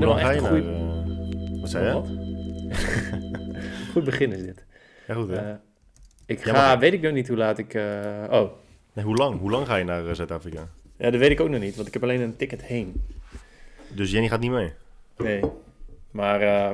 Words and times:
beginnen 0.00 0.08
Hoe 0.08 0.16
wel 0.16 0.30
echt 0.30 0.40
ga 0.40 0.48
goed. 0.48 0.64
naar... 0.64 0.74
eh, 1.54 1.60
wat 1.60 1.70
zei 1.70 1.86
je? 1.86 1.92
Wat? 1.92 2.08
goed 3.92 4.04
begin 4.04 4.32
is 4.32 4.42
dit. 4.42 4.64
Ja, 5.06 5.14
goed 5.14 5.28
hè? 5.28 5.36
Eh, 5.50 5.54
ik 6.26 6.44
Ja, 6.44 6.52
maar- 6.52 6.60
ga, 6.60 6.78
weet 6.78 6.92
ik 6.92 7.00
nog 7.00 7.12
niet 7.12 7.28
hoe 7.28 7.36
laat 7.36 7.58
ik... 7.58 7.74
eh, 7.74 8.24
oh, 8.30 8.50
Nee, 8.92 9.04
hoe 9.04 9.16
lang? 9.16 9.40
Hoe 9.40 9.50
lang 9.50 9.66
ga 9.66 9.76
je 9.76 9.84
naar 9.84 10.14
Zuid-Afrika? 10.14 10.68
ja, 10.98 11.10
dat 11.10 11.20
weet 11.20 11.30
ik 11.30 11.40
ook 11.40 11.48
nog 11.48 11.60
niet, 11.60 11.76
want 11.76 11.86
ik 11.88 11.92
heb 11.94 12.02
alleen 12.02 12.20
een 12.20 12.36
ticket 12.36 12.62
heen. 12.62 13.02
Dus 13.88 14.10
Jenny 14.10 14.28
gaat 14.28 14.40
niet 14.40 14.50
mee? 14.50 14.72
Nee. 15.16 15.42
Maar 16.10 16.72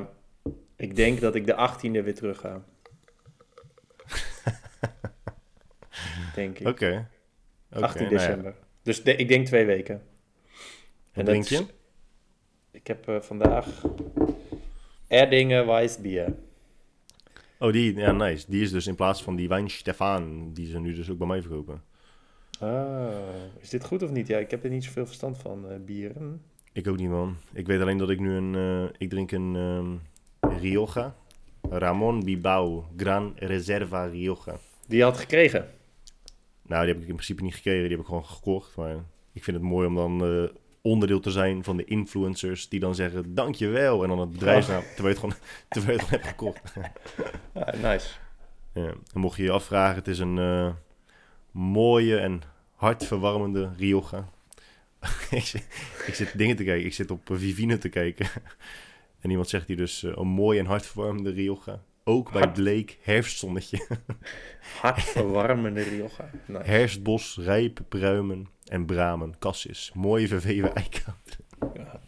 ik 0.76 0.96
denk 0.96 1.20
dat 1.20 1.34
ik 1.34 1.46
de 1.46 1.68
18e 1.70 1.90
weer 2.04 2.14
terug 2.14 2.38
ga. 2.40 2.62
denk 6.34 6.58
ik. 6.58 6.66
Oké. 6.66 7.08
Oké, 7.72 7.82
18 7.84 8.02
nou 8.02 8.14
ja. 8.14 8.18
december. 8.20 8.54
Dus 8.82 9.02
de- 9.02 9.16
ik 9.16 9.28
denk 9.28 9.46
twee 9.46 9.64
weken. 9.66 10.02
Dat 11.12 11.24
drink 11.24 11.42
is- 11.44 11.48
je? 11.48 11.64
Ik 12.74 12.86
heb 12.86 13.08
eh, 13.08 13.20
vandaag 13.20 13.66
Erdingen 15.06 15.66
Weissbier. 15.66 16.34
Oh, 17.58 17.72
die, 17.72 17.96
ja, 17.96 18.12
nice. 18.12 18.44
Die 18.48 18.62
is 18.62 18.70
dus 18.70 18.86
in 18.86 18.94
plaats 18.94 19.22
van 19.22 19.36
die 19.36 19.48
wijn 19.48 19.70
Stefan, 19.70 20.52
die 20.52 20.66
ze 20.66 20.78
nu 20.78 20.94
dus 20.94 21.10
ook 21.10 21.18
bij 21.18 21.26
mij 21.26 21.40
verkopen. 21.40 21.82
Ah, 22.60 23.08
is 23.60 23.68
dit 23.68 23.84
goed 23.84 24.02
of 24.02 24.10
niet? 24.10 24.26
Ja, 24.26 24.38
ik 24.38 24.50
heb 24.50 24.64
er 24.64 24.70
niet 24.70 24.84
zoveel 24.84 25.06
verstand 25.06 25.38
van, 25.38 25.70
eh, 25.70 25.76
bieren. 25.84 26.42
Ik 26.72 26.88
ook 26.88 26.96
niet, 26.96 27.08
man. 27.08 27.36
Ik 27.52 27.66
weet 27.66 27.80
alleen 27.80 27.98
dat 27.98 28.10
ik 28.10 28.20
nu 28.20 28.34
een... 28.34 28.54
eh, 28.54 28.94
ik 28.98 29.10
drink 29.10 29.32
een 29.32 29.56
ehm, 29.56 30.56
Rioja. 30.60 31.14
Ramon 31.70 32.24
Bibao 32.24 32.86
Gran 32.96 33.32
Reserva 33.36 34.04
Rioja. 34.04 34.56
Die 34.86 35.02
had 35.02 35.18
gekregen. 35.18 35.70
Nou, 36.62 36.84
die 36.84 36.92
heb 36.92 37.02
ik 37.02 37.08
in 37.08 37.14
principe 37.14 37.42
niet 37.42 37.54
gekregen. 37.54 37.80
Die 37.80 37.90
heb 37.90 38.00
ik 38.00 38.06
gewoon 38.06 38.26
gekocht. 38.26 38.76
Maar 38.76 38.96
ik 39.32 39.44
vind 39.44 39.56
het 39.56 39.66
mooi 39.66 39.86
om 39.86 39.94
dan 39.94 40.50
onderdeel 40.86 41.20
te 41.20 41.30
zijn 41.30 41.64
van 41.64 41.76
de 41.76 41.84
influencers 41.84 42.68
die 42.68 42.80
dan 42.80 42.94
zeggen 42.94 43.34
dankjewel. 43.34 44.02
En 44.02 44.08
dan 44.08 44.18
het 44.18 44.30
bedrijfsnaam, 44.30 44.82
terwijl 44.94 45.14
je 45.14 45.20
het 45.20 45.34
gewoon, 45.34 45.34
terwijl 45.68 45.98
je 45.98 46.04
het 46.04 46.08
gewoon 46.08 46.20
hebt 46.24 46.36
gekocht. 46.38 46.72
Ah, 47.52 47.82
nice. 47.82 48.08
Ja. 48.74 48.94
En 49.12 49.20
mocht 49.20 49.36
je 49.36 49.42
je 49.42 49.50
afvragen, 49.50 49.96
het 49.96 50.08
is 50.08 50.18
een 50.18 50.38
eh, 50.38 50.70
mooie 51.50 52.16
en 52.18 52.42
hartverwarmende 52.74 53.70
Rioja. 53.76 54.28
ik, 55.30 55.42
zit, 55.44 55.66
ik 56.06 56.14
zit 56.14 56.38
dingen 56.38 56.56
te 56.56 56.64
kijken. 56.64 56.86
Ik 56.86 56.94
zit 56.94 57.10
op 57.10 57.20
Vivine 57.32 57.78
te 57.78 57.88
kijken. 57.88 58.26
en 59.20 59.30
iemand 59.30 59.48
zegt 59.48 59.66
hier 59.66 59.76
dus 59.76 60.02
eh, 60.02 60.12
een 60.14 60.26
mooie 60.26 60.58
en 60.58 60.66
hartverwarmende 60.66 61.30
Rioja. 61.30 61.82
Ook 62.04 62.32
bij 62.32 62.40
Hart- 62.42 62.54
Bleek 62.54 62.98
herfstzonnetje. 63.02 63.86
Hartverwarmende 64.80 65.82
Rioja. 65.82 66.30
Nice. 66.46 66.70
Herfstbos, 66.70 67.38
rijp, 67.40 67.80
pruimen 67.88 68.48
en 68.66 68.84
bramen. 68.84 69.34
Cassis. 69.38 69.90
Mooie 69.94 70.28
verweven 70.28 70.74
eikenhout. 70.82 71.38
Ja. 71.74 72.00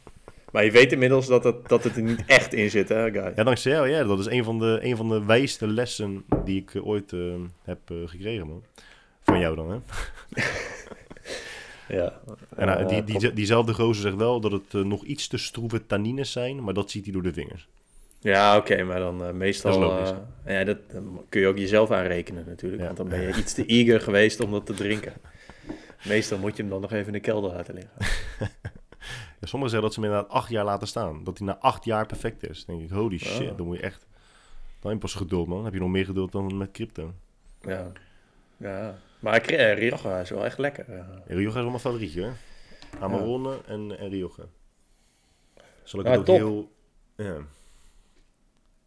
Maar 0.57 0.65
je 0.65 0.71
weet 0.71 0.93
inmiddels 0.93 1.27
dat 1.27 1.45
het, 1.45 1.69
dat 1.69 1.85
het 1.85 1.97
er 1.97 2.03
niet 2.03 2.25
echt 2.27 2.53
in 2.55 2.71
zit, 2.71 2.89
hè, 2.89 3.11
guy? 3.11 3.33
Ja, 3.37 3.45
dankzij 3.45 3.73
jou. 3.73 3.89
Ja, 3.89 4.05
dat 4.05 4.19
is 4.19 4.27
een 4.27 4.45
van 4.45 4.59
de, 4.59 4.79
een 4.83 4.97
van 4.97 5.09
de 5.09 5.25
wijste 5.25 5.67
lessen 5.67 6.25
die 6.45 6.61
ik 6.61 6.75
eh, 6.75 6.87
ooit 6.87 7.13
eh, 7.13 7.21
heb 7.63 7.79
eh, 7.91 7.97
gekregen, 8.05 8.47
man. 8.47 8.63
Van 9.23 9.39
jou 9.39 9.57
dan, 9.57 9.71
hè? 9.71 9.79
Ja. 11.89 12.21
En 12.57 12.67
nou, 12.67 12.89
die, 12.89 13.05
die, 13.05 13.33
diezelfde 13.33 13.75
gozer 13.75 14.03
zegt 14.03 14.17
wel 14.17 14.41
dat 14.41 14.53
het 14.53 14.73
nog 14.73 15.05
iets 15.05 15.29
te 15.29 15.39
stroeve 15.39 15.87
tannines 15.87 16.33
zijn, 16.33 16.65
maar 16.65 16.75
dat 16.75 16.91
ziet 16.91 17.05
hij 17.05 17.13
door 17.13 17.23
de 17.23 17.33
vingers. 17.33 17.69
Ja, 18.21 18.57
oké, 18.57 18.83
maar 18.83 18.99
dan 18.99 19.37
meestal... 19.37 19.81
Dat 19.81 20.15
ja, 20.47 20.65
dat 20.65 20.79
kun 21.29 21.41
je 21.41 21.47
ook 21.47 21.59
jezelf 21.59 21.91
aanrekenen 21.91 22.45
natuurlijk. 22.47 22.81
Ja. 22.81 22.87
Want 22.87 22.99
dan 22.99 23.09
ben 23.09 23.21
je 23.21 23.35
iets 23.39 23.55
te 23.55 23.67
eager 23.67 24.01
geweest 24.01 24.41
om 24.41 24.51
dat 24.51 24.67
te 24.67 24.75
drinken. 24.75 25.13
Meestal 26.05 26.39
moet 26.39 26.57
je 26.57 26.63
hem 26.63 26.71
dan 26.71 26.81
nog 26.81 26.93
even 26.93 27.07
in 27.07 27.13
de 27.13 27.21
kelder 27.21 27.53
laten 27.53 27.75
liggen. 27.75 27.93
Ja, 29.41 29.47
sommigen 29.47 29.71
zeggen 29.71 29.81
dat 29.81 29.93
ze 29.95 30.01
hem 30.01 30.11
inderdaad 30.11 30.33
acht 30.37 30.51
jaar 30.51 30.65
laten 30.65 30.89
staan. 30.89 31.25
Dat 31.25 31.39
hij 31.39 31.47
na 31.47 31.59
acht 31.59 31.85
jaar 31.85 32.07
perfect 32.07 32.49
is. 32.49 32.65
Dan 32.65 32.77
denk 32.77 32.91
ik, 32.91 32.97
holy 32.97 33.19
shit, 33.19 33.51
Oh. 33.51 33.57
dan 33.57 33.67
moet 33.67 33.77
je 33.77 33.83
echt... 33.83 34.07
Dan 34.81 34.91
heb 34.91 34.93
je 34.93 34.99
pas 34.99 35.15
geduld, 35.15 35.47
man. 35.47 35.57
Dan 35.57 35.65
heb 35.65 35.75
je 35.75 35.81
nog 35.81 35.89
meer 35.89 36.05
geduld 36.05 36.33
dan 36.33 36.57
met 36.57 36.71
crypto. 36.71 37.13
Ja. 37.61 37.93
ja. 38.57 38.99
Maar 39.21 39.41
eh, 39.41 39.75
Rioja 39.79 40.21
is 40.21 40.31
wel 40.31 40.45
echt 40.45 40.59
lekker. 40.59 40.85
ja. 40.89 40.97
Ja, 40.97 41.35
Rioja 41.35 41.49
is 41.49 41.55
wel 41.55 41.65
mijn 41.69 41.79
favorietje, 41.79 42.23
hoor. 42.23 42.33
Amarone 43.01 43.59
en, 43.67 43.99
en 43.99 44.09
Rioja. 44.09 44.45
Zal 45.83 46.01
ik 46.01 46.07
het 46.07 46.17
ook 46.19 46.25
top. 46.25 46.37
heel... 46.37 46.73
Ja. 47.17 47.37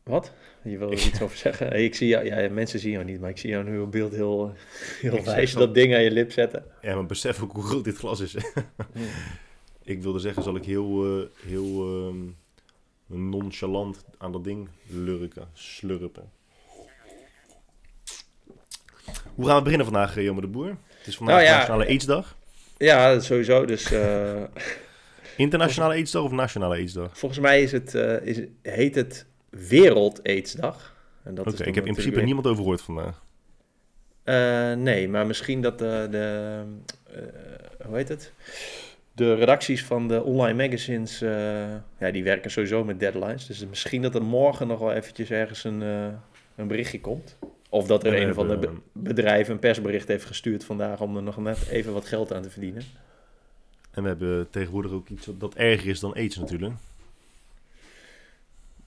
Wat? 0.09 0.31
Je 0.64 0.78
wil 0.78 0.92
er 0.92 1.06
iets 1.06 1.22
over 1.22 1.38
zeggen? 1.47 1.68
Hey, 1.68 1.84
ik 1.84 1.96
zie 1.96 2.08
jou, 2.08 2.25
ja, 2.25 2.50
mensen 2.50 2.80
zien 2.80 2.92
jou 2.92 3.06
niet, 3.06 3.20
maar 3.20 3.30
ik 3.30 3.38
zie 3.38 3.50
jou 3.50 3.64
nu 3.64 3.80
op 3.80 3.92
beeld 3.92 4.12
heel, 4.12 4.53
heel 5.02 5.24
wijs 5.24 5.53
dat 5.53 5.74
ding 5.74 5.94
aan 5.96 6.03
je 6.03 6.12
lip 6.12 6.31
zetten. 6.31 6.66
ja, 6.81 6.96
maar 6.96 7.06
besef 7.06 7.42
ook 7.42 7.52
hoe 7.52 7.64
groot 7.64 7.84
dit 7.84 7.97
glas 7.97 8.20
is. 8.20 8.36
ik 9.84 10.02
wilde 10.02 10.20
zeggen, 10.20 10.44
zal 10.44 10.56
ik 10.56 10.66
heel, 10.66 11.06
eh, 11.06 11.47
heel 11.47 11.84
ehm, 11.84 13.30
nonchalant 13.30 14.06
aan 14.18 14.31
dat 14.31 14.44
ding 14.44 14.70
lurken, 14.88 15.47
slurpen. 15.53 16.31
Hoe 19.36 19.46
gaan 19.46 19.58
we 19.58 19.64
beginnen 19.64 19.88
vandaag, 19.88 20.18
eh, 20.18 20.24
Jomme 20.24 20.41
de 20.41 20.47
Boer? 20.47 20.78
Het 20.97 21.08
is 21.08 21.18
vandaag 21.18 21.36
Nou 21.36 21.47
ja, 21.47 21.56
Nationale 21.56 21.86
AIDS-dag. 21.86 22.38
Ja, 22.78 23.20
sowieso. 23.20 23.66
Dus 23.66 23.91
eh, 23.91 24.44
Internationale 25.38 25.94
AIDS-dag 25.94 26.24
of 26.24 26.31
Nationale 26.31 26.76
AIDS-dag? 26.76 27.18
volgens 27.18 27.40
mij 27.40 27.62
is 27.62 27.72
het, 27.72 27.94
is, 28.24 28.41
heet 28.62 28.96
het 28.96 29.28
Wereld 29.49 30.23
AIDS-dag. 30.23 30.95
En 31.23 31.35
dat 31.35 31.47
Oké, 31.47 31.63
ik 31.63 31.75
heb 31.75 31.85
in 31.85 31.91
principe 31.93 32.15
weer- 32.15 32.25
niemand 32.25 32.47
over 32.47 32.61
gehoord 32.61 32.81
vandaag. 32.81 33.23
Eh, 34.23 34.73
nee, 34.73 35.09
maar 35.09 35.25
misschien 35.27 35.61
dat 35.61 35.79
de, 35.79 36.07
de 36.11 36.61
eh, 37.13 37.85
hoe 37.87 37.95
heet 37.95 38.09
het? 38.09 38.33
De 39.13 39.33
redacties 39.33 39.83
van 39.85 40.07
de 40.07 40.23
online 40.23 40.63
magazines, 40.67 41.21
eh, 41.21 41.29
ja, 41.99 42.11
die 42.11 42.23
werken 42.23 42.51
sowieso 42.51 42.83
met 42.83 42.99
deadlines. 42.99 43.45
Dus 43.45 43.65
misschien 43.65 44.01
dat 44.01 44.15
er 44.15 44.23
morgen 44.23 44.67
nog 44.67 44.79
wel 44.79 44.91
eventjes 44.93 45.29
ergens 45.31 45.63
een, 45.63 45.81
een 46.55 46.67
berichtje 46.67 47.01
komt. 47.01 47.37
Of 47.69 47.87
dat 47.87 48.03
er 48.05 48.21
een 48.21 48.33
van 48.33 48.47
de 48.47 48.57
be- 48.57 48.73
bedrijven 48.93 49.53
een 49.53 49.59
persbericht 49.59 50.07
heeft 50.07 50.25
gestuurd 50.25 50.63
vandaag 50.63 51.01
om 51.01 51.16
er 51.16 51.23
nog 51.23 51.37
net 51.37 51.67
even 51.69 51.93
wat 51.93 52.05
geld 52.05 52.33
aan 52.33 52.41
te 52.41 52.49
verdienen. 52.49 52.83
En 53.91 54.01
we 54.03 54.09
hebben 54.09 54.49
tegenwoordig 54.49 54.91
ook 54.91 55.09
iets 55.09 55.27
dat 55.37 55.55
erger 55.55 55.89
is 55.89 55.99
dan 55.99 56.13
AIDS 56.13 56.37
natuurlijk. 56.37 56.73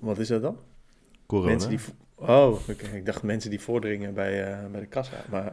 Wat 0.02 0.18
is 0.18 0.28
dat 0.28 0.42
dan? 0.42 0.58
Corona. 1.26 1.48
Mensen 1.48 1.70
die... 1.70 1.78
Oh. 2.14 2.68
Ik 2.92 3.06
dacht 3.06 3.22
mensen 3.22 3.50
die 3.50 3.60
voordringen 3.60 4.14
bij, 4.14 4.44
eh, 4.44 4.66
bij 4.70 4.80
de 4.80 4.86
kassa. 4.86 5.24
Maar 5.30 5.52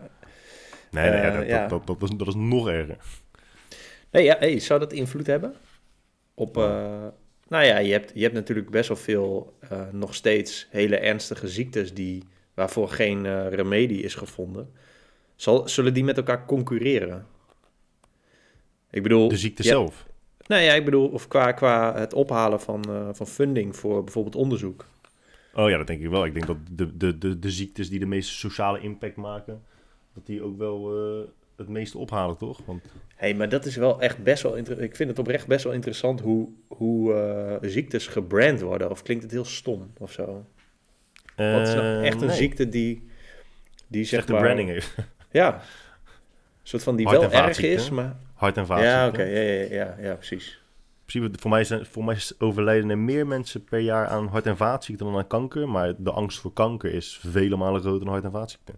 Nee, 0.92 1.10
nee 1.10 1.22
ja, 1.22 1.28
Eh, 1.28 1.38
dat, 1.38 1.48
ja. 1.48 1.68
Dat, 1.68 1.88
dat, 1.88 2.00
dat, 2.00 2.10
is, 2.10 2.18
dat 2.18 2.28
is 2.28 2.36
nog 2.36 2.70
erger. 2.70 2.98
Nee, 4.12 4.24
ja, 4.24 4.36
hey, 4.40 4.60
zou 4.60 4.80
dat 4.80 4.94
invloed 4.94 5.28
hebben? 5.28 5.54
Op, 6.34 6.58
eh, 6.58 7.08
nou 7.48 7.66
ja, 7.66 7.78
je 7.78 7.92
hebt, 7.92 8.12
je 8.14 8.22
hebt 8.22 8.34
natuurlijk 8.34 8.70
best 8.70 8.88
wel 8.88 8.98
veel 8.98 9.58
nog 9.92 10.16
steeds 10.16 10.68
hele 10.70 10.98
ernstige 10.98 11.48
ziektes 11.48 11.94
die, 11.94 12.24
waarvoor 12.54 12.90
geen 12.90 13.50
remedie 13.50 14.02
is 14.02 14.16
gevonden. 14.16 14.72
Zal, 15.36 15.68
zullen 15.68 15.94
die 15.94 16.04
met 16.04 16.18
elkaar 16.18 16.46
concurreren? 16.46 17.26
Ik 18.90 19.04
bedoel, 19.04 19.28
De 19.28 19.38
ziekte 19.38 19.64
ja, 19.64 19.70
zelf. 19.70 20.08
Nou 20.50 20.62
ja, 20.62 20.74
ik 20.74 20.86
bedoel, 20.86 21.08
of 21.08 21.28
qua, 21.28 21.52
qua 21.52 21.96
het 21.96 22.14
ophalen 22.14 22.60
van, 22.60 22.84
eh, 22.90 23.10
van 23.12 23.28
funding 23.28 23.76
voor 23.76 24.04
bijvoorbeeld 24.04 24.36
onderzoek. 24.36 24.86
Oh 25.54 25.70
ja, 25.70 25.78
dat 25.78 25.88
denk 25.88 26.02
ik 26.02 26.10
wel. 26.10 26.26
Ik 26.26 26.34
denk 26.34 26.48
dat 26.48 26.58
de, 26.72 26.98
de, 26.98 27.18
de, 27.18 27.40
de 27.40 27.52
ziektes 27.52 27.90
die 27.90 28.00
de 28.00 28.06
meeste 28.06 28.34
sociale 28.34 28.80
impact 28.80 29.16
maken, 29.16 29.62
dat 30.14 30.26
die 30.26 30.44
ook 30.44 30.58
wel 30.58 30.92
eh, 30.96 31.28
het 31.56 31.68
meeste 31.68 31.98
ophalen, 31.98 32.38
toch? 32.38 32.60
Want 32.66 32.84
Hé, 32.84 32.90
hey, 33.28 33.34
maar 33.34 33.50
dat 33.50 33.66
is 33.66 33.76
wel 33.76 34.02
echt 34.02 34.24
best 34.24 34.44
wel 34.44 34.56
interessant. 34.56 34.90
Ik 34.90 34.96
vind 34.96 35.10
het 35.10 35.20
oprecht 35.20 35.48
best 35.48 35.64
wel 35.64 35.74
interessant 35.74 36.22
hoe, 36.22 36.50
hoe 36.68 37.14
eh, 37.14 37.70
ziektes 37.70 38.08
gebrand 38.08 38.62
worden. 38.62 38.90
Of 38.90 39.02
klinkt 39.02 39.24
het 39.24 39.32
heel 39.32 39.46
stom 39.46 39.92
of 39.98 40.12
zo? 40.12 40.46
Wat 41.36 41.68
is 41.68 41.74
nou 41.74 42.04
echt 42.04 42.22
een 42.22 42.28
nee. 42.28 42.36
ziekte 42.36 42.70
die, 42.70 43.08
die 43.88 44.04
zeg 44.04 44.28
maar... 44.28 44.42
branding 44.42 44.70
heeft. 44.70 44.96
Ja. 45.32 45.62
Soort 46.70 46.84
van 46.84 46.96
die 46.96 47.10
wel 47.10 47.32
erg 47.32 47.60
is, 47.60 47.90
maar... 47.90 48.16
Hart- 48.34 48.58
en 48.58 48.66
vaatziekte. 48.66 48.96
Ja, 48.96 49.08
oké. 49.08 49.24
Ja, 49.24 49.42
ja, 49.42 49.74
ja, 49.74 49.96
ja, 50.00 50.16
precies. 50.16 50.48
In 50.48 51.06
principe, 51.06 51.40
voor 51.42 51.50
mij, 51.50 51.64
zijn, 51.64 51.86
voor 51.86 52.04
mij 52.04 52.18
overlijden 52.40 52.90
er 52.90 52.98
meer 52.98 53.28
mensen 53.28 53.64
per 53.64 53.80
jaar 53.80 54.08
aan 54.08 54.28
hart- 54.28 54.46
en 54.46 54.58
vaatziekten 54.58 55.06
dan 55.06 55.16
aan 55.18 55.28
kanker. 55.28 55.70
Maar 55.70 55.94
de 55.98 56.12
angst 56.12 56.40
voor 56.40 56.54
kanker 56.54 56.94
is 56.94 57.20
vele 57.24 57.56
malen 57.56 57.82
groter 57.82 58.00
dan 58.00 58.14
hart- 58.14 58.24
en 58.24 58.32
vaatziekten. 58.32 58.76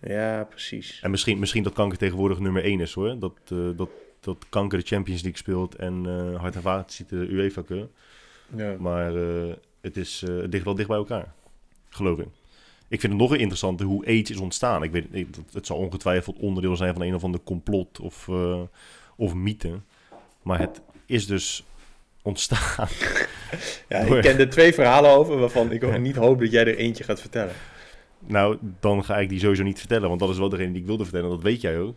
Ja, 0.00 0.44
precies. 0.44 1.00
En 1.02 1.10
misschien, 1.10 1.38
misschien 1.38 1.62
dat 1.62 1.72
kanker 1.72 1.98
tegenwoordig 1.98 2.38
nummer 2.38 2.62
één 2.64 2.80
is 2.80 2.92
hoor. 2.92 3.18
Dat, 3.18 3.34
eh, 3.48 3.58
dat, 3.76 3.90
dat 4.20 4.46
kanker 4.48 4.78
de 4.78 4.86
Champions 4.86 5.22
League 5.22 5.40
speelt 5.40 5.74
en 5.74 6.06
eh 6.06 6.40
hart- 6.40 6.54
en 6.54 6.62
vaatziekten 6.62 7.20
de 7.20 7.32
UEFA 7.32 7.62
Cup. 7.62 7.90
Ja. 8.56 8.74
Maar 8.78 9.14
eh, 9.16 9.52
het, 9.80 9.96
is, 9.96 10.20
het 10.20 10.52
ligt 10.52 10.64
wel 10.64 10.74
dicht 10.74 10.88
bij 10.88 10.96
elkaar, 10.96 11.32
geloof 11.88 12.18
ik. 12.18 12.28
Ik 12.88 13.00
vind 13.00 13.12
het 13.12 13.22
nog 13.22 13.34
interessanter 13.34 13.86
hoe 13.86 14.06
AIDS 14.06 14.30
is 14.30 14.36
ontstaan. 14.38 14.82
Ik 14.82 14.90
weet, 14.90 15.06
ik, 15.10 15.26
het- 15.36 15.54
het 15.54 15.66
zal 15.66 15.76
ongetwijfeld 15.76 16.38
onderdeel 16.38 16.76
zijn 16.76 16.92
van 16.92 17.02
een 17.02 17.14
of 17.14 17.24
ander 17.24 17.40
complot 17.44 18.00
of, 18.00 18.28
eh, 18.28 18.60
of 19.16 19.34
mythe. 19.34 19.80
Maar 20.42 20.58
het 20.58 20.80
is 21.06 21.26
dus 21.26 21.64
ontstaan. 22.22 22.88
Ja, 23.88 23.98
ik 23.98 24.22
ken 24.22 24.38
er 24.38 24.50
twee 24.50 24.74
verhalen 24.74 25.10
over 25.10 25.38
waarvan 25.38 25.72
ik 25.72 25.84
ook 25.84 25.98
niet 25.98 26.16
hoop 26.16 26.38
dat 26.40 26.50
jij 26.50 26.66
er 26.66 26.76
eentje 26.76 27.04
gaat 27.04 27.20
vertellen. 27.20 27.54
nou, 28.26 28.58
dan 28.80 29.04
ga 29.04 29.18
ik 29.18 29.28
die 29.28 29.38
sowieso 29.40 29.62
niet 29.62 29.78
vertellen, 29.78 30.08
want 30.08 30.20
dat 30.20 30.28
is 30.30 30.38
wel 30.38 30.48
degene 30.48 30.72
die 30.72 30.80
ik 30.80 30.86
wilde 30.86 31.04
vertellen. 31.04 31.30
Dat 31.30 31.42
weet 31.42 31.60
jij 31.60 31.78
ook. 31.80 31.96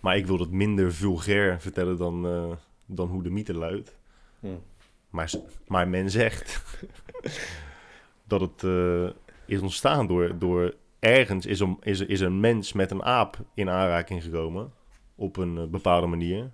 Maar 0.00 0.16
ik 0.16 0.26
wil 0.26 0.38
het 0.38 0.50
minder 0.50 0.92
vulgair 0.94 1.60
vertellen 1.60 1.96
dan, 1.96 2.26
eh, 2.26 2.50
dan 2.86 3.08
hoe 3.08 3.22
de 3.22 3.30
mythe 3.30 3.54
luidt. 3.54 3.96
Hm. 4.40 4.46
Maar, 5.10 5.30
maar 5.66 5.88
men 5.88 6.10
zegt 6.10 6.62
dat 8.28 8.40
het 8.40 8.62
eh, 8.62 9.06
is 9.52 9.60
ontstaan 9.60 10.06
door, 10.06 10.38
door 10.38 10.74
ergens 10.98 11.46
is 11.46 11.60
een, 11.60 11.76
is, 11.80 12.00
is 12.00 12.20
een 12.20 12.40
mens 12.40 12.72
met 12.72 12.90
een 12.90 13.02
aap 13.02 13.36
in 13.54 13.68
aanraking 13.68 14.22
gekomen. 14.22 14.72
Op 15.14 15.36
een 15.36 15.58
eh, 15.58 15.64
bepaalde 15.64 16.06
manier. 16.06 16.50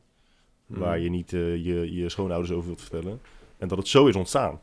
Hmm. 0.67 0.79
Waar 0.79 0.99
je 0.99 1.11
niet 1.11 1.33
eh, 1.33 1.65
je, 1.65 1.95
je 1.95 2.09
schoonouders 2.09 2.53
over 2.53 2.67
wilt 2.67 2.81
vertellen. 2.81 3.21
En 3.59 3.69
dat 3.69 3.79
het 3.79 3.89
zo 3.89 4.07
is 4.07 4.17
ontstaan. 4.17 4.61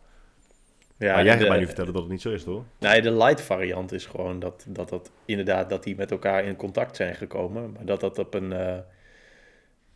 Ja, 0.97 1.15
maar 1.15 1.25
jij 1.25 1.37
gaat 1.37 1.47
mij 1.47 1.59
nu 1.59 1.65
vertellen 1.65 1.93
dat 1.93 2.01
het 2.01 2.11
niet 2.11 2.21
zo 2.21 2.31
is, 2.31 2.43
toch? 2.43 2.63
Nee, 2.79 3.01
de 3.01 3.11
light 3.11 3.41
variant 3.41 3.91
is 3.91 4.05
gewoon 4.05 4.39
dat, 4.39 4.65
dat, 4.67 4.89
dat 4.89 5.11
inderdaad 5.25 5.69
dat 5.69 5.83
die 5.83 5.95
met 5.95 6.11
elkaar 6.11 6.45
in 6.45 6.55
contact 6.55 6.95
zijn 6.95 7.15
gekomen. 7.15 7.71
Maar 7.71 7.85
dat 7.85 7.99
dat 7.99 8.19
op 8.19 8.33
een 8.33 8.53
eh, 8.53 8.77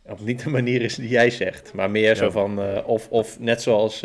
op 0.02 0.20
niet 0.20 0.44
de 0.44 0.50
manier 0.60 0.82
is 0.82 0.94
die 0.94 1.08
jij 1.08 1.30
zegt. 1.30 1.74
Maar 1.74 1.90
meer 1.90 2.16
zo 2.16 2.30
van 2.30 2.84
of, 2.84 3.08
of 3.08 3.38
net 3.38 3.62
zoals 3.62 4.00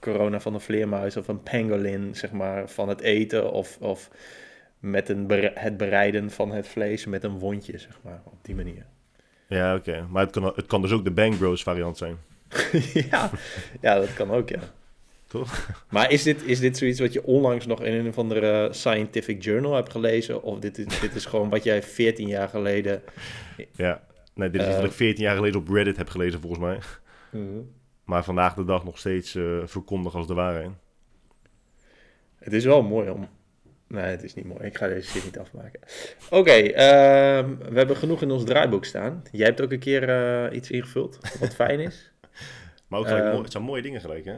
corona 0.00 0.40
van 0.40 0.54
een 0.54 0.60
vleermuis 0.60 1.16
of 1.16 1.28
een 1.28 1.42
pangolin, 1.42 2.14
zeg 2.14 2.32
maar, 2.32 2.68
van 2.68 2.88
het 2.88 3.00
eten. 3.00 3.52
Of, 3.52 3.76
of 3.80 4.10
met 4.78 5.08
een 5.08 5.26
bere- 5.26 5.52
het 5.54 5.76
bereiden 5.76 6.30
van 6.30 6.52
het 6.52 6.68
vlees 6.68 7.06
met 7.06 7.24
een 7.24 7.38
wondje, 7.38 7.78
zeg 7.78 7.98
maar, 8.02 8.20
op 8.24 8.38
die 8.44 8.54
manier. 8.54 8.86
Ja, 9.48 9.74
oké. 9.74 10.06
Maar 10.10 10.22
het 10.22 10.32
kan, 10.32 10.44
het 10.44 10.66
kan 10.66 10.82
dus 10.82 10.92
ook 10.92 11.04
de 11.04 11.10
Bang 11.10 11.38
Bros 11.38 11.62
variant 11.62 11.98
zijn. 11.98 12.16
ja, 13.10 13.30
ja, 13.80 13.94
dat 13.94 14.14
kan 14.14 14.30
ook, 14.30 14.48
ja. 14.48 14.60
Toch? 15.26 15.68
Maar 15.90 16.10
is 16.10 16.22
dit, 16.22 16.42
is 16.44 16.60
dit 16.60 16.76
zoiets 16.78 17.00
wat 17.00 17.12
je 17.12 17.24
onlangs 17.24 17.66
nog 17.66 17.82
in 17.82 17.92
een 17.94 18.08
of 18.08 18.18
andere 18.18 18.68
scientific 18.72 19.42
journal 19.44 19.74
hebt 19.74 19.90
gelezen? 19.90 20.42
Of 20.42 20.58
dit 20.58 20.78
is, 20.78 21.00
dit 21.00 21.14
is 21.14 21.24
gewoon 21.24 21.48
wat 21.48 21.64
jij 21.64 21.82
14 21.82 22.28
jaar 22.28 22.48
geleden... 22.48 23.02
Ja. 23.72 24.02
Nee, 24.34 24.50
dit 24.50 24.60
is 24.60 24.66
Eh. 24.66 24.74
wat 24.74 24.84
ik 24.84 24.92
14 24.92 25.24
jaar 25.24 25.36
geleden 25.36 25.60
op 25.60 25.68
Reddit 25.68 25.96
heb 25.96 26.08
gelezen, 26.08 26.40
volgens 26.40 26.60
mij. 26.62 26.78
Maar 28.10 28.24
vandaag 28.24 28.54
de 28.54 28.64
dag 28.64 28.84
nog 28.84 28.98
steeds 28.98 29.34
eh 29.34 29.58
verkondig 29.64 30.14
als 30.14 30.26
de 30.26 30.34
waarheid. 30.34 30.70
Het 32.38 32.52
is 32.52 32.64
wel 32.64 32.82
mooi 32.82 33.10
om... 33.10 33.28
Nee, 33.86 34.04
het 34.04 34.22
is 34.22 34.34
niet 34.34 34.44
mooi. 34.44 34.64
Ik 34.64 34.76
ga 34.76 34.86
deze 34.86 35.10
shit 35.10 35.24
niet 35.24 35.38
afmaken. 35.38 35.80
Oké, 36.30 36.50
ehm, 36.50 37.56
we 37.56 37.78
hebben 37.78 37.96
genoeg 37.96 38.22
in 38.22 38.30
ons 38.30 38.44
draaiboek 38.44 38.84
staan. 38.84 39.22
Jij 39.32 39.46
hebt 39.46 39.60
ook 39.60 39.72
een 39.72 39.78
keer 39.78 40.08
eh, 40.08 40.56
iets 40.56 40.70
ingevuld, 40.70 41.18
wat 41.40 41.54
fijn 41.54 41.80
is. 41.80 42.12
Maar 42.88 43.00
ook 43.00 43.06
gelijk 43.06 43.24
Ehm. 43.24 43.42
het 43.42 43.52
zijn 43.52 43.64
mooie 43.64 43.82
dingen 43.82 44.00
gelijk, 44.00 44.24
hè? 44.24 44.36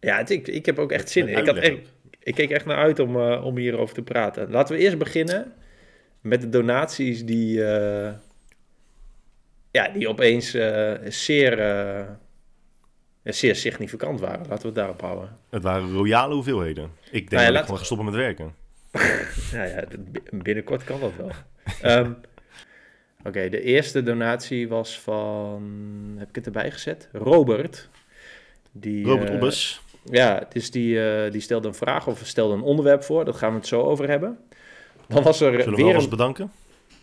Ja, 0.00 0.16
het, 0.16 0.30
ik, 0.30 0.48
ik 0.48 0.66
heb 0.66 0.78
ook 0.78 0.92
echt 0.92 1.10
zin 1.10 1.28
in. 1.28 1.38
Ik, 1.38 1.46
had 1.46 1.56
echt, 1.56 1.78
ik 2.18 2.34
keek 2.34 2.50
echt 2.50 2.64
naar 2.64 2.76
uit 2.76 2.98
om, 2.98 3.16
eh, 3.16 3.44
om 3.44 3.56
hierover 3.56 3.94
te 3.94 4.02
praten. 4.02 4.50
Laten 4.50 4.76
we 4.76 4.82
eerst 4.82 4.98
beginnen 4.98 5.52
met 6.20 6.40
de 6.40 6.48
donaties 6.48 7.24
die, 7.24 7.58
ja, 9.70 9.88
die 9.92 10.08
opeens 10.08 10.50
zeer, 11.08 11.58
eh, 13.22 13.32
zeer 13.32 13.56
significant 13.56 14.20
waren. 14.20 14.38
Laten 14.38 14.58
we 14.58 14.66
het 14.66 14.74
daarop 14.74 15.00
houden. 15.00 15.36
Het 15.50 15.62
waren 15.62 15.92
royale 15.92 16.34
hoeveelheden. 16.34 16.90
Ik 17.10 17.30
denk 17.30 17.30
Nou 17.30 17.42
ja, 17.42 17.48
dat 17.48 17.58
ik 17.58 17.64
gewoon 17.64 17.78
ga 17.78 17.84
stoppen 17.84 18.06
met 18.06 18.14
werken. 18.14 18.54
Ja, 19.52 19.64
ja, 19.64 19.84
binnenkort 20.30 20.84
kan 20.84 21.00
dat 21.00 21.12
wel. 21.16 21.30
Ehm, 21.82 22.12
Oké, 23.24 23.48
de 23.48 23.62
eerste 23.62 24.02
donatie 24.02 24.68
was 24.68 25.00
van, 25.00 25.62
heb 26.18 26.28
ik 26.28 26.34
het 26.34 26.46
erbij 26.46 26.70
gezet? 26.70 27.08
Robert. 27.12 27.88
Die, 28.72 29.04
Robert 29.04 29.28
eh, 29.28 29.34
Obbes. 29.34 29.80
Ja, 30.04 30.46
dus 30.52 30.70
die, 30.70 31.04
eh, 31.04 31.30
die 31.30 31.40
stelde 31.40 31.68
een 31.68 31.74
vraag 31.74 32.06
of 32.06 32.20
stelde 32.24 32.54
een 32.54 32.62
onderwerp 32.62 33.02
voor. 33.02 33.24
Dat 33.24 33.36
gaan 33.36 33.50
we 33.50 33.56
het 33.56 33.66
zo 33.66 33.82
over 33.82 34.08
hebben. 34.08 34.38
Dan 35.06 35.22
was 35.22 35.40
er 35.40 35.52
Zullen 35.52 35.70
we 35.70 35.76
weer 35.76 35.84
alvast 35.84 36.04
een... 36.04 36.10
bedanken? 36.10 36.52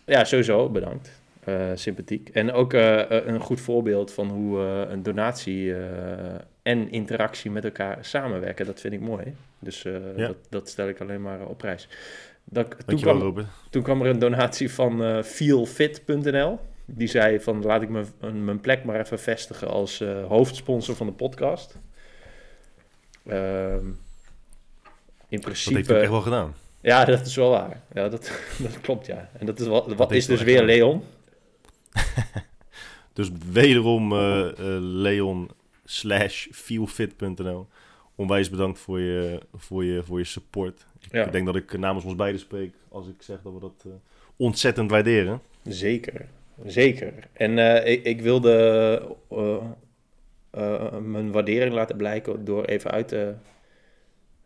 Ja, 0.04 0.24
sowieso, 0.24 0.68
bedankt. 0.68 1.19
Eh, 1.40 1.70
sympathiek. 1.74 2.28
En 2.28 2.52
ook 2.52 2.72
eh, 2.72 3.00
eh, 3.00 3.26
een 3.26 3.40
goed 3.40 3.60
voorbeeld 3.60 4.12
van 4.12 4.28
hoe 4.28 4.58
een 4.88 5.02
donatie 5.02 5.74
en 6.62 6.90
interactie 6.90 7.50
met 7.50 7.64
elkaar 7.64 7.98
samenwerken. 8.00 8.66
Dat 8.66 8.80
vind 8.80 8.94
ik 8.94 9.00
mooi. 9.00 9.34
Dus 9.58 9.82
Ja. 9.82 10.26
dat, 10.26 10.36
dat 10.48 10.68
stel 10.68 10.88
ik 10.88 11.00
alleen 11.00 11.22
maar 11.22 11.46
op 11.46 11.58
prijs. 11.58 11.88
Dat, 12.44 12.76
toen, 12.86 13.00
kwam, 13.00 13.20
Robert. 13.20 13.46
toen 13.70 13.82
kwam 13.82 14.00
er 14.02 14.06
een 14.06 14.18
donatie 14.18 14.70
van 14.70 15.24
feelfit.nl. 15.24 16.58
Die 16.84 17.08
zei 17.08 17.40
van 17.40 17.62
laat 17.62 17.82
ik 17.82 17.88
me, 17.88 18.04
mijn 18.32 18.60
plek 18.60 18.84
maar 18.84 19.00
even 19.00 19.18
vestigen 19.18 19.68
als 19.68 20.04
hoofdsponsor 20.28 20.96
van 20.96 21.06
de 21.06 21.12
podcast. 21.12 21.78
Ehm, 23.26 23.86
in 25.28 25.36
Dat 25.36 25.40
principe... 25.40 25.74
heeft 25.74 25.88
hij 25.88 25.96
ook 25.96 26.02
echt 26.02 26.12
wel 26.12 26.20
gedaan. 26.20 26.54
Ja, 26.80 27.04
dat 27.04 27.26
is 27.26 27.36
wel 27.36 27.50
waar. 27.50 27.80
Ja, 27.92 28.08
dat, 28.08 28.32
dat 28.58 28.80
klopt, 28.80 29.06
ja. 29.06 29.30
En 29.38 29.46
dat 29.46 29.60
is, 29.60 29.66
wat, 29.66 29.92
wat 29.94 30.10
heeft 30.10 30.28
is 30.28 30.38
dus 30.38 30.42
weer 30.42 30.62
Leon. 30.64 31.02
Dus 33.12 33.30
wederom 33.52 34.12
eh, 34.12 34.48
Leon 34.80 35.50
slash 35.84 36.46
feelfit.nl. 36.50 37.66
Onwijs 38.14 38.50
bedankt 38.50 38.78
voor 38.78 39.00
je, 39.00 39.40
voor 39.54 39.84
je, 39.84 40.02
voor 40.02 40.18
je 40.18 40.24
support. 40.24 40.86
Ja, 41.10 41.24
Ik 41.26 41.32
denk 41.32 41.46
dat 41.46 41.56
ik 41.56 41.78
namens 41.78 42.04
ons 42.04 42.14
beiden 42.14 42.40
spreek 42.40 42.74
als 42.88 43.08
ik 43.08 43.22
zeg 43.22 43.42
dat 43.42 43.52
we 43.52 43.60
dat 43.60 43.84
eh, 43.86 43.92
ontzettend 44.36 44.90
waarderen. 44.90 45.40
zeker. 45.62 46.26
Zeker. 46.64 47.14
En 47.32 47.58
ik, 47.86 48.04
ik 48.04 48.20
wilde 48.22 49.16
mijn 51.00 51.32
waardering 51.32 51.72
laten 51.74 51.96
blijken 51.96 52.44
door 52.44 52.64
even 52.64 52.90
uit 52.90 53.08
te... 53.08 53.34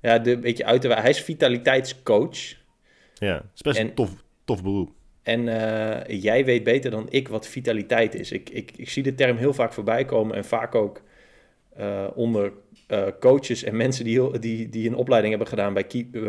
Ja, 0.01 0.19
de, 0.19 0.33
een 0.33 0.41
beetje 0.41 0.65
uit 0.65 0.81
te... 0.81 0.89
Hij 0.89 1.11
is 1.11 1.21
vitaliteitscoach. 1.21 2.39
Ja, 3.15 3.35
het 3.35 3.45
is 3.55 3.61
best 3.63 3.79
En- 3.79 3.87
een 3.87 3.95
tof, 3.95 4.11
tof 4.45 4.63
beroep. 4.63 4.91
En 5.25 5.49
eh, 5.49 6.23
jij 6.23 6.45
weet 6.45 6.65
beter 6.65 6.91
dan 6.91 7.07
ik 7.11 7.29
wat 7.29 7.47
vitaliteit 7.47 8.15
is. 8.15 8.33
Ik, 8.33 8.51
ik, 8.51 8.73
ik 8.77 8.89
zie 8.89 9.03
de 9.03 9.15
term 9.15 9.37
heel 9.37 9.55
vaak 9.55 9.73
voorbij 9.73 10.05
komen 10.05 10.37
en 10.37 10.45
vaak 10.45 10.75
ook 10.75 11.03
eh, 11.77 12.07
onder 12.15 12.53
eh, 12.87 13.07
coaches 13.21 13.63
en 13.63 13.77
mensen 13.77 14.05
die, 14.05 14.39
die, 14.39 14.69
die 14.69 14.89
een 14.89 14.95
opleiding 14.95 15.35
hebben 15.35 15.53
gedaan 15.53 15.75
bij, 15.75 15.87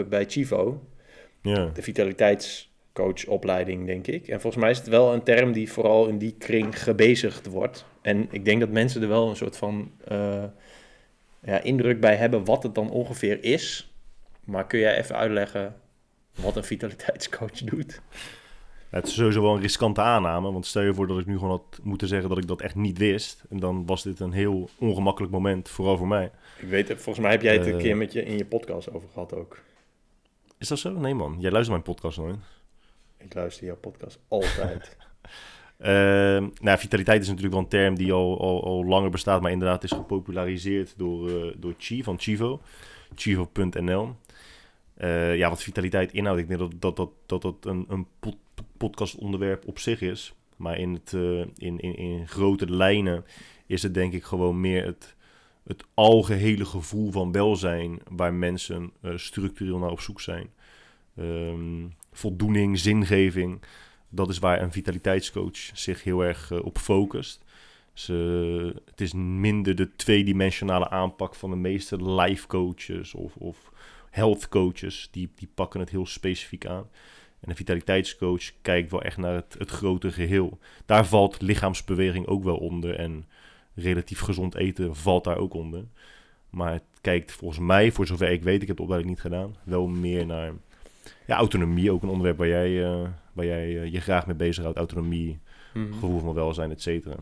bij 0.09 0.25
Chivo. 0.27 0.83
Ja. 1.41 1.69
De 1.73 1.81
vitaliteitscoachopleiding, 1.81 3.85
denk 3.85 4.07
ik. 4.07 4.27
En 4.27 4.41
volgens 4.41 4.63
mij 4.63 4.71
is 4.71 4.77
het 4.77 4.87
wel 4.87 5.13
een 5.13 5.23
term 5.23 5.51
die 5.51 5.71
vooral 5.71 6.07
in 6.07 6.17
die 6.17 6.35
kring 6.37 6.83
gebezigd 6.83 7.47
wordt. 7.47 7.85
En 8.01 8.27
ik 8.31 8.45
denk 8.45 8.59
dat 8.59 8.69
mensen 8.69 9.01
er 9.01 9.07
wel 9.07 9.29
een 9.29 9.35
soort 9.35 9.57
van 9.57 9.91
ja, 11.43 11.61
indruk 11.61 11.99
bij 11.99 12.15
hebben 12.15 12.45
wat 12.45 12.63
het 12.63 12.75
dan 12.75 12.89
ongeveer 12.89 13.43
is. 13.43 13.93
Maar 14.43 14.67
kun 14.67 14.79
jij 14.79 14.97
even 14.97 15.15
uitleggen 15.15 15.75
wat 16.35 16.55
een 16.55 16.63
vitaliteitscoach 16.63 17.63
doet? 17.63 18.01
Het 18.95 19.07
is 19.07 19.13
sowieso 19.13 19.41
wel 19.41 19.55
een 19.55 19.61
riskante 19.61 20.01
aanname. 20.01 20.51
Want 20.51 20.65
stel 20.65 20.81
je 20.81 20.93
voor 20.93 21.07
dat 21.07 21.19
ik 21.19 21.25
nu 21.25 21.33
gewoon 21.37 21.49
had 21.49 21.79
moeten 21.83 22.07
zeggen 22.07 22.29
dat 22.29 22.37
ik 22.37 22.47
dat 22.47 22.61
echt 22.61 22.75
niet 22.75 22.97
wist. 22.97 23.43
En 23.49 23.59
dan 23.59 23.85
was 23.85 24.03
dit 24.03 24.19
een 24.19 24.31
heel 24.31 24.69
ongemakkelijk 24.77 25.33
moment, 25.33 25.69
vooral 25.69 25.97
voor 25.97 26.07
mij. 26.07 26.31
Ik 26.59 26.67
weet 26.67 26.87
het, 26.87 27.01
volgens 27.01 27.19
mij 27.25 27.31
heb 27.33 27.41
jij 27.41 27.53
het 27.57 27.65
een 27.65 27.73
Eh. 27.73 27.79
keer 27.81 27.97
met 27.97 28.13
je 28.13 28.23
in 28.25 28.37
je 28.37 28.45
podcast 28.45 28.93
over 28.93 29.09
gehad 29.13 29.33
ook. 29.33 29.59
Is 30.57 30.67
dat 30.67 30.79
zo? 30.79 30.91
Nee 30.91 31.13
man, 31.13 31.35
jij 31.39 31.51
luistert 31.51 31.69
mijn 31.83 31.95
podcast 31.95 32.17
nooit. 32.17 32.35
Ik 33.17 33.33
luister 33.33 33.65
jouw 33.65 33.75
podcast 33.77 34.19
altijd. 34.27 34.97
Ehm, 35.77 36.49
nou, 36.61 36.77
vitaliteit 36.77 37.21
is 37.21 37.27
natuurlijk 37.27 37.53
wel 37.53 37.63
een 37.63 37.69
term 37.69 37.95
die 37.95 38.13
al, 38.13 38.41
al, 38.41 38.63
al 38.63 38.85
langer 38.85 39.09
bestaat, 39.09 39.41
maar 39.41 39.51
inderdaad 39.51 39.83
is 39.83 39.91
gepopulariseerd 39.91 40.93
door, 40.97 41.29
eh, 41.29 41.53
door 41.57 41.73
Chi 41.77 42.03
van 42.03 42.19
Chivo, 42.19 42.61
chivo.nl. 43.15 44.15
Eh, 44.95 45.37
ja, 45.37 45.49
wat 45.49 45.63
vitaliteit 45.63 46.13
inhoudt, 46.13 46.41
ik 46.41 46.47
denk 46.47 46.59
dat 46.59 46.71
dat, 46.79 46.95
dat, 46.95 47.11
dat, 47.25 47.41
dat 47.41 47.65
een, 47.65 47.85
een 47.87 48.07
pod- 48.19 48.37
podcastonderwerp 48.77 49.67
op 49.67 49.79
zich 49.79 50.01
is. 50.01 50.33
Maar 50.55 50.77
in, 50.77 50.93
het, 50.93 51.13
eh, 51.13 51.39
in, 51.39 51.79
in, 51.79 51.95
in 51.95 52.27
grote 52.27 52.71
lijnen 52.71 53.25
is 53.65 53.83
het 53.83 53.93
denk 53.93 54.13
ik 54.13 54.23
gewoon 54.23 54.59
meer 54.59 54.85
het, 54.85 55.15
het 55.63 55.83
algehele 55.93 56.65
gevoel 56.65 57.11
van 57.11 57.31
welzijn 57.31 57.99
waar 58.09 58.33
mensen 58.33 58.91
eh, 59.01 59.11
structureel 59.15 59.77
naar 59.77 59.91
op 59.91 59.99
zoek 59.99 60.21
zijn. 60.21 60.49
Ehm, 61.15 61.87
voldoening, 62.11 62.79
zingeving 62.79 63.61
dat 64.15 64.29
is 64.29 64.39
waar 64.39 64.61
een 64.61 64.71
vitaliteitscoach 64.71 65.57
zich 65.73 66.03
heel 66.03 66.23
erg 66.23 66.51
op 66.51 66.77
focust. 66.77 67.43
Ze, 67.93 68.81
het 68.85 69.01
is 69.01 69.13
minder 69.13 69.75
de 69.75 69.95
tweedimensionale 69.95 70.89
aanpak 70.89 71.35
van 71.35 71.49
de 71.49 71.55
meeste 71.55 72.11
life 72.11 72.47
coaches 72.47 73.13
of, 73.13 73.35
of 73.35 73.71
health 74.15 74.49
coaches. 74.49 75.07
Die, 75.11 75.29
die 75.35 75.49
pakken 75.55 75.79
het 75.79 75.89
heel 75.89 76.05
specifiek 76.05 76.65
aan. 76.65 76.87
En 77.39 77.49
een 77.49 77.55
vitaliteitscoach 77.55 78.51
kijkt 78.61 78.91
wel 78.91 79.01
echt 79.01 79.17
naar 79.17 79.33
het, 79.33 79.55
het 79.57 79.69
grote 79.69 80.11
geheel. 80.11 80.59
Daar 80.85 81.05
valt 81.05 81.41
lichaamsbeweging 81.41 82.27
ook 82.27 82.43
wel 82.43 82.57
onder. 82.57 82.95
En 82.95 83.25
relatief 83.75 84.19
gezond 84.19 84.55
eten 84.55 84.95
valt 84.95 85.23
daar 85.23 85.37
ook 85.37 85.53
onder. 85.53 85.83
Maar 86.49 86.71
het 86.73 86.83
kijkt 87.01 87.31
volgens 87.31 87.59
mij, 87.59 87.91
voor 87.91 88.07
zover 88.07 88.31
ik 88.31 88.43
weet, 88.43 88.61
ik 88.61 88.67
heb 88.67 88.77
de 88.77 88.81
opleiding 88.83 89.11
niet 89.13 89.21
gedaan, 89.21 89.55
wel 89.63 89.87
meer 89.87 90.25
naar 90.25 90.51
ja, 91.27 91.35
autonomie. 91.37 91.91
Ook 91.91 92.03
een 92.03 92.09
onderwerp 92.09 92.37
waar 92.37 92.47
jij, 92.47 92.83
eh, 92.85 93.01
waar 93.33 93.45
jij 93.45 93.81
eh, 93.81 93.91
je 93.91 94.01
graag 94.01 94.25
mee 94.27 94.35
bezighoudt. 94.35 94.77
Autonomie, 94.77 95.39
Mhm. 95.73 95.93
gevoel 95.93 96.19
van 96.19 96.33
welzijn, 96.33 96.71
et 96.71 96.81
cetera. 96.81 97.15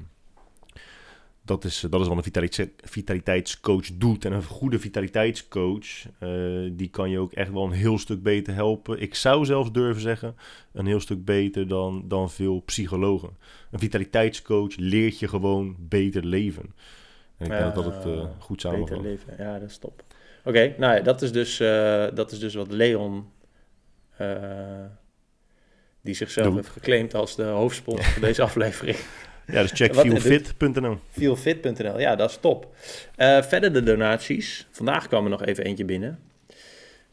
Dat 1.46 1.64
is, 1.64 1.84
eh, 1.84 1.92
dat 1.92 2.02
is 2.02 2.08
wat 2.08 2.18
een 2.18 2.24
vitaliteits- 2.24 2.74
vitaliteitscoach 2.84 3.86
doet. 3.94 4.26
En 4.26 4.32
een 4.32 4.44
goede 4.44 4.80
vitaliteitscoach, 4.80 5.86
eh, 6.20 6.30
die 6.72 6.90
kan 6.90 7.10
je 7.10 7.20
ook 7.20 7.32
echt 7.34 7.52
wel 7.52 7.64
een 7.64 7.72
heel 7.72 7.98
stuk 7.98 8.24
beter 8.24 8.54
helpen. 8.54 9.02
Ik 9.02 9.16
zou 9.16 9.46
zelfs 9.46 9.72
durven 9.72 10.02
zeggen, 10.02 10.36
een 10.74 10.86
heel 10.86 11.00
stuk 11.00 11.26
beter 11.26 11.68
dan, 11.68 12.04
dan 12.08 12.32
veel 12.32 12.60
psychologen. 12.66 13.30
Een 13.72 13.80
vitaliteitscoach 13.80 14.76
leert 14.76 15.20
je 15.20 15.28
gewoon 15.28 15.76
beter 15.80 16.26
leven. 16.26 16.76
En 17.38 17.46
ik 17.46 17.58
denk 17.58 17.76
dat 17.76 17.86
het 17.86 18.04
Ja, 18.04 18.32
goed 18.40 18.56
Beter 18.64 18.72
samenvat. 18.72 19.02
leven, 19.02 19.34
ja, 19.38 19.60
dat 19.60 19.70
is 19.70 19.78
top. 19.78 20.04
Oké, 20.46 20.76
nou 20.78 20.96
ja, 20.96 21.02
dat 21.02 21.22
is 21.22 21.32
dus, 21.32 21.58
dat 22.16 22.32
is 22.32 22.40
dus 22.40 22.54
wat 22.54 22.72
Leon, 22.72 23.26
die 26.02 26.14
zichzelf 26.14 26.56
heeft 26.56 26.70
geclaimd 26.70 27.14
als 27.14 27.36
de 27.36 27.44
hoofdsponsor 27.44 28.06
van 28.12 28.22
deze 28.22 28.42
aflevering. 28.50 28.98
Ja, 29.48 29.62
dus 29.62 29.72
check 29.72 29.94
Wat- 29.94 30.06
feelfit.nl. 30.06 30.98
Feelfit.nl, 31.12 32.00
ja, 32.00 32.16
dat 32.16 32.30
is 32.30 32.38
top. 32.42 32.76
Eh, 33.16 33.42
verder 33.42 33.74
de 33.74 33.84
donaties. 33.84 34.68
Vandaag 34.72 35.08
kwam 35.08 35.24
er 35.24 35.30
nog 35.30 35.46
even 35.46 35.64
eentje 35.64 35.86
binnen. 35.86 36.20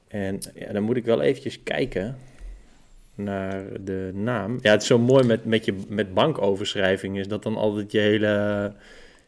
En 0.09 0.39
ja, 0.55 0.73
dan 0.73 0.83
moet 0.83 0.97
ik 0.97 1.05
wel 1.05 1.21
eventjes 1.23 1.63
kijken 1.63 2.17
naar 3.15 3.63
de 3.85 4.11
naam. 4.15 4.59
Ja, 4.63 4.71
het 4.71 4.81
is 4.83 4.87
zo 4.89 4.99
mooi 4.99 5.25
met, 5.25 5.45
met, 5.45 5.65
je, 5.65 5.75
met 5.89 6.15
bankoverschrijving 6.15 7.19
is 7.19 7.29
dat 7.29 7.43
dan 7.43 7.57
altijd 7.57 7.93
je 7.93 7.99
hele, 7.99 8.73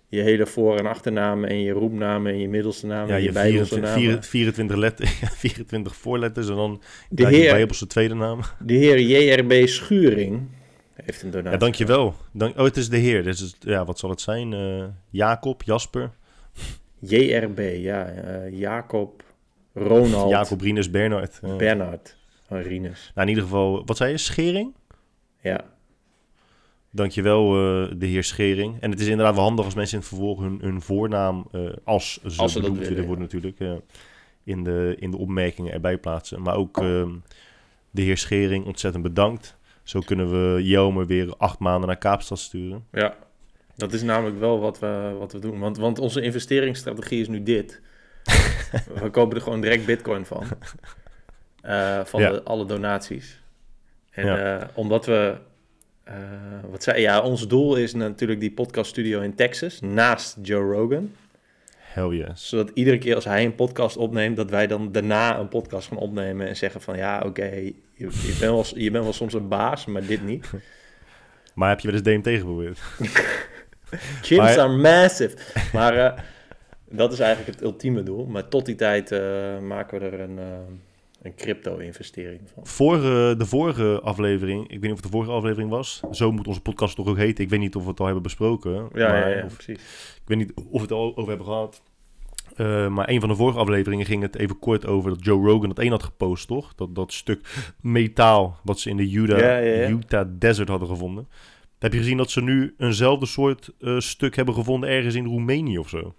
je 0.09 0.21
hele 0.21 0.47
voor- 0.47 0.79
en 0.79 0.87
achternaam 0.87 1.45
en 1.45 1.61
je 1.61 1.73
roepnaam 1.73 2.27
en 2.27 2.39
je 2.39 2.49
middelste 2.49 2.87
naam 2.87 3.09
Ja, 3.09 3.15
en 3.15 3.21
je, 3.21 3.27
je 3.27 3.33
bijbelse 3.33 3.75
24, 3.75 4.13
naam. 4.13 4.23
24, 4.23 4.77
letter, 4.77 5.07
24 5.37 5.97
voorletters 5.97 6.49
en 6.49 6.55
dan 6.55 6.83
De 7.11 7.23
je 7.37 7.51
bijbelse 7.51 7.87
tweede 7.87 8.15
naam. 8.15 8.41
de 8.65 8.75
heer 8.75 9.01
JRB 9.01 9.67
Schuring 9.67 10.41
heeft 10.95 11.23
een 11.23 11.31
donatie. 11.31 11.53
Ja, 11.53 11.57
dankjewel. 11.59 12.15
Dank, 12.33 12.59
oh, 12.59 12.65
het 12.65 12.77
is 12.77 12.89
de 12.89 12.97
heer. 12.97 13.23
Dus 13.23 13.57
ja, 13.61 13.85
wat 13.85 13.99
zal 13.99 14.11
het 14.11 14.21
zijn? 14.21 14.53
Eh, 14.53 14.85
Jacob, 15.11 15.63
Jasper, 15.63 16.11
JRB, 16.99 17.59
ja. 17.77 18.05
eh, 18.07 18.59
Jacob, 18.59 19.23
Ronald, 19.75 20.31
Jacob, 20.31 20.61
Rinus, 20.61 20.91
Bernard. 20.91 21.39
eh. 21.43 21.57
Bernard, 21.57 22.17
oh, 22.49 22.61
Rinus. 22.63 23.11
nou, 23.15 23.27
in 23.27 23.35
ieder 23.35 23.45
geval, 23.51 23.83
wat 23.87 23.97
zei 23.97 24.11
je? 24.11 24.19
Schering? 24.19 24.75
Ja, 25.41 25.65
Dankjewel, 26.91 27.45
eh 27.47 27.93
de 27.99 28.07
heer 28.07 28.25
Schering. 28.25 28.81
En 28.81 28.91
het 28.91 29.01
is 29.01 29.07
inderdaad 29.07 29.35
wel 29.35 29.45
handig 29.45 29.65
als 29.65 29.75
mensen 29.75 29.95
in 29.95 30.01
het 30.01 30.09
vervolg 30.09 30.41
hun, 30.41 30.59
hun 30.61 30.81
voornaam, 30.81 31.47
als 31.85 32.21
ze, 32.27 32.41
Als 32.43 32.53
ze 32.53 32.61
dat 32.61 32.71
willen, 32.71 32.89
willen 32.89 33.05
worden 33.05 33.23
natuurlijk, 33.25 33.59
in, 34.45 34.65
de, 34.65 34.97
in 34.99 35.11
de 35.11 35.17
opmerkingen 35.17 35.73
erbij 35.73 35.99
plaatsen. 35.99 36.43
Maar 36.43 36.57
ook 36.57 36.79
ehm, 36.79 37.11
de 37.91 38.03
heer 38.03 38.17
Schering, 38.17 38.65
ontzettend 38.65 39.03
bedankt. 39.03 39.57
Zo 39.83 40.01
kunnen 40.01 40.31
we 40.31 40.63
Jelmer 40.63 41.07
weer 41.07 41.35
acht 41.37 41.59
maanden 41.59 41.87
naar 41.89 41.99
Kaapstad 41.99 42.39
sturen. 42.39 42.85
Ja, 42.93 43.15
dat 43.77 43.93
is 43.93 44.03
namelijk 44.03 44.39
wel 44.39 44.61
wat 44.61 44.79
we, 44.79 45.15
wat 45.19 45.33
we 45.33 45.39
doen. 45.39 45.59
Want, 45.59 45.77
want 45.77 45.99
onze 45.99 46.21
investeringsstrategie 46.21 47.21
is 47.21 47.29
nu 47.29 47.43
dit. 47.43 47.81
we 49.03 49.11
kopen 49.11 49.37
er 49.37 49.43
gewoon 49.43 49.61
direct 49.61 49.87
bitcoin 49.87 50.25
van. 50.27 50.45
Eh, 51.63 52.01
van 52.05 52.21
Ja. 52.21 52.31
de, 52.31 52.43
alle 52.43 52.65
donaties. 52.67 53.41
En 54.11 54.27
Ja. 54.27 54.59
eh, 54.61 54.69
omdat 54.75 55.07
we... 55.07 55.37
eh, 56.05 56.15
wat 56.71 56.83
zei 56.83 57.01
Ja, 57.01 57.21
ons 57.21 57.49
doel 57.49 57.77
is 57.77 57.95
natuurlijk 57.95 58.41
die 58.41 58.53
podcaststudio 58.53 59.21
in 59.21 59.35
Texas. 59.35 59.81
Naast 59.81 60.37
Joe 60.43 60.73
Rogan. 60.75 61.13
Hell 61.93 62.09
yes. 62.09 62.49
Zodat 62.49 62.71
iedere 62.75 62.99
keer 62.99 63.15
als 63.15 63.25
hij 63.25 63.45
een 63.45 63.55
podcast 63.55 63.97
opneemt... 63.97 64.37
dat 64.37 64.51
wij 64.51 64.67
dan 64.67 64.93
daarna 64.93 65.39
een 65.39 65.49
podcast 65.49 65.89
gaan 65.89 65.99
opnemen... 65.99 66.49
en 66.49 66.57
zeggen 66.57 66.81
van 66.81 66.97
ja, 66.97 67.23
oké... 67.27 67.45
je, 67.45 67.75
je, 67.95 68.37
bent 68.39 68.39
wel, 68.39 68.65
je 68.75 68.91
bent 68.91 69.05
wel 69.05 69.13
soms 69.13 69.35
een 69.35 69.49
baas, 69.49 69.87
maar 69.87 70.07
dit 70.07 70.23
niet. 70.25 70.51
Maar 71.55 71.69
heb 71.69 71.81
je 71.81 71.91
wel 71.91 71.97
eens 71.97 72.23
DMT 72.23 72.37
geprobeerd? 72.39 72.79
Gyms 74.23 74.41
Maar- 74.41 74.59
are 74.59 74.77
massive. 74.77 75.37
Maar 75.73 75.97
eh, 75.97 76.19
dat 76.89 77.13
is 77.13 77.19
eigenlijk 77.19 77.55
het 77.55 77.63
ultieme 77.63 78.03
doel. 78.03 78.27
Maar 78.27 78.49
tot 78.49 78.67
die 78.67 78.75
tijd 78.75 79.13
eh, 79.13 79.59
maken 79.59 80.01
we 80.01 80.07
er 80.07 80.21
een, 80.21 80.39
eh, 80.39 80.45
een 81.23 81.35
crypto-investering 81.35 82.41
van. 82.55 82.67
Vorige, 82.67 83.35
de 83.39 83.47
vorige 83.47 84.01
aflevering, 84.03 84.63
ik 84.63 84.71
weet 84.71 84.81
niet 84.81 84.91
of 84.91 84.97
het 84.97 85.05
de 85.07 85.11
vorige 85.13 85.31
aflevering 85.33 85.71
was. 85.71 86.03
Zo 86.11 86.33
moet 86.33 86.47
onze 86.49 86.61
podcast 86.61 86.97
toch 86.97 87.07
ook 87.07 87.17
heten. 87.17 87.45
Ik 87.45 87.51
weet 87.51 87.61
niet 87.61 87.77
of 87.77 87.83
we 87.83 87.89
het 87.91 87.99
al 87.99 88.05
hebben 88.05 88.23
besproken. 88.23 88.73
Ja, 88.73 88.81
maar, 88.93 89.29
ja, 89.31 89.37
ja, 89.37 89.45
of- 89.45 89.55
precies. 89.55 89.83
ik 90.15 90.23
weet 90.25 90.39
niet 90.39 90.53
of 90.55 90.65
we 90.73 90.81
het 90.81 90.93
al 90.93 91.17
over 91.17 91.29
hebben 91.29 91.47
gehad. 91.47 91.83
Eh, 92.57 92.89
maar 92.89 93.09
een 93.09 93.21
van 93.21 93.29
de 93.29 93.35
vorige 93.35 93.59
afleveringen 93.59 94.07
ging 94.07 94.23
het 94.23 94.37
even 94.39 94.59
kort 94.59 94.87
over 94.87 95.11
dat 95.11 95.25
Joe 95.25 95.47
Rogan 95.47 95.69
dat 95.69 95.79
één 95.79 95.91
had 95.91 96.03
gepost, 96.03 96.47
toch? 96.49 96.75
Dat, 96.75 96.95
dat 96.95 97.13
stuk 97.13 97.73
metaal 97.81 98.59
wat 98.65 98.79
ze 98.81 98.91
in 98.91 98.97
de 98.97 99.11
Utah, 99.13 99.39
Ja. 99.39 99.89
Utah 99.89 100.27
Desert 100.39 100.69
hadden 100.69 100.89
gevonden. 100.89 101.29
Heb 101.79 101.93
je 101.93 101.99
gezien 101.99 102.17
dat 102.17 102.31
ze 102.31 102.43
nu 102.43 102.75
eenzelfde 102.79 103.27
soort 103.27 103.71
eh, 103.81 103.99
stuk 103.99 104.37
hebben 104.37 104.55
gevonden 104.55 104.89
ergens 104.89 105.15
in 105.15 105.25
Roemenië 105.27 105.79
of 105.79 105.89
zo? 105.89 106.15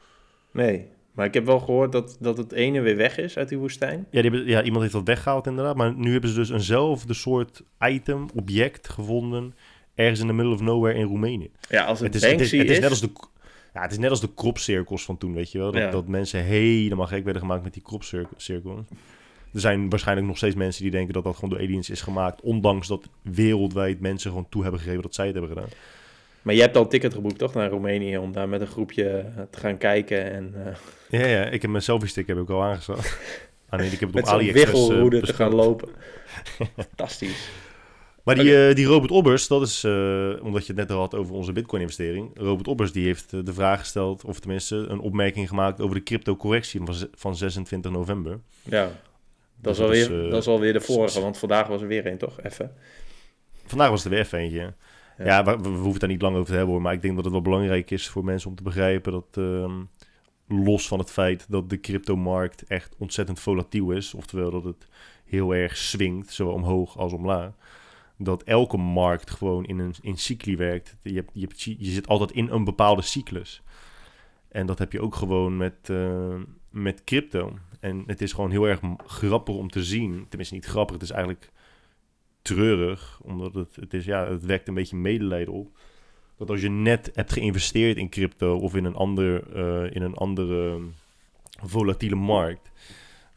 Nee, 0.52 0.88
maar 1.14 1.26
ik 1.26 1.34
heb 1.34 1.46
wel 1.46 1.60
gehoord 1.60 1.92
dat, 1.92 2.18
dat 2.20 2.38
het 2.38 2.52
ene 2.52 2.82
weer 2.82 2.96
weg 2.96 3.18
is 3.18 3.38
uit 3.38 3.50
die 3.50 3.58
woestijn. 3.58 4.08
Ja, 4.10 4.22
die 4.22 4.32
hebben, 4.32 4.50
ja, 4.50 4.64
iemand 4.64 4.82
heeft 4.82 4.94
dat 4.94 5.08
weggehaald 5.08 5.48
inderdaad. 5.48 5.76
Maar 5.76 5.94
nu 5.96 6.12
hebben 6.12 6.30
ze 6.30 6.36
dus 6.36 6.50
eenzelfde 6.50 7.14
soort 7.14 7.64
item, 7.80 8.26
object 8.36 8.90
gevonden... 8.90 9.54
ergens 9.96 10.20
in 10.20 10.28
the 10.28 10.34
middle 10.34 10.54
of 10.54 10.62
nowhere 10.62 10.98
in 11.00 11.06
Roemenië. 11.06 11.52
Ja, 11.70 11.84
als 11.86 12.00
het, 12.00 12.14
Het 12.14 12.24
is, 12.24 12.32
het 12.32 12.42
is, 12.42 12.52
het 12.52 12.70
is 12.70 12.72
is... 12.72 12.80
net 12.80 12.90
als 12.90 13.02
de... 13.02 13.10
Ja, 13.74 13.82
het 13.82 13.92
is 13.92 13.98
net 13.98 14.10
als 14.10 14.22
de 14.22 14.34
kropcirkels 14.36 15.06
van 15.06 15.18
toen, 15.18 15.34
weet 15.34 15.52
je 15.52 15.58
wel. 15.58 15.72
Dat, 15.72 15.82
Ja. 15.82 15.92
dat 15.92 16.08
mensen 16.08 16.44
helemaal 16.44 17.08
gek 17.08 17.24
werden 17.24 17.42
gemaakt 17.42 17.64
met 17.64 17.74
die 17.74 17.82
kropcirkels. 17.82 18.50
Er 18.50 19.60
zijn 19.60 19.90
waarschijnlijk 19.90 20.28
nog 20.28 20.38
steeds 20.38 20.56
mensen 20.56 20.82
die 20.82 20.92
denken 20.92 21.14
dat 21.14 21.24
dat 21.24 21.36
gewoon 21.36 21.50
door 21.50 21.60
aliens 21.60 21.90
is 21.90 22.02
gemaakt. 22.02 22.42
Ondanks 22.42 22.88
dat 22.88 23.10
wereldwijd 23.22 24.00
mensen 24.00 24.30
gewoon 24.30 24.50
toe 24.50 24.62
hebben 24.62 24.80
gegeven 24.80 25.02
dat 25.02 25.16
zij 25.16 25.26
het 25.26 25.36
hebben 25.36 25.54
gedaan. 25.54 25.70
Maar 26.44 26.56
je 26.56 26.62
hebt 26.62 26.76
al 26.76 26.84
een 26.84 26.90
ticket 26.90 27.14
geboekt, 27.14 27.38
toch, 27.38 27.54
naar 27.54 27.70
Roemenië... 27.70 28.18
om 28.18 28.32
daar 28.32 28.50
met 28.50 28.62
een 28.62 28.68
groepje 28.68 29.10
eh, 29.10 29.44
te 29.50 29.60
gaan 29.60 29.78
kijken 29.78 30.32
en 30.32 30.54
eh, 31.10 31.20
Ja, 31.20 31.28
ja, 31.28 31.46
ik 31.46 31.62
heb 31.62 31.72
mijn 31.72 31.84
selfie 31.84 32.10
stick 32.10 32.28
heb 32.28 32.38
ik 32.38 32.50
al 32.50 32.64
aangeschaft. 32.64 33.18
Ah 33.70 33.80
nee, 33.80 33.90
ik 33.92 34.00
heb 34.00 34.14
het 34.14 34.16
met 34.16 34.28
op 34.28 34.34
AliExpress 34.34 34.72
wiggelroede 34.72 35.22
te 35.22 35.34
gaan 35.34 35.56
lopen. 35.56 35.90
Fantastisch. 36.88 37.50
Maar 38.24 38.36
die, 38.36 38.74
die 38.74 38.86
Robert 38.86 39.12
Obbers, 39.12 39.48
dat 39.48 39.62
is, 39.62 39.84
omdat 40.42 40.66
je 40.66 40.74
het 40.74 40.76
net 40.76 40.92
al 40.92 41.00
had 41.00 41.16
over 41.16 41.34
onze 41.34 41.52
Bitcoin-investering. 41.52 42.32
Robert 42.34 42.68
Obbers 42.68 42.92
die 42.92 43.06
heeft 43.06 43.46
de 43.46 43.54
vraag 43.54 43.80
gesteld, 43.80 44.24
of 44.24 44.40
tenminste 44.40 44.76
een 44.76 45.00
opmerking 45.00 45.48
gemaakt 45.48 45.82
over 45.82 45.96
de 45.96 46.04
crypto-correctie 46.04 46.82
van, 46.84 46.96
van 47.16 47.36
26 47.36 47.92
november. 47.92 48.40
Ja, 48.64 48.92
dat 49.64 49.72
is, 49.74 49.78
Dus 49.78 49.80
alweer, 49.80 50.02
is, 50.02 50.26
eh, 50.26 50.32
dat 50.32 50.42
is 50.42 50.48
alweer 50.48 50.74
de 50.74 50.82
vorige, 50.82 51.22
want 51.22 51.38
vandaag 51.38 51.68
was 51.68 51.82
er 51.82 51.88
weer 51.88 52.06
één, 52.06 52.18
toch? 52.18 52.42
Even. 52.42 52.72
Vandaag 53.66 53.90
was 53.90 54.04
er 54.04 54.10
weer 54.10 54.20
even 54.20 54.40
eentje. 54.40 54.74
Ja. 55.18 55.44
We, 55.44 55.52
hoeven 55.52 55.92
het 55.92 56.00
daar 56.00 56.10
niet 56.10 56.22
lang 56.22 56.36
over 56.36 56.48
te 56.48 56.56
hebben 56.56 56.74
hoor, 56.74 56.82
maar 56.82 56.94
ik 56.94 57.02
denk 57.02 57.16
dat 57.16 57.24
het 57.24 57.34
wel 57.34 57.42
belangrijk 57.42 57.92
is 57.92 58.10
voor 58.10 58.24
mensen 58.24 58.50
om 58.50 58.56
te 58.56 58.64
begrijpen 58.64 59.12
dat, 59.12 59.28
ehm, 59.32 59.82
los 60.48 60.88
van 60.88 61.00
het 61.00 61.12
feit 61.12 61.46
dat 61.50 61.70
de 61.70 61.80
cryptomarkt 61.80 62.64
echt 62.64 62.96
ontzettend 62.98 63.40
volatiel 63.40 63.92
is, 63.92 64.14
oftewel 64.14 64.52
dat 64.52 64.64
het 64.64 64.88
heel 65.26 65.56
erg 65.56 65.78
swingt, 65.78 66.32
zowel 66.32 66.54
omhoog 66.54 66.98
als 66.98 67.14
omlaag, 67.14 67.52
dat 68.18 68.44
elke 68.44 68.78
markt 68.78 69.32
gewoon 69.32 69.66
in 69.66 69.80
een 69.80 69.96
in 70.02 70.18
cycli 70.18 70.56
werkt. 70.56 70.98
Je, 71.02 71.26
hebt, 71.34 71.62
je, 71.62 71.78
zit 71.80 72.08
altijd 72.08 72.32
in 72.32 72.50
een 72.50 72.64
bepaalde 72.64 73.02
cyclus. 73.02 73.64
En 74.48 74.66
dat 74.66 74.80
heb 74.80 74.92
je 74.92 75.02
ook 75.02 75.16
gewoon 75.16 75.58
met, 75.58 75.90
eh, 75.90 76.36
met 76.70 77.04
crypto. 77.04 77.58
En 77.80 78.04
het 78.08 78.22
is 78.22 78.34
gewoon 78.34 78.52
heel 78.52 78.68
erg 78.68 78.80
grappig 79.06 79.56
om 79.56 79.70
te 79.70 79.84
zien. 79.84 80.26
Tenminste, 80.30 80.56
niet 80.56 80.66
grappig, 80.66 80.94
het 80.94 81.04
is 81.04 81.12
eigenlijk 81.12 81.52
treurig. 82.44 83.20
Omdat 83.24 83.54
het, 83.54 83.76
het, 83.76 83.94
is, 83.94 84.06
ja, 84.06 84.28
het 84.28 84.46
wekt 84.46 84.68
een 84.68 84.74
beetje 84.74 84.96
medelijden 84.96 85.54
op. 85.54 85.78
Dat 86.38 86.50
als 86.50 86.62
je 86.62 86.70
net 86.70 87.12
hebt 87.14 87.34
geïnvesteerd 87.34 87.98
in 87.98 88.10
crypto 88.10 88.58
of 88.58 88.76
in 88.76 88.86
een, 88.86 88.96
ander, 88.96 89.54
eh, 89.54 89.96
in 89.96 90.02
een 90.02 90.16
andere 90.16 90.80
volatiele 91.64 92.16
markt. 92.16 92.72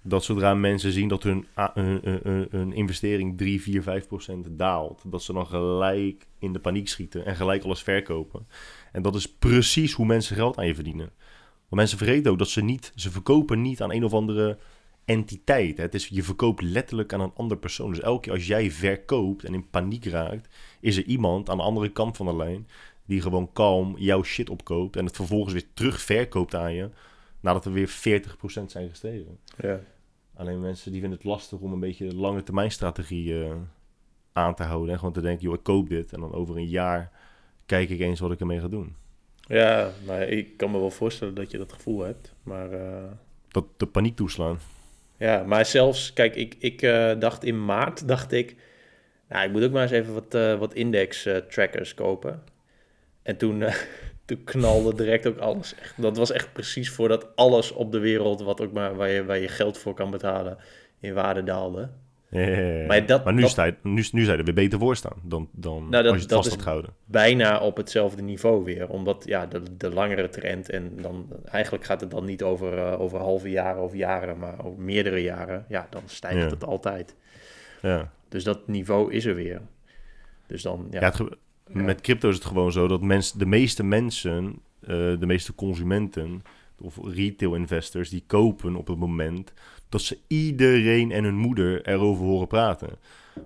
Dat 0.02 0.24
zodra 0.24 0.54
mensen 0.54 0.92
zien 0.92 1.08
dat 1.08 1.22
hun, 1.22 1.46
hun- 1.54 2.00
hun- 2.02 2.46
hun 2.50 2.72
investering 2.72 3.38
3, 3.38 3.62
4, 3.62 3.82
5 3.82 4.06
procent 4.06 4.46
daalt. 4.50 5.02
Dat 5.06 5.22
ze 5.22 5.32
dan 5.32 5.46
gelijk 5.46 6.26
in 6.38 6.52
de 6.52 6.58
paniek 6.58 6.88
schieten 6.88 7.24
en 7.26 7.36
gelijk 7.36 7.64
alles 7.64 7.82
verkopen. 7.82 8.46
En 8.92 9.02
dat 9.02 9.14
is 9.14 9.32
precies 9.32 9.92
hoe 9.92 10.06
mensen 10.06 10.36
geld 10.36 10.58
aan 10.58 10.66
je 10.66 10.74
verdienen. 10.74 11.10
Want 11.68 11.80
mensen 11.80 11.98
vergeten 11.98 12.30
ook 12.30 12.38
dat 12.38 12.48
ze 12.48 12.62
niet, 12.62 12.92
ze 12.94 13.10
verkopen 13.10 13.62
niet 13.62 13.82
aan 13.82 13.92
een 13.92 14.04
of 14.04 14.12
andere 14.12 14.58
entiteit. 15.06 15.76
Hè. 15.76 15.82
Het 15.82 15.94
is, 15.94 16.08
je 16.08 16.22
verkoopt 16.22 16.62
letterlijk 16.62 17.12
aan 17.12 17.20
een 17.20 17.34
ander 17.34 17.56
persoon. 17.56 17.90
Dus 17.90 18.00
elke 18.00 18.20
keer 18.20 18.32
als 18.32 18.46
jij 18.46 18.70
verkoopt 18.70 19.44
en 19.44 19.54
in 19.54 19.70
paniek 19.70 20.04
raakt, 20.04 20.54
is 20.80 20.96
er 20.96 21.04
iemand 21.04 21.50
aan 21.50 21.56
de 21.56 21.62
andere 21.62 21.88
kant 21.92 22.16
van 22.16 22.26
de 22.26 22.36
lijn 22.36 22.68
die 23.04 23.20
gewoon 23.20 23.52
kalm 23.52 23.94
jouw 23.98 24.22
shit 24.22 24.50
opkoopt 24.50 24.96
en 24.96 25.04
het 25.04 25.16
vervolgens 25.16 25.52
weer 25.52 25.66
terug 25.74 26.00
verkoopt 26.00 26.54
aan 26.54 26.74
je 26.74 26.90
nadat 27.40 27.64
er 27.64 27.72
weer 27.72 27.88
40% 27.88 27.92
zijn 28.66 28.88
gestegen. 28.88 29.38
Ja. 29.58 29.80
Alleen 30.34 30.60
mensen 30.60 30.92
die 30.92 31.00
vinden 31.00 31.18
het 31.18 31.28
lastig 31.28 31.58
om 31.58 31.72
een 31.72 31.80
beetje 31.80 32.08
de 32.08 32.16
lange 32.16 32.42
termijn 32.42 32.70
strategie 32.70 33.44
eh, 33.44 33.52
aan 34.32 34.54
te 34.54 34.62
houden. 34.62 34.92
En 34.92 34.98
gewoon 34.98 35.14
te 35.14 35.20
denken, 35.20 35.42
joh, 35.42 35.54
ik 35.54 35.62
koop 35.62 35.88
dit. 35.88 36.12
En 36.12 36.20
dan 36.20 36.32
over 36.32 36.56
een 36.56 36.68
jaar 36.68 37.10
kijk 37.66 37.88
ik 37.88 38.00
eens 38.00 38.20
wat 38.20 38.32
ik 38.32 38.40
ermee 38.40 38.60
ga 38.60 38.68
doen. 38.68 38.94
Ja, 39.40 39.90
nou, 40.06 40.22
ik 40.22 40.56
kan 40.56 40.70
me 40.70 40.78
wel 40.78 40.90
voorstellen 40.90 41.34
dat 41.34 41.50
je 41.50 41.58
dat 41.58 41.72
gevoel 41.72 42.00
hebt. 42.00 42.34
Maar 42.42 42.72
eh, 42.72 43.10
Dat 43.48 43.66
de 43.76 43.86
paniek 43.86 44.16
toeslaan. 44.16 44.58
Ja, 45.18 45.42
maar 45.42 45.66
zelfs, 45.66 46.12
kijk, 46.12 46.36
ik, 46.36 46.56
ik 46.58 46.82
eh, 46.82 47.12
dacht 47.18 47.44
in 47.44 47.64
maart, 47.64 48.08
dacht 48.08 48.32
ik, 48.32 48.56
nou, 49.28 49.46
ik 49.46 49.52
moet 49.52 49.64
ook 49.64 49.72
maar 49.72 49.82
eens 49.82 49.90
even 49.90 50.14
wat, 50.14 50.34
eh, 50.34 50.58
wat 50.58 50.74
index 50.74 51.26
eh, 51.26 51.36
trackers 51.36 51.94
kopen. 51.94 52.42
En 53.22 53.36
toen, 53.36 53.64
toen 54.26 54.44
knalde 54.44 54.94
direct 54.94 55.26
ook 55.26 55.38
alles. 55.38 55.74
Echt, 55.74 56.02
dat 56.02 56.16
was 56.16 56.30
echt 56.30 56.52
precies 56.52 56.90
voordat 56.90 57.36
alles 57.36 57.72
op 57.72 57.92
de 57.92 57.98
wereld, 57.98 58.42
wat 58.42 58.60
ook 58.60 58.72
maar, 58.72 58.96
waar, 58.96 59.10
je, 59.10 59.24
waar 59.24 59.38
je 59.38 59.48
geld 59.48 59.78
voor 59.78 59.94
kan 59.94 60.10
betalen, 60.10 60.58
in 61.00 61.14
waarde 61.14 61.42
daalde. 61.42 61.90
Ja. 62.36 62.86
Maar 62.86 63.06
dat- 63.06 63.24
maar 63.24 63.34
nu, 63.34 63.40
dat- 63.40 63.50
sta 63.50 63.64
je, 63.64 63.74
nu, 63.82 64.04
nu 64.12 64.24
je 64.24 64.32
er 64.32 64.44
weer 64.44 64.54
beter 64.54 64.78
voor 64.78 64.96
staan 64.96 65.16
dan, 65.22 65.48
dan 65.52 65.90
dat- 65.90 66.06
als 66.06 66.16
je 66.16 66.22
het 66.22 66.32
vast 66.32 66.50
had 66.50 66.62
gehouden. 66.62 66.90
bijna 67.04 67.60
op 67.60 67.76
hetzelfde 67.76 68.22
niveau 68.22 68.64
weer. 68.64 68.88
Omdat 68.88 69.22
ja, 69.26 69.46
de, 69.46 69.62
de 69.76 69.90
langere 69.90 70.28
trend 70.28 70.70
en 70.70 70.92
dan 71.02 71.26
eigenlijk 71.44 71.84
gaat 71.84 72.00
het 72.00 72.10
dan 72.10 72.24
niet 72.24 72.42
over, 72.42 72.78
eh, 72.78 73.00
over 73.00 73.18
halve 73.18 73.50
jaren 73.50 73.82
of 73.82 73.94
jaren, 73.94 74.38
maar 74.38 74.64
over 74.64 74.82
meerdere 74.82 75.22
jaren. 75.22 75.64
Ja, 75.68 75.86
dan 75.90 76.02
stijgt 76.06 76.42
Ja. 76.42 76.48
het 76.48 76.64
altijd. 76.64 77.14
Ja. 77.82 78.12
Dus 78.28 78.44
dat 78.44 78.68
niveau 78.68 79.12
is 79.12 79.24
er 79.24 79.34
weer. 79.34 79.60
Dus 80.46 80.62
dan, 80.62 80.86
ja. 80.90 81.00
Ja, 81.00 81.06
het 81.06 81.20
met 81.68 82.00
crypto 82.00 82.28
is 82.28 82.34
het 82.34 82.44
gewoon 82.44 82.72
zo 82.72 82.88
dat 82.88 83.00
mensen, 83.02 83.38
de 83.38 83.46
meeste 83.46 83.84
mensen, 83.84 84.58
eh, 84.80 84.88
de 84.88 85.26
meeste 85.26 85.54
consumenten 85.54 86.42
of 86.80 86.98
retail 87.02 87.54
investors, 87.54 88.08
die 88.10 88.24
kopen 88.26 88.76
op 88.76 88.86
het 88.86 88.98
moment 88.98 89.52
dat 89.88 90.02
ze 90.02 90.18
iedereen 90.26 91.12
en 91.12 91.24
hun 91.24 91.36
moeder 91.36 91.86
erover 91.86 92.24
horen 92.24 92.46
praten. 92.46 92.90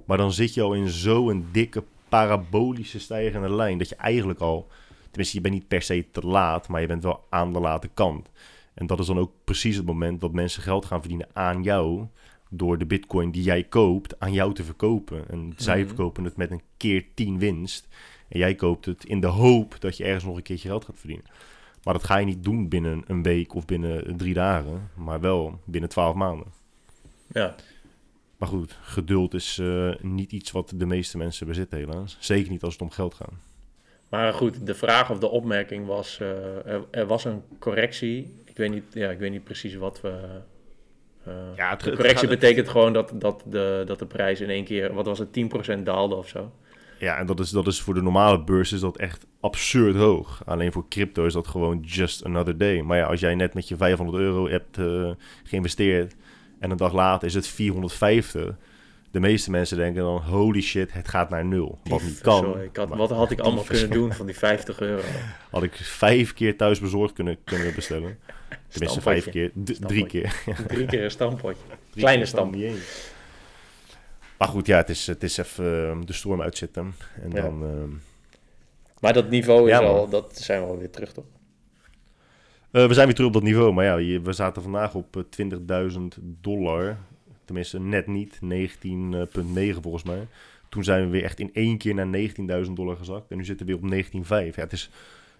Maar 0.04 0.16
dan 0.16 0.32
zit 0.32 0.54
je 0.54 0.62
al 0.62 0.74
in 0.74 0.88
zo'n 0.88 1.46
dikke 1.52 1.82
parabolische 2.08 2.98
stijgende 3.00 3.50
lijn 3.54 3.78
dat 3.78 3.88
je 3.88 3.94
eigenlijk 3.96 4.40
al, 4.40 4.68
tenminste 5.08 5.36
je 5.36 5.42
bent 5.42 5.54
niet 5.54 5.68
per 5.68 5.82
se 5.82 6.04
te 6.10 6.20
laat, 6.26 6.68
maar 6.68 6.80
je 6.80 6.86
bent 6.86 7.02
wel 7.02 7.24
aan 7.30 7.52
de 7.52 7.60
late 7.60 7.88
kant. 7.94 8.30
En 8.74 8.86
dat 8.86 8.98
is 8.98 9.06
dan 9.06 9.18
ook 9.18 9.32
precies 9.44 9.76
het 9.76 9.86
moment 9.86 10.20
dat 10.20 10.32
mensen 10.32 10.62
geld 10.62 10.84
gaan 10.84 11.00
verdienen 11.00 11.28
aan 11.32 11.62
jou 11.62 12.06
door 12.50 12.78
de 12.78 12.86
bitcoin 12.86 13.30
die 13.30 13.42
jij 13.42 13.64
koopt 13.64 14.20
aan 14.20 14.32
jou 14.32 14.54
te 14.54 14.64
verkopen. 14.64 15.28
En 15.28 15.52
zij 15.56 15.78
Mhm. 15.78 15.86
verkopen 15.86 16.24
het 16.24 16.36
met 16.36 16.50
een 16.50 16.62
keer 16.76 17.04
10 17.14 17.38
winst. 17.38 17.88
En 18.28 18.38
jij 18.38 18.54
koopt 18.54 18.84
het 18.86 19.04
in 19.04 19.20
de 19.20 19.26
hoop 19.26 19.76
dat 19.80 19.96
je 19.96 20.04
ergens 20.04 20.24
nog 20.24 20.36
een 20.36 20.42
keertje 20.42 20.68
geld 20.68 20.84
gaat 20.84 20.98
verdienen. 20.98 21.26
Maar 21.84 21.94
dat 21.94 22.04
ga 22.04 22.16
je 22.16 22.26
niet 22.26 22.44
doen 22.44 22.68
binnen 22.68 23.02
een 23.06 23.22
week 23.22 23.54
of 23.54 23.64
binnen 23.64 24.16
drie 24.16 24.34
dagen, 24.34 24.90
maar 24.94 25.20
wel 25.20 25.60
binnen 25.64 25.90
12 25.90 26.14
maanden. 26.14 26.46
ja. 27.26 27.54
Maar 28.36 28.48
goed, 28.48 28.78
geduld 28.82 29.34
is 29.34 29.58
eh, 29.58 29.90
niet 30.00 30.32
iets 30.32 30.50
wat 30.50 30.72
de 30.76 30.86
meeste 30.86 31.18
mensen 31.18 31.46
bezitten 31.46 31.78
helaas. 31.78 32.16
Zeker 32.20 32.50
niet 32.50 32.62
als 32.62 32.72
het 32.72 32.82
om 32.82 32.90
geld 32.90 33.14
gaat. 33.14 33.32
Maar 34.08 34.32
goed, 34.32 34.66
de 34.66 34.74
vraag 34.74 35.10
of 35.10 35.18
de 35.18 35.28
opmerking 35.30 35.86
was, 35.86 36.18
eh, 36.20 36.66
er, 36.66 36.84
er 36.90 37.06
was 37.06 37.24
een 37.24 37.42
correctie. 37.58 38.34
Ik 38.44 38.56
weet 38.56 38.70
niet, 38.70 38.84
ja, 38.92 39.10
ik 39.10 39.18
weet 39.18 39.30
niet 39.30 39.44
precies 39.44 39.74
wat 39.74 40.00
we... 40.00 40.08
eh, 41.24 41.32
Ja, 41.56 41.70
het- 41.70 41.80
de 41.80 41.86
het 41.86 41.94
correctie 41.98 42.28
gaat- 42.28 42.38
betekent 42.38 42.68
gewoon 42.68 42.92
dat, 42.92 43.12
dat, 43.14 43.42
de, 43.46 43.82
dat 43.86 43.98
de 43.98 44.06
prijs 44.06 44.40
in 44.40 44.50
één 44.50 44.64
keer, 44.64 44.94
wat 44.94 45.06
was 45.06 45.18
het, 45.18 45.32
10% 45.78 45.82
daalde 45.82 46.14
of 46.14 46.28
zo. 46.28 46.52
Ja, 47.00 47.16
en 47.16 47.26
dat 47.26 47.40
is, 47.40 47.50
dat 47.50 47.66
is 47.66 47.80
voor 47.80 47.94
de 47.94 48.02
normale 48.02 48.44
beurs 48.44 48.72
is 48.72 48.80
dat 48.80 48.96
echt 48.96 49.26
absurd 49.40 49.96
hoog. 49.96 50.42
Alleen 50.46 50.72
voor 50.72 50.88
crypto 50.88 51.26
is 51.26 51.32
dat 51.32 51.46
gewoon 51.46 51.80
just 51.80 52.24
another 52.24 52.58
day. 52.58 52.80
Maar 52.80 52.96
ja, 52.96 53.04
als 53.04 53.20
jij 53.20 53.34
net 53.34 53.54
met 53.54 53.68
je 53.68 53.76
500 53.76 54.18
euro 54.18 54.48
hebt 54.48 54.78
eh, 54.78 55.10
geïnvesteerd 55.44 56.14
en 56.58 56.70
een 56.70 56.76
dag 56.76 56.92
later 56.92 57.28
is 57.28 57.34
het 57.34 57.46
450. 57.46 58.56
De 59.10 59.20
meeste 59.20 59.50
mensen 59.50 59.76
denken 59.76 60.02
dan, 60.02 60.22
holy 60.22 60.60
shit, 60.60 60.92
het 60.92 61.08
gaat 61.08 61.30
naar 61.30 61.44
nul. 61.44 61.78
Wat 61.84 62.02
niet 62.02 62.20
kan. 62.20 62.44
Sorry, 62.44 62.64
ik 62.64 62.76
had, 62.76 62.88
Maar 62.88 62.98
wat 62.98 63.10
had 63.10 63.30
ik 63.30 63.40
allemaal 63.44 63.64
kunnen 63.64 63.90
doen 63.90 64.12
van 64.12 64.26
die 64.26 64.38
50 64.38 64.80
euro? 64.80 65.02
Had 65.50 65.62
ik 65.62 65.74
vijf 65.74 66.34
keer 66.34 66.56
thuis 66.56 66.80
bezorgd 66.80 67.12
kunnen, 67.14 67.36
kunnen 67.44 67.74
bestellen. 67.74 68.18
Tenminste, 68.68 69.00
vijf 69.00 69.30
keer. 69.30 69.50
Drie 69.80 70.06
keer. 70.06 70.42
Drie 70.66 70.86
keer 70.86 71.04
een 71.04 71.10
stampotje. 71.10 71.62
Drie 71.90 72.04
Kleine 72.04 72.26
stamp. 72.26 72.54
Maar 74.40 74.48
goed, 74.48 74.66
ja, 74.66 74.76
het 74.76 74.88
is, 74.88 75.06
het 75.06 75.22
is 75.22 75.36
even 75.36 75.90
eh, 75.90 75.98
de 76.06 76.12
storm 76.12 76.42
uitzitten. 76.42 76.94
En 77.22 77.30
Ja. 77.30 77.40
dan... 77.42 77.62
eh, 77.64 77.98
Maar 79.00 79.12
dat 79.12 79.30
niveau 79.30 79.62
is 79.64 79.78
Ja, 79.78 79.78
al, 79.84 80.08
dat 80.08 80.36
zijn 80.36 80.60
we 80.62 80.66
alweer 80.68 80.90
terug, 80.90 81.12
toch? 81.12 81.24
Eh, 82.70 82.86
we 82.86 82.94
zijn 82.94 83.06
weer 83.06 83.14
terug 83.14 83.28
op 83.28 83.34
dat 83.34 83.42
niveau, 83.42 83.72
maar 83.72 83.84
ja, 84.02 84.20
we 84.20 84.32
zaten 84.32 84.62
vandaag 84.62 84.94
op 84.94 85.16
eh, 85.16 85.22
20.000 85.92 85.98
dollar. 86.40 86.96
Tenminste, 87.44 87.80
net 87.80 88.06
niet, 88.06 88.38
19,9 88.44 89.80
volgens 89.80 90.02
mij. 90.04 90.26
Toen 90.68 90.84
zijn 90.84 91.04
we 91.04 91.10
weer 91.10 91.24
echt 91.24 91.40
in 91.40 91.50
één 91.52 91.78
keer 91.78 91.94
naar 91.94 92.06
19.000 92.66 92.72
dollar 92.72 92.96
gezakt. 92.96 93.30
En 93.30 93.36
nu 93.36 93.44
zitten 93.44 93.66
we 93.66 93.72
weer 93.72 93.82
op 93.82 94.04
19,5. 94.50 94.54
Ja, 94.54 94.62
het, 94.62 94.72
is, 94.72 94.90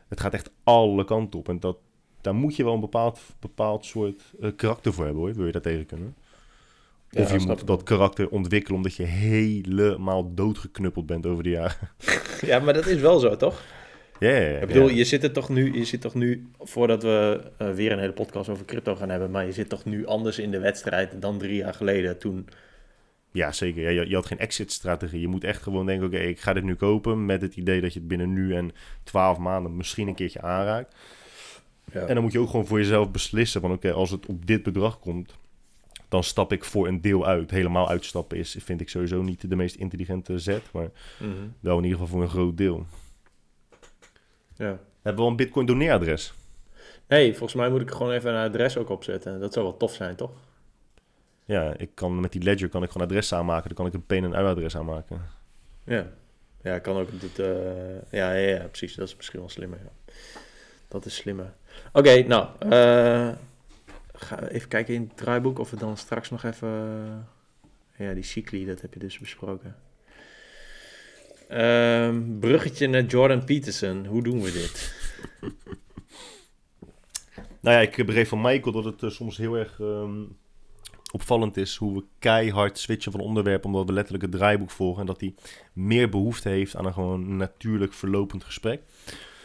het 0.09 0.21
gaat 0.21 0.35
echt 0.35 0.51
alle 0.65 1.05
kanten 1.05 1.39
op. 1.39 1.49
En 1.49 1.61
dat, 1.61 1.77
daar 2.21 2.35
moet 2.35 2.57
je 2.57 2.65
wel 2.65 2.75
een 2.75 2.81
bepaald, 2.81 3.21
bepaald 3.41 3.85
soort 3.85 4.23
eh, 4.41 4.51
karakter 4.57 4.93
voor 4.93 5.05
hebben, 5.05 5.23
hoor. 5.23 5.35
Wil 5.35 5.47
je 5.47 5.53
daar 5.53 5.63
tegen 5.63 5.87
kunnen. 5.87 6.15
Ja, 7.11 7.23
Of 7.23 7.33
je 7.33 7.47
moet 7.47 7.67
dat 7.67 7.83
karakter 7.83 8.29
ontwikkelen 8.29 8.77
omdat 8.77 8.95
je 8.95 9.03
helemaal 9.03 10.35
doodgeknuppeld 10.35 11.07
bent 11.07 11.27
over 11.27 11.43
de 11.43 11.51
jaren. 11.51 11.91
Ja, 12.41 12.59
maar 12.59 12.75
dat 12.75 12.87
is 12.87 13.01
wel 13.01 13.19
zo, 13.19 13.37
toch? 13.37 13.63
Ja, 14.19 14.31
ja, 14.31 14.49
ja. 14.49 14.59
Ik 14.59 14.67
bedoel, 14.67 14.89
je 14.89 15.05
zit 15.05 15.23
er 15.23 15.33
toch 15.33 15.49
nu, 15.49 15.75
je 15.75 15.85
zit 15.85 16.01
toch 16.01 16.15
nu, 16.15 16.49
voordat 16.59 17.03
we 17.03 17.41
eh, 17.57 17.71
weer 17.71 17.93
een 17.93 17.99
hele 17.99 18.13
podcast 18.13 18.49
over 18.49 18.65
crypto 18.65 18.97
gaan 18.97 19.09
hebben, 19.09 19.31
maar 19.31 19.47
je 19.47 19.53
zit 19.53 19.69
toch 19.69 19.85
nu 19.85 20.07
anders 20.07 20.39
in 20.39 20.51
de 20.51 20.59
wedstrijd 20.59 21.23
dan 21.23 21.39
drie 21.39 21.57
jaar 21.57 21.75
geleden 21.75 22.19
toen. 22.19 22.49
Ja, 23.33 23.53
zeker. 23.53 23.83
Ja, 23.83 23.89
je, 23.89 24.09
je 24.09 24.15
had 24.15 24.27
geen 24.27 24.39
exit-strategie. 24.39 25.21
Je 25.21 25.29
moet 25.29 25.45
echt 25.45 25.63
gewoon 25.63 25.87
denken, 25.87 26.07
oké, 26.07 26.19
ik 26.19 26.41
ga 26.41 26.53
dit 26.53 26.65
nu 26.65 26.75
kopen 26.75 27.27
met 27.27 27.43
het 27.43 27.57
idee 27.57 27.81
dat 27.81 27.93
je 27.93 27.99
het 27.99 28.09
binnen 28.09 28.33
nu 28.33 28.55
en 28.55 28.73
12 29.05 29.39
maanden 29.39 29.77
misschien 29.77 30.09
een 30.09 30.15
keertje 30.15 30.41
aanraakt. 30.41 30.95
Ja. 31.93 32.01
En 32.01 32.15
dan 32.15 32.23
moet 32.23 32.33
je 32.33 32.39
ook 32.39 32.51
gewoon 32.51 32.67
voor 32.67 32.79
jezelf 32.79 33.11
beslissen 33.11 33.61
van, 33.61 33.73
oké, 33.73 33.93
als 33.93 34.11
het 34.11 34.27
op 34.27 34.47
dit 34.47 34.63
bedrag 34.63 34.99
komt, 34.99 35.39
dan 36.11 36.25
stap 36.25 36.53
ik 36.53 36.65
voor 36.65 36.87
een 36.89 37.01
deel 37.01 37.27
uit. 37.27 37.51
Helemaal 37.51 37.89
uitstappen 37.89 38.39
is, 38.39 38.57
vind 38.59 38.81
ik 38.81 38.89
sowieso 38.89 39.23
niet 39.23 39.51
de 39.51 39.57
meest 39.57 39.75
intelligente 39.75 40.39
zet, 40.39 40.63
maar 40.73 40.91
Mhm. 41.19 41.31
wel 41.61 41.77
in 41.79 41.85
ieder 41.85 41.99
geval 41.99 42.13
voor 42.15 42.23
een 42.23 42.31
groot 42.31 42.57
deel. 42.57 42.87
ja. 44.57 44.79
Hebben 45.03 45.15
we 45.21 45.21
al 45.23 45.29
een 45.31 45.37
Bitcoin 45.45 45.67
doneeradres? 45.67 46.33
Nee, 47.09 47.31
volgens 47.31 47.55
mij 47.55 47.71
moet 47.71 47.81
ik 47.81 47.91
gewoon 47.91 48.13
even 48.13 48.35
een 48.35 48.49
adres 48.49 48.77
ook 48.77 48.89
opzetten. 48.89 49.41
Dat 49.41 49.53
zou 49.53 49.65
wel 49.65 49.77
tof 49.77 49.95
zijn, 49.95 50.17
toch? 50.17 50.31
Ja, 51.45 51.75
ik 51.77 51.91
kan 51.95 52.21
met 52.21 52.33
die 52.33 52.43
ledger 52.43 52.69
kan 52.69 52.83
ik 52.83 52.91
gewoon 52.91 53.07
adres 53.07 53.33
aanmaken. 53.33 53.67
Dan 53.69 53.77
kan 53.77 53.87
ik 53.87 53.95
een 53.95 54.07
pen- 54.07 54.25
en 54.25 54.35
uitadres 54.35 54.77
aanmaken. 54.77 55.23
Ja. 55.85 56.07
Ja, 56.63 56.79
kan 56.79 56.97
ook 56.97 57.21
dit. 57.21 57.39
eh, 57.39 57.47
ja, 58.11 58.33
ja, 58.33 58.49
ja, 58.49 58.67
precies. 58.67 58.95
Dat 58.95 59.09
is 59.09 59.17
misschien 59.17 59.41
wel 59.41 59.49
slimmer. 59.49 59.79
Ja. 59.85 60.13
Dat 60.89 61.05
is 61.07 61.15
slimmer. 61.15 61.53
Oké, 61.93 62.23
nou. 62.23 62.49
eh, 62.59 63.29
even 64.49 64.69
kijken 64.69 64.95
in 64.95 65.03
het 65.03 65.17
draaiboek 65.17 65.59
of 65.59 65.71
we 65.71 65.77
dan 65.77 65.97
straks 65.97 66.31
nog 66.31 66.45
even. 66.45 66.69
ja, 67.97 68.15
die 68.15 68.23
cycli, 68.23 68.67
dat 68.67 68.81
heb 68.81 68.95
je 68.95 69.01
dus 69.01 69.19
besproken. 69.19 69.77
Ehm, 71.49 72.39
bruggetje 72.39 72.87
naar 72.87 73.05
Jordan 73.05 73.45
Peterson. 73.45 74.07
Hoe 74.07 74.23
doen 74.23 74.43
we 74.43 74.53
dit? 74.53 74.95
Nou 77.61 77.77
ja, 77.77 77.83
ik 77.83 78.07
begreep 78.07 78.27
van 78.27 78.41
Michael 78.41 78.73
dat 78.73 78.85
het 78.85 79.03
eh, 79.03 79.11
soms 79.11 79.37
heel 79.37 79.55
erg 79.55 79.81
ehm, 79.81 80.23
opvallend 81.13 81.57
is 81.57 81.77
hoe 81.77 81.95
we 81.95 82.05
keihard 82.19 82.79
switchen 82.79 83.13
van 83.13 83.21
onderwerp 83.21 83.65
omdat 83.65 83.87
we 83.87 83.93
letterlijk 83.93 84.25
het 84.25 84.33
draaiboek 84.33 84.71
volgen 84.71 85.01
en 85.01 85.07
dat 85.07 85.21
hij 85.21 85.35
meer 85.73 86.09
behoefte 86.09 86.49
heeft 86.49 86.77
aan 86.77 86.87
een 86.87 86.93
gewoon 86.93 87.37
natuurlijk 87.37 87.93
verlopend 87.93 88.45
gesprek. 88.45 88.83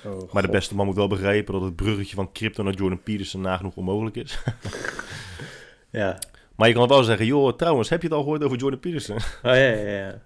Oh, 0.06 0.34
Maar 0.34 0.42
de 0.42 0.50
beste 0.50 0.76
man 0.76 0.86
moet 0.86 0.96
wel 0.96 1.08
begrijpen 1.08 1.54
dat 1.54 1.62
het 1.64 1.76
bruggetje 1.76 2.16
van 2.16 2.32
crypto 2.32 2.64
naar 2.64 2.74
Jordan 2.74 3.04
Peterson 3.04 3.42
nagenoeg 3.42 3.76
onmogelijk 3.76 4.16
is. 4.16 4.40
Ja. 5.90 6.20
maar 6.56 6.68
je 6.68 6.74
kan 6.74 6.88
wel 6.88 7.04
zeggen, 7.04 7.26
joh, 7.26 7.54
trouwens, 7.56 7.90
heb 7.90 8.02
je 8.02 8.08
het 8.08 8.16
al 8.16 8.24
gehoord 8.24 8.44
over 8.44 8.58
Jordan 8.58 8.80
Peterson? 8.80 9.16
Oh 9.16 9.22
ja, 9.42 9.56
ja, 9.56 9.98
ja. 9.98 10.22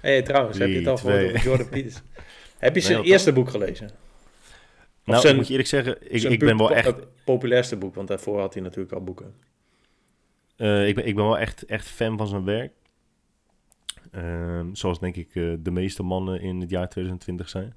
hey, 0.00 0.22
trouwens, 0.22 0.58
heb 0.58 0.68
je 0.68 0.76
het 0.78 0.86
al 0.86 0.96
gehoord 0.96 1.24
over 1.24 1.42
Jordan 1.42 1.68
Peterson? 1.68 2.02
heb 2.58 2.74
je 2.74 2.80
zijn 2.80 3.02
eerste 3.02 3.32
boek 3.32 3.50
gelezen? 3.50 3.86
Of 3.86 3.92
nou, 5.04 5.20
zijn- 5.20 5.36
moet 5.36 5.44
je 5.46 5.50
eerlijk 5.50 5.68
zeggen, 5.68 5.96
ik, 6.14 6.22
ik 6.22 6.38
ben 6.38 6.56
wel 6.56 6.70
echt... 6.70 6.86
Het 6.86 7.24
populairste 7.24 7.76
boek, 7.76 7.94
want 7.94 8.08
daarvoor 8.08 8.40
had 8.40 8.54
hij 8.54 8.62
natuurlijk 8.62 8.92
al 8.92 9.04
boeken. 9.04 9.34
Eh, 10.56 10.88
ik, 10.88 10.94
ben, 10.94 11.06
ik 11.06 11.14
ben 11.14 11.24
wel 11.24 11.38
echt, 11.38 11.64
echt 11.64 11.86
fan 11.86 12.16
van 12.18 12.26
zijn 12.26 12.44
werk. 12.44 12.72
Ehm, 14.12 14.74
zoals 14.74 15.00
denk 15.00 15.16
ik 15.16 15.34
eh, 15.34 15.52
de 15.58 15.70
meeste 15.70 16.02
mannen 16.02 16.40
in 16.40 16.60
het 16.60 16.70
jaar 16.70 16.88
2020 16.88 17.48
zijn. 17.48 17.74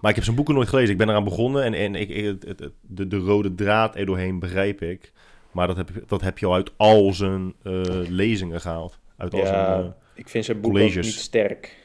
Maar 0.00 0.10
ik 0.10 0.14
heb 0.16 0.24
zijn 0.24 0.36
boeken 0.36 0.54
nooit 0.54 0.68
gelezen. 0.68 0.90
Ik 0.92 0.98
ben 0.98 1.08
eraan 1.08 1.24
begonnen 1.24 1.62
en, 1.64 1.74
en 1.74 1.94
ik, 1.94 2.08
ik- 2.08 2.42
het, 2.46 2.70
de, 2.80 3.06
de 3.08 3.16
rode 3.16 3.54
draad 3.54 3.96
er 3.96 4.06
doorheen 4.06 4.38
begrijp 4.38 4.82
ik. 4.82 5.12
Maar 5.52 5.66
dat 5.66 5.76
heb, 5.76 5.90
dat 6.06 6.20
heb 6.20 6.38
je 6.38 6.46
al 6.46 6.54
uit 6.54 6.70
al 6.76 7.12
zijn 7.12 7.54
eh, 7.62 7.80
lezingen 8.08 8.60
gehaald. 8.60 8.98
Uit 9.16 9.34
al 9.34 9.46
zijn, 9.46 9.80
eh, 9.82 9.86
ik 10.14 10.28
vind 10.28 10.44
zijn 10.44 10.60
boek 10.60 10.70
ook 10.70 10.76
colleges. 10.78 11.06
niet 11.06 11.14
sterk. 11.14 11.76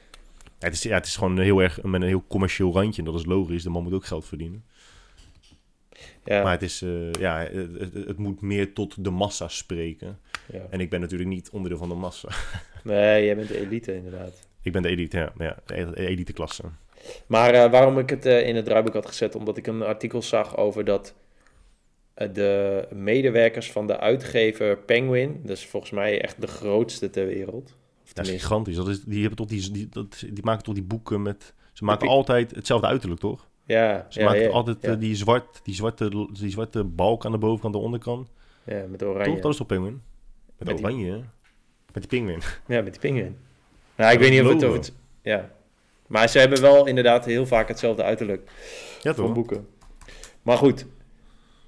ja, 0.60 0.66
het, 0.66 0.74
is, 0.74 0.84
ja, 0.84 0.94
het 0.96 1.06
is 1.06 1.16
gewoon 1.16 1.40
heel 1.40 1.60
erg 1.62 1.82
met 1.84 2.02
een 2.02 2.08
heel 2.08 2.24
commercieel 2.28 2.74
randje. 2.74 3.02
En 3.02 3.12
dat 3.12 3.20
is 3.20 3.26
logisch. 3.26 3.64
De 3.64 3.70
man 3.70 3.84
moet 3.84 3.94
ook 3.94 4.06
geld 4.06 4.26
verdienen. 4.26 4.64
Ja, 6.24 6.44
Maar 6.44 6.52
het, 6.52 6.62
is, 6.62 6.82
eh, 6.82 7.12
ja, 7.12 7.38
het, 7.40 7.80
het, 7.80 7.94
het 7.94 8.18
moet 8.18 8.42
meer 8.42 8.74
tot 8.74 9.04
de 9.04 9.10
massa 9.10 9.48
spreken. 9.48 10.20
ja. 10.52 10.62
En 10.70 10.80
ik 10.80 10.90
ben 10.90 11.00
natuurlijk 11.02 11.30
niet 11.30 11.50
onderdeel 11.50 11.78
van 11.80 11.90
de 11.90 11.96
massa. 11.96 12.30
Nee, 12.84 13.26
jij 13.26 13.36
bent 13.36 13.48
de 13.48 13.60
elite 13.60 13.96
inderdaad. 13.96 14.48
Ik 14.62 14.72
ben 14.72 14.82
de 14.82 14.90
elite, 14.90 15.18
ja. 15.18 15.34
ja 15.38 15.58
de 15.66 16.08
elite 16.08 16.34
klasse. 16.34 16.64
Maar 17.28 17.54
eh, 17.54 17.72
waarom 17.72 18.00
ik 18.00 18.10
het 18.10 18.26
eh, 18.26 18.48
in 18.48 18.56
het 18.56 18.66
draaiboek 18.66 18.94
had 18.94 19.06
gezet, 19.06 19.36
omdat 19.36 19.58
ik 19.58 19.68
een 19.68 19.82
artikel 19.82 20.22
zag 20.22 20.58
over 20.58 20.86
dat 20.86 21.14
eh, 22.14 22.28
de 22.34 22.88
medewerkers 22.94 23.72
van 23.72 23.88
de 23.88 24.00
uitgever 24.00 24.78
Penguin, 24.78 25.40
dat 25.44 25.58
is 25.58 25.66
volgens 25.66 25.92
mij 25.92 26.22
echt 26.22 26.42
de 26.42 26.48
grootste 26.48 27.10
ter 27.10 27.26
wereld. 27.26 27.64
Of 27.64 27.74
Dat 27.74 27.76
is 28.06 28.14
tenminste, 28.14 28.48
gigantisch. 28.48 28.76
Dat 28.76 28.88
is, 28.88 29.04
die, 29.04 29.20
hebben 29.20 29.38
toch 29.38 29.48
die, 29.48 29.72
die, 29.72 29.90
dat, 29.90 30.24
die 30.30 30.44
maken 30.44 30.64
toch 30.64 30.74
die 30.74 30.84
boeken 30.84 31.22
met... 31.22 31.54
Ze 31.74 31.84
maken 31.84 32.08
altijd 32.08 32.52
hetzelfde 32.56 32.88
uiterlijk, 32.88 33.20
toch? 33.22 33.48
ja, 33.66 34.06
Ze 34.10 34.20
ja, 34.20 34.26
maken 34.26 34.42
ja, 34.42 34.50
altijd 34.50 34.78
ja, 34.82 34.96
die, 34.96 35.16
zwart, 35.16 35.60
die, 35.64 35.76
zwarte, 35.76 36.28
die 36.34 36.50
zwarte 36.50 36.84
balk 36.84 37.26
aan 37.26 37.32
de 37.32 37.38
bovenkant, 37.38 37.74
de 37.74 37.80
onderkant. 37.80 38.32
ja, 38.64 38.86
met 38.90 39.00
Toch? 39.00 39.10
oranje. 39.10 39.40
Dat 39.40 39.52
is 39.52 39.58
toch 39.58 39.68
Penguin? 39.68 40.02
Met, 40.58 40.68
Met 40.68 40.78
die- 40.78 40.86
oranje, 40.86 41.12
hè? 41.12 41.18
Met 41.94 42.10
die 42.10 42.20
pinguïn. 42.20 42.40
Ja, 42.68 42.82
met 42.82 42.92
die 42.92 43.02
pinguïn. 43.02 43.38
Nou, 43.96 44.14
ik 44.14 44.20
weet 44.20 44.30
niet 44.32 44.42
of 44.42 44.48
het, 44.48 44.64
of 44.64 44.74
het... 44.74 44.94
Ja. 45.22 45.52
Maar 46.08 46.30
ze 46.30 46.40
hebben 46.40 46.62
wel 46.62 46.88
inderdaad 46.88 47.26
heel 47.26 47.46
vaak 47.46 47.68
hetzelfde 47.68 48.04
uiterlijk 48.04 48.50
Ja, 49.02 49.14
toch? 49.14 49.34
boeken. 49.34 49.68
Maar 50.42 50.58
goed, 50.58 50.86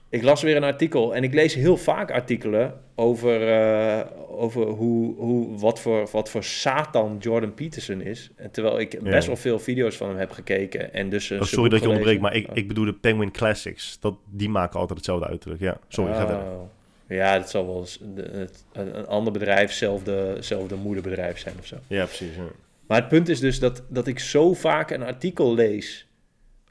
ik 0.10 0.24
las 0.24 0.42
weer 0.42 0.56
een 0.56 0.64
artikel 0.64 1.16
en 1.16 1.24
ik 1.24 1.34
lees 1.34 1.54
heel 1.54 1.78
vaak 1.78 2.12
artikelen 2.12 2.82
over, 2.96 3.48
eh, 3.50 4.06
over 4.28 4.66
hoe, 4.66 5.16
hoe, 5.16 5.58
wat, 5.58 5.80
voor, 5.80 6.08
wat 6.12 6.30
voor 6.30 6.44
Satan 6.44 7.18
Jordan 7.20 7.54
Peterson 7.54 8.02
is. 8.02 8.30
En 8.36 8.52
terwijl 8.52 8.80
ik 8.80 9.02
best 9.04 9.28
wel 9.28 9.36
veel 9.36 9.60
video's 9.60 9.96
van 9.98 10.10
hem 10.10 10.18
heb 10.18 10.32
gekeken 10.32 10.94
en 10.94 11.10
dus... 11.10 11.32
Oh, 11.32 11.42
sorry 11.42 11.70
dat 11.70 11.82
je 11.82 11.88
onderbreekt, 11.88 12.22
maar 12.22 12.36
ik, 12.36 12.48
ik 12.54 12.68
bedoel 12.68 12.86
de 12.86 12.94
Penguin 12.94 13.32
Classics. 13.32 13.98
Dat, 14.00 14.16
die 14.26 14.50
maken 14.50 14.80
altijd 14.80 14.98
hetzelfde 14.98 15.28
uiterlijk. 15.28 15.62
Ja, 15.62 15.78
sorry, 15.88 16.14
ga 16.14 16.26
verder. 16.28 16.38
Oh. 16.38 16.62
Ja, 17.08 17.38
dat 17.38 17.50
zal 17.50 17.66
wel 17.68 17.80
eens 17.80 18.00
een, 18.16 18.50
een 18.74 19.08
ander 19.08 19.34
bedrijf, 19.34 19.72
zelfde, 19.72 20.38
zelfde 20.40 20.76
moederbedrijf 20.76 21.40
zijn 21.40 21.56
of 21.60 21.66
zo. 21.66 21.76
Ja, 21.88 22.06
precies. 22.06 22.36
ja. 22.36 22.67
Maar 22.88 23.00
het 23.00 23.10
punt 23.10 23.30
is 23.30 23.40
dus 23.40 23.60
dat, 23.60 23.84
dat 23.90 24.08
ik 24.08 24.20
zo 24.20 24.54
vaak 24.54 24.92
een 24.92 25.04
artikel 25.04 25.54
lees 25.54 26.08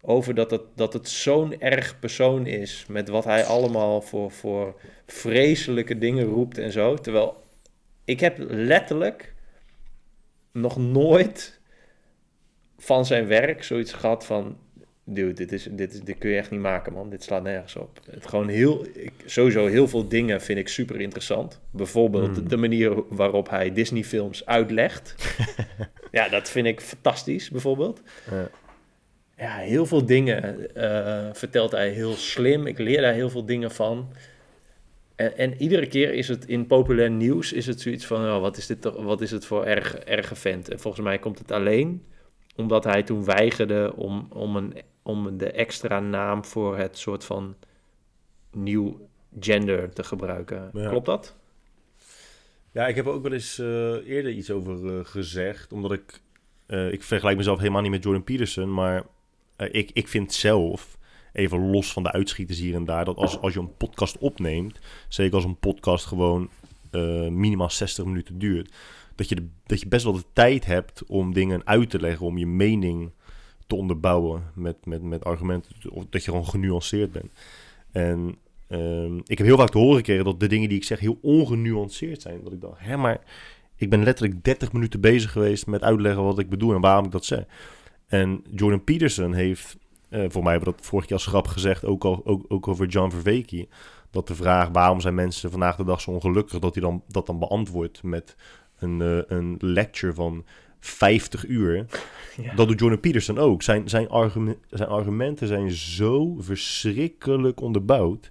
over 0.00 0.34
dat 0.34 0.50
het, 0.50 0.62
dat 0.74 0.92
het 0.92 1.08
zo'n 1.08 1.60
erg 1.60 1.98
persoon 1.98 2.46
is 2.46 2.84
met 2.88 3.08
wat 3.08 3.24
hij 3.24 3.44
allemaal 3.44 4.00
voor, 4.00 4.30
voor 4.30 4.80
vreselijke 5.06 5.98
dingen 5.98 6.24
roept 6.24 6.58
en 6.58 6.72
zo. 6.72 6.94
Terwijl 6.94 7.42
ik 8.04 8.20
heb 8.20 8.36
letterlijk 8.48 9.34
nog 10.52 10.76
nooit 10.76 11.60
van 12.78 13.06
zijn 13.06 13.26
werk 13.26 13.62
zoiets 13.62 13.92
gehad 13.92 14.26
van... 14.26 14.58
Dude, 15.08 15.32
dit, 15.32 15.52
is, 15.52 15.68
dit, 15.70 15.94
is, 15.94 16.00
dit 16.00 16.18
kun 16.18 16.30
je 16.30 16.36
echt 16.36 16.50
niet 16.50 16.60
maken, 16.60 16.92
man. 16.92 17.10
Dit 17.10 17.22
slaat 17.22 17.42
nergens 17.42 17.76
op. 17.76 18.00
Het 18.10 18.26
gewoon 18.26 18.48
heel, 18.48 18.86
ik, 18.94 19.12
sowieso 19.24 19.66
heel 19.66 19.88
veel 19.88 20.08
dingen 20.08 20.40
vind 20.40 20.58
ik 20.58 20.68
super 20.68 21.00
interessant. 21.00 21.60
Bijvoorbeeld 21.70 22.36
Hmm. 22.36 22.48
de 22.48 22.56
manier 22.56 23.02
waarop 23.08 23.50
hij 23.50 23.72
Disney-films 23.72 24.46
uitlegt. 24.46 25.14
ja, 26.10 26.28
dat 26.28 26.48
vind 26.48 26.66
ik 26.66 26.80
fantastisch, 26.80 27.50
bijvoorbeeld. 27.50 28.02
Ja. 28.30 28.48
Ja, 29.38 29.56
heel 29.56 29.86
veel 29.86 30.06
dingen 30.06 30.74
eh, 30.74 31.34
vertelt 31.34 31.70
hij 31.70 31.88
heel 31.88 32.12
slim. 32.12 32.66
Ik 32.66 32.78
leer 32.78 33.00
daar 33.00 33.12
heel 33.12 33.30
veel 33.30 33.44
dingen 33.44 33.70
van. 33.70 34.12
En, 35.14 35.36
en 35.36 35.62
iedere 35.62 35.86
keer 35.86 36.12
is 36.12 36.28
het 36.28 36.46
in 36.46 36.66
populair 36.66 37.10
nieuws 37.10 37.52
is 37.52 37.66
het 37.66 37.80
zoiets 37.80 38.06
van, 38.06 38.24
oh, 38.24 38.40
wat 38.40 38.56
is 38.56 38.66
dit 38.66 38.80
toch, 38.80 39.02
wat 39.02 39.20
is 39.20 39.30
het 39.30 39.44
voor 39.44 39.64
erg, 39.64 39.96
erge 39.96 40.34
vent? 40.34 40.70
En 40.70 40.80
volgens 40.80 41.04
mij 41.04 41.18
komt 41.18 41.38
het 41.38 41.50
alleen 41.50 42.06
omdat 42.56 42.84
hij 42.84 43.02
toen 43.02 43.24
weigerde 43.24 43.92
om, 43.96 44.26
om, 44.32 44.56
een, 44.56 44.74
om 45.02 45.38
de 45.38 45.50
extra 45.50 46.00
naam 46.00 46.44
voor 46.44 46.78
het 46.78 46.98
soort 46.98 47.24
van 47.24 47.56
nieuw 48.52 49.08
gender 49.40 49.90
te 49.90 50.04
gebruiken. 50.04 50.70
Ja. 50.72 50.88
Klopt 50.88 51.06
dat? 51.06 51.36
Ja, 52.76 52.86
ik 52.86 52.94
heb 52.94 53.06
ook 53.06 53.22
wel 53.22 53.32
eens 53.32 53.58
eh, 53.58 54.08
eerder 54.08 54.32
iets 54.32 54.50
over 54.50 54.98
eh, 54.98 55.04
gezegd. 55.04 55.72
Omdat 55.72 55.92
ik... 55.92 56.20
eh, 56.66 56.92
ik 56.92 57.02
vergelijk 57.02 57.36
mezelf 57.36 57.58
helemaal 57.58 57.82
niet 57.82 57.90
met 57.90 58.02
Jordan 58.02 58.24
Peterson. 58.24 58.74
Maar 58.74 59.02
ik, 59.56 59.90
ik 59.92 60.08
vind 60.08 60.32
zelf, 60.32 60.98
even 61.32 61.70
los 61.70 61.92
van 61.92 62.02
de 62.02 62.12
uitschieters 62.12 62.58
hier 62.58 62.74
en 62.74 62.84
daar... 62.84 63.04
dat 63.04 63.16
als, 63.16 63.40
als 63.40 63.52
je 63.54 63.60
een 63.60 63.76
podcast 63.76 64.18
opneemt... 64.18 64.78
zeker 65.08 65.34
als 65.34 65.44
een 65.44 65.58
podcast 65.58 66.04
gewoon 66.04 66.50
minimaal 67.30 67.70
60 67.70 68.04
minuten 68.04 68.38
duurt... 68.38 68.72
Dat 69.14 69.28
je, 69.28 69.48
dat 69.66 69.80
je 69.80 69.88
best 69.88 70.04
wel 70.04 70.12
de 70.12 70.24
tijd 70.32 70.64
hebt 70.64 71.04
om 71.06 71.32
dingen 71.32 71.66
uit 71.66 71.90
te 71.90 72.00
leggen... 72.00 72.26
om 72.26 72.38
je 72.38 72.46
mening 72.46 73.10
te 73.66 73.74
onderbouwen 73.74 74.42
met, 74.54 74.86
met, 74.86 75.02
met 75.02 75.24
argumenten. 75.24 75.90
Of 75.90 76.04
dat 76.10 76.24
je 76.24 76.30
gewoon 76.30 76.46
genuanceerd 76.46 77.12
bent. 77.12 77.32
En 77.92 78.38
Ehm, 78.68 79.16
ik 79.16 79.38
heb 79.38 79.46
heel 79.46 79.56
vaak 79.56 79.70
te 79.70 79.78
horen 79.78 79.96
gekregen 79.96 80.24
dat 80.24 80.40
de 80.40 80.48
dingen 80.48 80.68
die 80.68 80.78
ik 80.78 80.84
zeg 80.84 81.00
heel 81.00 81.18
ongenuanceerd 81.22 82.22
zijn. 82.22 82.40
Dat 82.42 82.52
ik 82.52 82.60
dacht, 82.60 82.80
hè, 82.80 82.96
maar 82.96 83.20
ik 83.76 83.90
ben 83.90 84.02
letterlijk 84.02 84.44
30 84.44 84.72
minuten 84.72 85.00
bezig 85.00 85.32
geweest 85.32 85.66
met 85.66 85.82
uitleggen 85.82 86.22
wat 86.22 86.38
ik 86.38 86.48
bedoel 86.48 86.74
en 86.74 86.80
waarom 86.80 87.04
ik 87.04 87.10
dat 87.10 87.24
zeg. 87.24 87.44
En 88.06 88.44
Jordan 88.50 88.84
Peterson 88.84 89.32
heeft, 89.32 89.76
eh, 90.08 90.24
voor 90.28 90.42
mij 90.42 90.52
hebben 90.52 90.70
we 90.70 90.76
dat 90.76 90.86
vorige 90.86 91.08
keer 91.08 91.16
als 91.16 91.26
grap 91.26 91.46
gezegd, 91.46 91.84
ook, 91.84 92.04
al, 92.04 92.20
ook, 92.24 92.44
ook 92.48 92.68
over 92.68 92.86
John 92.86 93.10
Verveke. 93.10 93.68
Dat 94.10 94.26
de 94.28 94.34
vraag 94.34 94.68
waarom 94.68 95.00
zijn 95.00 95.14
mensen 95.14 95.50
vandaag 95.50 95.76
de 95.76 95.84
dag 95.84 96.00
zo 96.00 96.10
ongelukkig, 96.10 96.58
dat 96.58 96.74
hij 96.74 96.82
dan, 96.82 97.02
dat 97.08 97.26
dan 97.26 97.38
beantwoordt 97.38 98.02
met 98.02 98.36
een, 98.78 99.00
eh, 99.00 99.36
een 99.36 99.56
lecture 99.60 100.14
van 100.14 100.44
50 100.86 101.46
uur. 101.46 101.86
Ja. 102.42 102.54
Dat 102.54 102.68
doet 102.68 102.80
Jordan 102.80 103.00
Peterson 103.00 103.38
ook. 103.38 103.62
Zijn, 103.62 103.88
zijn, 103.88 104.08
argument, 104.08 104.58
zijn 104.70 104.88
argumenten 104.88 105.46
zijn 105.46 105.70
zo 105.70 106.36
verschrikkelijk 106.38 107.60
onderbouwd. 107.60 108.30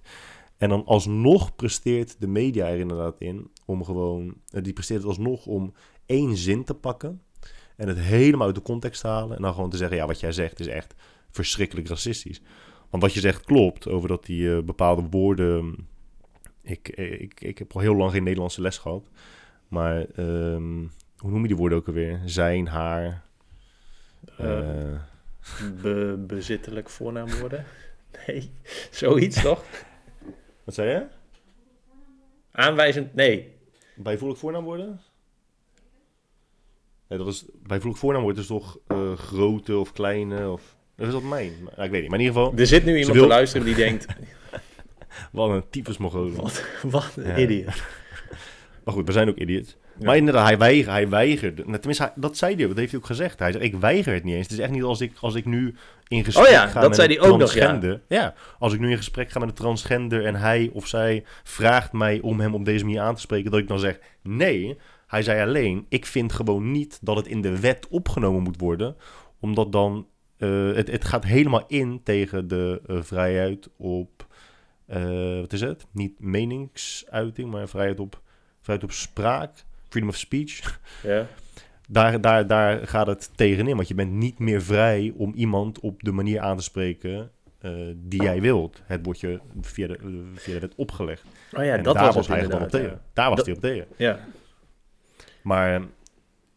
En 0.56 0.68
dan 0.68 0.84
alsnog 0.84 1.54
presteert 1.56 2.16
de 2.20 2.26
media 2.26 2.68
er 2.68 2.78
inderdaad 2.78 3.18
in 3.18 3.50
om 3.64 3.84
gewoon... 3.84 4.34
eh, 4.50 4.62
Die 4.62 4.72
presteert 4.72 5.00
het 5.00 5.08
alsnog 5.08 5.46
om 5.46 5.72
één 6.06 6.36
zin 6.36 6.64
te 6.64 6.74
pakken 6.74 7.22
en 7.76 7.88
het 7.88 7.98
helemaal 7.98 8.46
uit 8.46 8.54
de 8.54 8.62
context 8.62 9.00
te 9.00 9.06
halen. 9.06 9.36
En 9.36 9.42
dan 9.42 9.54
gewoon 9.54 9.70
te 9.70 9.76
zeggen, 9.76 9.96
ja, 9.96 10.06
wat 10.06 10.20
jij 10.20 10.32
zegt 10.32 10.60
is 10.60 10.66
echt 10.66 10.94
verschrikkelijk 11.30 11.88
racistisch. 11.88 12.40
Want 12.90 13.02
wat 13.02 13.12
je 13.14 13.20
zegt 13.20 13.44
klopt 13.44 13.88
over 13.88 14.08
dat 14.08 14.26
die 14.26 14.56
eh, 14.56 14.62
bepaalde 14.62 15.06
woorden... 15.10 15.88
Ik, 16.62 16.88
ik, 16.88 17.40
ik 17.40 17.58
heb 17.58 17.74
al 17.74 17.80
heel 17.80 17.96
lang 17.96 18.10
geen 18.12 18.22
Nederlandse 18.22 18.60
les 18.60 18.78
gehad. 18.78 19.08
Maar 19.68 20.04
ehm, 20.04 20.84
hoe 21.18 21.30
noem 21.30 21.40
je 21.42 21.46
die 21.48 21.56
woorden 21.56 21.78
ook 21.78 21.86
alweer? 21.86 22.20
Zijn, 22.24 22.66
haar... 22.68 23.22
Eh, 24.38 25.00
be- 25.82 26.24
bezittelijk 26.26 26.88
voornaamwoorden? 26.88 27.64
Nee, 28.26 28.50
zoiets 28.90 29.42
toch? 29.42 29.64
wat 30.64 30.74
zei 30.74 30.88
je? 30.90 31.06
Aanwijzend, 32.52 33.14
nee. 33.14 33.54
Bijvoeglijk 33.94 34.40
voornaamwoorden? 34.40 35.00
Nee, 37.08 37.18
dat 37.18 37.26
is, 37.28 37.44
bijvoeglijk 37.62 37.98
voornaamwoord 37.98 38.38
is 38.38 38.46
toch 38.46 38.78
eh, 38.86 39.12
grote 39.12 39.76
of 39.76 39.92
kleine 39.92 40.50
of... 40.50 40.76
Dat 40.94 41.06
is 41.06 41.12
dat 41.12 41.22
mijn? 41.22 41.52
Ik 41.76 41.90
weet 41.90 42.00
niet. 42.00 42.10
Maar 42.10 42.18
in 42.18 42.24
ieder 42.24 42.40
geval, 42.42 42.52
Er 42.58 42.66
zit 42.66 42.84
nu 42.84 42.96
iemand 42.96 43.12
wil- 43.12 43.22
te 43.22 43.28
luisteren 43.28 43.66
die 43.66 43.74
denkt, 43.74 44.06
wat 45.32 45.50
een 45.50 45.70
tyfus 45.70 45.96
mogolen. 45.96 46.34
wat, 46.36 46.64
wat 46.82 47.12
een 47.16 47.26
Ja. 47.26 47.36
idiot. 47.36 47.82
Maar 48.84 48.94
goed, 48.94 49.06
we 49.06 49.12
zijn 49.12 49.28
ook 49.28 49.36
idiots. 49.36 49.76
Ja. 49.98 50.06
Maar 50.06 50.16
inderdaad, 50.16 50.46
hij, 50.46 50.58
weiger, 50.58 50.92
hij 50.92 51.08
weigerde. 51.08 51.62
Nou, 51.66 51.76
tenminste, 51.76 52.02
hij- 52.02 52.12
dat 52.16 52.36
zei 52.36 52.54
hij 52.54 52.62
ook. 52.62 52.68
Dat 52.68 52.78
heeft 52.78 52.90
hij 52.90 53.00
ook 53.00 53.06
gezegd. 53.06 53.38
Hij 53.38 53.52
zei, 53.52 53.64
ik 53.64 53.74
weiger 53.76 54.14
het 54.14 54.24
niet 54.24 54.34
eens. 54.34 54.42
Het 54.42 54.52
is 54.52 54.58
echt 54.58 54.70
niet 54.70 54.82
als 54.82 55.00
ik, 55.00 55.12
als 55.20 55.34
ik 55.34 55.44
nu 55.44 55.74
in 56.08 56.24
gesprek 56.24 56.46
Oh 56.46 56.50
ja, 56.52 56.66
ga 56.66 56.80
dat 56.80 56.88
met 56.88 56.98
zei 56.98 57.14
een 57.14 57.20
hij 57.20 57.30
ook 57.30 57.38
nog, 57.38 57.52
ja. 57.54 57.60
transgender. 57.60 58.00
ja. 58.08 58.34
als 58.58 58.72
ik 58.72 58.80
nu 58.80 58.90
in 58.90 58.96
gesprek 58.96 59.30
ga 59.30 59.38
met 59.38 59.48
een 59.48 59.54
transgender 59.54 60.24
en 60.24 60.34
hij 60.34 60.70
of 60.72 60.86
zij 60.86 61.24
vraagt 61.44 61.92
mij 61.92 62.20
om 62.20 62.40
hem 62.40 62.54
op 62.54 62.64
deze 62.64 62.84
manier 62.84 63.00
aan 63.00 63.14
te 63.14 63.20
spreken, 63.20 63.50
dat 63.50 63.60
ik 63.60 63.68
dan 63.68 63.78
zeg, 63.78 63.98
nee. 64.22 64.78
Hij 65.06 65.22
zei 65.22 65.40
alleen, 65.48 65.86
ik 65.88 66.06
vind 66.06 66.32
gewoon 66.32 66.70
niet 66.70 66.98
dat 67.02 67.16
het 67.16 67.26
in 67.26 67.40
de 67.42 67.60
wet 67.60 67.86
opgenomen 67.90 68.42
moet 68.42 68.60
worden, 68.60 68.96
omdat 69.40 69.72
dan, 69.72 70.06
eh, 70.36 70.72
het, 70.72 70.90
het 70.90 71.04
gaat 71.04 71.24
helemaal 71.24 71.64
in 71.66 72.00
tegen 72.04 72.48
de 72.48 72.80
eh, 72.86 72.96
vrijheid 73.02 73.68
op, 73.76 74.26
eh, 74.86 75.40
wat 75.40 75.52
is 75.52 75.60
het? 75.60 75.86
Niet 75.92 76.20
meningsuiting, 76.20 77.50
maar 77.50 77.68
vrijheid 77.68 78.00
op, 78.00 78.20
vrijheid 78.60 78.88
op 78.88 78.94
spraak, 78.94 79.64
freedom 79.96 80.08
of 80.08 80.16
speech. 80.16 80.80
Ja. 81.02 81.26
Daar, 81.88 82.20
daar, 82.20 82.46
daar 82.46 82.86
gaat 82.86 83.06
het 83.06 83.30
tegenin, 83.34 83.76
want 83.76 83.88
je 83.88 83.94
bent 83.94 84.12
niet 84.12 84.38
meer 84.38 84.62
vrij 84.62 85.12
om 85.16 85.32
iemand 85.34 85.80
op 85.80 86.02
de 86.02 86.12
manier 86.12 86.40
aan 86.40 86.56
te 86.56 86.62
spreken 86.62 87.30
eh, 87.58 87.72
die 87.96 88.22
jij 88.22 88.40
wilt. 88.40 88.82
Het 88.84 89.04
wordt 89.04 89.20
je 89.20 89.40
via 89.60 89.86
de, 89.86 89.98
via 90.34 90.54
de 90.54 90.60
wet 90.60 90.74
opgelegd. 90.76 91.24
Oh 91.52 91.64
ja, 91.64 91.74
en 91.76 91.82
dat 91.82 91.94
daar 91.94 92.04
was, 92.04 92.14
was 92.14 92.26
het 92.28 92.36
hij 92.38 92.46
dan 92.48 92.62
op 92.62 92.68
tegen. 92.68 93.00
Daar 93.12 93.28
was 93.28 93.36
Dat- 93.36 93.46
hij 93.46 93.54
op 93.54 93.60
tegen. 93.60 93.86
Ja. 93.96 94.18
Maar 95.42 95.74
eh, 95.74 95.82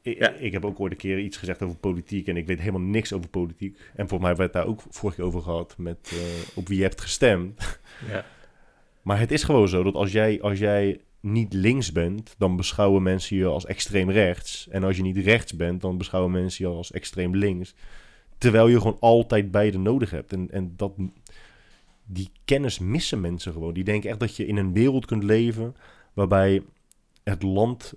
ik, 0.01 0.17
Ja. 0.19 0.29
ik 0.31 0.51
heb 0.51 0.65
ook 0.65 0.79
ooit 0.79 0.91
een 0.91 0.97
keer 0.97 1.19
iets 1.19 1.37
gezegd 1.37 1.61
over 1.63 1.77
politiek 1.77 2.27
en 2.27 2.37
ik 2.37 2.47
weet 2.47 2.59
helemaal 2.59 2.81
niks 2.81 3.13
over 3.13 3.29
politiek. 3.29 3.77
En 3.95 4.07
volgens 4.07 4.29
mij 4.29 4.35
werd 4.35 4.53
daar 4.53 4.65
ook 4.65 4.81
vorige 4.89 5.17
keer 5.17 5.25
over 5.27 5.41
gehad 5.41 5.75
met 5.77 6.11
eh, 6.13 6.57
op 6.57 6.67
wie 6.67 6.77
je 6.77 6.83
hebt 6.83 7.01
gestemd. 7.01 7.79
Ja. 8.11 8.25
Maar 9.01 9.19
het 9.19 9.31
is 9.31 9.43
gewoon 9.43 9.69
zo 9.69 9.83
dat 9.83 9.93
als 9.93 10.11
jij, 10.11 10.41
als 10.41 10.59
jij 10.59 10.99
niet 11.19 11.53
links 11.53 11.91
bent, 11.91 12.35
dan 12.37 12.55
beschouwen 12.55 13.03
mensen 13.03 13.37
je 13.37 13.45
als 13.45 13.65
extreem 13.65 14.09
rechts. 14.09 14.67
En 14.69 14.83
als 14.83 14.95
je 14.95 15.01
niet 15.01 15.17
rechts 15.17 15.55
bent, 15.55 15.81
dan 15.81 15.97
beschouwen 15.97 16.31
mensen 16.31 16.65
je 16.65 16.75
als 16.75 16.91
extreem 16.91 17.35
links. 17.35 17.75
Terwijl 18.37 18.67
je 18.67 18.77
gewoon 18.77 18.99
altijd 18.99 19.51
beide 19.51 19.77
nodig 19.77 20.11
hebt. 20.11 20.33
En, 20.33 20.51
en 20.51 20.73
dat, 20.75 20.93
die 22.05 22.29
kennis 22.45 22.79
missen 22.79 23.21
mensen 23.21 23.53
gewoon. 23.53 23.73
Die 23.73 23.83
denken 23.83 24.09
echt 24.09 24.19
dat 24.19 24.35
je 24.35 24.45
in 24.45 24.57
een 24.57 24.73
wereld 24.73 25.05
kunt 25.05 25.23
leven 25.23 25.75
waarbij 26.13 26.63
het 27.23 27.43
land 27.43 27.93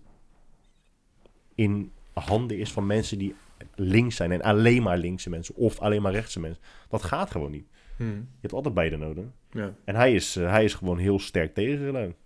in 1.54 1.92
handen 2.12 2.58
is 2.58 2.72
van 2.72 2.86
mensen 2.86 3.18
die 3.18 3.34
links 3.74 4.16
zijn. 4.16 4.32
En 4.32 4.42
alleen 4.42 4.82
maar 4.82 4.98
linkse 4.98 5.30
mensen 5.30 5.54
of 5.54 5.80
alleen 5.80 6.02
maar 6.02 6.12
rechtse 6.12 6.40
mensen. 6.40 6.62
Dat 6.88 7.02
gaat 7.02 7.30
gewoon 7.30 7.50
niet. 7.50 7.66
Hm. 7.96 8.04
Je 8.04 8.40
hebt 8.40 8.54
altijd 8.54 8.74
beide 8.74 8.96
nodig. 8.96 9.24
Ja. 9.50 9.74
En 9.84 9.94
hij 9.94 10.14
is, 10.14 10.36
eh, 10.36 10.50
hij 10.50 10.64
is 10.64 10.74
gewoon 10.74 10.98
heel 10.98 11.18
sterk 11.18 11.54
tegengeluid. 11.54 12.16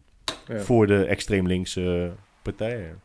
Ja. 0.46 0.58
Voor 0.58 0.86
de 0.86 1.04
extreem 1.04 1.46
linkse 1.46 2.12
partijen. 2.42 3.00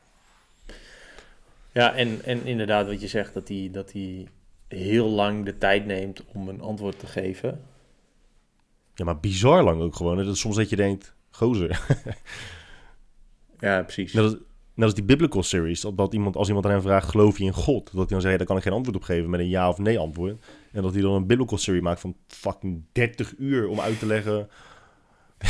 Ja, 1.71 1.93
en, 1.95 2.23
en 2.23 2.45
inderdaad 2.45 2.87
wat 2.87 3.01
je 3.01 3.07
zegt, 3.07 3.33
dat 3.33 3.47
hij, 3.47 3.69
dat 3.71 3.91
hij 3.91 4.27
heel 4.67 5.09
lang 5.09 5.45
de 5.45 5.57
tijd 5.57 5.85
neemt 5.85 6.23
om 6.33 6.47
een 6.47 6.61
antwoord 6.61 6.99
te 6.99 7.07
geven. 7.07 7.61
Ja, 8.93 9.05
maar 9.05 9.19
bizar 9.19 9.63
lang 9.63 9.81
ook 9.81 9.95
gewoon. 9.95 10.17
Dat 10.17 10.27
is 10.27 10.39
soms 10.39 10.55
dat 10.55 10.69
je 10.69 10.75
denkt, 10.75 11.13
gozer. 11.29 11.79
Ja, 13.61 13.83
precies. 13.83 14.13
Net 14.13 14.23
als, 14.23 14.33
net 14.73 14.85
als 14.85 14.93
die 14.93 15.03
biblical 15.03 15.43
series, 15.43 15.81
dat, 15.81 15.97
dat 15.97 16.13
iemand, 16.13 16.35
als 16.35 16.47
iemand 16.47 16.65
aan 16.65 16.71
hem 16.71 16.81
vraagt, 16.81 17.09
geloof 17.09 17.37
je 17.37 17.43
in 17.43 17.53
God? 17.53 17.85
Dat 17.85 17.95
hij 17.95 18.05
dan 18.05 18.21
zegt, 18.21 18.37
daar 18.37 18.47
kan 18.47 18.57
ik 18.57 18.63
geen 18.63 18.73
antwoord 18.73 18.97
op 18.97 19.03
geven 19.03 19.29
met 19.29 19.39
een 19.39 19.49
ja 19.49 19.69
of 19.69 19.77
nee 19.77 19.99
antwoord. 19.99 20.45
En 20.71 20.81
dat 20.81 20.93
hij 20.93 21.01
dan 21.01 21.13
een 21.13 21.27
biblical 21.27 21.57
serie 21.57 21.81
maakt 21.81 21.99
van 21.99 22.15
fucking 22.27 22.83
30 22.91 23.33
uur 23.37 23.67
om 23.67 23.79
uit 23.79 23.99
te 23.99 24.05
leggen. 24.05 24.49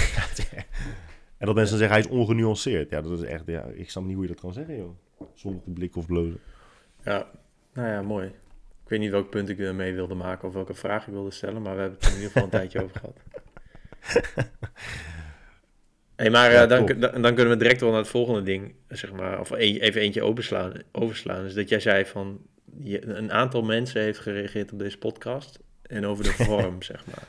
en 1.42 1.48
dat 1.48 1.56
mensen 1.56 1.80
dan 1.80 1.88
zeggen, 1.88 1.98
hij 2.04 2.12
is 2.12 2.20
ongenuanceerd. 2.20 2.90
Ja, 2.90 3.02
dat 3.02 3.12
is 3.12 3.26
echt, 3.28 3.44
ja, 3.46 3.64
ik 3.64 3.90
snap 3.90 4.04
niet 4.04 4.14
hoe 4.14 4.24
je 4.24 4.32
dat 4.32 4.40
kan 4.40 4.54
zeggen, 4.54 4.78
joh. 4.78 4.96
Zonder 5.34 5.62
blik 5.66 5.96
of 5.96 6.06
blozen. 6.06 6.40
Ja, 7.04 7.30
nou 7.74 7.88
ja, 7.88 8.02
mooi. 8.02 8.28
Ik 8.84 8.90
weet 8.90 9.00
niet 9.00 9.12
welk 9.12 9.30
punt 9.30 9.50
ik 9.50 9.60
ermee 9.60 9.94
wilde 9.94 10.14
maken 10.14 10.48
of 10.48 10.54
welke 10.54 10.74
vraag 10.74 11.08
ik 11.08 11.14
wilde 11.14 11.32
stellen, 11.32 11.62
maar 11.62 11.76
we 11.76 11.82
hebben 11.82 12.00
het 12.00 12.08
er 12.08 12.14
in 12.14 12.22
ieder 12.22 12.32
geval 12.32 12.44
een 12.44 12.60
tijdje 12.60 12.84
over 12.84 13.00
gehad. 13.00 13.20
Hey, 16.16 16.30
maar 16.30 16.52
Ja, 16.52 16.64
eh, 16.64 16.70
dan, 16.70 16.86
top. 16.86 17.02
dan, 17.02 17.22
dan 17.22 17.36
kunnen 17.36 17.54
we 17.54 17.64
direct 17.64 17.82
wel 17.82 17.90
naar 17.90 18.00
het 18.00 18.08
volgende 18.08 18.44
ding, 18.44 18.74
zeg 18.88 19.12
maar, 19.12 19.40
of 19.40 19.52
even 19.52 20.02
eentje 20.02 20.24
overslaan. 20.24 20.74
overslaan. 20.92 21.44
Dus 21.44 21.54
dat 21.54 21.70
jij 21.70 21.80
zei 21.80 22.06
van, 22.06 22.42
je, 22.80 23.06
een 23.06 23.32
aantal 23.32 23.62
mensen 23.62 24.02
heeft 24.02 24.20
gereageerd 24.20 24.72
op 24.72 24.80
deze 24.80 24.98
podcast 24.98 25.60
en 25.82 26.06
over 26.06 26.24
de 26.24 26.30
vorm, 26.46 26.82
zeg 26.82 27.06
maar. 27.06 27.28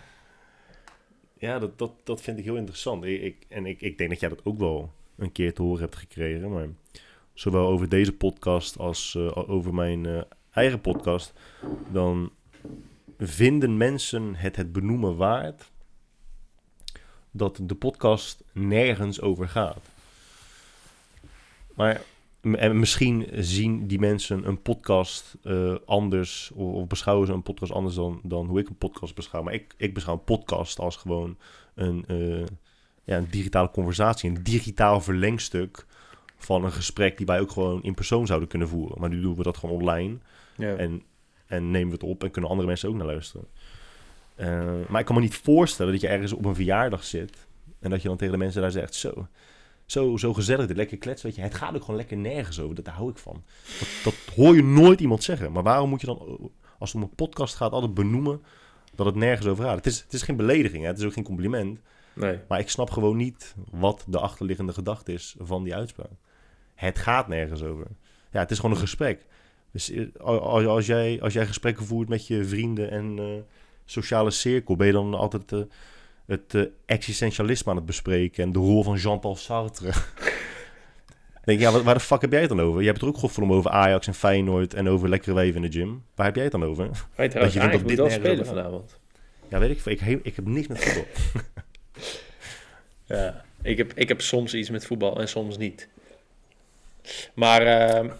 Ja, 1.42 1.59
dat, 1.59 1.78
dat, 1.78 1.92
dat 2.05 2.20
vind 2.20 2.38
ik 2.38 2.44
heel 2.44 2.57
interessant. 2.57 3.05
Ik, 3.05 3.46
en 3.48 3.66
ik, 3.66 3.81
ik 3.81 3.98
denk 3.98 4.11
dat 4.11 4.20
jij 4.20 4.28
dat 4.28 4.44
ook 4.44 4.59
wel 4.59 4.92
een 5.16 5.33
keer 5.33 5.55
te 5.55 5.62
horen 5.62 5.81
hebt 5.81 5.96
gekregen. 5.96 6.52
Maar 6.52 6.68
zowel 7.33 7.66
over 7.66 7.88
deze 7.88 8.12
podcast 8.12 8.78
als 8.78 9.14
eh, 9.14 9.50
over 9.50 9.74
mijn 9.74 10.07
eh, 10.07 10.20
eigen 10.50 10.81
podcast, 10.81 11.33
dan 11.90 12.33
vinden 13.18 13.76
mensen 13.76 14.35
het 14.35 14.57
het 14.57 14.72
benoemen 14.72 15.16
waard 15.16 15.70
dat 17.31 17.61
de 17.62 17.74
podcast 17.74 18.44
nergens 18.52 19.20
over 19.20 19.48
gaat. 19.48 19.85
Maar 21.74 22.02
en 22.42 22.78
misschien 22.78 23.26
zien 23.33 23.87
die 23.87 23.98
mensen 23.98 24.46
een 24.46 24.62
podcast 24.62 25.37
eh, 25.42 25.74
anders, 25.85 26.50
of, 26.55 26.72
of 26.72 26.87
beschouwen 26.87 27.26
ze 27.26 27.33
een 27.33 27.42
podcast 27.42 27.72
anders 27.72 27.94
dan, 27.94 28.20
dan 28.22 28.46
hoe 28.46 28.61
ik 28.61 28.68
een 28.68 28.76
podcast 28.76 29.14
beschouw. 29.14 29.42
Maar 29.42 29.55
ik, 29.55 29.74
ik 29.76 29.94
beschouw 29.94 30.14
een 30.14 30.24
podcast 30.24 30.78
als 30.78 30.96
gewoon 30.96 31.37
een, 31.74 32.05
eh, 32.07 32.46
ja, 33.05 33.16
een 33.16 33.31
digitale 33.31 33.70
conversatie, 33.70 34.31
een 34.31 34.42
digitaal 34.42 35.00
verlengstuk 35.00 35.87
van 36.37 36.64
een 36.64 36.72
gesprek 36.72 37.16
die 37.16 37.26
wij 37.26 37.40
ook 37.40 37.50
gewoon 37.50 37.83
in 37.83 37.94
persoon 37.94 38.26
zouden 38.26 38.48
kunnen 38.48 38.68
voeren. 38.68 39.00
Maar 39.00 39.09
nu 39.09 39.20
doen 39.20 39.37
we 39.37 39.42
dat 39.42 39.57
gewoon 39.57 39.81
online. 39.81 40.16
Ja. 40.57 40.74
En, 40.74 41.02
en 41.46 41.70
nemen 41.70 41.88
we 41.88 41.94
het 41.94 42.02
op 42.02 42.24
en 42.24 42.31
kunnen 42.31 42.50
andere 42.50 42.68
mensen 42.68 42.88
ook 42.88 42.94
naar 42.94 43.07
luisteren. 43.07 43.46
Eh, 44.35 44.70
maar 44.88 45.00
ik 45.00 45.07
kan 45.07 45.14
me 45.14 45.20
niet 45.20 45.37
voorstellen 45.37 45.92
dat 45.92 46.00
je 46.00 46.09
ergens 46.09 46.33
op 46.33 46.44
een 46.44 46.55
verjaardag 46.55 47.05
zit 47.05 47.46
en 47.81 47.90
dat 47.90 48.02
je 48.02 48.09
dan 48.09 48.16
tegen 48.16 48.33
de 48.33 48.38
mensen 48.38 48.62
daar 48.62 48.70
zegt: 48.70 48.94
Zo, 48.94 49.26
zo, 49.87 50.16
zo 50.16 50.33
gezellig, 50.33 50.66
dit 50.66 50.77
lekker 50.77 50.99
kletsen. 50.99 51.27
Weet 51.27 51.37
je, 51.37 51.42
het 51.42 51.55
gaat 51.55 51.75
ook 51.75 51.81
gewoon 51.81 51.97
lekker 51.97 52.16
nergens 52.16 52.61
over. 52.61 52.75
Dat, 52.75 52.85
daar 52.85 52.95
hou 52.95 53.11
ik 53.11 53.18
van. 53.18 53.42
Dat, 53.79 53.88
dat 54.05 54.35
hoor 54.35 54.55
je 54.55 54.62
nooit 54.62 55.01
iemand 55.01 55.23
zeggen. 55.23 55.53
Maar 55.53 55.62
waarom 55.62 55.88
moet 55.88 56.01
je 56.01 56.07
dan, 56.07 56.51
als 56.79 56.92
het 56.92 57.03
om 57.03 57.09
een 57.09 57.14
podcast 57.14 57.55
gaat, 57.55 57.73
altijd 57.73 57.95
benoemen 57.95 58.42
dat 58.95 59.07
het 59.07 59.14
nergens 59.14 59.47
over 59.47 59.64
gaat? 59.64 59.77
Het 59.77 59.87
is, 59.87 60.01
het 60.01 60.12
is 60.12 60.23
geen 60.23 60.37
belediging, 60.37 60.83
hè? 60.83 60.88
het 60.88 60.99
is 60.99 61.05
ook 61.05 61.12
geen 61.12 61.25
compliment. 61.25 61.79
Nee. 62.14 62.38
Maar 62.49 62.59
ik 62.59 62.71
snap 62.71 62.90
gewoon 62.90 63.16
niet 63.16 63.55
wat 63.71 64.05
de 64.09 64.18
achterliggende 64.18 64.73
gedachte 64.73 65.12
is 65.12 65.35
van 65.38 65.62
die 65.62 65.75
uitspraak. 65.75 66.11
Het 66.75 66.99
gaat 66.99 67.29
nergens 67.29 67.62
over. 67.62 67.87
Ja, 68.31 68.40
het 68.40 68.51
is 68.51 68.57
gewoon 68.59 68.75
een 68.75 68.81
gesprek. 68.81 69.27
Dus 69.73 69.90
eh, 69.90 70.07
als, 70.21 70.64
als, 70.64 70.87
jij, 70.87 71.21
als 71.23 71.33
jij 71.33 71.47
gesprekken 71.47 71.87
voert 71.87 72.09
met 72.09 72.27
je 72.27 72.45
vrienden 72.45 72.90
en 72.90 73.18
eh, 73.18 73.27
sociale 73.85 74.31
cirkel, 74.31 74.77
ben 74.77 74.87
je 74.87 74.92
dan 74.92 75.14
altijd 75.14 75.53
eh, 75.53 75.61
het 76.33 76.55
eh, 76.55 76.62
existentialisme 76.87 77.71
aan 77.71 77.77
het 77.77 77.87
bespreken 77.87 78.45
en 78.45 78.53
de 78.53 78.59
rol 78.59 78.83
van 78.83 78.97
Jean-Paul 78.97 79.37
Sartre. 79.37 79.92
Denk 81.45 81.59
je, 81.59 81.64
ja, 81.64 81.83
waar, 81.83 81.95
de 81.95 82.01
fuck 82.01 82.21
heb 82.21 82.33
jij 82.33 82.40
het 82.40 82.49
dan 82.49 82.61
over? 82.61 82.81
Je 82.81 82.87
hebt 82.87 83.01
het 83.01 83.09
er 83.09 83.14
ook 83.14 83.21
godverdomme 83.21 83.57
over 83.57 83.71
Ajax 83.71 84.07
en 84.07 84.14
Feyenoord 84.14 84.75
en 84.75 84.88
over 84.88 85.09
lekkere 85.09 85.35
weven 85.35 85.64
in 85.64 85.71
de 85.71 85.79
gym. 85.79 86.05
Waar 86.14 86.27
heb 86.27 86.35
jij 86.35 86.45
het 86.45 86.53
dan 86.53 86.64
over? 86.64 86.90
Weet 87.14 87.31
trouwens, 87.31 87.55
je 87.55 87.61
vindt 87.61 87.75
dat 87.75 87.83
moet 87.83 87.90
dit 87.90 87.99
wel 87.99 88.11
spelen 88.11 88.47
vanavond. 88.47 88.99
Ja, 89.49 89.59
weet 89.59 89.71
ik. 89.71 90.01
Ik, 90.01 90.21
ik 90.23 90.37
heb 90.37 90.47
niks 90.47 90.66
met 90.66 90.85
voetbal. 90.85 91.05
Ja, 93.07 93.45
ik 93.62 93.77
heb, 93.77 93.92
ik 93.95 94.09
heb 94.09 94.21
soms 94.21 94.55
iets 94.55 94.71
met 94.71 94.87
voetbal 94.87 95.21
en 95.21 95.29
soms 95.29 95.59
niet. 95.59 95.88
Maar, 97.35 97.62
ehm, 97.62 98.11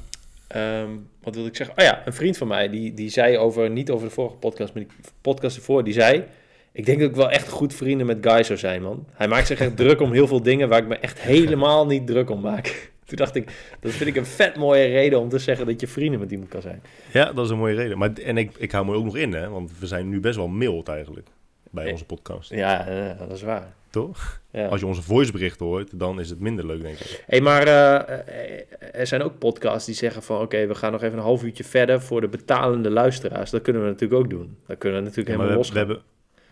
ehm, 0.47 0.91
wat 1.23 1.35
wilde 1.35 1.49
ik 1.49 1.57
zeggen? 1.57 1.79
Oh 1.79 1.85
ja, 1.85 2.07
een 2.07 2.13
vriend 2.13 2.37
van 2.37 2.49
mij, 2.49 2.69
die, 2.69 2.95
die 2.95 3.09
zei 3.09 3.39
over, 3.39 3.71
niet 3.71 3.91
over 3.91 4.09
de 4.09 4.15
vorige 4.15 4.37
podcast, 4.37 4.75
maar 4.75 4.83
die 4.83 4.93
podcast 5.21 5.57
ervoor, 5.57 5.85
die 5.85 5.93
zei... 5.93 6.25
Ik 6.73 6.87
denk 6.87 7.01
dat 7.01 7.09
ik 7.09 7.17
wel 7.17 7.31
echt 7.31 7.49
goed 7.49 7.75
vrienden 7.75 8.07
met 8.07 8.19
Guy 8.21 8.43
zou 8.43 8.59
zijn, 8.59 8.83
man. 8.83 9.07
Hij 9.13 9.29
maakt 9.29 9.47
zich 9.47 9.61
echt 9.61 9.77
druk 9.77 10.01
om 10.01 10.13
heel 10.13 10.27
veel 10.27 10.43
dingen 10.43 10.69
waar 10.69 10.79
ik 10.79 10.89
me 10.89 10.97
echt 10.97 11.21
helemaal 11.21 11.87
niet 11.87 12.07
druk 12.07 12.31
om 12.31 12.41
maak. 12.41 12.67
Toen 13.07 13.17
dacht 13.17 13.35
ik, 13.35 13.77
dat 13.81 13.93
vind 13.93 14.11
ik 14.11 14.17
een 14.17 14.27
vet 14.27 14.57
mooie 14.57 14.87
reden 14.87 15.21
om 15.21 15.29
te 15.29 15.39
zeggen 15.39 15.67
dat 15.67 15.81
je 15.81 15.87
vrienden 15.87 16.21
met 16.21 16.31
iemand 16.31 16.51
kan 16.51 16.63
zijn. 16.63 16.83
Ja, 17.13 17.33
dat 17.33 17.45
is 17.45 17.51
een 17.51 17.59
mooie 17.59 17.75
reden. 17.75 17.99
Maar, 17.99 18.13
en 18.13 18.37
ik, 18.37 18.53
ik 18.59 18.73
hou 18.73 18.87
me 18.87 18.95
ook 18.95 19.05
nog 19.05 19.17
in, 19.17 19.33
hè? 19.33 19.49
Want 19.49 19.79
we 19.79 19.87
zijn 19.87 20.09
nu 20.09 20.21
best 20.21 20.37
wel 20.37 20.49
mild 20.49 20.89
eigenlijk 20.89 21.27
bij 21.71 21.91
onze 21.91 22.05
podcast. 22.05 22.51
Ja, 22.51 23.15
dat 23.19 23.33
is 23.33 23.43
waar. 23.43 23.73
Toch? 23.91 24.41
Ja. 24.51 24.67
Als 24.67 24.81
je 24.81 24.87
onze 24.87 25.03
voiceberichten 25.03 25.67
hoort, 25.67 25.99
dan 25.99 26.21
is 26.21 26.31
het 26.31 26.41
minder 26.41 26.67
leuk, 26.67 26.83
denk 26.83 26.99
ik. 26.99 27.25
Hey, 27.27 27.41
maar 27.41 27.67
eh, 27.67 28.19
eh, 28.19 28.65
er 28.93 29.07
zijn 29.07 29.23
ook 29.23 29.39
podcasts 29.39 29.87
die 29.87 29.95
zeggen 29.95 30.23
van... 30.23 30.41
oké, 30.41 30.67
we 30.67 30.75
gaan 30.75 30.93
nog 30.93 31.03
even 31.03 31.19
een 31.19 31.25
half 31.25 31.45
uurtje 31.45 31.65
verder 31.65 32.03
voor 32.03 32.21
de 32.21 32.29
betalende 32.29 32.91
luisteraars. 32.91 33.51
Dat 33.51 33.63
kunnen 33.63 33.83
we 33.83 33.89
natuurlijk 33.89 34.21
ook 34.21 34.31
doen. 34.31 34.57
Dat 34.67 34.79
kunnen 34.79 34.99
we 34.99 35.05
natuurlijk 35.05 35.37
Ja, 35.37 35.43
helemaal 35.43 35.53
we, 35.53 35.65
los 35.65 35.73
we 35.73 35.79
hebben, 35.79 36.03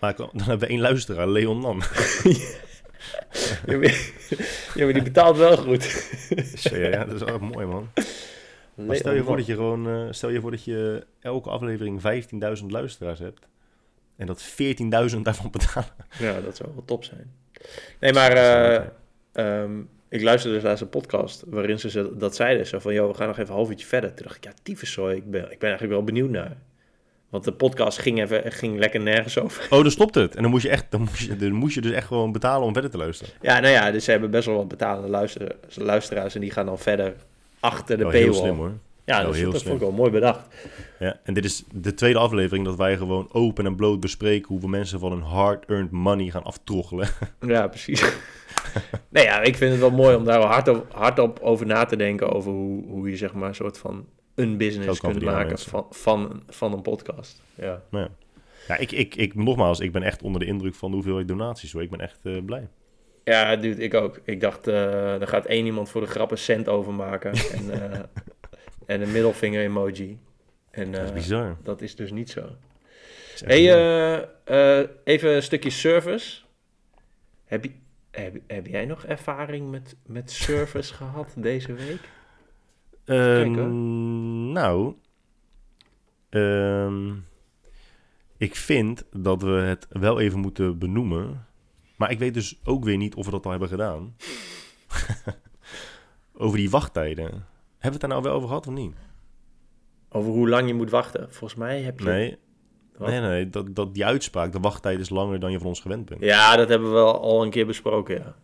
maar 0.00 0.16
dan 0.16 0.30
hebben 0.34 0.58
we 0.58 0.66
één 0.66 0.80
luisteraar, 0.80 1.28
Leon 1.28 1.60
Nam. 1.60 1.78
ja, 3.66 3.78
maar, 3.78 4.12
ja, 4.74 4.84
maar 4.84 4.92
die 4.92 5.02
betaalt 5.02 5.36
wel 5.36 5.56
goed. 5.56 5.84
ja, 6.54 6.76
ja, 6.76 7.04
dat 7.04 7.14
is 7.14 7.22
wel 7.22 7.38
mooi, 7.38 7.66
man. 7.66 7.88
Maar 8.74 8.96
stel 8.96 9.12
je 9.12 9.22
voor 9.22 9.36
dat 9.36 9.46
je 9.46 9.54
gewoon, 9.54 9.88
eh, 9.88 10.06
stel 10.10 10.28
je 10.28 10.40
voor 10.40 10.50
dat 10.50 10.64
je 10.64 11.06
elke 11.20 11.50
aflevering 11.50 12.00
15.000 12.60 12.66
luisteraars 12.70 13.18
hebt. 13.18 13.48
En 14.16 14.26
dat 14.26 14.42
14.000 14.42 15.22
daarvan 15.22 15.50
betalen. 15.50 15.90
Ja, 16.18 16.40
dat 16.40 16.56
zou 16.56 16.70
wel 16.74 16.84
top 16.84 17.04
zijn. 17.04 17.32
Nee, 18.00 18.12
maar 18.12 18.32
eh, 18.32 18.86
ehm, 19.32 19.80
ik 20.08 20.22
luisterde 20.22 20.56
dus 20.56 20.64
laatst 20.64 20.82
een 20.82 20.88
podcast... 20.88 21.42
waarin 21.46 21.78
ze 21.78 21.90
ze 21.90 22.16
dat 22.16 22.34
zeiden. 22.34 22.66
Zo 22.66 22.78
van, 22.78 22.94
joh, 22.94 23.08
we 23.08 23.14
gaan 23.14 23.26
nog 23.26 23.38
even 23.38 23.50
een 23.50 23.56
half 23.56 23.70
uurtje 23.70 23.86
verder. 23.86 24.14
Toen 24.14 24.26
dacht 24.26 24.36
ik, 24.36 24.44
ja, 24.44 24.52
tyfuszooi. 24.62 25.16
Ik 25.16 25.30
ben, 25.30 25.42
ik 25.42 25.58
ben 25.58 25.68
eigenlijk 25.68 25.92
wel 25.92 26.04
benieuwd 26.04 26.30
naar. 26.30 26.56
Want 27.30 27.44
de 27.44 27.52
podcast 27.52 27.98
ging, 27.98 28.20
even, 28.20 28.52
ging 28.52 28.78
lekker 28.78 29.00
nergens 29.00 29.38
over. 29.38 29.66
Oh, 29.70 29.82
dan 29.82 29.90
stopt 29.90 30.14
het. 30.14 30.34
En 30.36 30.42
dan, 30.42 30.50
moet 30.50 30.62
je 30.62 30.68
echt, 30.68 30.86
dan, 30.88 31.00
moest 31.00 31.18
je, 31.18 31.36
dan 31.36 31.52
moest 31.52 31.74
je 31.74 31.80
dus 31.80 31.92
echt 31.92 32.06
gewoon 32.06 32.32
betalen 32.32 32.66
om 32.66 32.72
verder 32.72 32.90
te 32.90 32.96
luisteren. 32.96 33.32
Ja, 33.40 33.60
nou 33.60 33.72
ja, 33.72 33.90
dus 33.90 34.04
ze 34.04 34.10
hebben 34.10 34.30
best 34.30 34.46
wel 34.46 34.56
wat 34.56 34.68
betalende 34.68 35.08
luister, 35.08 35.56
luisteraars... 35.74 36.34
en 36.34 36.40
die 36.40 36.50
gaan 36.50 36.66
dan 36.66 36.78
verder 36.78 37.14
achter 37.60 37.96
de 37.96 38.02
heel 38.02 38.12
paywall. 38.12 38.40
slim, 38.40 38.56
hoor. 38.56 38.72
Ja, 39.04 39.22
dat, 39.22 39.34
heel 39.34 39.50
dat 39.50 39.60
slim. 39.60 39.70
vond 39.70 39.82
ik 39.82 39.88
wel 39.88 39.96
mooi 39.96 40.10
bedacht. 40.10 40.46
Ja, 40.98 41.20
en 41.24 41.34
dit 41.34 41.44
is 41.44 41.64
de 41.72 41.94
tweede 41.94 42.18
aflevering 42.18 42.64
dat 42.64 42.76
wij 42.76 42.96
gewoon 42.96 43.28
open 43.32 43.66
en 43.66 43.76
bloot 43.76 44.00
bespreken 44.00 44.48
hoe 44.48 44.60
we 44.60 44.68
mensen 44.68 44.98
van 44.98 45.12
hun 45.12 45.22
hard-earned 45.22 45.90
money 45.90 46.30
gaan 46.30 46.44
aftroggelen. 46.44 47.08
Ja, 47.46 47.68
precies. 47.68 48.04
nee, 49.08 49.24
ja, 49.24 49.40
ik 49.40 49.56
vind 49.56 49.70
het 49.70 49.80
wel 49.80 49.90
mooi 49.90 50.16
om 50.16 50.24
daar 50.24 50.38
wel 50.38 50.48
hardop, 50.48 50.86
hardop 50.92 51.38
over 51.42 51.66
na 51.66 51.84
te 51.84 51.96
denken... 51.96 52.32
over 52.32 52.52
hoe, 52.52 52.86
hoe 52.86 53.10
je 53.10 53.16
zeg 53.16 53.32
maar 53.32 53.48
een 53.48 53.54
soort 53.54 53.78
van 53.78 54.06
een 54.40 54.56
business 54.56 55.00
kunt 55.00 55.22
maken 55.22 55.58
van, 55.58 55.86
van, 55.90 56.42
van 56.48 56.72
een 56.72 56.82
podcast. 56.82 57.42
Ja. 57.54 57.82
Ja, 57.90 58.08
ja 58.68 58.76
ik, 58.76 58.92
ik, 58.92 59.14
ik, 59.14 59.34
nogmaals, 59.34 59.80
ik 59.80 59.92
ben 59.92 60.02
echt 60.02 60.22
onder 60.22 60.40
de 60.40 60.46
indruk 60.46 60.74
van 60.74 60.90
de 60.90 60.94
hoeveelheid 60.96 61.28
donaties. 61.28 61.72
Hoor. 61.72 61.82
Ik 61.82 61.90
ben 61.90 62.00
echt 62.00 62.18
eh, 62.22 62.44
blij. 62.44 62.68
Ja, 63.24 63.56
dude, 63.56 63.82
ik 63.82 63.94
ook. 63.94 64.20
Ik 64.24 64.40
dacht, 64.40 64.66
eh 64.66 65.20
er 65.20 65.28
gaat 65.28 65.46
één 65.46 65.64
iemand 65.64 65.90
voor 65.90 66.00
de 66.00 66.06
grap 66.06 66.30
een 66.30 66.38
cent 66.38 66.68
overmaken. 66.68 67.32
en, 67.56 67.92
eh, 67.92 68.00
en 68.86 69.00
een 69.00 69.12
middelvinger 69.12 69.62
emoji. 69.62 70.18
En 70.70 70.92
Dat 70.92 71.04
is 71.04 71.12
bizar. 71.12 71.56
dat 71.62 71.80
is 71.80 71.96
dus 71.96 72.10
niet 72.10 72.30
zo. 72.30 72.48
Hey, 73.44 74.28
even 75.04 75.34
een 75.34 75.42
stukje 75.42 75.70
service. 75.70 76.40
Heb, 77.44 77.64
je, 77.64 77.70
heb, 78.10 78.36
heb 78.46 78.66
jij 78.66 78.84
nog 78.84 79.04
ervaring 79.04 79.70
met, 79.70 79.96
met 80.06 80.30
service 80.30 80.94
gehad 81.00 81.34
deze 81.36 81.72
week? 81.72 82.00
Eh, 83.10 83.16
kijk, 83.16 83.56
hoor. 83.56 83.68
nou, 83.68 84.94
ehm, 86.28 87.12
ik 88.36 88.56
vind 88.56 89.04
dat 89.12 89.42
we 89.42 89.50
het 89.50 89.86
wel 89.88 90.20
even 90.20 90.38
moeten 90.38 90.78
benoemen. 90.78 91.46
Maar 91.96 92.10
ik 92.10 92.18
weet 92.18 92.34
dus 92.34 92.60
ook 92.64 92.84
weer 92.84 92.96
niet 92.96 93.14
of 93.14 93.24
we 93.24 93.30
dat 93.30 93.44
al 93.44 93.50
hebben 93.50 93.68
gedaan. 93.68 94.16
over 96.44 96.58
die 96.58 96.70
wachttijden. 96.70 97.24
Hebben 97.24 97.46
we 97.78 97.88
het 97.88 98.00
daar 98.00 98.10
nou 98.10 98.22
wel 98.22 98.32
over 98.32 98.48
gehad 98.48 98.66
of 98.66 98.74
niet? 98.74 98.94
Over 100.08 100.30
hoe 100.30 100.48
lang 100.48 100.66
je 100.66 100.74
moet 100.74 100.90
wachten. 100.90 101.32
Volgens 101.32 101.54
mij 101.54 101.82
heb 101.82 101.98
je... 101.98 102.04
Nee, 102.04 102.38
Wat? 102.96 103.08
nee, 103.08 103.20
nee. 103.20 103.48
Dat, 103.48 103.74
dat, 103.74 103.94
die 103.94 104.04
uitspraak, 104.04 104.52
de 104.52 104.60
wachttijd 104.60 104.98
is 105.00 105.08
langer 105.08 105.40
dan 105.40 105.50
je 105.50 105.58
van 105.58 105.66
ons 105.66 105.80
gewend 105.80 106.08
bent. 106.08 106.20
Ja, 106.22 106.56
dat 106.56 106.68
hebben 106.68 106.88
we 106.88 106.94
wel 106.94 107.20
al 107.20 107.42
een 107.42 107.50
keer 107.50 107.66
besproken, 107.66 108.14
ja. 108.16 108.34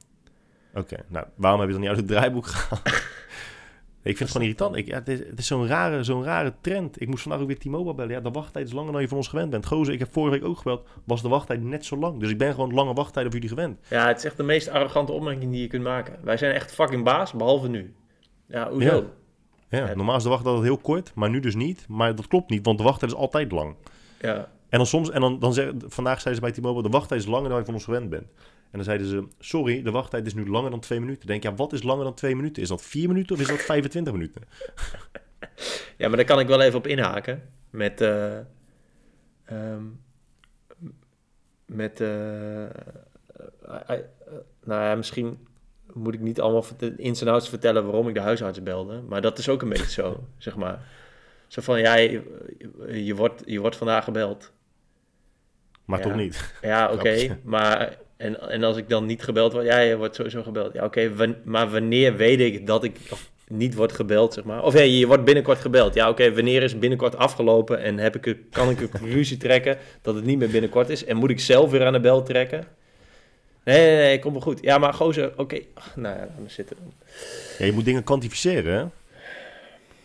Oké, 0.74 0.96
nou, 1.08 1.26
waarom 1.34 1.60
heb 1.60 1.68
je 1.68 1.74
dan 1.74 1.82
niet 1.82 1.90
uit 1.94 2.00
het 2.00 2.08
draaiboek 2.08 2.46
gehaald? 2.46 3.04
Ik 4.06 4.16
vind 4.16 4.18
het 4.18 4.30
gewoon 4.30 4.46
irritant. 4.46 4.76
Ik, 4.76 4.86
ja, 4.86 4.94
het 4.94 5.08
is, 5.08 5.18
het 5.18 5.38
is 5.38 5.46
zo'n 5.46 5.66
rare, 5.66 6.04
zo'n 6.04 6.22
rare 6.22 6.54
trend. 6.60 7.00
Ik 7.00 7.08
moest 7.08 7.22
vandaag 7.22 7.40
ook 7.40 7.46
weer 7.46 7.58
T-Mobile 7.58 7.94
bellen. 7.94 8.12
Ja, 8.12 8.20
de 8.20 8.30
wachttijd 8.30 8.66
is 8.66 8.72
langer 8.72 8.92
dan 8.92 9.00
je 9.00 9.08
van 9.08 9.16
ons 9.16 9.28
gewend 9.28 9.50
bent. 9.50 9.66
Gozer, 9.66 9.92
ik 9.92 9.98
heb 9.98 10.12
vorige 10.12 10.38
week 10.38 10.44
ook 10.44 10.56
gebeld. 10.56 10.88
Was 11.04 11.22
de 11.22 11.28
wachttijd 11.28 11.62
net 11.62 11.84
zo 11.84 11.96
lang. 11.96 12.20
Dus 12.20 12.30
ik 12.30 12.38
ben 12.38 12.54
gewoon 12.54 12.74
lange 12.74 12.94
wachttijden 12.94 13.32
voor 13.32 13.40
jullie 13.40 13.56
gewend. 13.56 13.78
Ja, 13.88 14.06
het 14.06 14.18
is 14.18 14.24
echt 14.24 14.36
de 14.36 14.42
meest 14.42 14.68
arrogante 14.68 15.12
opmerking 15.12 15.52
die 15.52 15.60
je 15.60 15.66
kunt 15.66 15.82
maken. 15.82 16.18
Wij 16.22 16.36
zijn 16.36 16.54
echt 16.54 16.72
fucking 16.72 17.04
baas, 17.04 17.32
behalve 17.32 17.68
nu. 17.68 17.94
Ja, 18.46 18.70
hoezo? 18.70 19.10
Ja. 19.68 19.86
Ja. 19.86 19.94
normaal 19.94 20.16
is 20.16 20.22
de 20.22 20.28
wachttijd 20.28 20.54
altijd 20.54 20.72
heel 20.72 20.82
kort, 20.82 21.12
maar 21.14 21.30
nu 21.30 21.40
dus 21.40 21.54
niet. 21.54 21.84
Maar 21.88 22.14
dat 22.14 22.26
klopt 22.26 22.50
niet, 22.50 22.64
want 22.64 22.78
de 22.78 22.84
wachttijd 22.84 23.10
is 23.10 23.16
altijd 23.16 23.52
lang. 23.52 23.74
Ja. 24.20 24.48
En 24.68 24.78
dan 24.78 24.86
soms, 24.86 25.10
en 25.10 25.20
dan, 25.20 25.38
dan 25.38 25.52
zeg, 25.52 25.72
vandaag 25.78 26.20
zeiden 26.20 26.44
ze 26.44 26.50
bij 26.50 26.60
T-Mobile, 26.60 26.82
de 26.82 26.88
wachttijd 26.88 27.20
is 27.20 27.26
langer 27.26 27.48
dan 27.48 27.58
je 27.58 27.64
van 27.64 27.74
ons 27.74 27.84
gewend 27.84 28.10
bent. 28.10 28.26
En 28.70 28.82
dan 28.82 28.84
zeiden 28.84 29.06
ze, 29.06 29.26
sorry, 29.38 29.82
de 29.82 29.90
wachttijd 29.90 30.26
is 30.26 30.34
nu 30.34 30.48
langer 30.48 30.70
dan 30.70 30.80
twee 30.80 31.00
minuten. 31.00 31.26
Denk 31.26 31.42
ja, 31.42 31.54
wat 31.54 31.72
is 31.72 31.82
langer 31.82 32.04
dan 32.04 32.14
twee 32.14 32.36
minuten? 32.36 32.62
Is 32.62 32.68
dat 32.68 32.82
vier 32.82 33.08
minuten 33.08 33.34
of 33.34 33.40
is 33.40 33.48
dat 33.48 33.60
25 33.60 34.12
minuten? 34.12 34.42
ja, 35.98 36.08
maar 36.08 36.16
daar 36.16 36.24
kan 36.26 36.40
ik 36.40 36.46
wel 36.46 36.60
even 36.60 36.78
op 36.78 36.86
inhaken. 36.86 37.42
Met... 37.70 38.00
eh, 38.00 38.38
ehm, 39.44 39.82
met... 41.66 42.00
eh, 42.00 42.08
nou 44.64 44.82
ja, 44.82 44.94
misschien 44.94 45.46
moet 45.92 46.14
ik 46.14 46.20
niet 46.20 46.40
allemaal 46.40 46.64
ins 46.96 47.20
en 47.20 47.28
outs 47.28 47.48
vertellen 47.48 47.84
waarom 47.84 48.08
ik 48.08 48.14
de 48.14 48.20
huisarts 48.20 48.62
belde. 48.62 49.02
Maar 49.08 49.20
dat 49.20 49.38
is 49.38 49.48
ook 49.48 49.62
een 49.62 49.68
beetje 49.68 49.90
zo, 49.90 50.24
zeg 50.38 50.56
maar. 50.56 50.88
Zo 51.46 51.62
van, 51.62 51.80
ja, 51.80 51.94
je, 51.94 52.22
je 53.04 53.14
wordt, 53.14 53.42
je 53.46 53.60
wordt 53.60 53.76
vandaag 53.76 54.04
gebeld. 54.04 54.52
Maar 55.84 55.98
Ja. 55.98 56.04
toch 56.04 56.14
niet. 56.16 56.54
Ja, 56.62 56.90
oké, 56.92 57.38
maar... 57.44 57.98
En, 58.16 58.50
en 58.50 58.64
als 58.64 58.76
ik 58.76 58.88
dan 58.88 59.06
niet 59.06 59.22
gebeld 59.22 59.52
word, 59.52 59.64
ja, 59.64 59.78
je 59.78 59.96
wordt 59.96 60.14
sowieso 60.14 60.42
gebeld. 60.42 60.72
Ja, 60.72 60.84
oké, 60.84 61.12
maar 61.44 61.70
wanneer 61.70 62.16
weet 62.16 62.40
ik 62.40 62.66
dat 62.66 62.84
ik 62.84 62.96
niet 63.48 63.74
word 63.74 63.92
gebeld, 63.92 64.34
zeg 64.34 64.44
maar? 64.44 64.62
Of 64.62 64.72
hey, 64.72 64.90
je 64.90 65.06
wordt 65.06 65.24
binnenkort 65.24 65.58
gebeld. 65.58 65.94
Ja, 65.94 66.08
oké, 66.08 66.34
wanneer 66.34 66.62
is 66.62 66.78
binnenkort 66.78 67.16
afgelopen 67.16 67.82
en 67.82 67.98
heb 67.98 68.16
ik 68.16 68.26
een, 68.26 68.46
kan 68.50 68.70
ik 68.70 68.80
een 68.80 68.90
conclusie 68.90 69.36
trekken 69.46 69.78
dat 70.02 70.14
het 70.14 70.24
niet 70.24 70.38
meer 70.38 70.50
binnenkort 70.50 70.88
is? 70.88 71.04
En 71.04 71.16
moet 71.16 71.30
ik 71.30 71.40
zelf 71.40 71.70
weer 71.70 71.86
aan 71.86 71.92
de 71.92 72.00
bel 72.00 72.22
trekken? 72.22 72.66
Nee, 73.64 73.86
nee, 73.86 73.96
nee, 73.96 74.18
komt 74.18 74.32
wel 74.32 74.42
goed. 74.42 74.58
Ja, 74.62 74.78
maar 74.78 74.94
gozer, 74.94 75.32
oké. 75.36 75.58
Nou 75.94 76.16
ja, 76.16 76.20
laat 76.20 76.38
me 76.38 76.48
zitten. 76.48 76.76
dan. 76.80 76.92
Ja, 77.58 77.64
je 77.64 77.72
moet 77.72 77.84
dingen 77.84 78.04
kwantificeren, 78.04 78.74
hè? 78.74 78.84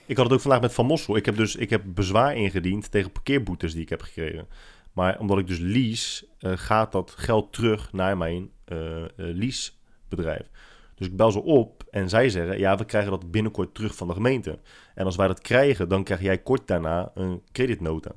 Ik 0.06 0.18
had 0.18 0.26
het 0.26 0.36
ook 0.36 0.42
vandaag 0.42 0.62
met 0.62 0.74
Van 0.74 0.86
Mossel. 0.86 1.16
Ik 1.16 1.26
heb 1.26 1.36
dus 1.36 1.56
ik 1.56 1.70
heb 1.70 1.82
bezwaar 1.86 2.36
ingediend 2.36 2.92
tegen 2.92 3.12
parkeerboetes 3.12 3.74
die 3.74 3.82
ik 3.82 3.90
heb 3.90 4.02
gekregen. 4.02 4.48
Maar 4.94 5.20
omdat 5.20 5.38
ik 5.38 5.48
dus 5.48 5.60
lease, 5.60 6.28
eh, 6.40 6.52
gaat 6.56 6.92
dat 6.92 7.14
geld 7.18 7.54
terug 7.54 7.94
naar 7.94 8.18
mijn 8.18 8.52
eh 8.66 9.04
eh, 9.04 9.08
leasebedrijf. 9.16 10.50
Dus 10.96 11.08
ik 11.08 11.16
bel 11.16 11.32
ze 11.32 11.42
op 11.42 11.84
en 11.90 12.10
zij 12.10 12.30
zeggen, 12.30 12.60
ja, 12.60 12.78
we 12.78 12.86
krijgen 12.86 13.12
dat 13.12 13.32
binnenkort 13.32 13.74
terug 13.74 13.96
van 13.96 14.08
de 14.08 14.14
gemeente. 14.14 14.60
En 14.96 15.06
als 15.06 15.16
wij 15.16 15.28
dat 15.28 15.42
krijgen, 15.42 15.90
dan 15.90 16.04
krijg 16.04 16.22
jij 16.22 16.38
kort 16.38 16.68
daarna 16.68 17.12
een 17.14 17.42
creditnota. 17.52 18.12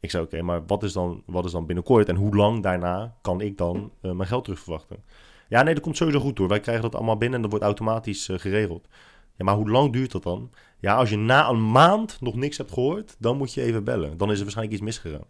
Ik 0.00 0.10
zei, 0.10 0.24
oké, 0.24 0.42
maar 0.42 0.66
wat 0.66 0.82
is, 0.82 0.92
dan, 0.92 1.22
wat 1.26 1.44
is 1.44 1.52
dan 1.52 1.66
binnenkort? 1.66 2.08
En 2.08 2.16
hoe 2.16 2.36
lang 2.36 2.62
daarna 2.62 3.16
kan 3.20 3.40
ik 3.40 3.58
dan 3.58 3.92
mijn 4.00 4.26
geld 4.26 4.44
terug 4.44 4.60
verwachten? 4.60 5.04
Ja, 5.48 5.62
nee, 5.62 5.74
dat 5.74 5.82
komt 5.82 5.96
sowieso 5.96 6.20
goed 6.20 6.38
hoor. 6.38 6.48
Wij 6.48 6.60
krijgen 6.60 6.82
dat 6.82 6.94
allemaal 6.94 7.16
binnen 7.16 7.36
en 7.36 7.42
dat 7.42 7.50
wordt 7.50 7.66
automatisch 7.66 8.28
geregeld. 8.32 8.88
Ja, 9.36 9.44
maar 9.44 9.54
hoe 9.54 9.70
lang 9.70 9.92
duurt 9.92 10.12
dat 10.12 10.22
dan? 10.22 10.50
Ja, 10.78 10.94
als 10.94 11.10
je 11.10 11.16
na 11.16 11.48
een 11.48 11.70
maand 11.70 12.20
nog 12.20 12.34
niks 12.34 12.56
hebt 12.56 12.72
gehoord, 12.72 13.16
dan 13.18 13.36
moet 13.36 13.52
je 13.54 13.62
even 13.62 13.84
bellen. 13.84 14.16
Dan 14.16 14.30
is 14.30 14.36
er 14.36 14.42
waarschijnlijk 14.42 14.76
iets 14.76 14.86
misgegaan. 14.86 15.26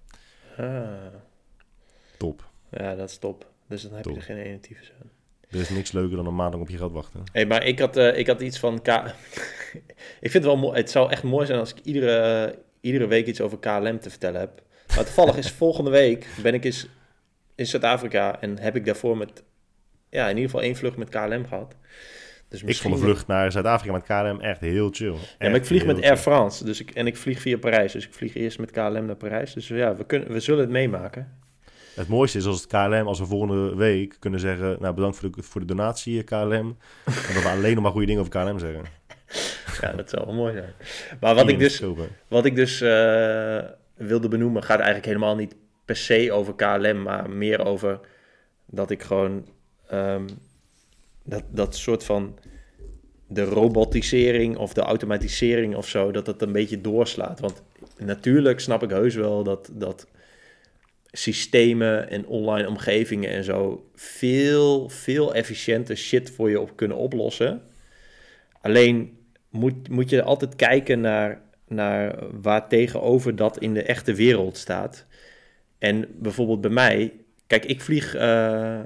Ah, 0.58 1.14
Top. 2.18 2.44
ja, 2.70 2.94
dat 2.94 3.08
is 3.08 3.18
top. 3.18 3.46
Dus 3.68 3.82
dan 3.82 3.92
heb 3.92 4.04
je 4.04 4.14
er 4.14 4.22
geen 4.22 4.36
ene 4.36 4.60
tyfus 4.60 4.92
aan. 5.00 5.10
Er 5.50 5.60
is 5.60 5.68
niks 5.68 5.92
leuker 5.92 6.16
dan 6.16 6.26
een 6.26 6.34
maand 6.34 6.50
lang 6.52 6.62
op 6.64 6.70
je 6.70 6.76
geld 6.76 6.92
wachten. 6.92 7.22
Hey, 7.32 7.46
maar 7.46 7.64
ik 7.64 7.78
had, 7.78 7.96
eh, 7.96 8.18
ik 8.18 8.26
had 8.26 8.40
iets 8.40 8.58
van 8.58 8.82
K. 8.82 8.86
ik 10.20 10.30
vind 10.30 10.32
het 10.32 10.44
wel 10.44 10.56
mooi. 10.56 10.76
Het 10.76 10.90
zou 10.90 11.10
echt 11.10 11.22
mooi 11.22 11.46
zijn 11.46 11.58
als 11.58 11.70
ik 11.70 11.78
iedere, 11.82 12.54
iedere 12.80 13.06
week 13.06 13.26
iets 13.26 13.40
over 13.40 13.58
KLM 13.58 14.00
te 14.00 14.10
vertellen 14.10 14.40
heb. 14.40 14.62
Maar 14.94 15.04
toevallig 15.04 15.36
is 15.36 15.50
volgende 15.64 15.90
week 15.90 16.26
ben 16.42 16.54
ik 16.54 16.64
eens 16.64 16.86
in 17.54 17.66
Zuid-Afrika 17.66 18.40
en 18.40 18.58
heb 18.58 18.76
ik 18.76 18.84
daarvoor 18.84 19.16
met, 19.16 19.42
ja, 20.10 20.22
in 20.24 20.34
ieder 20.36 20.50
geval 20.50 20.62
één 20.64 20.76
vlucht 20.76 20.96
met 20.96 21.08
KLM 21.08 21.46
gehad. 21.46 21.74
Dus 22.50 22.62
Ik 22.62 22.76
vond 22.76 22.94
de 22.94 23.00
vlucht 23.00 23.26
naar 23.26 23.52
Zuid-Afrika 23.52 23.92
met 23.92 24.02
KLM 24.02 24.40
echt 24.40 24.60
heel 24.60 24.88
chill. 24.92 25.14
Ja, 25.38 25.48
maar 25.48 25.54
ik 25.54 25.64
vlieg 25.64 25.84
met 25.86 25.96
Air 25.96 26.04
chill. 26.04 26.16
France 26.16 26.64
dus 26.64 26.80
ik, 26.80 26.90
en 26.90 27.06
ik 27.06 27.16
vlieg 27.16 27.40
via 27.40 27.58
Parijs. 27.58 27.92
Dus 27.92 28.06
ik 28.06 28.14
vlieg 28.14 28.34
eerst 28.34 28.58
met 28.58 28.70
KLM 28.70 29.04
naar 29.04 29.16
Parijs. 29.16 29.52
Dus 29.52 29.68
ja, 29.68 29.96
we, 29.96 30.04
kunnen, 30.04 30.32
we 30.32 30.40
zullen 30.40 30.60
het 30.60 30.70
meemaken. 30.70 31.38
Het 31.94 32.08
mooiste 32.08 32.38
is 32.38 32.46
als 32.46 32.60
het 32.60 32.66
KLM, 32.66 33.06
als 33.06 33.18
we 33.18 33.26
volgende 33.26 33.76
week 33.76 34.16
kunnen 34.18 34.40
zeggen... 34.40 34.76
Nou, 34.80 34.94
bedankt 34.94 35.16
voor 35.16 35.30
de, 35.30 35.42
voor 35.42 35.60
de 35.60 35.66
donatie, 35.66 36.22
KLM. 36.22 36.52
en 37.04 37.34
dat 37.34 37.42
we 37.42 37.48
alleen 37.48 37.74
nog 37.74 37.82
maar 37.82 37.92
goede 37.92 38.06
dingen 38.06 38.20
over 38.20 38.40
KLM 38.40 38.58
zeggen. 38.58 38.84
Ja, 39.80 39.92
dat 39.92 40.10
zou 40.10 40.26
wel 40.26 40.34
mooi 40.34 40.52
zijn. 40.52 40.72
Maar 41.20 41.34
wat 41.34 41.48
ik 41.48 41.58
dus. 41.58 41.82
Wat 42.28 42.44
ik 42.44 42.54
dus 42.54 42.80
eh, 42.80 43.58
wilde 43.94 44.28
benoemen 44.28 44.62
gaat 44.62 44.76
eigenlijk 44.76 45.06
helemaal 45.06 45.36
niet 45.36 45.56
per 45.84 45.96
se 45.96 46.32
over 46.32 46.54
KLM, 46.54 47.02
maar 47.02 47.30
meer 47.30 47.64
over 47.64 48.00
dat 48.66 48.90
ik 48.90 49.02
gewoon 49.02 49.46
ehm, 49.88 50.26
dat, 51.30 51.44
dat 51.50 51.76
soort 51.76 52.04
van 52.04 52.38
de 53.28 53.44
robotisering 53.44 54.56
of 54.56 54.72
de 54.72 54.80
automatisering 54.80 55.76
of 55.76 55.88
zo, 55.88 56.10
dat 56.10 56.24
dat 56.24 56.42
een 56.42 56.52
beetje 56.52 56.80
doorslaat. 56.80 57.40
Want 57.40 57.62
natuurlijk 57.98 58.60
snap 58.60 58.82
ik 58.82 58.90
heus 58.90 59.14
wel 59.14 59.42
dat, 59.42 59.70
dat 59.72 60.06
systemen 61.10 62.10
en 62.10 62.26
online 62.26 62.68
omgevingen 62.68 63.30
en 63.30 63.44
zo 63.44 63.90
veel, 63.94 64.88
veel 64.88 65.34
efficiënter 65.34 65.96
shit 65.96 66.30
voor 66.30 66.50
je 66.50 66.60
op 66.60 66.76
kunnen 66.76 66.96
oplossen. 66.96 67.62
Alleen 68.60 69.18
moet, 69.50 69.88
moet 69.88 70.10
je 70.10 70.22
altijd 70.22 70.56
kijken 70.56 71.00
naar, 71.00 71.42
naar 71.68 72.18
waar 72.40 72.68
tegenover 72.68 73.36
dat 73.36 73.58
in 73.58 73.74
de 73.74 73.82
echte 73.82 74.14
wereld 74.14 74.56
staat. 74.56 75.06
En 75.78 76.06
bijvoorbeeld 76.18 76.60
bij 76.60 76.70
mij, 76.70 77.12
kijk, 77.46 77.64
ik 77.64 77.80
vlieg 77.80 78.14
eh, 78.14 78.80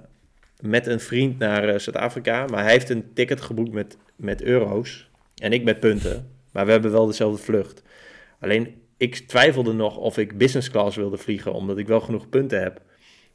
met 0.66 0.86
een 0.86 1.00
vriend 1.00 1.38
naar 1.38 1.68
eh, 1.68 1.78
Zuid-Afrika, 1.78 2.46
maar 2.46 2.62
hij 2.62 2.72
heeft 2.72 2.90
een 2.90 3.12
ticket 3.14 3.40
geboekt 3.40 3.72
met, 3.72 3.96
met 4.16 4.42
euro's 4.42 5.08
en 5.36 5.52
ik 5.52 5.64
met 5.64 5.80
punten. 5.80 6.30
Maar 6.52 6.66
we 6.66 6.72
hebben 6.72 6.92
wel 6.92 7.06
dezelfde 7.06 7.42
vlucht. 7.42 7.82
Alleen 8.40 8.82
ik 8.96 9.16
twijfelde 9.16 9.72
nog 9.72 9.96
of 9.96 10.18
ik 10.18 10.38
business 10.38 10.70
class 10.70 10.96
wilde 10.96 11.16
vliegen, 11.16 11.52
omdat 11.52 11.78
ik 11.78 11.86
wel 11.86 12.00
genoeg 12.00 12.28
punten 12.28 12.62
heb. 12.62 12.80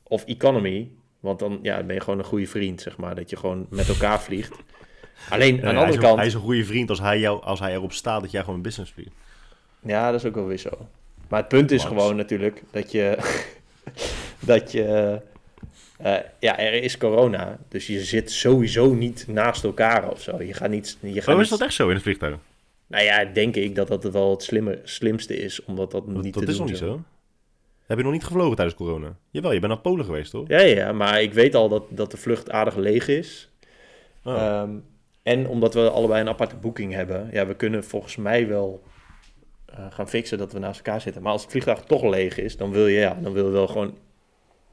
Of 0.03 0.25
economy, 0.25 0.89
want 1.19 1.39
dan 1.39 1.59
ja, 1.61 1.83
ben 1.83 1.95
je 1.95 2.01
gewoon 2.01 2.19
een 2.19 2.25
goede 2.25 2.47
vriend, 2.47 2.81
zeg 2.81 2.97
maar, 2.97 3.15
dat 3.15 3.29
je 3.29 3.35
gewoon 3.35 3.67
met 3.69 3.87
elkaar 3.87 4.21
vliegt. 4.21 4.55
Alleen 5.29 5.65
aan 5.65 5.73
de 5.73 5.79
andere 5.79 5.93
een, 5.93 5.99
kant. 6.03 6.17
hij 6.17 6.27
is 6.27 6.33
een 6.33 6.39
goede 6.39 6.65
vriend 6.65 6.89
als 6.89 6.99
hij, 6.99 7.19
jou, 7.19 7.43
als 7.43 7.59
hij 7.59 7.73
erop 7.73 7.93
staat 7.93 8.21
dat 8.21 8.31
jij 8.31 8.41
gewoon 8.41 8.55
een 8.55 8.61
business 8.61 8.91
vliegt. 8.91 9.11
Ja, 9.81 10.11
dat 10.11 10.19
is 10.19 10.27
ook 10.27 10.35
wel 10.35 10.45
weer 10.45 10.57
zo. 10.57 10.87
Maar 11.29 11.39
het 11.39 11.49
punt 11.49 11.71
is 11.71 11.83
gewoon 11.83 12.15
natuurlijk 12.15 12.63
dat 12.71 12.91
je. 12.91 13.17
dat 14.39 14.71
je. 14.71 15.21
Eh, 15.99 16.15
ja, 16.39 16.59
er 16.59 16.73
is 16.73 16.97
corona. 16.97 17.59
Dus 17.67 17.87
je 17.87 18.01
zit 18.01 18.31
sowieso 18.31 18.93
niet 18.93 19.25
naast 19.27 19.63
elkaar 19.63 20.11
of 20.11 20.21
zo. 20.21 20.41
Je 20.43 20.53
gaat 20.53 20.69
niet. 20.69 20.97
Je 21.01 21.21
gaat 21.21 21.35
Oh, 21.35 21.41
is 21.41 21.49
dat 21.49 21.61
echt 21.61 21.73
zo 21.73 21.87
in 21.87 21.93
het 21.93 22.03
vliegtuig? 22.03 22.37
Nou 22.87 23.03
ja, 23.03 23.25
denk 23.25 23.55
ik 23.55 23.75
dat 23.75 23.87
dat 23.87 24.03
wel 24.03 24.31
het 24.31 24.43
slimme, 24.43 24.79
slimste 24.83 25.37
is. 25.37 25.63
Omdat 25.63 25.91
dat 25.91 26.05
Dat, 26.13 26.23
niet 26.23 26.33
dat 26.33 26.43
te 26.43 26.49
is 26.49 26.57
doen 26.57 26.65
nog 26.67 26.75
niet 26.75 26.83
zo. 26.83 27.03
Heb 27.85 27.97
je 27.97 28.03
nog 28.03 28.13
niet 28.13 28.23
gevlogen 28.23 28.55
tijdens 28.55 28.77
corona? 28.77 29.15
Jawel, 29.29 29.51
je 29.51 29.59
bent 29.59 29.71
naar 29.71 29.81
Polen 29.81 30.05
geweest, 30.05 30.31
toch? 30.31 30.47
Ja, 30.47 30.59
ja, 30.59 30.75
ja, 30.75 30.91
maar 30.91 31.21
ik 31.21 31.33
weet 31.33 31.55
al 31.55 31.69
dat, 31.69 31.83
dat 31.89 32.11
de 32.11 32.17
vlucht 32.17 32.51
aardig 32.51 32.75
leeg 32.75 33.07
is. 33.07 33.49
Oh. 34.23 34.33
Ehm, 34.33 34.69
en 35.23 35.47
omdat 35.47 35.73
we 35.73 35.89
allebei 35.89 36.21
een 36.21 36.29
aparte 36.29 36.55
boeking 36.55 36.93
hebben. 36.93 37.29
Ja, 37.31 37.47
we 37.47 37.55
kunnen 37.55 37.83
volgens 37.83 38.15
mij 38.15 38.47
wel 38.47 38.83
eh, 39.65 39.85
gaan 39.89 40.09
fixen 40.09 40.37
dat 40.37 40.53
we 40.53 40.59
naast 40.59 40.77
elkaar 40.77 41.01
zitten. 41.01 41.21
Maar 41.21 41.31
als 41.31 41.41
het 41.41 41.51
vliegtuig 41.51 41.79
toch 41.79 42.03
leeg 42.03 42.37
is, 42.37 42.57
dan 42.57 42.71
wil 42.71 42.87
je, 42.87 42.99
ja, 42.99 43.17
dan 43.21 43.33
wil 43.33 43.45
je 43.45 43.51
wel 43.51 43.67
gewoon 43.67 43.97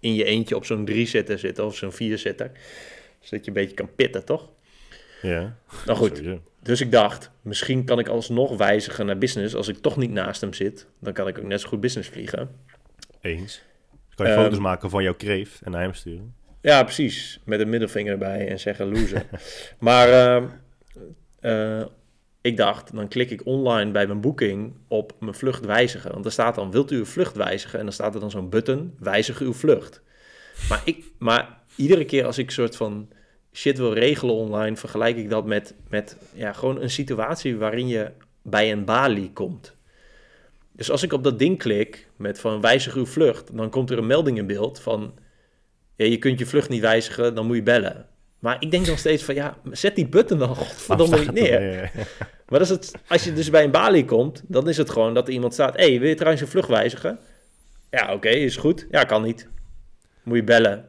in 0.07 0.15
je 0.15 0.25
eentje 0.25 0.57
op 0.57 0.65
zo'n 0.65 0.85
drie-zitter 0.85 1.39
zitten 1.39 1.65
of 1.65 1.77
zo'n 1.77 1.93
vier-zitter. 1.93 2.51
Zodat 3.21 3.45
je 3.45 3.51
een 3.51 3.57
beetje 3.57 3.75
kan 3.75 3.95
pitten, 3.95 4.25
toch? 4.25 4.49
ja, 5.23 5.57
Nou 5.87 5.99
goed, 5.99 6.17
sowieso. 6.17 6.43
dus 6.63 6.81
ik 6.81 6.93
dacht, 6.93 7.31
misschien 7.43 7.85
kan 7.85 7.99
ik 7.99 8.09
alsnog 8.09 8.57
wijzigen 8.57 9.07
naar 9.07 9.19
business. 9.19 9.55
Als 9.55 9.69
ik 9.69 9.77
toch 9.77 9.97
niet 9.97 10.11
naast 10.11 10.41
hem 10.41 10.53
zit, 10.53 10.87
dan 11.01 11.13
kan 11.13 11.29
ik 11.29 11.39
ook 11.39 11.45
net 11.45 11.61
zo 11.61 11.69
goed 11.69 11.81
business 11.81 12.09
vliegen. 12.09 12.51
Eens. 13.21 13.63
Kan 14.15 14.27
je 14.27 14.33
Ehm, 14.33 14.43
foto's 14.43 14.59
maken 14.59 14.91
van 14.91 15.03
jouw 15.03 15.15
kreeft 15.15 15.61
en 15.63 15.71
naar 15.71 15.83
hem 15.83 15.95
sturen. 15.95 16.35
Ja, 16.61 16.83
precies. 16.83 17.41
Met 17.45 17.61
een 17.61 17.69
middelvinger 17.69 18.13
erbij 18.13 18.49
en 18.49 18.61
zeggen 18.61 18.93
loser. 18.93 19.27
maar 19.79 20.09
ehm, 20.09 20.45
eh, 21.41 21.87
ik 22.47 22.57
dacht, 22.57 22.95
dan 22.95 23.09
klik 23.09 23.31
ik 23.31 23.47
online 23.47 23.91
bij 23.91 24.07
mijn 24.07 24.21
boeking 24.21 24.75
op 24.89 25.13
mijn 25.21 25.35
vlucht 25.35 25.65
wijzigen. 25.65 26.13
Want 26.13 26.25
er 26.25 26.33
staat 26.33 26.55
dan, 26.55 26.71
wilt 26.71 26.91
u 26.91 26.97
uw 26.97 27.05
vlucht 27.05 27.37
wijzigen? 27.37 27.79
En 27.79 27.85
dan 27.85 27.95
staat 27.95 28.15
er 28.15 28.21
dan 28.21 28.31
zo'n 28.31 28.49
button, 28.49 28.95
wijzig 28.99 29.41
uw 29.41 29.53
vlucht. 29.53 30.03
Maar, 30.69 30.83
ik, 30.85 31.05
maar 31.19 31.59
iedere 31.77 32.05
keer 32.05 32.25
als 32.25 32.39
ik 32.39 32.51
soort 32.51 32.77
van 32.77 33.09
shit 33.53 33.79
wil 33.79 33.93
regelen 33.93 34.35
online, 34.35 34.77
vergelijk 34.77 35.17
ik 35.17 35.31
dat 35.31 35.47
met, 35.47 35.75
met 35.89 36.17
ja, 36.33 36.53
gewoon 36.53 36.81
een 36.81 36.91
situatie 36.91 37.57
waarin 37.57 37.89
je 37.89 38.11
bij 38.43 38.73
een 38.73 38.85
balie 38.85 39.33
komt. 39.33 39.75
Dus 40.73 40.91
als 40.91 41.03
ik 41.03 41.13
op 41.13 41.25
dat 41.25 41.39
ding 41.39 41.59
klik 41.59 42.09
met 42.17 42.41
van 42.41 42.61
wijzig 42.61 42.95
uw 42.95 43.07
vlucht, 43.07 43.57
dan 43.57 43.71
komt 43.71 43.91
er 43.91 43.99
een 43.99 44.07
melding 44.07 44.39
in 44.39 44.47
beeld 44.47 44.81
van 44.81 45.15
je 45.97 46.19
kunt 46.19 46.39
je 46.39 46.47
vlucht 46.47 46.69
niet 46.69 46.81
wijzigen, 46.81 47.35
dan 47.35 47.47
moet 47.47 47.57
je 47.57 47.63
bellen. 47.63 48.07
Maar 48.39 48.57
ik 48.61 48.71
denk 48.71 48.87
nog 48.87 48.99
steeds 48.99 49.25
van, 49.25 49.35
ja, 49.35 49.57
zet 49.71 49.97
die 49.97 50.09
button 50.09 50.39
dan 50.39 50.57
godverdomme 50.57 51.19
niet 51.19 51.33
neer. 51.33 51.63
Ja, 51.63 51.73
ja, 51.77 51.91
ja. 51.95 52.05
Maar 52.49 52.61
als, 52.61 52.69
het, 52.69 52.93
als 53.09 53.25
je 53.25 53.33
dus 53.33 53.51
bij 53.51 53.65
een 53.65 53.71
balie 53.71 54.05
komt, 54.05 54.43
dan 54.47 54.69
is 54.69 54.77
het 54.77 54.91
gewoon 54.91 55.15
dat 55.15 55.27
er 55.29 55.35
iemand 55.35 55.53
staat... 55.53 55.77
Hé, 55.77 55.89
hey, 55.91 55.99
wil 56.01 56.09
je 56.09 56.15
trouwens 56.15 56.43
je 56.43 56.49
vlucht 56.49 56.69
wijzigen? 56.69 57.19
Ja, 57.91 58.13
oké, 58.15 58.29
is 58.29 58.57
goed. 58.57 58.87
Ja, 58.91 59.05
kan 59.05 59.23
niet. 59.23 59.49
Moet 60.23 60.37
je 60.37 60.45
bellen. 60.45 60.89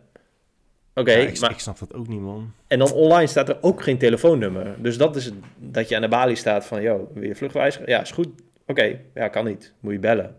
Oké, 0.94 1.12
Ja, 1.12 1.28
ik, 1.28 1.40
maar 1.40 1.52
ik 1.52 1.60
snap 1.60 1.80
dat 1.80 1.94
ook 1.94 2.08
niet, 2.08 2.20
man. 2.22 2.54
En 2.68 2.80
dan 2.80 2.92
online 2.92 3.28
staat 3.28 3.50
er 3.50 3.58
ook 3.62 3.84
geen 3.84 3.98
telefoonnummer. 3.98 4.76
Dus 4.78 4.98
dat 4.98 5.16
is 5.16 5.26
het, 5.26 5.34
dat 5.58 5.90
je 5.90 5.96
aan 5.96 6.02
de 6.02 6.08
balie 6.08 6.36
staat 6.36 6.66
van, 6.66 6.82
yo, 6.82 7.12
wil 7.14 7.24
je 7.24 7.36
vluchtwijziger? 7.36 7.90
Ja, 7.90 8.02
is 8.02 8.12
goed. 8.12 8.28
Oké, 8.66 9.00
ja, 9.14 9.28
kan 9.28 9.46
niet. 9.46 9.74
Moet 9.80 9.94
je 9.94 10.00
bellen. 10.00 10.36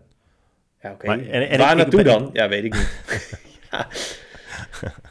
Ja, 0.81 0.91
oké. 0.91 1.07
Waar 1.07 1.19
ik- 1.19 1.57
naartoe 1.57 1.99
ik 1.99 2.05
ben- 2.05 2.19
dan? 2.19 2.29
Ja, 2.33 2.47
weet 2.49 2.63
ik 2.63 2.73
niet. 2.73 2.89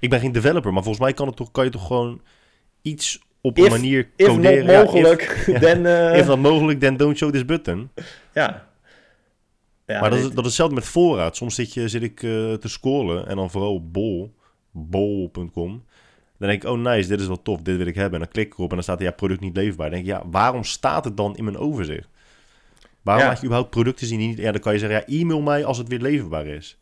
Ik 0.00 0.10
ben 0.10 0.20
geen 0.20 0.32
developer, 0.32 0.72
maar 0.72 0.82
volgens 0.82 1.04
mij 1.04 1.12
kan, 1.14 1.26
het 1.26 1.36
toch, 1.36 1.50
kan 1.50 1.64
je 1.64 1.70
toch 1.70 1.86
gewoon 1.86 2.20
iets 2.82 3.20
op 3.40 3.58
If- 3.58 3.64
een 3.64 3.70
manier 3.70 4.10
If 4.16 4.26
coderen. 4.26 4.64
not 4.66 4.74
Ja, 4.74 4.82
mogelijk, 4.82 5.22
ja. 5.46 5.58
dan... 5.58 5.86
eh, 5.86 6.18
If 6.18 6.26
not 6.26 6.38
mogelijk, 6.40 6.80
then 6.80 6.96
don't 6.96 7.16
show 7.16 7.30
this 7.32 7.44
button. 7.44 7.90
ja. 8.34 8.66
ja. 9.86 10.00
maar 10.00 10.10
dat 10.10 10.18
is, 10.18 10.24
dat 10.24 10.38
is 10.38 10.44
hetzelfde 10.44 10.74
met 10.74 10.84
voorraad. 10.84 11.36
Soms 11.36 11.54
zit, 11.54 11.74
je, 11.74 11.88
zit 11.88 12.02
ik 12.02 12.22
eh, 12.22 12.30
te 12.52 12.68
scrollen 12.68 13.26
en 13.28 13.36
dan 13.36 13.50
vooral 13.50 13.74
op 13.74 13.92
bol, 13.92 14.34
bol.com. 14.70 15.84
Dan 16.38 16.48
denk 16.48 16.62
ik, 16.62 16.68
oh 16.70 16.78
nice, 16.78 17.08
dit 17.08 17.20
is 17.20 17.26
wel 17.26 17.42
tof, 17.42 17.62
dit 17.62 17.76
wil 17.76 17.86
ik 17.86 17.94
hebben. 17.94 18.12
En 18.12 18.18
dan 18.24 18.28
klik 18.32 18.46
ik 18.46 18.52
erop 18.54 18.68
en 18.68 18.74
dan 18.74 18.82
staat 18.84 18.98
er, 18.98 19.04
ja, 19.04 19.10
product 19.10 19.40
niet 19.40 19.56
leverbaar. 19.56 19.90
Dan 19.90 20.02
denk 20.02 20.10
ik, 20.10 20.22
ja, 20.22 20.30
waarom 20.30 20.64
staat 20.64 21.04
het 21.04 21.16
dan 21.16 21.36
in 21.36 21.44
mijn 21.44 21.56
overzicht? 21.56 22.08
Waarom 23.02 23.22
Ja. 23.24 23.28
laat 23.30 23.38
je 23.38 23.44
überhaupt 23.46 23.70
producten 23.70 24.06
zien 24.06 24.18
die 24.18 24.28
niet... 24.28 24.38
Ja, 24.38 24.52
dan 24.52 24.60
kan 24.60 24.72
je 24.72 24.78
zeggen, 24.78 25.04
ja, 25.08 25.18
e-mail 25.20 25.40
mij 25.40 25.64
als 25.64 25.78
het 25.78 25.88
weer 25.88 26.00
leverbaar 26.00 26.46
is. 26.46 26.78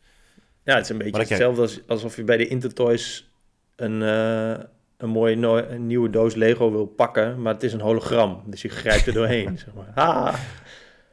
Ja, 0.67 0.73
het 0.75 0.83
is 0.83 0.89
een 0.89 0.97
beetje 0.97 1.11
hetzelfde 1.35 1.61
als, 1.61 1.81
alsof 1.87 2.15
je 2.15 2.23
bij 2.23 2.37
de 2.37 2.47
Intertoys 2.47 3.29
een, 3.75 4.01
eh, 4.01 4.63
een 4.97 5.09
mooie 5.09 5.35
no- 5.35 5.57
een 5.57 5.87
nieuwe 5.87 6.09
doos 6.09 6.35
Lego 6.35 6.71
wil 6.71 6.85
pakken, 6.85 7.41
maar 7.41 7.53
het 7.53 7.63
is 7.63 7.73
een 7.73 7.79
hologram. 7.81 8.43
Dus 8.45 8.61
je 8.61 8.69
grijpt 8.69 9.07
er 9.07 9.13
doorheen, 9.13 9.57
zeg 9.65 9.73
maar. 9.73 9.91
Ah, 9.95 10.33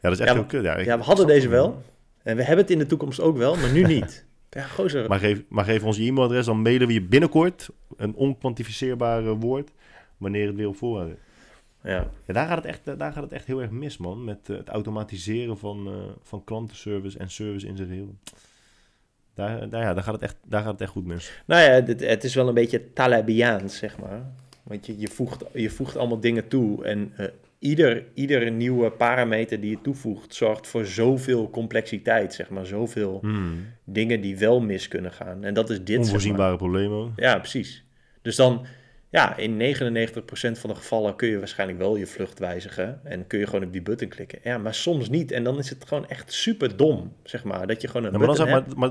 Ja, 0.00 0.10
dat 0.10 0.12
is 0.12 0.18
echt 0.18 0.28
Ja, 0.28 0.34
heel 0.34 0.44
kut. 0.44 0.64
Ja, 0.64 0.74
ik- 0.76 0.84
ja, 0.86 0.98
we 0.98 1.04
hadden 1.04 1.26
deze 1.26 1.48
wel. 1.48 1.82
En 2.22 2.36
we 2.36 2.42
hebben 2.42 2.64
het 2.64 2.70
in 2.72 2.78
de 2.78 2.86
toekomst 2.86 3.20
ook 3.20 3.36
wel, 3.36 3.56
maar 3.56 3.72
nu 3.72 3.82
niet. 3.94 4.24
Ja, 4.50 4.62
gozer. 4.62 5.08
Maar 5.08 5.18
geef, 5.18 5.42
maar 5.48 5.64
geef 5.64 5.82
ons 5.84 5.96
je 5.96 6.04
e-mailadres, 6.04 6.46
dan 6.46 6.62
mailen 6.62 6.86
we 6.86 6.92
je 6.92 7.02
binnenkort 7.02 7.68
een 7.96 8.14
onkwantificeerbaar 8.14 9.26
eh, 9.26 9.32
woord 9.38 9.70
wanneer 10.16 10.46
het 10.46 10.56
weer 10.56 10.68
op 10.68 10.76
voorraad 10.76 11.08
is. 11.08 11.14
Ja. 11.82 12.10
Ja, 12.26 12.32
daar, 12.34 12.46
gaat 12.46 12.56
het 12.56 12.66
echt, 12.66 12.98
daar 12.98 13.12
gaat 13.12 13.22
het 13.22 13.32
echt 13.32 13.46
heel 13.46 13.62
erg 13.62 13.70
mis, 13.70 13.96
man. 13.98 14.24
Met 14.24 14.38
eh, 14.50 14.56
het 14.56 14.68
automatiseren 14.68 15.58
van, 15.58 15.86
eh, 15.86 15.92
van 16.22 16.44
klantenservice 16.44 17.18
en 17.18 17.30
service 17.30 17.66
in 17.66 17.76
zijn 17.76 17.88
geheel. 17.88 18.14
Daar, 19.34 19.68
daar, 19.68 19.82
ja, 19.82 19.94
daar, 19.94 20.02
gaat 20.02 20.14
het 20.14 20.22
echt, 20.22 20.36
daar 20.46 20.62
gaat 20.62 20.72
het 20.72 20.80
echt 20.80 20.90
goed 20.90 21.06
mis. 21.06 21.32
Nou 21.46 21.62
ja, 21.62 21.80
dit, 21.80 22.06
het 22.06 22.24
is 22.24 22.34
wel 22.34 22.48
een 22.48 22.54
beetje 22.54 22.92
Talibiaans, 22.92 23.76
zeg 23.76 23.98
maar. 23.98 24.22
Want 24.62 24.86
je, 24.86 24.98
je, 24.98 25.08
voegt, 25.08 25.44
je 25.52 25.70
voegt 25.70 25.96
allemaal 25.96 26.20
dingen 26.20 26.48
toe. 26.48 26.84
En 26.84 27.12
eh, 27.16 27.26
ieder, 27.58 28.04
ieder 28.14 28.50
nieuwe 28.50 28.90
parameter 28.90 29.60
die 29.60 29.70
je 29.70 29.80
toevoegt, 29.82 30.34
zorgt 30.34 30.66
voor 30.66 30.86
zoveel 30.86 31.50
complexiteit, 31.50 32.34
zeg 32.34 32.48
maar. 32.48 32.66
Zoveel 32.66 33.20
dingen 33.84 34.20
die 34.20 34.38
wel 34.38 34.60
mis 34.60 34.88
kunnen 34.88 35.12
gaan. 35.12 35.44
En 35.44 35.54
dat 35.54 35.70
is 35.70 35.76
dit, 35.76 35.86
zeg 35.86 35.96
maar. 35.96 36.04
Onvoorzienbare 36.04 36.56
problemen. 36.56 36.98
ook. 36.98 37.10
Ja, 37.16 37.38
precies. 37.38 37.84
Dus 38.22 38.36
dan, 38.36 38.66
ja, 39.10 39.36
in 39.36 39.76
99% 39.76 40.60
van 40.60 40.70
de 40.70 40.76
gevallen 40.76 41.16
kun 41.16 41.28
je 41.28 41.38
waarschijnlijk 41.38 41.78
wel 41.78 41.96
je 41.96 42.06
vlucht 42.06 42.38
wijzigen. 42.38 43.00
En 43.04 43.26
kun 43.26 43.38
je 43.38 43.46
gewoon 43.46 43.64
op 43.64 43.72
die 43.72 43.82
button 43.82 44.08
klikken. 44.08 44.38
Ja, 44.42 44.58
maar 44.58 44.74
soms 44.74 45.08
niet. 45.08 45.32
En 45.32 45.44
dan 45.44 45.58
is 45.58 45.70
het 45.70 45.84
gewoon 45.88 46.08
echt 46.08 46.32
super 46.32 46.76
dom, 46.76 47.12
zeg 47.22 47.44
maar. 47.44 47.66
Dat 47.66 47.80
je 47.80 47.88
gewoon 47.88 48.04
een 48.06 48.12
Ja, 48.12 48.18
maar, 48.18 48.26
dan, 48.26 48.36
zeg, 48.36 48.48
maar, 48.48 48.64
maar, 48.76 48.90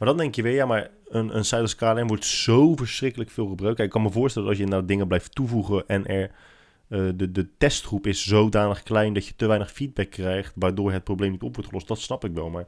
maar 0.00 0.08
dan 0.08 0.16
denk 0.16 0.34
je 0.34 0.42
weer, 0.42 0.54
ja, 0.54 0.66
maar 0.66 0.90
een, 1.08 1.36
een 1.36 1.44
site 1.44 1.60
als 1.60 1.74
KLM 1.74 2.06
wordt 2.06 2.24
zo 2.24 2.76
verschrikkelijk 2.76 3.30
veel 3.30 3.46
gebruikt. 3.46 3.76
Kijk, 3.76 3.88
ik 3.88 3.94
kan 3.94 4.02
me 4.02 4.10
voorstellen 4.10 4.48
dat 4.48 4.56
als 4.58 4.66
je 4.66 4.72
nou 4.72 4.86
dingen 4.86 5.06
blijft 5.06 5.34
toevoegen 5.34 5.84
en 5.88 6.06
er 6.06 6.30
eh, 6.88 7.08
de, 7.14 7.32
de 7.32 7.48
testgroep 7.58 8.06
is 8.06 8.26
zodanig 8.26 8.82
klein 8.82 9.12
dat 9.14 9.26
je 9.26 9.36
te 9.36 9.46
weinig 9.46 9.72
feedback 9.72 10.10
krijgt, 10.10 10.52
waardoor 10.56 10.92
het 10.92 11.04
probleem 11.04 11.30
niet 11.30 11.42
op 11.42 11.54
wordt 11.54 11.68
gelost. 11.68 11.88
Dat 11.88 11.98
snap 12.00 12.24
ik 12.24 12.32
wel, 12.34 12.50
maar 12.50 12.66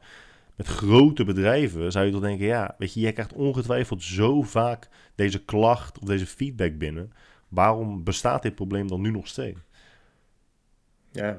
met 0.57 0.67
grote 0.67 1.25
bedrijven 1.25 1.93
zou 1.93 2.07
je 2.07 2.13
toch 2.13 2.21
denken, 2.21 2.47
ja, 2.47 2.75
weet 2.79 2.95
je, 2.95 3.01
jij 3.01 3.13
krijgt 3.13 3.33
ongetwijfeld 3.33 4.03
zo 4.03 4.43
vaak 4.43 4.89
deze 5.15 5.45
klacht 5.45 5.99
of 5.99 6.07
deze 6.09 6.27
feedback 6.27 6.79
binnen. 6.79 7.13
Waarom 7.49 8.05
bestaat 8.05 8.43
dit 8.43 8.55
probleem 8.55 8.89
dan 8.89 9.01
nu 9.01 9.11
nog 9.11 9.27
steeds? 9.27 9.59
Ja, 11.11 11.37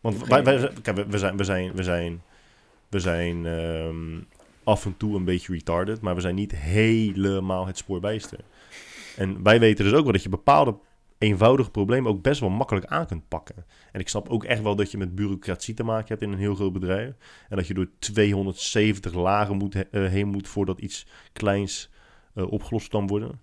Want 0.00 0.26
wij, 0.26 0.44
wij, 0.44 0.70
kijk, 0.82 0.96
we- 1.08 1.18
zijn, 1.18 1.36
we 1.36 1.44
zijn, 1.44 1.72
we 1.72 1.82
zijn, 1.82 2.22
we 2.88 3.00
zijn 3.00 3.46
ehm, 3.46 4.20
af 4.68 4.84
en 4.84 4.96
toe 4.96 5.16
een 5.16 5.24
beetje 5.24 5.52
retarded, 5.52 6.00
maar 6.00 6.14
we 6.14 6.20
zijn 6.20 6.34
niet 6.34 6.56
helemaal 6.56 7.66
het 7.66 7.76
spoor 7.76 8.00
bijster. 8.00 8.38
En 9.16 9.42
wij 9.42 9.60
weten 9.60 9.84
dus 9.84 9.94
ook 9.94 10.02
wel 10.02 10.12
dat 10.12 10.22
je 10.22 10.28
bepaalde 10.28 10.78
eenvoudige 11.18 11.70
problemen 11.70 12.10
ook 12.10 12.22
best 12.22 12.40
wel 12.40 12.50
makkelijk 12.50 12.86
aan 12.86 13.06
kunt 13.06 13.28
pakken. 13.28 13.66
En 13.92 14.00
ik 14.00 14.08
snap 14.08 14.28
ook 14.28 14.44
echt 14.44 14.62
wel 14.62 14.76
dat 14.76 14.90
je 14.90 14.98
met 14.98 15.14
bureaucratie 15.14 15.74
te 15.74 15.82
maken 15.82 16.08
hebt 16.08 16.22
in 16.22 16.32
een 16.32 16.38
heel 16.38 16.54
groot 16.54 16.72
bedrijf. 16.72 17.14
En 17.48 17.56
dat 17.56 17.66
je 17.66 17.74
door 17.74 17.88
270 17.98 19.14
lagen 19.14 19.56
moet, 19.56 19.74
eh, 19.90 20.06
heen 20.06 20.28
moet 20.28 20.48
voordat 20.48 20.80
iets 20.80 21.06
kleins 21.32 21.90
eh, 22.34 22.52
opgelost 22.52 22.88
kan 22.88 23.06
worden. 23.06 23.40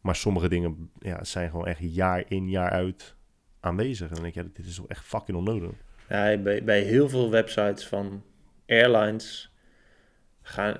Maar 0.00 0.16
sommige 0.16 0.48
dingen 0.48 0.90
ja, 0.98 1.24
zijn 1.24 1.50
gewoon 1.50 1.66
echt 1.66 1.80
jaar 1.80 2.24
in, 2.28 2.48
jaar 2.48 2.70
uit 2.70 3.16
aanwezig. 3.60 4.10
En 4.10 4.22
denk 4.22 4.34
je, 4.34 4.42
ja, 4.42 4.48
dit 4.52 4.66
is 4.66 4.74
toch 4.74 4.88
echt 4.88 5.04
fucking 5.04 5.38
onnodig. 5.38 5.70
Ja, 6.08 6.36
bij, 6.36 6.64
bij 6.64 6.80
heel 6.82 7.08
veel 7.08 7.30
websites 7.30 7.86
van 7.86 8.22
airlines 8.66 9.49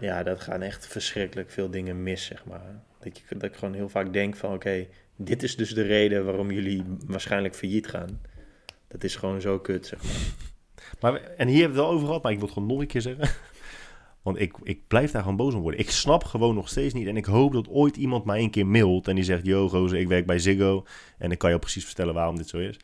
ja, 0.01 0.23
dat 0.23 0.41
gaan 0.41 0.63
echt 0.63 0.87
verschrikkelijk 0.87 1.51
veel 1.51 1.71
dingen 1.71 2.03
mis, 2.03 2.25
zeg 2.25 2.45
maar. 2.45 2.83
Dat, 2.99 3.19
je, 3.19 3.37
dat 3.37 3.51
ik 3.51 3.57
gewoon 3.57 3.75
heel 3.75 3.89
vaak 3.89 4.13
denk 4.13 4.37
van, 4.37 4.53
oké, 4.53 4.87
dit 5.17 5.43
is 5.43 5.57
dus 5.57 5.75
de 5.75 5.83
reden 5.83 6.25
waarom 6.25 6.51
jullie 6.51 6.85
waarschijnlijk 7.07 7.55
failliet 7.55 7.87
gaan. 7.87 8.21
Dat 8.89 9.05
is 9.05 9.17
gewoon 9.17 9.41
zo 9.41 9.59
kut, 9.59 9.87
zeg 9.87 10.03
maar. 10.03 10.13
Maar, 11.01 11.15
en 11.15 11.49
hier 11.49 11.61
hebben 11.61 11.77
we 11.77 11.83
het 11.83 11.89
wel 11.89 11.91
over 11.91 12.07
gehad, 12.07 12.23
maar 12.23 12.33
ik 12.33 12.39
wil 12.39 12.47
het 12.47 12.57
gewoon 12.57 12.73
nog 12.73 12.81
een 12.81 12.87
keer 12.87 13.01
zeggen. 13.01 13.29
Want 14.23 14.41
ik, 14.41 14.55
ik 14.63 14.87
blijf 14.87 15.11
daar 15.11 15.23
gewoon 15.23 15.37
boos 15.37 15.55
om 15.55 15.61
worden. 15.61 15.81
Ik 15.81 15.91
snap 15.91 16.25
gewoon 16.25 16.55
nog 16.55 16.69
steeds 16.69 16.95
niet. 16.95 17.07
En 17.07 17.17
ik 17.17 17.25
hoop 17.25 17.53
dat 17.53 17.69
ooit 17.69 17.97
iemand 17.97 18.25
mij 18.25 18.41
een 18.41 18.51
keer 18.51 18.67
mailt 18.67 19.09
en 19.09 19.15
die 19.15 19.25
zegt... 19.25 19.47
Yo, 19.47 19.69
gozer, 19.69 19.99
ik 19.99 20.09
werk 20.09 20.27
bij 20.27 20.39
Ziggo. 20.39 20.85
En 21.19 21.31
ik 21.31 21.39
kan 21.39 21.51
je 21.51 21.59
precies 21.59 21.85
vertellen 21.85 22.15
waarom 22.15 22.37
dit 22.37 22.49
zo 22.49 22.59
is. 22.59 22.77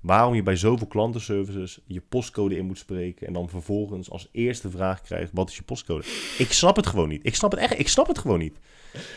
Waarom 0.00 0.34
je 0.34 0.42
bij 0.42 0.56
zoveel 0.56 0.86
klantenservices 0.86 1.80
je 1.86 2.02
postcode 2.08 2.56
in 2.56 2.66
moet 2.66 2.78
spreken... 2.78 3.26
en 3.26 3.32
dan 3.32 3.48
vervolgens 3.48 4.10
als 4.10 4.28
eerste 4.32 4.70
vraag 4.70 5.00
krijgt... 5.00 5.30
wat 5.32 5.48
is 5.48 5.56
je 5.56 5.62
postcode? 5.62 6.04
Ik 6.38 6.52
snap 6.52 6.76
het 6.76 6.86
gewoon 6.86 7.08
niet. 7.08 7.26
Ik 7.26 7.34
snap 7.34 7.50
het 7.50 7.60
echt. 7.60 7.78
Ik 7.78 7.88
snap 7.88 8.06
het 8.06 8.18
gewoon 8.18 8.38
niet. 8.38 8.58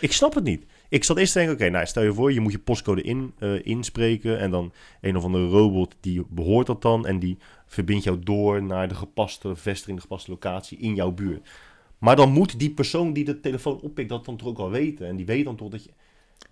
Ik 0.02 0.12
snap 0.12 0.34
het 0.34 0.44
niet. 0.44 0.66
Ik 0.90 1.04
zat 1.04 1.18
eerst 1.18 1.34
te 1.34 1.38
denken, 1.38 1.56
oké, 1.56 1.70
nou 1.70 1.86
stel 1.86 2.04
je 2.04 2.14
voor, 2.14 2.34
je 2.34 2.40
moet 2.40 2.52
je 2.52 2.60
postcode 2.60 3.02
in, 3.02 3.34
eh, 3.40 3.66
inspreken 3.66 4.40
en 4.40 4.52
dan 4.52 4.74
een 5.02 5.18
of 5.18 5.24
andere 5.24 5.48
robot 5.48 5.96
die 6.00 6.24
behoort 6.30 6.68
dat 6.68 6.82
dan 6.82 7.08
en 7.08 7.20
die 7.20 7.38
verbindt 7.66 8.04
jou 8.04 8.20
door 8.20 8.64
naar 8.64 8.88
de 8.88 8.96
gepaste 8.96 9.56
vestiging, 9.56 9.96
de 9.96 10.02
gepaste 10.02 10.32
locatie 10.32 10.78
in 10.78 10.96
jouw 10.96 11.12
buurt. 11.12 11.50
Maar 11.98 12.16
dan 12.16 12.32
moet 12.32 12.60
die 12.60 12.72
persoon 12.72 13.14
die 13.14 13.24
de 13.24 13.40
telefoon 13.40 13.80
oppikt 13.82 14.10
dat 14.10 14.26
dan 14.26 14.38
toch 14.38 14.48
ook 14.48 14.58
wel 14.58 14.70
weten 14.70 15.08
en 15.08 15.16
die 15.16 15.26
weet 15.26 15.46
dan 15.46 15.56
toch 15.56 15.70
dat 15.70 15.84
je... 15.84 15.90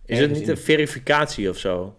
Is 0.05 0.19
het 0.19 0.31
niet 0.31 0.47
een 0.47 0.57
verificatie 0.57 1.49
of 1.49 1.57
zo? 1.57 1.95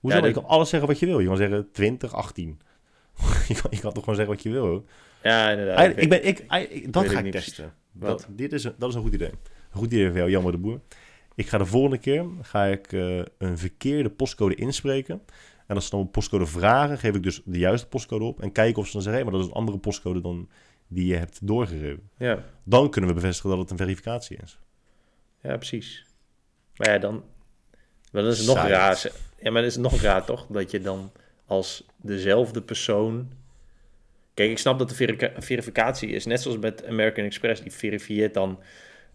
Hoezo? 0.00 0.16
Ja, 0.18 0.26
je 0.26 0.32
dat- 0.32 0.42
kan 0.42 0.50
alles 0.52 0.68
zeggen 0.68 0.88
wat 0.88 0.98
je 0.98 1.06
wil. 1.06 1.18
Je 1.20 1.26
kan 1.26 1.36
zeggen 1.36 1.70
20, 1.72 2.12
18. 2.14 2.60
je, 3.48 3.54
kan, 3.54 3.70
je 3.70 3.80
kan 3.80 3.92
toch 3.92 4.04
gewoon 4.04 4.14
zeggen 4.14 4.34
wat 4.34 4.42
je 4.42 4.50
wil. 4.50 4.66
Hoor. 4.66 4.82
Ja, 5.22 5.50
inderdaad. 5.50 5.96
Ik 5.96 6.08
ben, 6.08 6.26
ik, 6.26 6.38
ik- 6.38 6.70
ik- 6.70 6.92
dat 6.92 7.08
ga 7.08 7.18
ik 7.18 7.24
ik 7.26 7.32
testen. 7.32 7.74
Dat, 7.92 8.26
dit 8.30 8.52
is 8.52 8.64
een, 8.64 8.74
dat 8.78 8.88
is 8.88 8.94
een 8.94 9.02
goed 9.02 9.14
idee. 9.14 9.30
Een 9.30 9.78
goed 9.78 9.92
idee 9.92 10.08
voor 10.08 10.16
jou, 10.18 10.30
Jammer 10.30 10.52
de 10.52 10.58
Boer. 10.58 10.80
Ik 11.34 11.48
ga 11.48 11.58
de 11.58 11.66
volgende 11.66 11.98
keer 11.98 12.24
ga 12.42 12.64
ik, 12.64 12.92
eh, 12.92 13.18
een 13.38 13.58
verkeerde 13.58 14.10
postcode 14.10 14.54
inspreken. 14.54 15.22
En 15.66 15.74
als 15.74 15.84
ze 15.84 15.90
dan 15.90 16.00
een 16.00 16.10
postcode 16.10 16.46
vragen, 16.46 16.98
geef 16.98 17.14
ik 17.14 17.22
dus 17.22 17.42
de 17.44 17.58
juiste 17.58 17.86
postcode 17.88 18.24
op. 18.24 18.40
En 18.42 18.52
kijken 18.52 18.80
of 18.80 18.86
ze 18.86 18.92
dan 18.92 19.02
zeggen, 19.02 19.20
hé, 19.22 19.28
maar 19.28 19.38
dat 19.38 19.46
is 19.46 19.52
een 19.54 19.58
andere 19.60 19.78
postcode 19.78 20.20
dan 20.20 20.48
die 20.88 21.06
je 21.06 21.16
hebt 21.16 21.46
doorgegeven. 21.46 22.10
Ja, 22.18 22.44
Dan 22.64 22.90
kunnen 22.90 23.10
we 23.10 23.16
bevestigen 23.16 23.50
dat 23.50 23.58
het 23.58 23.70
een 23.70 23.76
verificatie 23.76 24.38
is. 24.42 24.58
ja, 25.42 25.56
precies. 25.56 26.06
Maar 26.76 26.88
ja, 26.90 26.98
dan... 26.98 27.24
Maar 28.12 28.22
dan 28.22 28.30
is 28.30 28.38
het 28.38 28.46
nog 28.46 28.56
raar. 28.56 29.02
Ja, 29.40 29.50
maar 29.50 29.52
dan 29.52 29.64
is 29.64 29.74
het 29.74 29.82
nog 29.82 30.00
raar, 30.00 30.24
toch? 30.24 30.46
Dat 30.48 30.70
je 30.70 30.80
dan 30.80 31.12
als 31.46 31.84
dezelfde 31.96 32.62
persoon... 32.62 33.28
Kijk, 34.34 34.50
ik 34.50 34.58
snap 34.58 34.78
dat 34.78 34.88
de 34.88 34.94
verificatie 35.38 36.08
is. 36.08 36.26
Net 36.26 36.40
zoals 36.40 36.58
met 36.58 36.86
American 36.86 37.24
Express. 37.24 37.62
Die 37.62 37.72
verifieert 37.72 38.34
dan 38.34 38.60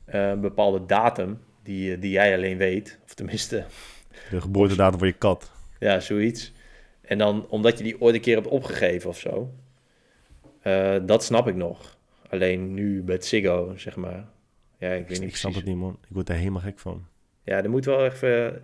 eh, 0.05 0.29
een 0.29 0.41
bepaalde 0.41 0.85
datum 0.85 1.39
die, 1.63 1.93
eh, 1.93 2.01
die 2.01 2.11
jij 2.11 2.35
alleen 2.35 2.57
weet. 2.57 2.99
Of 3.05 3.13
tenminste, 3.13 3.65
De 4.29 4.41
geboortedatum 4.41 4.99
van 4.99 5.07
je 5.07 5.13
kat. 5.13 5.51
ja, 5.79 5.99
zoiets. 5.99 6.51
En 7.01 7.17
dan, 7.17 7.47
omdat 7.49 7.77
je 7.77 7.83
die 7.83 8.01
ooit 8.01 8.15
een 8.15 8.21
keer 8.21 8.35
hebt 8.35 8.47
opgegeven 8.47 9.09
of 9.09 9.19
zo. 9.19 9.53
eh, 10.61 10.95
dat 11.05 11.23
snap 11.23 11.47
ik 11.47 11.55
nog. 11.55 11.97
Alleen 12.29 12.73
nu 12.73 13.01
bij 13.01 13.21
Ziggo, 13.21 13.73
zeg 13.77 13.95
maar. 13.95 14.25
Ja, 14.77 14.89
ik 14.91 15.07
weet 15.07 15.17
Ik, 15.17 15.23
niet 15.23 15.37
snap 15.37 15.51
precies. 15.51 15.55
het 15.55 15.65
niet, 15.65 15.75
man. 15.77 15.97
Ik 16.01 16.09
word 16.13 16.29
er 16.29 16.35
helemaal 16.35 16.61
gek 16.61 16.79
van. 16.79 17.05
Ja, 17.43 17.63
er 17.63 17.69
moet 17.69 17.85
wel 17.85 18.05
even... 18.05 18.29
er- 18.29 18.61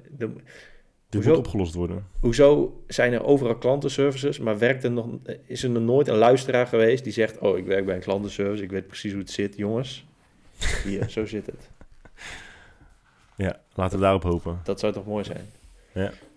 Dit 1.09 1.23
Hoezo? 1.23 1.29
moet 1.29 1.45
opgelost 1.45 1.73
worden. 1.73 2.05
hoezo 2.19 2.81
zijn 2.87 3.13
er 3.13 3.23
overal 3.23 3.55
klantenservices, 3.57 4.39
maar 4.39 4.57
werkt 4.57 4.83
er 4.83 4.91
nog, 4.91 5.07
is 5.45 5.63
er 5.63 5.69
nog 5.69 5.83
nooit 5.83 6.07
een 6.07 6.15
luisteraar 6.15 6.67
geweest 6.67 7.03
die 7.03 7.13
zegt: 7.13 7.37
Oh, 7.37 7.57
ik 7.57 7.65
werk 7.65 7.85
bij 7.85 7.95
een 7.95 8.01
klantenservice, 8.01 8.63
ik 8.63 8.71
weet 8.71 8.87
precies 8.87 9.11
hoe 9.11 9.21
het 9.21 9.31
zit, 9.31 9.55
jongens. 9.57 10.05
Hier, 10.83 11.09
zo 11.09 11.25
zit 11.25 11.45
het. 11.45 11.69
Ja, 13.35 13.59
laten 13.73 13.97
we 13.97 14.03
daarop 14.03 14.23
hopen. 14.23 14.59
Dat 14.63 14.79
zou 14.79 14.93
toch 14.93 15.05
mooi 15.05 15.23
zijn? 15.23 15.45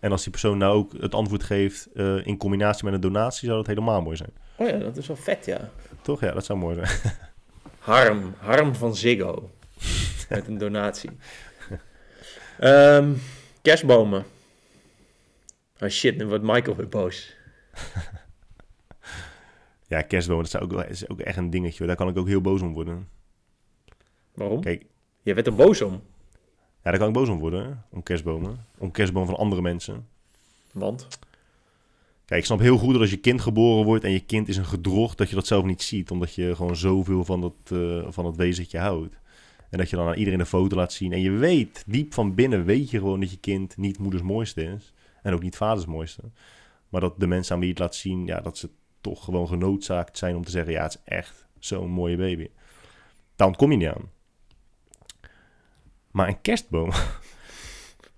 En 0.00 0.10
als 0.12 0.22
die 0.22 0.30
persoon 0.30 0.58
nou 0.58 0.74
ook 0.76 0.92
het 1.00 1.14
antwoord 1.14 1.42
geeft 1.42 1.88
eh, 1.94 2.26
in 2.26 2.36
combinatie 2.36 2.84
met 2.84 2.94
een 2.94 3.00
donatie, 3.00 3.44
zou 3.46 3.58
dat 3.58 3.66
helemaal 3.66 4.02
mooi 4.02 4.16
zijn. 4.16 4.30
Oh 4.56 4.68
ja, 4.68 4.76
dat 4.78 4.96
is 4.96 5.06
wel 5.06 5.16
vet, 5.16 5.44
ja. 5.44 5.70
Toch? 6.02 6.20
Ja, 6.20 6.32
dat 6.32 6.44
zou 6.44 6.58
mooi 6.58 6.74
zijn. 6.84 7.12
Harm, 7.78 8.34
Harm 8.38 8.74
van 8.74 8.96
Ziggo. 8.96 9.50
met 10.28 10.46
een 10.46 10.58
donatie. 10.58 11.10
Ehm, 12.58 13.12
kerstbomen. 13.62 14.24
Oh 15.80 15.88
shit, 15.88 16.16
nu 16.16 16.26
wordt 16.26 16.44
Michael 16.44 16.76
weer 16.76 16.88
boos. 16.88 17.34
Ja, 19.86 20.02
kerstbomen, 20.02 20.44
dat 20.50 20.54
is 20.54 20.60
ook, 20.60 20.82
is 20.84 21.08
ook 21.08 21.20
echt 21.20 21.36
een 21.36 21.50
dingetje. 21.50 21.78
hoor. 21.78 21.86
Daar 21.86 21.96
kan 21.96 22.08
ik 22.08 22.16
ook 22.16 22.26
heel 22.26 22.40
boos 22.40 22.60
om 22.62 22.72
worden. 22.72 23.08
Waarom? 24.34 24.60
Kijk, 24.60 24.84
Je 25.22 25.34
werd 25.34 25.46
er 25.46 25.54
boos 25.54 25.82
om. 25.82 26.02
ja, 26.82 26.90
daar 26.90 26.98
kan 26.98 27.08
ik 27.08 27.14
boos 27.14 27.28
om 27.28 27.38
worden, 27.38 27.64
hè, 27.64 27.70
om 27.90 28.02
kerstbomen. 28.02 28.66
Om 28.78 28.90
kerstbomen 28.90 29.28
van 29.28 29.38
andere 29.38 29.62
mensen. 29.62 30.08
Want? 30.72 31.08
Kijk, 32.24 32.40
ik 32.40 32.46
snap 32.46 32.58
heel 32.58 32.78
goed 32.78 32.92
dat 32.92 33.00
als 33.00 33.10
je 33.10 33.16
kind 33.16 33.40
geboren 33.40 33.84
wordt 33.84 34.04
en 34.04 34.10
je 34.10 34.20
kind 34.20 34.48
is 34.48 34.56
een 34.56 34.64
gedrocht, 34.64 35.18
dat 35.18 35.28
je 35.28 35.34
dat 35.34 35.46
zelf 35.46 35.64
niet 35.64 35.82
ziet. 35.82 36.10
Omdat 36.10 36.34
je 36.34 36.56
gewoon 36.56 36.76
zoveel 36.76 37.24
van 37.24 37.40
dat, 37.40 37.54
eh, 37.64 38.06
van 38.08 38.24
dat 38.24 38.36
wezentje 38.36 38.78
houdt. 38.78 39.16
En 39.72 39.78
dat 39.78 39.90
je 39.90 39.96
dan 39.96 40.08
aan 40.08 40.14
iedereen 40.14 40.40
een 40.40 40.46
foto 40.46 40.76
laat 40.76 40.92
zien. 40.92 41.12
En 41.12 41.20
je 41.20 41.30
weet, 41.30 41.84
diep 41.86 42.14
van 42.14 42.34
binnen 42.34 42.64
weet 42.64 42.90
je 42.90 42.98
gewoon 42.98 43.20
dat 43.20 43.30
je 43.30 43.36
kind 43.36 43.76
niet 43.76 43.98
moeders 43.98 44.22
mooiste 44.22 44.62
is. 44.62 44.92
En 45.22 45.32
ook 45.32 45.42
niet 45.42 45.56
vaders 45.56 45.86
mooiste. 45.86 46.22
Maar 46.88 47.00
dat 47.00 47.20
de 47.20 47.26
mensen 47.26 47.54
aan 47.54 47.60
wie 47.60 47.68
je 47.68 47.74
het 47.74 47.82
laat 47.82 47.94
zien, 47.94 48.26
ja, 48.26 48.40
dat 48.40 48.58
ze 48.58 48.70
toch 49.00 49.24
gewoon 49.24 49.48
genoodzaakt 49.48 50.18
zijn 50.18 50.36
om 50.36 50.44
te 50.44 50.50
zeggen, 50.50 50.72
ja, 50.72 50.82
het 50.82 50.92
is 50.92 51.00
echt 51.04 51.46
zo'n 51.58 51.90
mooie 51.90 52.16
baby. 52.16 52.48
Daar 53.36 53.46
ontkom 53.46 53.70
je 53.70 53.76
niet 53.76 53.88
aan. 53.88 54.10
Maar 56.10 56.28
een 56.28 56.40
kerstboom... 56.40 56.90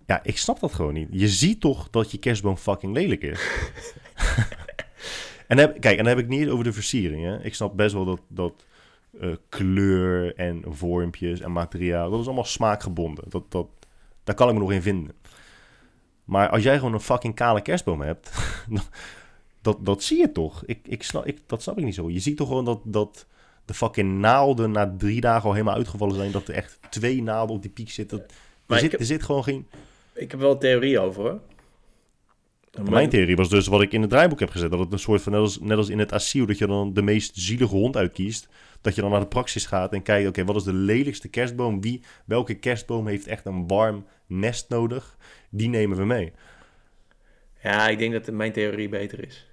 Ja, 0.06 0.20
ik 0.22 0.38
snap 0.38 0.60
dat 0.60 0.72
gewoon 0.72 0.94
niet. 0.94 1.08
Je 1.10 1.28
ziet 1.28 1.60
toch 1.60 1.90
dat 1.90 2.10
je 2.10 2.18
kerstboom 2.18 2.56
fucking 2.56 2.92
lelijk 2.92 3.22
is. 3.22 3.40
en 5.48 5.58
heb, 5.58 5.80
kijk, 5.80 5.98
en 5.98 6.04
dan 6.04 6.16
heb 6.16 6.24
ik 6.24 6.28
niet 6.28 6.48
over 6.48 6.64
de 6.64 6.72
versiering. 6.72 7.24
Hè. 7.24 7.44
Ik 7.44 7.54
snap 7.54 7.76
best 7.76 7.94
wel 7.94 8.04
dat, 8.04 8.20
dat 8.28 8.64
eh, 9.20 9.30
kleur 9.48 10.34
en 10.36 10.62
vormpjes 10.68 11.40
en 11.40 11.52
materiaal, 11.52 12.10
dat 12.10 12.20
is 12.20 12.26
allemaal 12.26 12.44
smaakgebonden. 12.44 13.24
Dat, 13.28 13.44
dat, 13.48 13.66
daar 14.24 14.34
kan 14.34 14.48
ik 14.48 14.54
me 14.54 14.60
nog 14.60 14.72
in 14.72 14.82
vinden. 14.82 15.14
Maar 16.24 16.48
als 16.48 16.62
jij 16.62 16.76
gewoon 16.78 16.92
een 16.94 17.00
fucking 17.00 17.34
kale 17.34 17.60
kerstboom 17.60 18.00
hebt, 18.00 18.30
dat, 19.62 19.78
dat 19.80 20.02
zie 20.02 20.18
je 20.18 20.32
toch? 20.32 20.62
Ik, 20.64 20.78
ik 20.88 21.02
snap, 21.02 21.26
ik, 21.26 21.38
dat 21.46 21.62
snap 21.62 21.78
ik 21.78 21.84
niet 21.84 21.94
zo. 21.94 22.10
Je 22.10 22.18
ziet 22.20 22.36
toch 22.36 22.48
gewoon 22.48 22.64
dat, 22.64 22.80
dat 22.84 23.26
de 23.64 23.74
fucking 23.74 24.18
naalden 24.18 24.70
na 24.70 24.94
drie 24.98 25.20
dagen 25.20 25.44
al 25.48 25.52
helemaal 25.52 25.74
uitgevallen 25.74 26.14
zijn. 26.14 26.30
Dat 26.32 26.48
er 26.48 26.54
echt 26.54 26.78
twee 26.90 27.22
naalden 27.22 27.56
op 27.56 27.62
die 27.62 27.70
piek 27.70 27.90
zitten. 27.90 28.18
Er, 28.20 28.26
Maar 28.66 28.76
ik 28.76 28.82
zit, 28.82 28.90
heb- 28.92 29.00
er 29.00 29.06
zit 29.06 29.22
gewoon 29.22 29.44
geen... 29.44 29.66
Ik 30.14 30.30
heb 30.30 30.40
wel 30.40 30.50
een 30.52 30.58
theorie 30.58 30.98
over 31.00 31.22
hoor. 31.22 31.40
Mijn 32.82 33.08
theorie 33.08 33.36
was 33.36 33.48
dus 33.48 33.66
wat 33.66 33.82
ik 33.82 33.92
in 33.92 34.00
het 34.00 34.10
draaiboek 34.10 34.40
heb 34.40 34.50
gezet. 34.50 34.70
Dat 34.70 34.78
het 34.78 34.92
een 34.92 34.98
soort 34.98 35.22
van, 35.22 35.32
net 35.32 35.40
als, 35.40 35.60
net 35.60 35.76
als 35.76 35.88
in 35.88 35.98
het 35.98 36.12
asiel, 36.12 36.46
dat 36.46 36.58
je 36.58 36.66
dan 36.66 36.92
de 36.92 37.02
meest 37.02 37.36
zielige 37.36 37.74
hond 37.74 37.96
uitkiest. 37.96 38.48
Dat 38.80 38.94
je 38.94 39.00
dan 39.00 39.10
naar 39.10 39.20
de 39.20 39.26
praxis 39.26 39.66
gaat 39.66 39.92
en 39.92 40.02
kijkt, 40.02 40.28
oké, 40.28 40.44
wat 40.44 40.56
is 40.56 40.62
de 40.62 40.72
lelijkste 40.72 41.28
kerstboom? 41.28 41.80
Wie, 41.80 42.02
welke 42.24 42.54
kerstboom 42.54 43.06
heeft 43.06 43.26
echt 43.26 43.46
een 43.46 43.66
warm 43.66 44.06
nest 44.26 44.68
nodig? 44.68 45.16
Die 45.50 45.68
nemen 45.68 45.96
we 45.96 46.04
mee. 46.04 46.32
Ja, 47.62 47.88
ik 47.88 47.98
denk 47.98 48.12
dat 48.12 48.30
mijn 48.30 48.52
theorie 48.52 48.88
beter 48.88 49.26
is. 49.26 49.46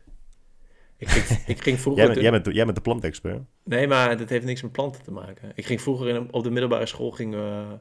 Ik 0.97 1.07
ging, 1.07 1.39
ik 1.57 1.61
ging 1.63 1.79
vroeger... 1.79 2.03
Jij 2.03 2.11
bent, 2.13 2.21
jij 2.23 2.31
bent, 2.31 2.45
de- 2.45 2.53
jij 2.53 2.63
bent 2.63 2.75
de 2.75 2.81
plantexpert. 2.83 3.41
Nee, 3.63 3.87
maar 3.87 4.17
dat 4.17 4.29
heeft 4.29 4.45
niks 4.45 4.61
met 4.61 4.71
planten 4.71 5.03
te 5.03 5.11
maken. 5.11 5.51
Ik 5.55 5.65
ging 5.65 5.81
vroeger 5.81 6.07
in, 6.07 6.27
op 6.31 6.43
de 6.43 6.51
middelbare 6.51 6.85
school 6.85 7.11
gingen 7.11 7.39
we, 7.39 7.77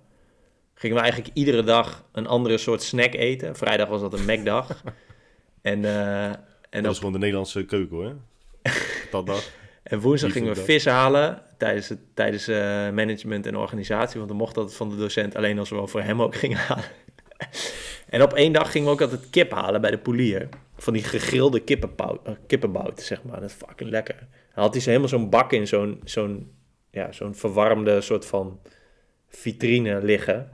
gingen 0.75 0.97
we 0.97 1.03
eigenlijk 1.03 1.35
iedere 1.35 1.63
dag 1.63 2.05
een 2.13 2.27
andere 2.27 2.59
soort 2.59 2.83
snack 2.83 3.15
eten. 3.15 3.57
Vrijdag 3.57 3.89
was 3.89 4.01
dat 4.01 4.13
een 4.19 4.25
Macdag. 4.25 4.83
en, 5.63 5.85
eh, 5.85 6.25
en, 6.25 6.39
dat 6.71 6.85
op, 6.85 6.91
is 6.91 6.99
gewoon 6.99 7.13
de 7.13 7.19
Nederlandse 7.19 7.65
keuken, 7.65 7.97
hoor. 7.97 8.17
Dat 9.11 9.27
dag. 9.27 9.51
en 9.83 10.01
woensdag 10.01 10.33
gingen 10.33 10.55
we 10.55 10.61
vis 10.61 10.85
halen 10.85 11.43
tijdens, 11.59 11.89
het, 11.89 11.99
tijdens 12.15 12.49
eh, 12.49 12.57
management 12.91 13.47
en 13.47 13.57
organisatie. 13.57 14.17
Want 14.17 14.29
dan 14.29 14.39
mocht 14.39 14.55
dat 14.55 14.75
van 14.75 14.89
de 14.89 14.97
docent 14.97 15.37
alleen 15.37 15.59
als 15.59 15.71
we 15.71 15.77
wel 15.77 15.87
voor 15.87 16.03
hem 16.03 16.23
ook 16.23 16.35
gingen 16.35 16.59
halen. 16.69 16.85
en 18.09 18.23
op 18.23 18.33
één 18.33 18.53
dag 18.53 18.71
gingen 18.71 18.87
we 18.87 18.93
ook 18.93 19.01
altijd 19.01 19.31
kip 19.31 19.53
halen 19.53 19.81
bij 19.81 19.91
de 19.91 19.99
polier. 19.99 20.49
Van 20.77 20.93
die 20.93 21.03
gegrilde 21.03 21.63
eh, 21.65 22.33
kippenbout, 22.47 23.01
zeg 23.03 23.23
maar. 23.23 23.41
Dat 23.41 23.51
is 23.51 23.57
fucking 23.67 23.91
lekker. 23.91 24.17
Dan 24.55 24.65
had 24.65 24.73
hij 24.73 24.83
zo 24.83 24.89
helemaal 24.89 25.09
zo'n 25.09 25.31
bak 25.31 25.53
in 25.53 25.67
zo'n 25.67 26.01
zo'n 26.05 26.53
ja, 26.91 27.13
zo'n 27.13 27.35
verwarmde 27.35 28.01
soort 28.01 28.27
van 28.27 28.61
vitrine 29.29 30.03
liggen. 30.03 30.51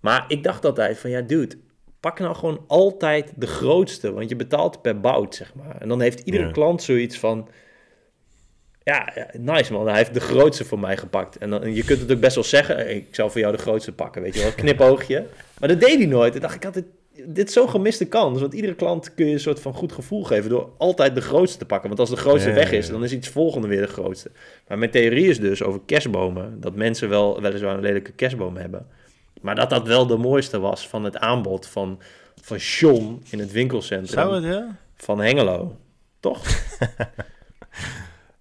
Maar 0.00 0.24
ik 0.28 0.42
dacht 0.42 0.64
altijd 0.64 0.98
van, 0.98 1.10
ja 1.10 1.20
dude, 1.20 1.58
pak 2.00 2.18
nou 2.18 2.34
gewoon 2.34 2.64
altijd 2.66 3.32
de 3.36 3.46
grootste. 3.46 4.12
Want 4.12 4.28
je 4.28 4.36
betaalt 4.36 4.82
per 4.82 5.00
bout, 5.00 5.34
zeg 5.34 5.54
maar. 5.54 5.76
En 5.80 5.88
dan 5.88 6.00
heeft 6.00 6.20
iedere 6.20 6.44
Ja. 6.46 6.50
klant 6.50 6.82
zoiets 6.82 7.18
van... 7.18 7.48
Ja, 8.82 9.12
nice 9.38 9.72
man, 9.72 9.86
hij 9.86 9.96
heeft 9.96 10.14
de 10.14 10.20
grootste 10.20 10.64
voor 10.64 10.78
mij 10.78 10.96
gepakt. 10.96 11.38
En, 11.38 11.50
dan, 11.50 11.62
en 11.62 11.74
je 11.74 11.84
kunt 11.84 12.00
het 12.00 12.12
ook 12.12 12.20
best 12.20 12.34
wel 12.34 12.44
zeggen, 12.44 12.94
ik 12.94 13.14
zou 13.14 13.30
voor 13.30 13.40
jou 13.40 13.56
de 13.56 13.62
grootste 13.62 13.92
pakken, 13.92 14.22
weet 14.22 14.34
je 14.34 14.42
wel, 14.42 14.52
knipoogje. 14.52 15.26
Maar 15.58 15.68
dat 15.68 15.80
deed 15.80 15.96
hij 15.98 16.06
nooit. 16.06 16.34
En 16.34 16.40
dacht 16.40 16.54
ik 16.54 16.64
altijd, 16.64 16.84
dit 17.26 17.48
is 17.48 17.52
zo'n 17.54 17.68
gemiste 17.68 18.04
kans. 18.04 18.40
Want 18.40 18.52
iedere 18.54 18.74
klant 18.74 19.14
kun 19.14 19.26
je 19.26 19.32
een 19.32 19.40
soort 19.40 19.60
van 19.60 19.74
goed 19.74 19.92
gevoel 19.92 20.24
geven 20.24 20.50
door 20.50 20.70
altijd 20.76 21.14
de 21.14 21.20
grootste 21.20 21.58
te 21.58 21.64
pakken. 21.66 21.88
Want 21.88 22.00
als 22.00 22.10
de 22.10 22.16
grootste 22.16 22.48
Ja, 22.48 22.54
weg 22.54 22.72
is, 22.72 22.88
dan 22.88 23.04
is 23.04 23.12
iets 23.12 23.28
volgende 23.28 23.68
weer 23.68 23.80
de 23.80 23.86
grootste. 23.86 24.30
Maar 24.68 24.78
mijn 24.78 24.90
theorie 24.90 25.28
is 25.28 25.40
dus 25.40 25.62
over 25.62 25.80
kerstbomen, 25.86 26.60
dat 26.60 26.74
mensen 26.74 27.08
wel 27.08 27.40
weliswaar 27.40 27.74
een 27.74 27.80
lelijke 27.80 28.12
kerstboom 28.12 28.56
hebben. 28.56 28.86
Maar 29.40 29.54
dat 29.54 29.70
dat 29.70 29.86
wel 29.86 30.06
de 30.06 30.16
mooiste 30.16 30.58
was 30.58 30.88
van 30.88 31.04
het 31.04 31.18
aanbod 31.18 31.66
van, 31.66 32.00
van 32.42 32.56
John 32.56 33.22
in 33.30 33.38
het 33.38 33.52
winkelcentrum 33.52 34.20
Zou 34.20 34.34
het, 34.34 34.44
ja? 34.44 34.76
van 34.96 35.20
Hengelo. 35.20 35.76
Toch? 36.20 36.42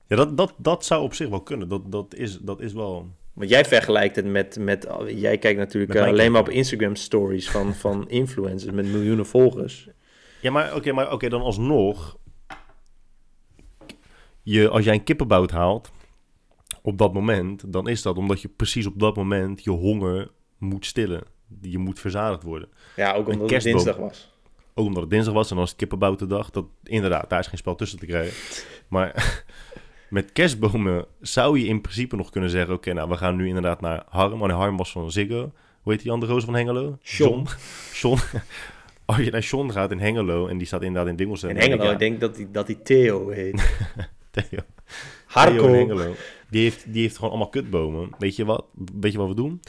Ja, 0.09 0.15
dat, 0.15 0.37
dat, 0.37 0.53
dat 0.57 0.85
zou 0.85 1.03
op 1.03 1.13
zich 1.13 1.29
wel 1.29 1.41
kunnen. 1.41 1.69
Dat, 1.69 1.91
dat, 1.91 2.15
is, 2.15 2.37
dat 2.39 2.61
is 2.61 2.73
wel... 2.73 3.07
Want 3.33 3.49
jij 3.49 3.65
vergelijkt 3.65 4.15
het 4.15 4.25
met, 4.25 4.57
met 4.59 4.87
jij 5.07 5.37
kijkt 5.37 5.59
natuurlijk 5.59 5.95
alleen 5.95 6.31
maar 6.31 6.41
op. 6.41 6.49
Instagram 6.49 6.95
stories 6.95 7.49
van, 7.49 7.73
van 7.73 8.09
influencers 8.09 8.73
met 8.73 8.85
miljoenen 8.85 9.25
volgers. 9.25 9.89
Ja, 10.41 10.51
maar 10.51 10.75
oké, 10.75 10.91
maar 10.91 11.11
oké, 11.11 11.29
dan 11.29 11.41
alsnog. 11.41 12.17
Je, 14.41 14.69
als 14.69 14.85
jij 14.85 14.93
een 14.93 15.03
kippenbout 15.03 15.51
haalt 15.51 15.91
op 16.81 16.97
dat 16.97 17.13
moment, 17.13 17.73
dan 17.73 17.87
is 17.87 18.01
dat 18.01 18.17
omdat 18.17 18.41
je 18.41 18.47
precies 18.47 18.85
op 18.85 18.99
dat 18.99 19.15
moment 19.15 19.63
je 19.63 19.71
honger 19.71 20.31
moet 20.59 20.85
stillen. 20.85 21.23
Je 21.61 21.77
moet 21.77 21.99
verzadigd 21.99 22.43
worden. 22.43 22.69
Ja, 22.95 23.13
ook 23.13 23.27
omdat 23.27 23.49
het 23.49 23.63
dinsdag 23.63 23.97
was. 23.97 24.31
Ook 24.73 24.85
omdat 24.85 25.01
het 25.01 25.11
dinsdag 25.11 25.33
was 25.33 25.43
en 25.43 25.49
dan 25.49 25.59
was 25.59 25.69
het 25.69 25.79
kippenboutendag. 25.79 26.49
Dat, 26.49 26.65
inderdaad, 26.83 27.29
daar 27.29 27.39
is 27.39 27.47
geen 27.47 27.57
spel 27.57 27.75
tussen 27.75 27.99
te 27.99 28.05
krijgen. 28.05 28.33
Maar 28.87 29.43
met 30.09 30.31
kerstbomen 30.31 31.05
zou 31.21 31.59
je 31.59 31.65
in 31.65 31.81
principe 31.81 32.15
nog 32.15 32.29
kunnen 32.29 32.49
zeggen... 32.49 32.73
Oké, 32.73 32.93
nou, 32.93 33.09
we 33.09 33.17
gaan 33.17 33.35
nu 33.35 33.47
inderdaad 33.47 33.81
naar 33.81 34.03
Harm. 34.09 34.37
Maar 34.37 34.51
Harm 34.51 34.77
was 34.77 34.91
van 34.91 35.11
Ziggo. 35.11 35.51
Hoe 35.81 35.93
heet 35.93 36.01
die 36.01 36.11
andere 36.11 36.31
roos 36.31 36.43
van 36.43 36.55
Hengelo? 36.55 36.97
John. 37.01 37.47
John. 37.93 38.19
Als 39.05 39.17
je 39.17 39.31
naar 39.31 39.41
John 39.41 39.69
gaat 39.69 39.91
in 39.91 39.99
Hengelo 39.99 40.47
en 40.47 40.57
die 40.57 40.67
staat 40.67 40.81
inderdaad 40.81 41.09
in 41.09 41.15
Dingelscentrum. 41.15 41.61
In 41.61 41.69
Hengelo, 41.69 41.87
ja, 41.87 41.93
ik 41.93 41.99
denk 41.99 42.19
dat 42.19 42.35
hij 42.35 42.47
dat 42.51 42.67
die 42.67 42.81
Theo 42.81 43.29
heet. 43.29 43.77
Theo. 44.31 44.43
Theo 44.49 44.57
in 44.57 44.63
Harko. 45.25 45.67
Hengelo. 45.67 46.13
Die 46.49 46.61
heeft, 46.61 46.93
die 46.93 47.01
heeft 47.01 47.15
gewoon 47.15 47.29
allemaal 47.29 47.49
kutbomen. 47.49 48.09
Weet 48.17 48.35
je, 48.35 48.45
wat, 48.45 48.65
weet 48.99 49.11
je 49.11 49.17
wat 49.17 49.27
we 49.27 49.35
doen? 49.35 49.61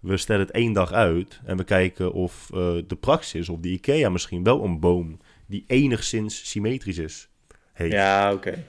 We 0.00 0.16
stellen 0.16 0.46
het 0.46 0.50
één 0.54 0.72
dag 0.72 0.92
uit 0.92 1.40
en 1.44 1.56
we 1.56 1.64
kijken 1.64 2.12
of 2.12 2.50
eh, 2.54 2.58
de 2.86 2.96
praxis 3.00 3.48
of 3.48 3.58
de 3.60 3.68
IKEA 3.68 4.08
misschien 4.08 4.42
wel 4.42 4.64
een 4.64 4.80
boom 4.80 5.18
die 5.46 5.64
enigszins 5.66 6.50
symmetrisch 6.50 6.98
is. 6.98 7.28
Heeft. 7.72 7.92
Ja, 7.92 8.32
oké. 8.32 8.64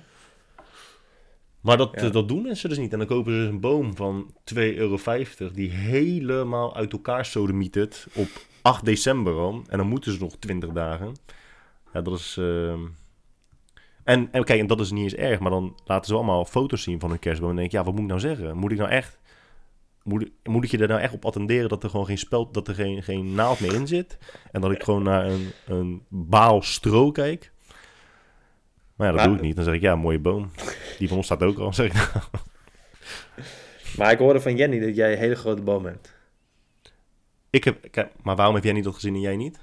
Maar 1.61 1.77
dat, 1.77 2.01
Ja. 2.01 2.09
dat 2.09 2.27
doen 2.27 2.41
mensen 2.41 2.69
dus 2.69 2.77
niet. 2.77 2.91
En 2.93 2.97
dan 2.97 3.07
kopen 3.07 3.31
ze 3.33 3.37
dus 3.39 3.47
een 3.49 3.59
boom 3.59 3.95
van 3.95 4.33
2,50 4.43 4.59
euro 4.75 4.97
die 5.53 5.69
helemaal 5.69 6.75
uit 6.75 6.91
elkaar 6.91 7.25
sodemietert 7.25 8.07
op 8.13 8.27
8 8.61 8.85
december 8.85 9.33
al. 9.33 9.61
En 9.67 9.77
dan 9.77 9.87
moeten 9.87 10.11
ze 10.13 10.19
nog 10.19 10.35
20 10.39 10.69
dagen. 10.69 11.15
Ja, 11.93 12.01
dat 12.01 12.19
is... 12.19 12.35
ehm, 12.39 12.79
En, 14.03 14.31
en 14.31 14.43
kijk, 14.43 14.59
en 14.59 14.67
dat 14.67 14.79
is 14.79 14.91
niet 14.91 15.03
eens 15.03 15.13
erg, 15.15 15.39
maar 15.39 15.51
dan 15.51 15.79
laten 15.85 16.05
ze 16.07 16.15
allemaal 16.15 16.45
foto's 16.45 16.83
zien 16.83 16.99
van 16.99 17.09
hun 17.09 17.19
kerstboom. 17.19 17.49
En 17.49 17.55
dan 17.55 17.63
denk 17.63 17.73
ik, 17.75 17.79
ja, 17.79 17.85
wat 17.91 17.93
moet 17.93 18.03
ik 18.03 18.07
nou 18.09 18.19
zeggen? 18.37 18.57
Moet 18.57 18.71
ik 18.71 18.77
nou 18.77 18.89
echt... 18.89 19.18
Moet 20.09 20.21
ik, 20.21 20.31
moet 20.43 20.63
ik 20.63 20.71
je 20.71 20.77
er 20.77 20.87
nou 20.87 21.01
echt 21.01 21.13
op 21.13 21.25
attenderen 21.25 21.69
dat 21.69 21.83
er 21.83 21.89
gewoon 21.89 22.05
geen 22.05 22.17
speld, 22.17 22.53
dat 22.53 22.67
er 22.67 22.75
geen, 22.75 23.03
geen 23.03 23.33
naald 23.33 23.59
meer 23.59 23.73
in 23.73 23.87
zit? 23.87 24.17
En 24.51 24.61
dat 24.61 24.71
ik 24.71 24.83
gewoon 24.83 25.03
naar 25.03 25.25
een, 25.25 25.51
een 25.65 26.03
baal 26.09 26.61
stro 26.61 27.11
kijk? 27.11 27.51
Maar 28.95 29.07
ja, 29.07 29.13
dat 29.13 29.15
Maar- 29.15 29.25
doe 29.27 29.35
ik 29.35 29.41
niet. 29.41 29.55
Dan 29.55 29.65
zeg 29.65 29.73
ik, 29.73 29.81
ja, 29.81 29.95
mooie 29.95 30.19
boom. 30.19 30.51
Die 30.97 31.07
van 31.07 31.17
ons 31.17 31.25
staat 31.25 31.43
ook 31.43 31.57
al, 31.57 31.73
zeg 31.73 31.85
ik 31.85 31.93
nou. 31.93 32.09
Maar 33.97 34.11
ik 34.11 34.17
hoorde 34.17 34.41
van 34.41 34.55
Jenny 34.55 34.79
dat 34.79 34.95
jij 34.95 35.11
een 35.11 35.17
hele 35.17 35.35
grote 35.35 35.61
boom 35.61 35.85
hebt. 35.85 36.13
Ik 37.49 37.63
heb, 37.63 37.87
kijk, 37.91 38.11
maar 38.21 38.35
waarom 38.35 38.55
heb 38.55 38.63
jij 38.63 38.73
niet 38.73 38.83
dat 38.83 38.93
gezien 38.93 39.13
en 39.13 39.19
jij 39.21 39.35
niet? 39.35 39.59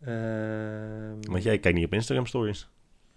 Ehm, 0.00 1.30
Want 1.30 1.42
jij 1.42 1.58
kijkt 1.58 1.76
niet 1.78 1.86
op 1.86 1.92
Instagram 1.92 2.26
stories. 2.26 2.68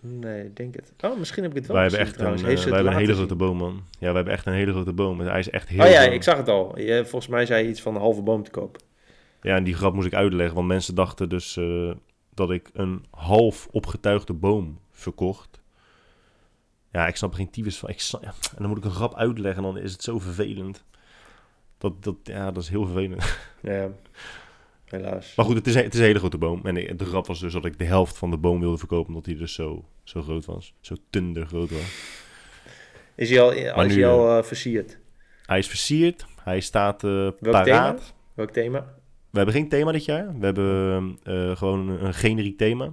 Nee, 0.06 0.44
ik 0.46 0.56
denk 0.56 0.76
het. 0.76 0.94
Oh, 1.02 1.18
misschien 1.18 1.44
heb 1.44 1.52
ik 1.52 1.58
het 1.58 1.68
wel 1.68 1.76
wij 1.76 1.86
hebben 1.86 2.02
echt 2.02 2.12
een, 2.12 2.18
trouwens. 2.18 2.44
eh, 2.44 2.48
wij 2.56 2.74
hebben 2.74 2.94
een 2.94 3.00
hele 3.00 3.14
grote 3.14 3.36
boom, 3.36 3.58
man. 3.58 3.84
Ja, 4.00 4.10
we 4.10 4.16
hebben 4.16 4.34
echt 4.34 4.46
een 4.46 4.54
hele 4.54 4.72
grote 4.72 4.94
boom. 4.94 5.20
Hij 5.20 5.40
is 5.40 5.50
echt 5.50 5.68
heel 5.68 5.82
zien? 5.82 5.88
Oh 5.88 5.94
ja, 5.94 6.02
ik 6.02 6.24
zag 6.24 6.38
het 6.38 6.48
al. 6.50 6.80
Je, 6.80 7.02
volgens 7.06 7.28
mij 7.28 7.46
zei 7.46 7.64
je 7.64 7.70
iets 7.70 7.82
van 7.82 7.96
een 7.96 8.02
halve 8.02 8.22
boom 8.22 8.44
te 8.44 8.52
kopen. 8.52 8.82
Ja, 9.42 9.56
en 9.56 9.64
die 9.64 9.74
grap 9.74 9.94
moest 9.94 10.08
ik 10.08 10.14
uitleggen, 10.14 10.56
want 10.56 10.68
mensen 10.68 10.96
dachten 10.96 11.30
dus 11.30 11.58
eh, 11.58 11.92
dat 12.34 12.52
ik 12.52 12.70
een 12.74 13.06
half 13.12 13.68
opgetuigde 13.72 14.34
boom 14.34 14.80
verkocht. 14.92 15.62
Ja, 16.92 17.08
ik 17.08 17.16
snap 17.16 17.34
geen 17.34 17.50
tyfus 17.50 17.78
van. 17.78 17.90
Ik 17.90 18.00
snap, 18.00 18.24
ja, 18.24 18.30
en 18.30 18.56
dan 18.58 18.68
moet 18.68 18.78
ik 18.78 18.84
een 18.84 18.92
grap 18.92 19.16
uitleggen 19.16 19.64
en 19.66 19.74
dan 19.74 19.84
is 19.84 19.92
het 19.92 20.04
zo 20.04 20.20
vervelend. 20.20 20.84
Dat, 21.78 22.04
dat, 22.04 22.16
ja, 22.24 22.52
dat 22.52 22.64
is 22.64 22.70
heel 22.70 22.86
vervelend. 22.86 23.38
Ja, 23.62 23.90
helaas. 24.94 25.36
Maar 25.36 25.46
goed, 25.46 25.56
het 25.56 25.68
is, 25.68 25.76
een- 25.76 25.84
het 25.84 25.94
is 25.94 26.00
een 26.00 26.06
hele 26.06 26.20
grote 26.20 26.38
boom. 26.38 26.66
En 26.66 26.98
de 26.98 27.06
grap 27.06 27.28
was 27.28 27.40
dus 27.40 27.54
dat 27.54 27.66
ik 27.66 27.80
de 27.80 27.86
helft 27.86 28.18
van 28.18 28.32
de 28.32 28.38
boom 28.38 28.60
wilde 28.60 28.78
verkopen, 28.78 29.08
omdat 29.08 29.26
hij 29.26 29.36
dus 29.36 29.54
zo, 29.54 29.86
zo 30.04 30.22
groot 30.22 30.46
was. 30.46 30.74
Zo 30.82 30.96
tunder 31.10 31.46
groot 31.46 31.70
was. 31.72 32.12
Is 33.16 33.30
hij 33.30 33.42
al, 33.42 33.52
is 33.52 33.96
nu, 33.96 34.02
hij 34.02 34.12
al 34.12 34.38
eh, 34.38 34.44
versierd? 34.44 34.98
Hij 35.46 35.58
is 35.60 35.68
versierd, 35.68 36.26
hij 36.44 36.60
staat 36.60 37.04
eh 37.04 37.10
Welk 37.10 37.40
paraat. 37.40 37.66
thema? 37.66 37.96
Welk 38.34 38.50
thema? 38.52 38.80
We 39.30 39.38
hebben 39.38 39.56
geen 39.56 39.70
thema 39.70 39.92
dit 39.92 40.06
jaar. 40.06 40.40
We 40.40 40.46
hebben 40.46 41.18
eh, 41.24 41.56
gewoon 41.58 41.90
een 41.90 42.14
generiek 42.14 42.58
thema. 42.58 42.90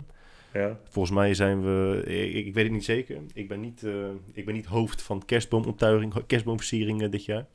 Ja. 0.53 0.79
Volgens 0.89 1.15
mij 1.15 1.35
zijn 1.35 1.63
we, 1.63 2.03
ik, 2.07 2.47
ik 2.47 2.55
weet 2.55 2.65
het 2.65 2.73
niet 2.73 2.85
zeker. 2.85 3.17
Ik 3.35 3.49
ben 3.49 3.61
niet, 3.61 3.83
eh, 3.85 3.93
ik 4.33 4.45
ben 4.45 4.55
niet 4.55 4.67
hoofd 4.67 5.03
van 5.03 5.25
kerstboomoptuiging, 5.27 6.15
kerstboomversiering 6.27 7.03
eh, 7.03 7.11
dit 7.11 7.25
jaar. 7.25 7.47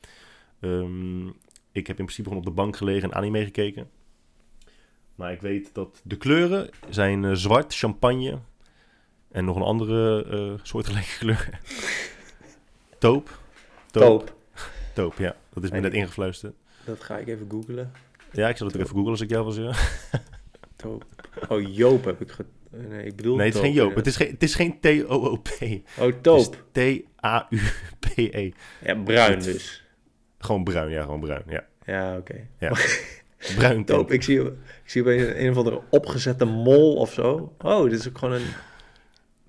Ehm, 0.60 1.26
ik 1.72 1.86
heb 1.86 1.98
in 1.98 2.04
principe 2.04 2.28
gewoon 2.28 2.38
op 2.42 2.48
de 2.48 2.54
bank 2.54 2.76
gelegen 2.76 3.10
en 3.10 3.16
anime 3.16 3.44
gekeken. 3.44 3.88
Maar 5.16 5.32
ik 5.32 5.40
weet 5.40 5.74
dat 5.74 6.00
de 6.04 6.16
kleuren 6.16 6.68
zijn 6.88 7.24
eh, 7.24 7.32
zwart, 7.32 7.74
champagne 7.74 8.38
en 9.30 9.44
nog 9.44 9.56
een 9.56 9.62
andere 9.62 10.24
eh 10.30 10.60
soortgelijke 10.62 11.18
kleur. 11.18 11.60
Taupe. 12.98 13.30
Toop. 13.90 14.34
Taupe, 14.94 15.22
ja. 15.22 15.36
Dat 15.52 15.64
is 15.64 15.70
me 15.70 15.80
net 15.80 15.92
ingefluisterd. 15.92 16.54
Dat 16.84 17.02
ga 17.02 17.16
ik 17.18 17.28
even 17.28 17.46
googlen. 17.50 17.92
Ja, 18.32 18.48
ik 18.48 18.56
zal 18.56 18.66
het 18.66 18.76
even 18.76 18.88
googlen 18.88 19.10
als 19.10 19.20
ik 19.20 19.30
jou 19.30 19.44
was. 19.44 19.56
Ja. 19.56 19.72
Toop. 20.76 21.04
Oh, 21.48 21.74
Joop 21.74 22.04
heb 22.04 22.20
ik. 22.20 22.36
Nee, 22.70 23.04
ik 23.04 23.16
bedoel 23.16 23.36
Nee, 23.36 23.46
het 23.46 23.54
is 23.54 23.60
Toop, 23.60 23.70
geen 23.70 23.78
Joop. 23.80 23.90
ja. 23.90 23.96
Het 23.96 24.06
is 24.06 24.16
geen, 24.16 24.30
het 24.30 24.42
is 24.42 24.54
geen 24.54 24.80
T-O-O-P. 24.80 25.48
Oh, 25.98 26.12
Toop. 26.22 26.64
T-A-U-P-E. 26.72 28.50
Ja, 28.84 28.94
bruin 28.94 29.38
dus. 29.40 29.82
E. 29.82 29.84
Gewoon 30.38 30.64
bruin, 30.64 30.90
ja, 30.90 31.02
gewoon 31.02 31.20
bruin. 31.20 31.42
Ja. 31.46 31.64
Ja, 31.86 32.16
oké. 32.16 32.48
Bruin 33.56 33.84
taupe. 33.84 34.14
Ik 34.14 34.22
zie, 34.22 34.40
ik 34.40 34.52
zie 34.84 35.02
opeens 35.02 35.22
een, 35.22 35.44
een 35.44 35.50
of 35.50 35.56
andere 35.56 35.80
opgezette 35.90 36.44
mol 36.44 36.94
of 36.94 37.12
zo. 37.12 37.52
Oh, 37.58 37.82
dit 37.82 37.98
is 37.98 38.08
ook 38.08 38.18
gewoon 38.18 38.34
een... 38.34 38.46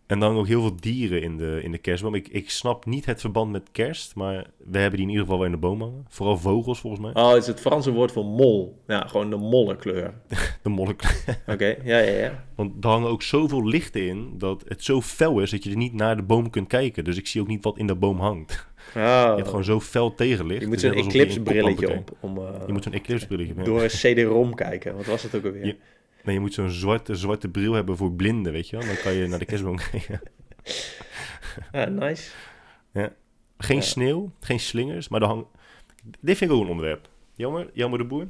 En 0.07 0.19
dan 0.19 0.35
ook 0.37 0.47
heel 0.47 0.61
veel 0.61 0.75
dieren 0.79 1.21
in 1.21 1.37
de, 1.37 1.59
in 1.63 1.71
de 1.71 1.77
kerstboom. 1.77 2.15
Ik, 2.15 2.27
ik 2.27 2.49
snap 2.49 2.85
niet 2.85 3.05
het 3.05 3.19
verband 3.19 3.51
met 3.51 3.69
kerst, 3.71 4.15
maar 4.15 4.45
we 4.57 4.77
hebben 4.77 4.99
die 4.99 5.07
in 5.07 5.09
ieder 5.09 5.23
geval 5.23 5.37
wel 5.37 5.45
in 5.45 5.51
de 5.51 5.57
boom 5.57 5.81
hangen. 5.81 6.05
Vooral 6.09 6.37
vogels 6.37 6.79
volgens 6.79 7.01
mij. 7.01 7.23
Oh, 7.23 7.29
het 7.29 7.41
is 7.41 7.47
het 7.47 7.59
Franse 7.59 7.91
woord 7.91 8.11
voor 8.11 8.25
mol. 8.25 8.81
Ja, 8.87 9.07
gewoon 9.07 9.29
de 9.29 9.35
mollenkleur. 9.35 10.13
De 10.63 10.69
molk. 10.69 11.01
Oké, 11.47 11.75
ja, 11.83 11.97
ja, 11.97 12.17
ja. 12.19 12.43
Want 12.55 12.83
er 12.83 12.89
hangen 12.89 13.09
ook 13.09 13.21
zoveel 13.21 13.65
lichten 13.65 14.07
in 14.07 14.33
dat 14.37 14.63
het 14.67 14.83
zo 14.83 15.01
fel 15.01 15.39
is 15.39 15.51
dat 15.51 15.63
je 15.63 15.69
er 15.69 15.77
niet 15.77 15.93
naar 15.93 16.15
de 16.15 16.23
boom 16.23 16.49
kunt 16.49 16.67
kijken. 16.67 17.03
Dus 17.03 17.17
ik 17.17 17.27
zie 17.27 17.41
ook 17.41 17.47
niet 17.47 17.63
wat 17.63 17.77
in 17.77 17.87
de 17.87 17.95
boom 17.95 18.19
hangt. 18.19 18.67
Oh, 18.87 18.93
Je 19.03 19.33
hebt 19.35 19.47
gewoon 19.47 19.63
zo 19.63 19.79
fel 19.79 20.15
tegenlicht. 20.15 20.61
je 20.61 20.67
moet 20.67 20.81
Het 20.81 20.83
is 20.83 20.89
zo'n 20.89 20.97
net 20.97 21.05
alsof 21.05 21.13
je 21.13 21.19
in 21.19 21.25
eclipse 21.25 21.43
koplampen 21.43 21.75
brilletje 21.75 21.95
kijkt. 21.95 22.11
op. 22.11 22.17
Om, 22.23 22.37
eh, 22.37 22.67
Je 22.67 22.73
moet 22.73 22.83
zo'n 22.83 22.93
eclipse 22.93 23.27
brilletje 23.27 23.53
hebben. 23.55 23.73
door 23.73 23.81
een 23.83 23.87
CD-ROM 23.89 24.55
kijken. 24.55 24.95
Wat 24.95 25.05
was 25.05 25.23
het 25.23 25.35
ook 25.35 25.45
alweer? 25.45 25.65
Ja. 25.65 25.73
Nee, 26.23 26.35
je 26.35 26.41
moet 26.41 26.53
zo'n 26.53 26.69
zwarte, 26.69 27.15
zwarte 27.15 27.49
bril 27.49 27.73
hebben 27.73 27.97
voor 27.97 28.11
blinden, 28.11 28.51
weet 28.53 28.69
je 28.69 28.77
wel. 28.77 28.85
Dan 28.85 28.95
kan 29.03 29.13
je 29.13 29.27
naar 29.27 29.39
de 29.39 29.45
kerstboom 29.45 29.77
kijken. 29.91 30.21
Ah, 31.71 31.87
nice. 31.87 32.31
Geen 33.57 33.75
Ja. 33.75 33.81
sneeuw, 33.81 34.31
geen 34.39 34.59
slingers, 34.59 35.07
maar 35.07 35.21
er 35.21 35.27
hang... 35.27 35.45
Dit 36.19 36.37
vind 36.37 36.51
ik 36.51 36.57
ook 36.57 36.63
een 36.63 36.69
onderwerp. 36.69 37.09
Jammer, 37.35 37.69
jammer 37.73 37.99
de 37.99 38.05
boer. 38.05 38.27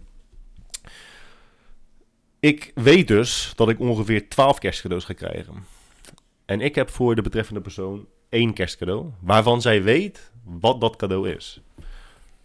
Ik 2.39 2.71
weet 2.75 3.07
dus 3.07 3.51
dat 3.55 3.69
ik 3.69 3.79
ongeveer 3.79 4.29
12 4.29 4.57
kerstcadeaus 4.59 5.03
ga 5.05 5.13
krijgen. 5.13 5.53
En 6.45 6.61
ik 6.61 6.75
heb 6.75 6.89
voor 6.89 7.15
de 7.15 7.21
betreffende 7.21 7.61
persoon 7.61 8.07
één 8.29 8.53
kerstcadeau, 8.53 9.05
waarvan 9.21 9.61
zij 9.61 9.83
weet 9.83 10.31
wat 10.59 10.81
dat 10.81 10.95
cadeau 10.95 11.29
is. 11.29 11.61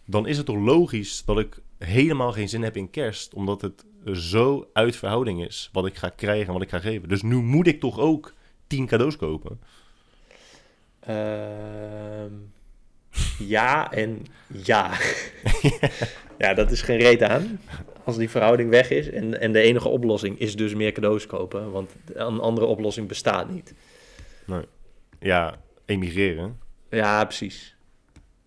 Dan 0.05 0.27
is 0.27 0.37
het 0.37 0.45
toch 0.45 0.57
logisch 0.57 1.23
dat 1.25 1.39
ik 1.39 1.57
helemaal 1.77 2.31
geen 2.31 2.49
zin 2.49 2.63
heb 2.63 2.77
in 2.77 2.89
kerst, 2.89 3.33
omdat 3.33 3.61
het 3.61 3.85
zo 4.13 4.69
uit 4.73 4.95
verhouding 4.95 5.45
is 5.45 5.69
wat 5.71 5.85
ik 5.85 5.95
ga 5.95 6.09
krijgen 6.09 6.47
en 6.47 6.53
wat 6.53 6.61
ik 6.61 6.69
ga 6.69 6.79
geven. 6.79 7.09
Dus 7.09 7.21
nu 7.21 7.35
moet 7.35 7.67
ik 7.67 7.79
toch 7.79 7.99
ook 7.99 8.33
10 8.67 8.87
cadeaus 8.87 9.15
kopen. 9.15 9.59
Ehm, 10.99 12.31
ja 13.39 13.91
en 13.91 14.25
ja. 14.47 14.91
ja, 16.43 16.53
dat 16.53 16.71
is 16.71 16.81
geen 16.81 16.97
reet 16.97 17.21
aan. 17.21 17.59
Als 18.03 18.17
die 18.17 18.29
verhouding 18.29 18.69
weg 18.69 18.89
is. 18.89 19.09
En, 19.09 19.39
en 19.39 19.51
de 19.51 19.59
enige 19.59 19.87
oplossing 19.87 20.39
is 20.39 20.55
dus 20.55 20.73
meer 20.73 20.91
cadeaus 20.91 21.25
kopen. 21.25 21.71
Want 21.71 21.91
een 22.13 22.39
andere 22.39 22.65
oplossing 22.65 23.07
bestaat 23.07 23.49
niet. 23.49 23.73
Ja, 25.19 25.57
emigreren. 25.85 26.59
Ja, 26.89 27.23
precies. 27.23 27.75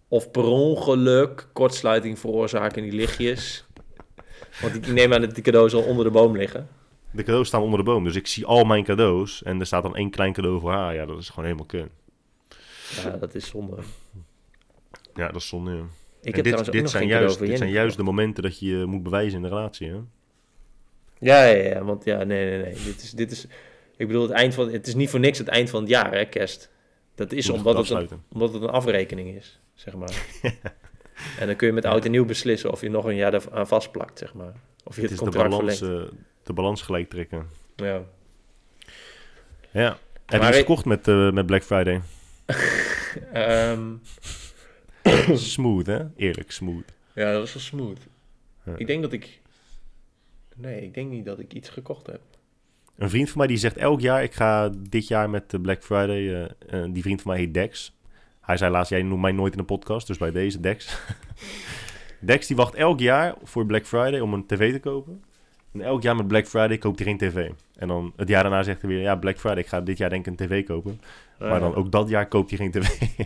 Of 0.08 0.30
per 0.30 0.44
ongeluk 0.44 1.48
kortsluiting 1.52 2.18
veroorzaken 2.18 2.82
in 2.82 2.90
die 2.90 2.98
lichtjes. 2.98 3.66
Want 4.60 4.74
ik 4.74 4.86
neem 4.86 5.12
aan 5.12 5.20
dat 5.20 5.34
die 5.34 5.42
cadeaus 5.44 5.74
al 5.74 5.82
onder 5.82 6.04
de 6.04 6.10
boom 6.10 6.36
liggen. 6.36 6.68
De 7.10 7.22
cadeaus 7.22 7.46
staan 7.46 7.62
onder 7.62 7.78
de 7.78 7.84
boom, 7.84 8.04
dus 8.04 8.16
ik 8.16 8.26
zie 8.26 8.44
al 8.46 8.64
mijn 8.64 8.84
cadeaus 8.84 9.42
en 9.42 9.60
er 9.60 9.66
staat 9.66 9.82
dan 9.82 9.96
één 9.96 10.10
klein 10.10 10.32
cadeau 10.32 10.60
voor 10.60 10.72
haar. 10.72 10.94
Ja, 10.94 11.06
dat 11.06 11.18
is 11.18 11.28
gewoon 11.28 11.44
helemaal 11.44 11.66
kun. 11.66 11.88
Ja, 13.04 13.10
dat 13.10 13.34
is 13.34 13.46
zonde. 13.48 13.76
Ja, 15.14 15.26
dat 15.26 15.36
is 15.36 15.48
zonde. 15.48 15.70
ja. 15.70 15.82
Ik 16.20 16.36
En 16.36 16.44
heb 16.44 16.44
dit 16.72 16.90
zijn, 16.90 17.06
juist, 17.06 17.38
dit 17.38 17.58
zijn 17.58 17.70
juist 17.70 17.96
de 17.96 18.02
momenten 18.02 18.42
dat 18.42 18.58
je 18.58 18.66
je 18.78 18.84
moet 18.84 19.02
bewijzen 19.02 19.36
in 19.36 19.42
de 19.42 19.48
relatie. 19.48 19.88
Hè? 19.88 19.96
Ja, 21.18 21.44
ja, 21.44 21.62
ja, 21.62 21.84
want 21.84 22.04
ja, 22.04 22.24
nee, 22.24 22.48
nee, 22.50 22.62
nee. 22.62 22.74
Dit 22.84 23.02
is, 23.02 23.10
dit 23.10 23.30
is, 23.30 23.46
ik 23.96 24.06
bedoel, 24.06 24.22
het 24.22 24.30
eind 24.30 24.54
van, 24.54 24.70
het 24.70 24.86
is 24.86 24.94
niet 24.94 25.10
voor 25.10 25.20
niks 25.20 25.38
het 25.38 25.48
eind 25.48 25.70
van 25.70 25.80
het 25.80 25.90
jaar, 25.90 26.12
hè, 26.12 26.24
kerst. 26.24 26.70
Dat 27.14 27.32
is 27.32 27.50
omdat 27.50 27.76
het, 27.76 27.90
een, 27.90 28.08
omdat 28.32 28.52
het 28.52 28.62
een 28.62 28.68
afrekening 28.68 29.36
is, 29.36 29.60
zeg 29.76 29.94
maar. 29.94 30.26
en 31.40 31.46
dan 31.46 31.56
kun 31.56 31.66
je 31.66 31.72
met 31.72 31.84
oud 31.84 32.04
en 32.04 32.10
nieuw 32.10 32.24
beslissen 32.24 32.70
of 32.72 32.80
je 32.80 32.88
nog 32.90 33.04
een 33.04 33.14
jaar 33.16 33.34
eraan 33.34 33.66
vastplakt, 33.66 34.18
zeg 34.18 34.34
maar. 34.34 34.52
Of 34.84 34.94
je 34.96 35.00
Het 35.00 35.10
het, 35.10 35.10
is 35.10 35.16
de 35.18 35.22
contract 35.24 35.50
balans, 35.50 35.78
verlengt. 35.78 36.10
eh, 36.12 36.18
de 36.42 36.52
balans 36.52 36.82
gelijk 36.82 37.08
trekken. 37.10 37.46
Ja. 37.76 38.02
Ja. 39.70 39.98
Heb 40.26 40.42
je 40.42 40.52
gekocht 40.52 40.84
met, 40.84 41.08
eh, 41.08 41.30
met 41.32 41.46
Black 41.46 41.62
Friday? 41.62 42.00
Ehm, 43.32 43.94
smooth, 45.34 45.86
hè? 45.86 46.04
Eerlijk, 46.16 46.50
smooth. 46.50 46.84
ja, 47.14 47.32
dat 47.32 47.40
was 47.40 47.52
wel 47.52 47.62
smooth. 47.62 47.98
Ja. 48.64 48.72
Ik 48.76 48.86
denk 48.86 49.02
dat 49.02 49.12
ik... 49.12 49.40
Nee, 50.56 50.82
ik 50.82 50.94
denk 50.94 51.10
niet 51.10 51.24
dat 51.24 51.38
ik 51.38 51.52
iets 51.52 51.68
gekocht 51.68 52.06
heb. 52.06 52.20
Een 52.96 53.10
vriend 53.10 53.28
van 53.28 53.38
mij 53.38 53.46
die 53.46 53.56
zegt 53.56 53.76
elk 53.76 54.00
jaar, 54.00 54.22
ik 54.22 54.34
ga 54.34 54.70
dit 54.78 55.08
jaar 55.08 55.30
met 55.30 55.50
de 55.50 55.60
Black 55.60 55.82
Friday, 55.84 56.34
eh, 56.34 56.44
eh, 56.84 56.92
die 56.92 57.02
vriend 57.02 57.22
van 57.22 57.30
mij 57.32 57.40
heet 57.40 57.54
Dex. 57.54 57.95
Hij 58.46 58.56
zei 58.56 58.70
laatst, 58.70 58.90
jij 58.90 59.02
noemt 59.02 59.20
mij 59.20 59.32
nooit 59.32 59.52
in 59.52 59.58
de 59.58 59.64
podcast, 59.64 60.06
dus 60.06 60.18
bij 60.18 60.30
deze 60.30 60.60
Dex. 60.60 60.98
Dex 62.20 62.46
die 62.46 62.56
wacht 62.56 62.74
elk 62.74 63.00
jaar 63.00 63.34
voor 63.42 63.66
Black 63.66 63.86
Friday 63.86 64.20
om 64.20 64.34
een 64.34 64.46
tv 64.46 64.72
te 64.72 64.80
kopen. 64.80 65.24
En 65.72 65.80
elk 65.80 66.02
jaar 66.02 66.16
met 66.16 66.28
Black 66.28 66.46
Friday 66.46 66.78
koopt 66.78 66.98
hij 66.98 67.08
geen 67.08 67.18
tv. 67.18 67.50
En 67.76 67.88
dan 67.88 68.12
het 68.16 68.28
jaar 68.28 68.42
daarna 68.42 68.62
zegt 68.62 68.80
hij 68.80 68.90
weer, 68.90 69.00
ja 69.00 69.16
Black 69.16 69.38
Friday, 69.38 69.58
ik 69.58 69.66
ga 69.66 69.80
dit 69.80 69.98
jaar 69.98 70.10
denk 70.10 70.26
ik 70.26 70.38
een 70.38 70.46
tv 70.46 70.66
kopen. 70.66 71.00
Maar 71.38 71.60
dan 71.60 71.74
ook 71.74 71.92
dat 71.92 72.08
jaar 72.08 72.26
koopt 72.28 72.50
hij 72.50 72.58
geen 72.58 72.70
tv. 72.70 72.88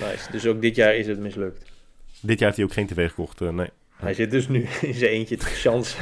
Nice. 0.00 0.30
Dus 0.30 0.46
ook 0.46 0.60
dit 0.60 0.76
jaar 0.76 0.94
is 0.94 1.06
het 1.06 1.18
mislukt. 1.18 1.64
dit 2.20 2.38
jaar 2.38 2.52
heeft 2.52 2.56
hij 2.56 2.64
ook 2.64 2.72
geen 2.72 2.86
tv 2.86 3.08
gekocht, 3.08 3.40
eh, 3.40 3.48
nee. 3.48 3.68
Hij 3.96 4.14
zit 4.14 4.30
dus 4.30 4.48
nu 4.48 4.66
in 4.80 4.94
zijn 4.94 5.10
eentje 5.10 5.36
te 5.36 5.46
chance. 5.64 5.96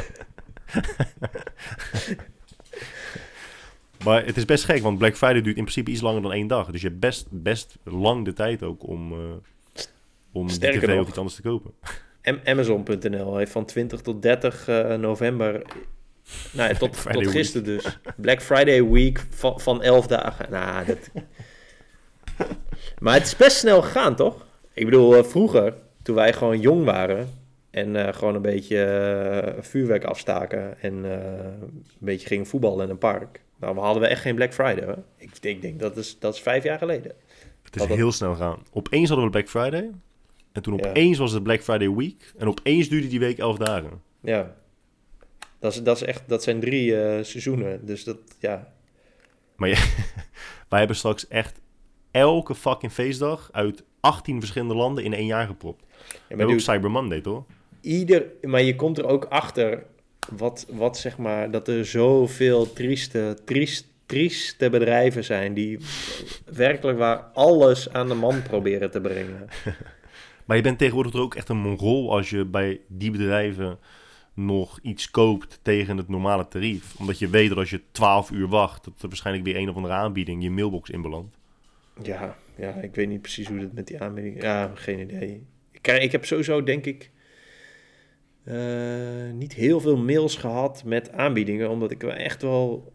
Maar 4.05 4.27
het 4.27 4.37
is 4.37 4.45
best 4.45 4.65
gek, 4.65 4.83
want 4.83 4.99
Black 4.99 5.17
Friday 5.17 5.43
duurt 5.43 5.57
in 5.57 5.63
principe 5.63 5.91
iets 5.91 6.01
langer 6.01 6.23
dan 6.23 6.33
één 6.33 6.47
dag. 6.47 6.71
Dus 6.71 6.81
je 6.81 6.89
hebt 6.89 7.01
best, 7.01 7.27
best 7.31 7.79
lang 7.85 8.25
de 8.25 8.33
tijd 8.33 8.63
ook 8.63 8.87
om, 8.89 9.13
eh, 9.13 9.19
om 10.33 10.47
die 10.47 10.55
Sterker 10.55 10.81
tv 10.81 10.89
nog. 10.89 11.01
of 11.01 11.09
iets 11.09 11.17
anders 11.19 11.37
te 11.37 11.43
kopen. 11.43 11.73
Am- 12.23 12.41
Amazon.nl 12.45 13.37
heeft 13.37 13.53
van 13.53 13.65
20 13.65 14.01
tot 14.01 14.23
30 14.23 14.69
eh, 14.69 14.95
november. 14.95 15.63
Nou 16.53 16.69
ja, 16.69 16.79
tot, 16.89 17.13
tot 17.13 17.27
gisteren 17.27 17.65
dus. 17.65 17.99
Black 18.17 18.43
Friday 18.43 18.85
week 18.85 19.27
van, 19.31 19.61
van 19.61 19.83
11 19.83 20.07
dagen. 20.07 20.51
Nou, 20.51 20.87
dat... 20.87 21.11
maar 22.99 23.15
het 23.15 23.27
is 23.27 23.37
best 23.37 23.57
snel 23.57 23.83
gegaan, 23.83 24.17
toch? 24.17 24.47
Ik 24.73 24.85
bedoel, 24.85 25.17
eh, 25.17 25.25
vroeger, 25.25 25.75
toen 26.03 26.15
wij 26.15 26.33
gewoon 26.33 26.61
jong 26.61 26.85
waren. 26.85 27.41
En 27.71 28.15
gewoon 28.15 28.35
een 28.35 28.43
beetje 28.43 29.57
vuurwerk 29.61 30.05
afstaken. 30.05 30.81
En 30.81 31.05
een 31.05 31.73
beetje 31.99 32.27
gingen 32.27 32.47
voetballen 32.47 32.85
in 32.85 32.91
een 32.91 32.99
park. 32.99 33.41
Nou, 33.63 33.75
we 33.75 33.81
hadden 33.81 34.03
we 34.03 34.09
echt 34.09 34.21
geen 34.21 34.35
Black 34.35 34.53
Friday. 34.55 34.85
Hoor. 34.85 34.99
Ik, 35.17 35.31
ik 35.41 35.63
denk 35.63 35.79
dat 35.81 35.97
is, 35.97 36.19
dat 36.19 36.35
is 36.35 36.41
vijf 36.41 36.65
jaar 36.65 36.79
geleden. 36.79 37.13
Het 37.63 37.75
is 37.75 37.81
Dat 37.81 37.89
dat- 37.89 37.97
heel 37.97 38.13
snel 38.13 38.35
gaan. 38.35 38.59
Opeens 38.73 39.09
hadden 39.09 39.27
we 39.27 39.33
Black 39.33 39.49
Friday. 39.49 39.91
En 40.53 40.63
toen 40.63 40.77
Ja. 40.77 40.89
opeens 40.89 41.19
was 41.19 41.33
het 41.33 41.43
Black 41.43 41.63
Friday 41.63 41.91
week. 41.91 42.33
En 42.39 42.49
opeens 42.49 42.89
duurde 42.89 43.09
die 43.09 43.19
week 43.19 43.39
elf 43.39 43.57
dagen. 43.57 44.03
Ja. 44.21 44.55
Dat, 45.59 45.73
is, 45.73 45.83
dat, 45.83 45.97
is 45.97 46.03
echt, 46.03 46.23
dat 46.27 46.43
zijn 46.43 46.61
drie 46.61 47.01
eh, 47.03 47.25
seizoenen. 47.25 47.87
Dus 47.87 48.05
dat, 48.05 48.17
ja, 48.39 48.73
Maar 49.57 49.69
ja, 49.69 49.79
wij 50.69 50.79
hebben 50.79 50.97
straks 50.97 51.29
echt 51.29 51.61
elke 52.11 52.55
fucking 52.55 52.93
feestdag 52.93 53.49
uit 53.53 53.85
18 54.01 54.39
verschillende 54.39 54.75
landen 54.75 55.05
in 55.05 55.13
één 55.15 55.27
jaar 55.27 55.47
gepropt. 55.47 55.85
Ja, 55.89 56.05
maar 56.29 56.39
hebben 56.39 56.55
ook 56.55 56.61
Cyber 56.61 56.91
Monday, 56.91 57.21
toch? 57.21 57.45
ieder, 57.81 58.25
maar 58.43 58.63
je 58.63 58.77
komt 58.77 58.99
er 58.99 59.07
ook 59.07 59.25
achter 59.25 59.85
wat, 60.31 60.67
wat 60.71 60.99
zeg 60.99 61.19
maar, 61.19 61.51
dat 61.51 61.69
er 61.69 61.87
zoveel 61.87 62.73
trieste, 62.73 63.37
triest, 63.45 63.87
trieste 64.07 64.71
bedrijven 64.71 65.25
zijn 65.25 65.55
die 65.55 65.79
werkelijk 66.53 66.99
waar 66.99 67.19
alles 67.19 67.93
aan 67.93 68.09
de 68.09 68.15
man 68.15 68.43
proberen 68.43 68.91
te 68.91 69.01
brengen. 69.01 69.49
Maar 70.45 70.57
je 70.57 70.63
bent 70.63 70.79
tegenwoordig 70.79 71.13
er 71.13 71.21
ook 71.21 71.35
echt 71.35 71.49
een 71.49 71.59
mongool 71.59 72.13
als 72.13 72.31
je 72.31 72.45
bij 72.45 72.81
die 72.87 73.11
bedrijven 73.11 73.79
nog 74.35 74.79
iets 74.83 75.11
koopt 75.11 75.59
tegen 75.63 75.97
het 75.97 76.09
normale 76.09 76.49
tarief. 76.49 76.99
Omdat 76.99 77.19
je 77.19 77.29
weet 77.29 77.49
dat 77.49 77.59
als 77.59 77.71
je 77.71 77.81
12 77.93 78.31
uur 78.31 78.49
wacht, 78.49 78.85
dat 78.85 79.03
er 79.03 79.09
waarschijnlijk 79.09 79.47
weer 79.47 79.57
een 79.57 79.69
of 79.69 79.77
andere 79.77 79.95
aanbieding 79.95 80.43
je 80.43 80.51
mailbox 80.51 80.91
inbelandt. 80.91 81.37
Ja, 82.03 82.37
ja, 82.57 82.75
ik 82.75 82.95
weet 82.95 83.09
niet 83.09 83.23
precies 83.23 83.49
hoe 83.49 83.59
het 83.59 83.73
met 83.73 83.87
die 83.87 84.01
aanbieding... 84.01 84.43
Ja, 84.43 84.71
geen 84.75 85.01
idee. 85.01 85.47
Ik, 85.71 85.87
ik 85.87 86.13
heb 86.13 86.25
sowieso, 86.25 86.63
denk 86.63 86.87
ik, 86.87 87.11
niet 89.33 89.53
heel 89.53 89.81
veel 89.81 89.97
mails 89.97 90.37
gehad 90.37 90.85
met 90.85 91.13
aanbiedingen, 91.13 91.71
omdat 91.71 91.91
ik 91.91 92.01
wel 92.03 92.13
echt 92.13 92.43
wel, 92.43 92.93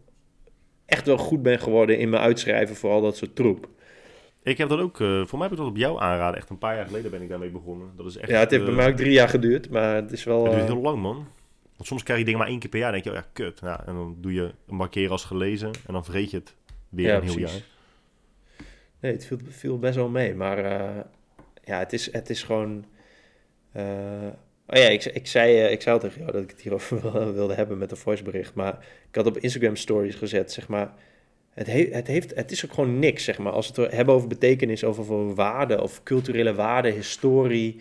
echt 0.86 1.06
wel 1.06 1.18
goed 1.18 1.42
ben 1.42 1.58
geworden 1.60 1.98
in 1.98 2.08
mijn 2.08 2.22
uitschrijven 2.22 2.76
voor 2.76 2.90
al 2.90 3.00
dat 3.00 3.16
soort 3.16 3.36
troep. 3.36 3.68
Ik 4.42 4.58
heb 4.58 4.68
dat 4.68 4.78
ook, 4.78 5.00
eh, 5.00 5.26
voor 5.26 5.38
mij 5.38 5.48
heb 5.48 5.50
ik 5.50 5.62
dat 5.62 5.72
op 5.72 5.76
jou 5.76 6.00
aanraden. 6.00 6.36
Echt 6.36 6.50
een 6.50 6.58
paar 6.58 6.76
jaar 6.76 6.86
geleden 6.86 7.10
ben 7.10 7.22
ik 7.22 7.28
daarmee 7.28 7.50
begonnen. 7.50 7.92
Dat 7.96 8.06
is 8.06 8.16
echt, 8.16 8.30
ja, 8.30 8.38
het 8.38 8.50
heeft 8.50 8.62
eh, 8.62 8.68
bij 8.68 8.76
mij 8.76 8.88
ook 8.88 8.96
drie 8.96 9.12
jaar 9.12 9.28
geduurd, 9.28 9.70
maar 9.70 9.94
het 9.94 10.12
is 10.12 10.24
wel... 10.24 10.42
Het 10.42 10.52
duurt 10.52 10.64
eh, 10.64 10.72
heel 10.72 10.82
lang, 10.82 11.02
man. 11.02 11.26
Want 11.76 11.88
soms 11.88 12.02
krijg 12.02 12.18
je 12.18 12.24
dingen 12.24 12.40
maar 12.40 12.48
één 12.48 12.58
keer 12.58 12.70
per 12.70 12.78
jaar. 12.78 12.92
Dan 12.92 13.00
denk 13.02 13.14
je, 13.16 13.22
oh 13.22 13.26
ja, 13.26 13.30
kut. 13.44 13.60
Ja, 13.60 13.86
en 13.86 13.94
dan 13.94 14.16
doe 14.20 14.32
je 14.32 14.54
een 14.66 14.76
markeren 14.76 15.10
als 15.10 15.24
gelezen. 15.24 15.70
En 15.86 15.92
dan 15.92 16.04
vergeet 16.04 16.30
je 16.30 16.36
het 16.36 16.54
weer 16.88 17.06
Ja, 17.06 17.16
een 17.16 17.22
heel 17.22 17.34
precies. 17.34 17.52
jaar. 17.52 17.62
Nee, 19.00 19.12
het 19.12 19.26
viel, 19.26 19.38
viel 19.48 19.78
best 19.78 19.94
wel 19.94 20.08
mee. 20.08 20.34
Maar 20.34 20.58
eh, 20.58 21.04
ja, 21.64 21.78
het 21.78 21.92
is, 21.92 22.12
het 22.12 22.30
is 22.30 22.42
gewoon. 22.42 22.84
Oh 24.68 24.76
ja, 24.78 24.88
ik, 24.88 25.04
ik, 25.04 25.26
zei, 25.26 25.58
eh, 25.64 25.72
ik 25.72 25.82
zei 25.82 25.94
al 25.94 26.00
tegen 26.00 26.20
jou 26.20 26.32
dat 26.32 26.42
ik 26.42 26.50
het 26.50 26.60
hierover 26.60 27.00
wil- 27.12 27.32
wilde 27.32 27.54
hebben 27.54 27.78
met 27.78 27.90
een 27.90 27.96
voicebericht. 27.96 28.54
Maar 28.54 28.86
ik 29.08 29.14
had 29.14 29.26
op 29.26 29.38
Instagram 29.38 29.76
stories 29.76 30.14
gezet, 30.14 30.52
zeg 30.52 30.68
maar. 30.68 30.92
Het, 31.50 31.66
he- 31.66 31.88
het, 31.90 32.06
heeft, 32.06 32.34
het 32.34 32.50
is 32.50 32.64
ook 32.64 32.72
gewoon 32.72 32.98
niks, 32.98 33.24
zeg 33.24 33.38
maar. 33.38 33.52
Als 33.52 33.70
we 33.70 33.82
het 33.82 33.92
hebben 33.92 34.14
over 34.14 34.28
betekenis, 34.28 34.84
over, 34.84 35.12
over 35.12 35.34
waarde 35.34 35.82
of 35.82 36.02
culturele 36.02 36.54
waarde, 36.54 36.90
historie, 36.90 37.80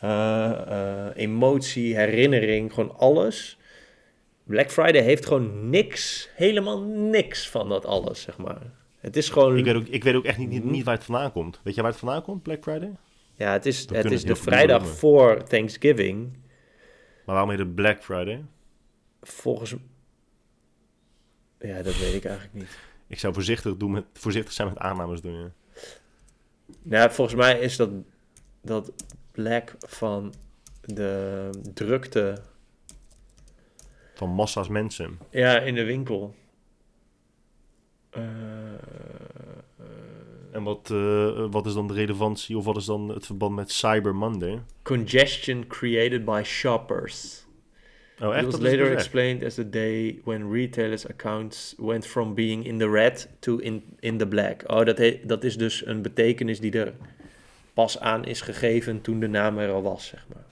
eh, 0.00 0.50
eh, 0.50 1.06
emotie, 1.14 1.96
herinnering, 1.96 2.72
gewoon 2.72 2.96
alles. 2.98 3.58
Black 4.44 4.70
Friday 4.70 5.02
heeft 5.02 5.26
gewoon 5.26 5.70
niks, 5.70 6.28
helemaal 6.34 6.80
niks 6.82 7.48
van 7.48 7.68
dat 7.68 7.86
alles, 7.86 8.20
zeg 8.22 8.36
maar. 8.38 8.58
Het 9.00 9.16
is 9.16 9.28
gewoon... 9.28 9.56
Ik 9.58 9.64
weet, 9.64 9.74
ook, 9.74 9.86
ik 9.86 10.04
weet 10.04 10.14
ook 10.14 10.24
echt 10.24 10.38
niet, 10.38 10.48
niet, 10.48 10.64
niet 10.64 10.84
waar 10.84 10.94
het 10.94 11.04
vandaan 11.04 11.32
komt. 11.32 11.60
Weet 11.62 11.74
je 11.74 11.80
waar 11.82 11.90
het 11.90 11.98
vandaan 12.00 12.22
komt, 12.22 12.42
Black 12.42 12.62
Friday? 12.62 12.90
Ja, 13.42 13.52
het 13.52 13.66
is, 13.66 13.88
het 13.88 14.10
is 14.10 14.18
het 14.18 14.26
de 14.26 14.36
vrijdag 14.36 14.80
noemen. 14.80 14.98
voor 14.98 15.42
Thanksgiving. 15.44 16.32
Maar 17.24 17.34
waarom 17.34 17.50
heet 17.50 17.58
het 17.58 17.74
Black 17.74 18.02
Friday? 18.02 18.44
Volgens... 19.22 19.74
Ja, 21.58 21.82
dat 21.82 21.98
weet 21.98 22.14
ik 22.14 22.24
eigenlijk 22.24 22.54
niet. 22.54 22.78
Ik 23.06 23.18
zou 23.18 23.34
voorzichtig, 23.34 23.76
doen 23.76 23.90
met, 23.90 24.04
voorzichtig 24.12 24.52
zijn 24.52 24.68
met 24.68 24.78
aannames 24.78 25.20
doen. 25.20 25.34
Ja. 25.34 25.50
Nou, 26.82 27.10
volgens 27.10 27.36
mij 27.36 27.58
is 27.58 27.76
dat, 27.76 27.90
dat 28.60 28.92
Black 29.32 29.74
van 29.78 30.34
de 30.80 31.50
drukte 31.74 32.42
Van 34.14 34.30
massa's 34.30 34.68
mensen. 34.68 35.18
ja, 35.30 35.58
in 35.58 35.74
de 35.74 35.84
winkel. 35.84 36.34
Eh, 38.10 38.22
En 40.52 40.62
wat, 40.62 40.90
eh, 40.90 41.46
wat 41.50 41.66
is 41.66 41.74
dan 41.74 41.86
de 41.86 41.94
relevantie 41.94 42.56
of 42.56 42.64
wat 42.64 42.76
is 42.76 42.84
dan 42.84 43.08
het 43.08 43.26
verband 43.26 43.54
met 43.54 43.70
Cyber 43.70 44.14
Monday? 44.14 44.58
congestion 44.82 45.66
created 45.66 46.24
by 46.24 46.40
shoppers. 46.44 47.46
Oh, 48.20 48.36
It 48.36 48.44
was 48.44 48.52
Dat 48.52 48.62
later 48.62 48.84
dus 48.84 48.92
explained 48.92 49.44
as 49.44 49.54
the 49.54 49.68
day 49.70 50.20
when 50.24 50.50
retailers' 50.52 51.08
accounts 51.08 51.74
went 51.78 52.06
from 52.06 52.34
being 52.34 52.64
in 52.66 52.78
the 52.78 52.90
red 52.90 53.28
to 53.38 53.56
in, 53.58 53.82
in 54.00 54.18
the 54.18 54.26
black. 54.26 54.62
Oh, 54.66 54.84
dat, 54.84 54.98
he- 54.98 55.20
dat 55.24 55.44
is 55.44 55.56
dus 55.56 55.86
een 55.86 56.02
betekenis 56.02 56.60
die 56.60 56.72
er 56.72 56.92
pas 57.74 57.98
aan 58.00 58.24
is 58.24 58.40
gegeven 58.40 59.00
toen 59.00 59.20
de 59.20 59.28
naam 59.28 59.58
er 59.58 59.70
al 59.72 59.82
was, 59.82 60.06
zeg 60.06 60.26
maar. 60.32 60.44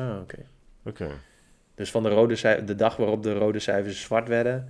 Ah, 0.00 0.20
oké. 0.20 0.46
Oké. 0.84 1.08
Dus 1.74 1.90
van 1.90 2.02
de, 2.02 2.08
rode 2.08 2.62
de 2.64 2.74
dag 2.74 2.96
waarop 2.96 3.22
de 3.22 3.34
rode 3.34 3.58
cijfers 3.58 4.00
zwart 4.00 4.28
werden, 4.28 4.68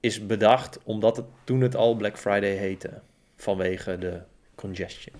is 0.00 0.26
bedacht 0.26 0.80
omdat 0.84 1.16
het 1.16 1.26
toen 1.44 1.60
het 1.60 1.76
al 1.76 1.94
Black 1.96 2.18
Friday 2.18 2.50
heette. 2.56 2.90
Vanwege 3.40 3.98
de 3.98 4.20
congestion. 4.54 5.14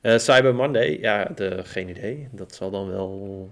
Eh, 0.00 0.18
Cyber 0.18 0.54
Monday, 0.54 0.98
ja, 1.00 1.24
de, 1.24 1.64
geen 1.64 1.88
idee. 1.88 2.28
Dat 2.30 2.54
zal 2.54 2.70
dan 2.70 2.88
wel. 2.88 3.50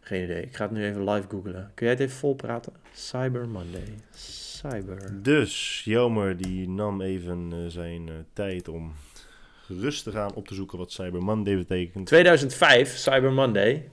Geen 0.00 0.24
idee. 0.24 0.42
Ik 0.42 0.56
ga 0.56 0.64
het 0.64 0.72
nu 0.72 0.84
even 0.84 1.10
live 1.10 1.28
googlen. 1.28 1.70
Kun 1.74 1.86
jij 1.86 1.94
het 1.94 2.04
even 2.04 2.16
volpraten? 2.18 2.72
Cyber 2.92 3.48
Monday. 3.48 3.94
Cyber. 4.14 5.22
Dus 5.22 5.82
Jelmer 5.84 6.36
die 6.36 6.68
nam 6.68 7.00
even 7.00 7.48
eh, 7.52 7.58
zijn 7.68 8.08
eh, 8.08 8.14
tijd 8.32 8.68
om 8.68 8.92
rustig 9.68 10.14
aan 10.14 10.34
op 10.34 10.46
te 10.48 10.54
zoeken 10.54 10.78
wat 10.78 10.92
Cyber 10.92 11.22
Monday 11.22 11.56
betekent. 11.56 12.06
2005, 12.06 12.96
Cyber 12.96 13.32
Monday. 13.32 13.88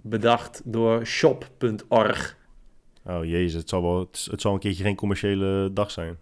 Bedacht 0.00 0.60
door 0.64 1.06
shop.org. 1.06 2.36
Oh 3.06 3.24
jezus, 3.24 3.60
het 3.60 3.68
zal, 3.68 3.82
wel, 3.82 3.98
het, 3.98 4.28
het 4.30 4.40
zal 4.40 4.54
een 4.54 4.60
keertje 4.60 4.84
geen 4.84 4.96
commerciële 4.96 5.70
dag 5.72 5.90
zijn. 5.90 6.18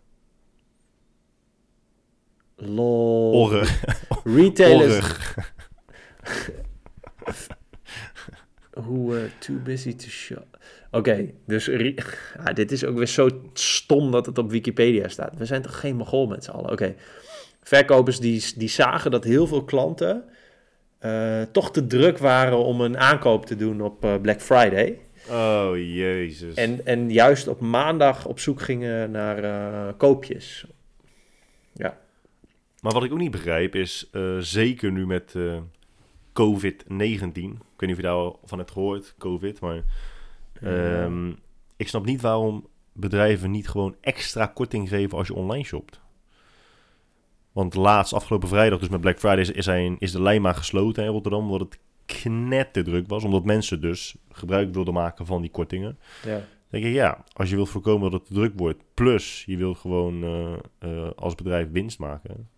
Lol. 2.61 3.51
Retailers 4.25 5.07
who 8.85 9.07
were 9.07 9.31
too 9.39 9.57
busy 9.57 9.95
to 9.95 10.09
shop. 10.09 10.59
Oké, 10.91 11.31
dus 11.47 11.67
ja, 12.45 12.53
dit 12.61 12.73
is 12.73 12.85
ook 12.85 12.97
weer 12.97 13.09
zo 13.09 13.29
stom 13.53 14.11
dat 14.11 14.27
het 14.27 14.39
op 14.39 14.51
Wikipedia 14.51 15.09
staat. 15.09 15.37
We 15.37 15.45
zijn 15.45 15.63
toch 15.63 15.81
geen 15.81 15.97
mogol 15.97 16.27
met 16.27 16.45
z'n 16.45 16.51
allen? 16.51 16.71
Oké, 16.71 16.95
verkopers 17.63 18.19
die, 18.19 18.45
die 18.57 18.69
zagen 18.69 19.11
dat 19.11 19.25
heel 19.25 19.47
veel 19.47 19.65
klanten 19.65 20.25
eh, 20.99 21.43
toch 21.53 21.73
te 21.73 21.87
druk 21.87 22.19
waren 22.19 22.59
om 22.59 22.81
een 22.81 22.99
aankoop 22.99 23.47
te 23.47 23.57
doen 23.57 23.81
op 23.81 24.05
eh, 24.05 24.15
Black 24.23 24.41
Friday. 24.41 24.99
Oh 25.31 25.77
jezus. 25.77 26.55
En, 26.55 26.87
en 26.87 27.11
juist 27.11 27.49
op 27.49 27.61
maandag 27.61 28.27
op 28.27 28.39
zoek 28.39 28.61
gingen 28.61 29.11
naar 29.11 29.45
eh, 29.45 29.93
koopjes. 29.97 30.67
Maar 32.81 32.93
wat 32.93 33.05
ik 33.05 33.13
ook 33.13 33.19
niet 33.19 33.31
begrijp 33.31 33.75
is, 33.75 34.09
eh, 34.13 34.37
zeker 34.39 34.93
nu 34.93 35.07
met 35.07 35.35
eh, 35.35 35.59
COVID-19. 36.33 37.53
Ik 37.53 37.87
weet 37.87 37.89
niet 37.89 37.91
of 37.91 37.97
je 37.97 38.03
daar 38.03 38.13
al 38.13 38.41
van 38.45 38.59
hebt 38.59 38.71
gehoord, 38.71 39.15
COVID. 39.19 39.61
Maar 39.61 39.83
ehm, 40.61 41.33
ik 41.77 41.89
snap 41.89 42.05
niet 42.05 42.21
waarom 42.21 42.67
bedrijven 42.93 43.51
niet 43.51 43.69
gewoon 43.69 43.97
extra 44.01 44.47
korting 44.47 44.89
geven 44.89 45.19
als 45.19 45.27
je 45.27 45.35
online 45.35 45.65
shopt. 45.65 46.01
Want 47.53 47.75
laatst, 47.75 48.13
afgelopen 48.13 48.49
vrijdag, 48.49 48.79
dus 48.79 48.89
met 48.89 49.01
Black 49.01 49.19
Friday, 49.19 49.41
is, 49.41 49.51
is, 49.99 50.13
de 50.13 50.23
lijn 50.23 50.43
maar 50.43 50.55
gesloten 50.55 51.05
in 51.05 51.11
Rotterdam. 51.11 51.51
Omdat 51.51 51.61
het 51.61 51.79
knetterdruk 52.07 53.09
was. 53.09 53.25
Omdat 53.25 53.45
mensen 53.45 53.81
dus 53.81 54.17
gebruik 54.31 54.75
wilden 54.75 54.95
maken 54.95 55.27
van 55.27 55.41
die 55.41 55.51
kortingen. 55.51 55.99
ja. 56.25 56.43
denk 56.69 56.85
ik, 56.85 56.93
ja, 56.93 57.25
als 57.33 57.51
je 57.51 57.57
wilt 57.57 57.69
voorkomen 57.69 58.11
dat 58.11 58.21
het 58.21 58.29
te 58.29 58.35
druk 58.35 58.53
wordt, 58.57 58.83
plus 58.95 59.45
je 59.47 59.57
wilt 59.57 59.79
gewoon 59.79 60.25
eh, 60.79 61.09
als 61.17 61.35
bedrijf 61.35 61.71
winst 61.71 61.99
maken 61.99 62.49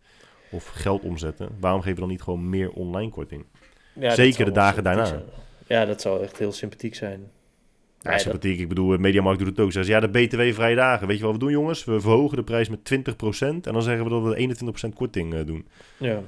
of 0.53 0.67
geld 0.67 1.03
omzetten, 1.03 1.49
waarom 1.61 1.81
geven 1.81 1.95
we 1.95 2.01
dan 2.01 2.11
niet 2.11 2.23
gewoon 2.23 2.49
meer 2.49 2.71
online 2.71 3.11
korting? 3.11 3.45
Ja, 3.95 4.15
Zeker 4.15 4.45
de 4.45 4.51
dagen 4.51 4.83
daarna. 4.83 5.05
zijn. 5.05 5.23
Ja, 5.67 5.85
dat 5.85 6.01
zou 6.01 6.23
echt 6.23 6.39
heel 6.39 6.53
sympathiek 6.53 6.95
zijn. 6.95 7.31
Ja, 8.01 8.19
sympathiek. 8.19 8.59
Ik 8.59 8.69
bedoel, 8.69 8.97
Mediamarkt 8.97 9.39
doet 9.39 9.49
het 9.49 9.61
ook. 9.61 9.73
Zeggen 9.73 9.95
ze, 9.95 10.01
ja, 10.01 10.07
de 10.07 10.27
BTW-vrije 10.27 10.77
dagen. 10.77 11.07
Weet 11.07 11.19
je 11.19 11.25
wat 11.25 11.33
we 11.33 11.39
doen, 11.39 11.51
jongens? 11.51 11.85
We 11.85 12.01
verhogen 12.01 12.37
de 12.37 12.45
prijs 12.45 12.69
met 12.69 12.93
20% 12.93 12.99
en 13.41 13.61
dan 13.61 13.83
zeggen 13.83 14.05
we 14.05 14.11
dat 14.11 14.23
we 14.23 14.87
21% 14.89 14.95
korting 14.95 15.35
eh, 15.35 15.47
doen. 15.47 15.67
Ja. 15.97 16.23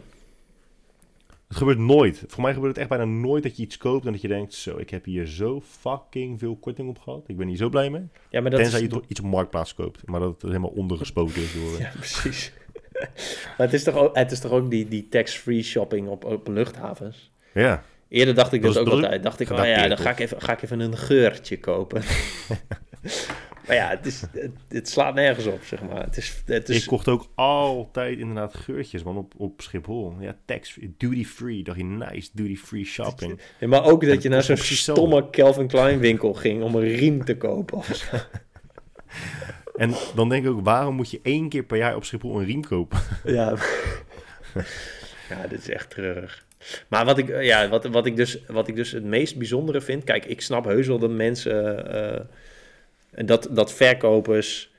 Het 1.48 1.56
gebeurt 1.56 1.78
nooit. 1.78 2.24
Voor 2.26 2.42
mij 2.42 2.52
gebeurt 2.52 2.70
het 2.70 2.80
echt 2.80 2.88
bijna 2.88 3.04
nooit 3.04 3.42
dat 3.42 3.56
je 3.56 3.62
iets 3.62 3.76
koopt 3.76 4.06
en 4.06 4.12
dat 4.12 4.20
je 4.20 4.28
denkt, 4.28 4.54
zo, 4.54 4.76
ik 4.78 4.90
heb 4.90 5.04
hier 5.04 5.26
zo 5.26 5.60
fucking 5.60 6.38
veel 6.38 6.56
korting 6.56 6.88
op 6.88 6.98
gehad. 6.98 7.24
Ik 7.26 7.36
ben 7.36 7.48
hier 7.48 7.56
zo 7.56 7.68
blij 7.68 7.90
mee. 7.90 8.02
ja, 8.30 8.40
maar 8.40 8.50
dat 8.50 8.60
Tenzij 8.60 8.78
is... 8.78 8.84
je 8.86 8.92
toch 8.92 9.02
iets 9.06 9.20
op 9.20 9.26
Marktplaats 9.26 9.74
koopt, 9.74 10.06
maar 10.06 10.20
dat 10.20 10.32
het 10.32 10.42
helemaal 10.42 10.70
ondergespoten 10.70 11.42
is 11.42 11.52
door... 11.54 11.78
Ja, 11.80 11.92
precies. 11.96 12.52
maar 13.56 13.66
het 13.66 13.72
is 13.72 13.82
toch 13.82 13.94
ook, 13.94 14.16
het 14.16 14.32
is 14.32 14.38
toch 14.40 14.50
ook 14.52 14.70
die, 14.70 14.88
die 14.88 15.08
tax-free 15.08 15.62
shopping 15.62 16.08
op, 16.08 16.24
op 16.24 16.48
luchthavens? 16.48 17.30
ja. 17.54 17.82
Eerder 18.08 18.34
dacht 18.34 18.52
ik 18.52 18.62
Dat 18.62 18.74
dat, 18.74 18.86
is- 18.86 18.92
ook 18.92 18.94
altijd. 19.02 19.22
Dacht 19.22 19.40
ik, 19.40 19.50
oh 19.50 19.64
ja, 19.66 19.88
dan 19.88 19.98
ga 19.98 20.10
ik, 20.10 20.18
even, 20.18 20.42
ga 20.42 20.52
ik 20.52 20.62
even 20.62 20.80
een 20.80 20.96
geurtje 20.96 21.58
kopen. 21.60 22.02
maar 23.66 23.76
ja, 23.76 23.88
het, 23.88 24.06
is, 24.06 24.20
het, 24.32 24.50
het 24.68 24.88
slaat 24.88 25.14
nergens 25.14 25.46
op, 25.46 25.60
zeg 25.64 25.82
maar. 25.82 26.04
Het 26.04 26.16
is, 26.16 26.42
het 26.46 26.68
is, 26.68 26.82
Ik 26.82 26.86
kocht 26.86 27.08
ook 27.08 27.26
altijd 27.34 28.18
inderdaad 28.18 28.54
geurtjes, 28.54 29.02
man, 29.02 29.16
op, 29.16 29.34
op 29.36 29.60
Schiphol. 29.62 30.16
Ja, 30.20 30.36
tax 30.44 30.78
duty 30.98 31.24
free. 31.24 31.62
Dacht 31.62 31.78
je, 31.78 31.84
nice, 31.84 32.28
duty 32.32 32.56
free 32.56 32.84
shopping. 32.84 33.40
Ja, 33.60 33.68
maar 33.68 33.84
ook 33.84 34.06
dat 34.06 34.22
je 34.22 34.28
naar 34.28 34.42
zo'n 34.42 34.56
stomme 34.56 35.30
Calvin 35.30 35.66
Klein 35.66 35.98
winkel 35.98 36.34
ging 36.34 36.62
om 36.62 36.74
een 36.74 36.88
riem 36.88 37.24
te 37.24 37.36
kopen. 37.36 37.76
of 37.78 37.86
zo. 37.94 38.16
En 39.74 39.92
dan 40.14 40.28
denk 40.28 40.44
ik 40.44 40.50
ook, 40.50 40.64
waarom 40.64 40.94
moet 40.94 41.10
je 41.10 41.20
één 41.22 41.48
keer 41.48 41.62
per 41.62 41.76
jaar 41.76 41.96
op 41.96 42.04
Schiphol 42.04 42.38
een 42.38 42.44
riem 42.44 42.62
kopen? 42.62 42.98
Ja. 43.24 43.54
ja, 45.30 45.46
dit 45.48 45.58
is 45.58 45.68
echt 45.68 45.90
treurig. 45.90 46.44
Maar 46.88 47.04
wat 47.04 47.18
ik, 47.18 47.42
ja, 47.42 47.68
wat, 47.68 47.84
wat, 47.84 48.06
ik 48.06 48.16
dus, 48.16 48.38
wat 48.46 48.68
ik 48.68 48.76
dus 48.76 48.90
het 48.90 49.04
meest 49.04 49.36
bijzondere 49.36 49.80
vind... 49.80 50.04
Kijk, 50.04 50.24
ik 50.24 50.40
snap 50.40 50.64
heus 50.64 50.86
wel 50.86 50.98
dat 50.98 51.10
mensen... 51.10 51.86
en 53.10 53.26
dat, 53.26 53.48
dat 53.50 53.72
verkopers 53.72 54.72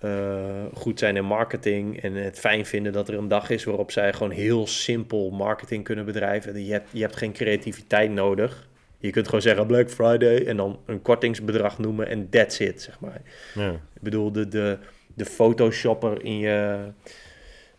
eh, 0.00 0.64
goed 0.74 0.98
zijn 0.98 1.16
in 1.16 1.24
marketing 1.24 2.02
en 2.02 2.14
het 2.14 2.38
fijn 2.38 2.66
vinden 2.66 2.92
dat 2.92 3.08
er 3.08 3.14
een 3.14 3.28
dag 3.28 3.50
is 3.50 3.64
waarop 3.64 3.90
zij 3.90 4.12
gewoon 4.12 4.30
heel 4.30 4.66
simpel 4.66 5.30
marketing 5.30 5.84
kunnen 5.84 6.04
bedrijven. 6.04 6.64
Je 6.64 6.72
hebt, 6.72 6.88
je 6.92 7.00
hebt 7.00 7.16
geen 7.16 7.32
creativiteit 7.32 8.10
nodig. 8.10 8.68
Je 9.02 9.10
kunt 9.10 9.26
gewoon 9.26 9.42
zeggen 9.42 9.66
Black 9.66 9.90
Friday 9.90 10.46
en 10.46 10.56
dan 10.56 10.78
een 10.86 11.02
kortingsbedrag 11.02 11.78
noemen 11.78 12.06
en 12.08 12.28
that's 12.28 12.58
it, 12.58 12.82
zeg 12.82 13.00
maar. 13.00 13.20
Ja. 13.54 13.70
Ik 13.70 14.00
bedoel, 14.02 14.32
de, 14.32 14.48
de, 14.48 14.78
de 15.14 15.24
photoshopper 15.24 16.24
in 16.24 16.38
je, 16.38 16.78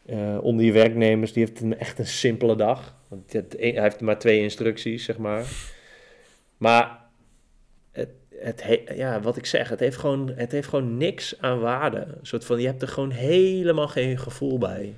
eh, 0.06 0.38
onder 0.42 0.66
je 0.66 0.72
werknemers, 0.72 1.34
die 1.34 1.46
heeft 1.46 1.62
een, 1.62 1.78
echt 1.80 2.00
een 2.00 2.08
simpele 2.08 2.56
dag. 2.56 2.96
Want 3.08 3.32
hij 3.32 3.42
heeft- 3.50 3.74
hij 3.76 3.84
heeft 3.84 4.02
maar 4.02 4.20
twee 4.20 4.40
instructies, 4.42 5.06
zeg 5.06 5.18
maar. 5.18 5.46
Maar 6.58 7.00
het, 7.92 8.10
het 8.36 8.64
he- 8.64 8.84
ja, 8.96 9.20
wat 9.22 9.38
ik 9.38 9.46
zeg, 9.46 9.70
het 9.70 9.80
heeft, 9.80 9.98
gewoon, 9.98 10.32
het 10.36 10.52
heeft 10.52 10.68
gewoon 10.68 10.98
niks 10.98 11.36
aan 11.42 11.60
waarde. 11.60 11.98
Een 11.98 12.16
soort 12.28 12.46
van, 12.46 12.60
je 12.62 12.68
hebt 12.68 12.82
er 12.82 12.88
gewoon 12.88 13.12
helemaal 13.12 13.88
geen 13.88 14.20
gevoel 14.20 14.58
bij. 14.58 14.94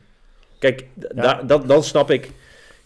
Kijk, 0.59 0.85
Ja. 1.15 1.41
dat, 1.43 1.67
dan 1.67 1.83
snap 1.83 2.11
ik... 2.11 2.29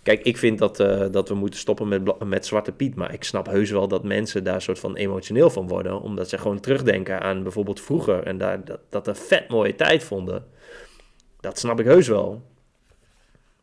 Kijk, 0.08 0.24
ik 0.24 0.38
vind 0.38 0.58
dat, 0.58 0.80
eh, 0.80 1.05
dat 1.12 1.30
we 1.30 1.36
moeten 1.36 1.60
stoppen 1.60 1.88
met, 1.88 2.24
met 2.24 2.45
Zwarte 2.45 2.72
Piet. 2.72 2.95
Maar 2.95 3.14
ik 3.14 3.24
snap 3.24 3.45
heus 3.45 3.70
wel 3.70 3.88
dat 3.88 4.03
mensen 4.03 4.43
daar 4.43 4.62
soort 4.62 4.80
van 4.80 4.95
emotioneel 4.95 5.49
van 5.49 5.68
worden. 5.68 6.01
Omdat 6.01 6.30
ze 6.30 6.38
gewoon 6.38 6.60
terugdenken 6.60 7.22
aan 7.22 7.43
bijvoorbeeld 7.43 7.82
vroeger. 7.82 8.24
En 8.24 8.38
daar, 8.38 8.66
dat, 8.66 8.80
dat 8.89 9.08
een 9.08 9.16
vet 9.16 9.49
mooie 9.49 9.76
tijd 9.76 10.03
vonden. 10.03 10.45
Dat 11.39 11.60
snap 11.60 11.80
ik 11.80 11.86
heus 11.86 12.08
wel. 12.08 12.41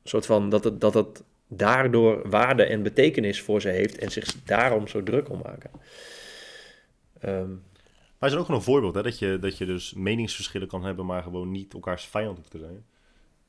Soort 0.03 0.27
van 0.27 0.49
dat 0.49 0.65
het, 0.65 0.81
dat 0.81 0.95
het 0.95 1.23
daardoor 1.49 2.29
waarde 2.29 2.65
en 2.65 2.83
betekenis 2.83 3.41
voor 3.43 3.61
ze 3.61 3.69
heeft. 3.69 3.99
En 3.99 4.11
zich 4.11 4.43
daarom 4.43 4.89
zo 4.89 5.03
druk 5.03 5.31
om 5.31 5.41
maken. 5.45 5.71
Ehm, 7.21 7.51
Maar 8.19 8.29
is 8.29 8.33
er 8.33 8.39
ook 8.39 8.45
gewoon 8.45 8.61
een 8.61 8.67
voorbeeld, 8.67 8.95
hè? 8.95 9.03
Dat 9.03 9.19
je, 9.19 9.39
dat 9.39 9.59
je 9.59 9.67
dus 9.67 9.95
meningsverschillen 9.95 10.69
kan 10.69 10.85
hebben, 10.85 11.07
maar 11.07 11.23
gewoon 11.23 11.51
niet 11.51 11.75
elkaars 11.75 12.05
vijand 12.05 12.37
hoeft 12.37 12.51
te 12.51 12.59
zijn. 12.59 12.85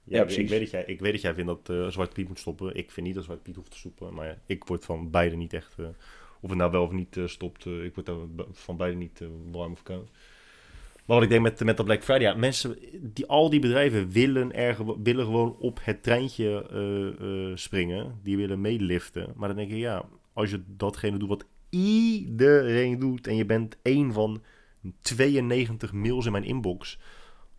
Ja, 0.06 0.20
ik, 0.20 0.26
precies. 0.26 0.43
Ik 0.43 0.49
weet, 0.49 0.60
dat 0.60 0.70
jij, 0.70 0.84
ik 0.86 0.99
weet 0.99 1.12
dat 1.12 1.22
jij 1.22 1.34
vindt 1.34 1.49
dat 1.49 1.70
eh 1.70 1.88
Zwarte 1.88 2.14
Piet 2.14 2.28
moet 2.28 2.39
stoppen. 2.39 2.76
Ik 2.76 2.91
vind 2.91 3.06
niet 3.06 3.16
dat 3.16 3.24
Zwarte 3.24 3.43
Piet 3.43 3.56
hoeft 3.56 3.72
te 3.72 3.78
stoppen. 3.78 4.14
Maar 4.14 4.28
ja, 4.28 4.38
ik 4.45 4.64
word 4.64 4.86
van 4.86 5.12
beide 5.12 5.36
niet 5.36 5.53
echt... 5.53 5.76
eh, 5.80 5.86
of 6.41 6.49
het 6.49 6.60
nou 6.60 6.72
wel 6.72 6.84
of 6.84 6.91
niet 6.91 7.18
eh, 7.18 7.28
stopt, 7.28 7.66
ik 7.66 7.95
word 7.95 8.06
daar 8.06 8.16
van 8.51 8.78
beide 8.78 8.97
niet 8.97 9.22
warm 9.51 9.72
of 9.72 9.84
koud. 9.84 10.10
Maar 11.06 11.16
wat 11.16 11.24
ik 11.24 11.30
denk 11.30 11.41
met, 11.41 11.64
met 11.64 11.78
dat 11.78 11.86
Black 11.86 12.03
Friday, 12.03 12.28
ja, 12.28 12.36
mensen, 12.36 12.78
die, 13.01 13.26
al 13.26 13.49
die 13.49 13.60
bedrijven 13.60 14.10
willen, 14.10 14.53
er, 14.53 15.01
willen 15.03 15.26
gewoon 15.26 15.56
op 15.60 15.80
het 15.82 16.03
treintje 16.03 17.51
springen. 17.56 18.20
Die 18.24 18.38
willen 18.38 18.62
meeliften. 18.62 19.34
Maar 19.36 19.47
dan 19.47 19.58
denk 19.58 19.72
ik, 19.72 19.78
ja, 19.78 20.06
als 20.34 20.49
je 20.49 20.64
datgene 20.68 21.18
doet 21.18 21.30
wat 21.30 21.45
iedereen 21.70 22.99
doet 22.99 23.28
en 23.28 23.36
je 23.36 23.45
bent 23.45 23.78
één 23.82 24.14
van 24.14 24.41
92 25.01 25.93
mails 25.93 26.26
in 26.26 26.32
mijn 26.32 26.43
inbox. 26.43 26.99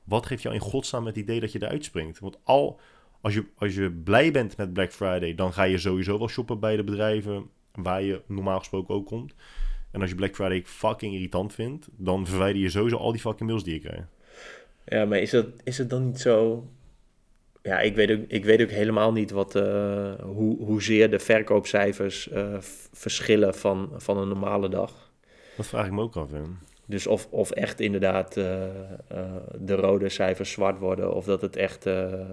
Wat 0.07 0.27
geeft 0.27 0.43
jou 0.43 0.55
in 0.55 0.61
godsnaam 0.61 1.07
het 1.07 1.17
idee 1.17 1.41
dat 1.41 1.53
je 1.53 1.63
eruit 1.63 1.85
springt? 1.85 2.19
Want 2.19 2.39
al, 2.45 2.81
als 3.21 3.35
je, 3.35 3.45
als 3.57 3.75
je 3.75 3.91
blij 3.91 4.31
bent 4.31 4.57
met 4.57 4.73
Black 4.73 4.93
Friday, 4.93 5.35
dan 5.35 5.53
ga 5.53 5.63
je 5.63 5.79
sowieso 5.79 6.19
wel 6.19 6.29
shoppen 6.29 6.61
bij 6.61 6.77
de 6.77 6.85
bedrijven 6.85 7.51
waar 7.73 8.03
je 8.03 8.23
normaal 8.27 8.59
gesproken 8.59 8.95
ook 8.95 9.07
komt. 9.07 9.35
En 9.91 10.01
als 10.01 10.11
je 10.11 10.17
Black 10.17 10.35
Friday 10.35 10.63
fucking 10.65 11.15
irritant 11.15 11.55
vindt, 11.55 11.89
dan 11.97 12.27
verwijder 12.27 12.63
je 12.63 12.71
sowieso 12.71 12.97
al 12.97 13.13
die 13.13 13.21
fucking 13.21 13.49
mails 13.49 13.65
die 13.65 13.75
je 13.75 13.81
krijgt. 13.81 14.09
Ja, 14.85 15.05
maar 15.05 15.19
is, 15.19 15.31
dat, 15.31 15.47
is 15.65 15.79
het 15.79 15.91
dan 15.91 16.07
niet 16.07 16.21
zo... 16.21 16.67
Ja, 17.63 17.81
ik 17.81 17.95
weet 17.95 18.11
ook, 18.11 18.25
ik 18.29 18.45
weet 18.45 18.63
ook 18.63 18.71
helemaal 18.71 19.13
niet 19.13 19.31
wat, 19.31 19.55
eh, 19.55 20.15
hoe, 20.21 20.65
hoezeer 20.65 21.11
de 21.11 21.19
verkoopcijfers 21.19 22.29
eh, 22.29 22.57
verschillen 22.93 23.55
van, 23.55 23.91
van 23.97 24.19
een 24.19 24.29
normale 24.29 24.69
dag. 24.69 25.11
Dat 25.57 25.67
vraag 25.67 25.87
ik 25.87 25.93
me 25.93 26.03
ook 26.03 26.17
af. 26.17 26.31
Hè. 26.31 26.43
Dus 26.87 27.07
of, 27.07 27.27
of 27.31 27.51
echt 27.51 27.81
inderdaad 27.81 28.37
eh, 28.37 28.65
eh, 28.93 29.37
de 29.59 29.75
rode 29.75 30.09
cijfers 30.09 30.51
zwart 30.51 30.79
worden, 30.79 31.15
of 31.15 31.25
dat 31.25 31.41
het 31.41 31.57
echt 31.57 31.87
eh, 31.87 32.29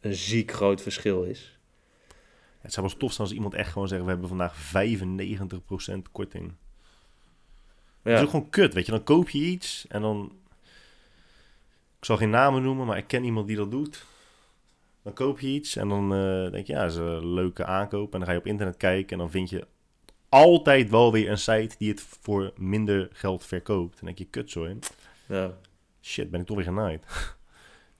een 0.00 0.14
ziek 0.14 0.52
groot 0.52 0.82
verschil 0.82 1.22
is. 1.22 1.58
Het 2.60 2.72
zou 2.72 2.86
wel 2.86 2.96
tof 2.96 3.12
zijn 3.12 3.26
als 3.26 3.36
iemand 3.36 3.54
echt 3.54 3.72
gewoon 3.72 3.88
zegt, 3.88 4.02
we 4.02 4.08
hebben 4.08 4.28
vandaag 4.28 4.54
95% 4.56 6.12
korting. 6.12 6.52
Dat 8.02 8.14
is 8.14 8.20
ook 8.20 8.30
gewoon 8.30 8.50
kut, 8.50 8.74
weet 8.74 8.86
je. 8.86 8.92
Dan 8.92 9.02
koop 9.02 9.30
je 9.30 9.38
iets 9.38 9.86
en 9.88 10.00
dan... 10.00 10.32
Ik 11.98 12.10
zal 12.10 12.16
geen 12.16 12.30
namen 12.30 12.62
noemen, 12.62 12.86
maar 12.86 12.98
ik 12.98 13.06
ken 13.06 13.24
iemand 13.24 13.46
die 13.46 13.56
dat 13.56 13.70
doet. 13.70 14.04
Dan 15.02 15.12
koop 15.12 15.40
je 15.40 15.46
iets 15.46 15.76
en 15.76 15.88
dan 15.88 16.08
denk 16.50 16.66
je, 16.66 16.72
ja, 16.72 16.82
dat 16.82 16.90
is 16.90 16.96
een 16.96 17.34
leuke 17.34 17.64
aankoop. 17.64 18.12
En 18.12 18.18
dan 18.18 18.28
ga 18.28 18.32
je 18.34 18.38
op 18.38 18.46
internet 18.46 18.76
kijken 18.76 19.12
en 19.12 19.18
dan 19.18 19.30
vind 19.30 19.50
je 19.50 19.66
altijd 20.34 20.90
wel 20.90 21.12
weer 21.12 21.30
een 21.30 21.38
site 21.38 21.74
die 21.78 21.90
het 21.90 22.00
voor 22.00 22.52
minder 22.56 23.08
geld 23.12 23.44
verkoopt. 23.44 23.94
Dan 23.94 24.04
denk 24.04 24.18
je, 24.18 24.24
kut 24.24 24.50
zo, 24.50 24.64
hè. 24.64 24.74
ja. 25.26 25.54
Shit, 26.02 26.30
ben 26.30 26.40
ik 26.40 26.46
toch 26.46 26.56
weer 26.56 26.64
genaaid. 26.64 27.04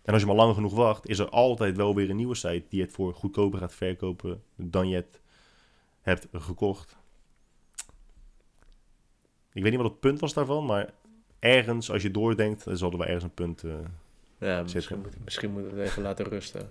en 0.04 0.12
als 0.12 0.20
je 0.20 0.26
maar 0.26 0.36
lang 0.36 0.54
genoeg 0.54 0.74
wacht, 0.74 1.08
is 1.08 1.18
er 1.18 1.28
altijd 1.28 1.76
wel 1.76 1.94
weer 1.94 2.10
een 2.10 2.16
nieuwe 2.16 2.34
site 2.34 2.64
die 2.68 2.80
het 2.80 2.92
voor 2.92 3.14
goedkoper 3.14 3.58
gaat 3.58 3.74
verkopen 3.74 4.42
dan 4.56 4.88
je 4.88 4.96
het 4.96 5.20
hebt 6.00 6.26
gekocht. 6.32 6.96
Ik 9.52 9.62
weet 9.62 9.72
niet 9.72 9.80
wat 9.80 9.90
het 9.90 10.00
punt 10.00 10.20
was 10.20 10.32
daarvan, 10.32 10.64
maar 10.66 10.92
ergens, 11.38 11.90
als 11.90 12.02
je 12.02 12.10
doordenkt, 12.10 12.64
dan 12.64 12.76
zal 12.76 12.90
er 12.90 12.98
wel 12.98 13.06
ergens 13.06 13.24
een 13.24 13.34
punt... 13.34 13.62
eh, 13.62 13.72
ja 14.38 14.62
misschien, 14.62 15.00
moet, 15.00 15.24
misschien 15.24 15.50
moeten 15.50 15.74
we 15.74 15.80
het 15.80 15.90
even 15.90 16.02
laten 16.02 16.24
rusten. 16.24 16.70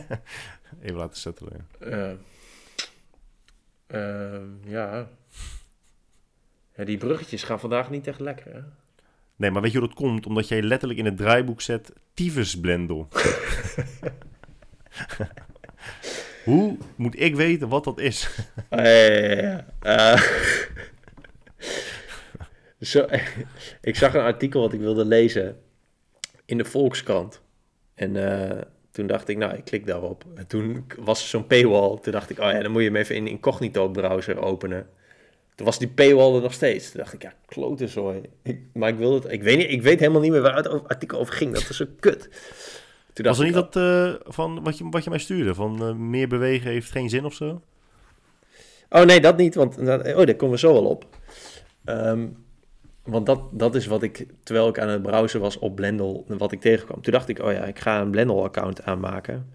even 0.82 0.96
laten 0.96 1.16
settelen. 1.16 1.68
Ja. 1.80 2.16
Ehm, 3.88 4.46
ja. 4.64 5.08
ja. 6.76 6.84
Die 6.84 6.98
bruggetjes 6.98 7.42
gaan 7.42 7.60
vandaag 7.60 7.90
niet 7.90 8.06
echt 8.06 8.20
lekker, 8.20 8.54
hè? 8.54 8.60
Nee, 9.36 9.50
maar 9.50 9.62
weet 9.62 9.72
je 9.72 9.78
hoe 9.78 9.88
dat 9.88 9.96
komt? 9.96 10.26
Omdat 10.26 10.48
jij 10.48 10.62
letterlijk 10.62 10.98
in 10.98 11.04
het 11.04 11.16
draaiboek 11.16 11.60
zet 11.60 11.92
tyfusblendel. 12.14 13.08
hoe 16.44 16.76
moet 16.96 17.20
ik 17.20 17.36
weten 17.36 17.68
wat 17.68 17.84
dat 17.84 17.98
is? 17.98 18.28
Ah, 18.68 18.84
ja, 18.84 18.90
ja, 18.90 19.40
ja. 19.40 19.64
Eh, 19.80 20.22
zo, 22.80 23.06
ik 23.80 23.96
zag 23.96 24.14
een 24.14 24.20
artikel 24.20 24.60
wat 24.60 24.72
ik 24.72 24.80
wilde 24.80 25.04
lezen 25.04 25.60
in 26.44 26.58
de 26.58 26.64
Volkskrant. 26.64 27.40
En 27.94 28.16
eh, 28.16 28.62
toen 28.98 29.06
dacht 29.06 29.28
ik, 29.28 29.36
nou, 29.36 29.56
ik 29.56 29.64
klik 29.64 29.86
daarop. 29.86 30.24
En 30.34 30.46
toen 30.46 30.84
was 30.98 31.22
er 31.22 31.28
zo'n 31.28 31.46
paywall. 31.46 31.98
Toen 31.98 32.12
dacht 32.12 32.30
ik, 32.30 32.38
oh 32.38 32.50
ja, 32.50 32.62
dan 32.62 32.70
moet 32.70 32.82
je 32.82 32.88
hem 32.88 32.96
even 32.96 33.14
in 33.14 33.26
incognito 33.26 33.88
browser 33.88 34.42
openen. 34.42 34.86
Toen 35.54 35.66
was 35.66 35.78
die 35.78 35.88
paywall 35.88 36.34
er 36.34 36.42
nog 36.42 36.52
steeds. 36.52 36.90
Toen 36.90 37.00
dacht 37.00 37.12
ik, 37.12 37.22
ja, 37.22 37.32
klote 37.46 37.88
zooi. 37.88 38.20
Maar 38.72 38.88
ik 38.88 38.96
wil 38.96 39.14
het, 39.14 39.32
ik 39.32 39.42
weet, 39.42 39.56
niet, 39.56 39.70
ik 39.70 39.82
weet 39.82 39.98
helemaal 39.98 40.20
niet 40.20 40.30
meer 40.30 40.40
waar 40.40 40.56
het 40.56 40.88
artikel 40.88 41.18
over 41.18 41.34
ging. 41.34 41.52
Dat 41.52 41.68
is 41.68 41.76
zo 41.76 41.84
kut. 42.00 42.28
Toen 43.12 43.24
Was 43.24 43.38
er 43.38 43.44
niet 43.44 43.56
ik, 43.56 43.72
dat 43.72 43.76
eh, 43.76 44.20
van 44.32 44.62
wat 44.62 44.78
je, 44.78 44.88
wat 44.88 45.04
je 45.04 45.10
mij 45.10 45.18
stuurde? 45.18 45.54
Van 45.54 45.82
eh, 45.82 45.94
meer 45.94 46.28
bewegen 46.28 46.70
heeft 46.70 46.90
geen 46.90 47.08
zin 47.08 47.24
of 47.24 47.34
zo? 47.34 47.62
Oh 48.90 49.02
nee, 49.02 49.20
dat 49.20 49.36
niet, 49.36 49.54
want 49.54 49.78
oh, 49.78 49.86
daar 49.86 50.34
komen 50.34 50.50
we 50.50 50.58
zo 50.58 50.72
wel 50.72 50.86
op. 50.86 51.06
Ehm, 51.84 52.26
want 53.08 53.26
dat, 53.26 53.40
dat 53.50 53.74
is 53.74 53.86
wat 53.86 54.02
ik, 54.02 54.26
terwijl 54.42 54.68
ik 54.68 54.78
aan 54.78 54.88
het 54.88 55.02
browsen 55.02 55.40
was 55.40 55.58
op 55.58 55.76
Blendel, 55.76 56.24
wat 56.26 56.52
ik 56.52 56.60
tegenkwam. 56.60 57.00
Toen 57.00 57.12
dacht 57.12 57.28
ik, 57.28 57.38
oh 57.38 57.52
ja, 57.52 57.64
ik 57.64 57.78
ga 57.78 58.00
een 58.00 58.10
Blendel-account 58.10 58.84
aanmaken. 58.84 59.46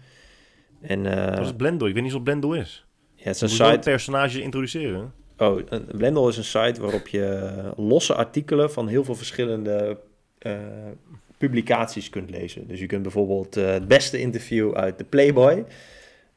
En 0.80 1.06
eh, 1.06 1.36
Dat 1.36 1.44
is 1.44 1.52
Blendel. 1.52 1.86
Ik 1.88 1.94
weet 1.94 2.02
niet 2.02 2.12
wat 2.12 2.24
Blendel 2.24 2.54
is. 2.54 2.86
ja, 3.14 3.24
het 3.24 3.34
is 3.34 3.40
een 3.40 3.48
moet 3.48 3.58
een 3.60 3.66
site. 3.66 3.90
personage 3.90 4.42
introduceren. 4.42 5.12
Oh, 5.38 5.60
een, 5.68 5.86
Blendel 5.96 6.28
is 6.28 6.36
een 6.36 6.44
site 6.44 6.80
waarop 6.80 7.08
je 7.08 7.52
losse 7.76 8.14
artikelen 8.14 8.72
van 8.72 8.88
heel 8.88 9.04
veel 9.04 9.14
verschillende 9.14 9.98
eh, 10.38 10.56
publicaties 11.38 12.10
kunt 12.10 12.30
lezen. 12.30 12.68
Dus 12.68 12.80
je 12.80 12.86
kunt 12.86 13.02
bijvoorbeeld 13.02 13.56
eh, 13.56 13.72
het 13.72 13.88
beste 13.88 14.18
interview 14.18 14.74
uit 14.74 14.98
de 14.98 15.04
Playboy. 15.04 15.64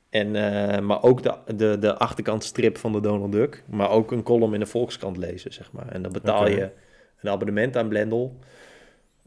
En, 0.09 0.36
eh, 0.36 0.80
maar 0.80 1.03
ook 1.03 1.24
de, 1.24 1.55
de, 1.55 1.78
de 1.80 1.97
achterkantstrip 1.97 2.78
van 2.78 2.91
de 2.91 3.01
Donald 3.01 3.32
Duck. 3.32 3.63
Maar 3.70 3.89
ook 3.89 4.11
een 4.11 4.24
column 4.24 4.53
in 4.53 4.59
de 4.59 4.65
Volkskrant 4.65 5.18
lezen, 5.18 5.53
zeg 5.53 5.72
maar. 5.72 5.88
En 5.88 6.01
dan 6.01 6.11
betaal 6.11 6.47
je 6.47 6.70
een 7.22 7.30
abonnement 7.30 7.78
aan 7.78 7.88
Blendel. 7.88 8.39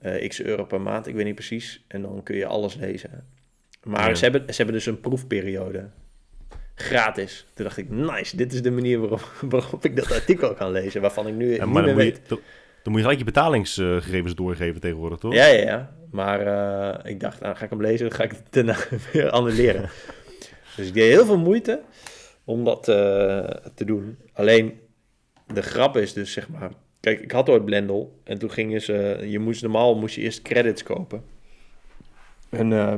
eh, 0.01 0.28
x 0.28 0.43
euro 0.43 0.64
per 0.64 0.80
maand, 0.80 1.07
ik 1.07 1.14
weet 1.14 1.24
niet 1.24 1.34
precies. 1.34 1.84
En 1.88 2.03
dan 2.03 2.22
kun 2.22 2.36
je 2.36 2.47
alles 2.47 2.74
lezen. 2.74 3.24
Maar 3.82 4.09
Ja. 4.09 4.14
ze, 4.14 4.22
hebben, 4.24 4.41
ze 4.47 4.57
hebben 4.57 4.74
dus 4.74 4.86
een 4.86 5.01
proefperiode. 5.01 5.88
Gratis. 6.74 7.47
Toen 7.55 7.64
dacht 7.64 7.76
ik, 7.76 7.91
nice, 7.91 8.36
dit 8.36 8.53
is 8.53 8.62
de 8.62 8.70
manier 8.70 8.99
waarop, 9.01 9.32
waarop 9.55 9.84
ik 9.84 9.97
dat 9.97 10.12
artikel 10.12 10.55
kan 10.55 10.70
lezen. 10.70 11.01
Waarvan 11.01 11.26
ik 11.26 11.34
nu 11.34 11.55
Ja, 11.55 11.64
niet 11.64 11.74
meer 11.74 11.82
dan 11.82 11.93
moet, 11.95 12.03
weet. 12.03 12.16
je, 12.16 12.22
dan, 12.26 12.38
dan 12.82 12.93
moet 12.93 12.95
je 12.95 13.01
gelijk 13.01 13.18
je 13.18 13.24
betalingsgegevens 13.24 14.34
doorgeven 14.34 14.80
tegenwoordig, 14.80 15.18
toch? 15.18 15.34
Ja, 15.34 15.47
ja, 15.47 15.62
ja. 15.62 15.95
Maar 16.11 16.41
eh, 17.05 17.11
ik 17.11 17.20
dacht, 17.20 17.41
nou 17.41 17.57
ga 17.57 17.64
ik 17.64 17.70
hem 17.70 17.80
lezen, 17.80 18.09
dan 18.09 18.18
ga 18.18 18.24
ik 18.24 18.30
het 18.30 18.43
daarna 18.55 18.76
weer 19.12 19.30
annuleren. 19.30 19.91
dus 20.76 20.86
ik 20.86 20.95
deed 20.95 21.11
heel 21.12 21.26
veel 21.26 21.38
moeite 21.38 21.82
om 22.45 22.64
dat 22.64 22.88
eh, 22.88 22.95
te 23.74 23.84
doen. 23.84 24.18
Alleen, 24.32 24.80
de 25.47 25.62
grap 25.62 25.97
is 25.97 26.12
dus, 26.12 26.32
zeg 26.32 26.49
maar... 26.49 26.70
Kijk, 27.01 27.20
ik 27.20 27.30
had 27.30 27.48
ooit 27.48 27.64
Blendel 27.64 28.18
en 28.24 28.38
toen 28.38 28.51
gingen 28.51 28.80
ze... 28.82 29.24
Je 29.28 29.38
moest 29.38 29.62
normaal 29.62 29.94
moest 29.96 30.14
je 30.14 30.20
eerst 30.20 30.42
credits 30.42 30.82
kopen. 30.82 31.22
En 32.51 32.72
eh, 32.72 32.94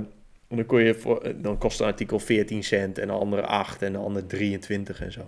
dan 0.49 0.67
kon 0.67 0.83
je 0.83 0.95
voor... 0.95 1.33
Dan 1.37 1.59
kostte 1.59 1.83
een 1.83 1.89
artikel 1.91 2.19
14 2.19 2.63
cent 2.65 2.99
en 2.99 3.09
een 3.09 3.15
andere 3.15 3.43
8 3.43 3.83
en 3.83 3.95
een 3.95 4.01
andere 4.01 4.27
23 4.27 5.01
en 5.01 5.13
zo. 5.13 5.27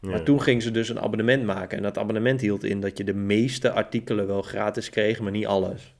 Ja. 0.00 0.08
Maar 0.08 0.22
toen 0.22 0.42
gingen 0.42 0.62
ze 0.62 0.70
dus 0.70 0.88
een 0.88 1.00
abonnement 1.00 1.44
maken. 1.44 1.76
En 1.76 1.82
dat 1.82 1.98
abonnement 1.98 2.40
hield 2.40 2.64
in 2.64 2.80
dat 2.80 2.98
je 2.98 3.04
de 3.04 3.14
meeste 3.14 3.70
artikelen 3.70 4.26
wel 4.26 4.42
gratis 4.42 4.90
kreeg, 4.90 5.20
maar 5.20 5.32
niet 5.32 5.46
alles. 5.46 5.94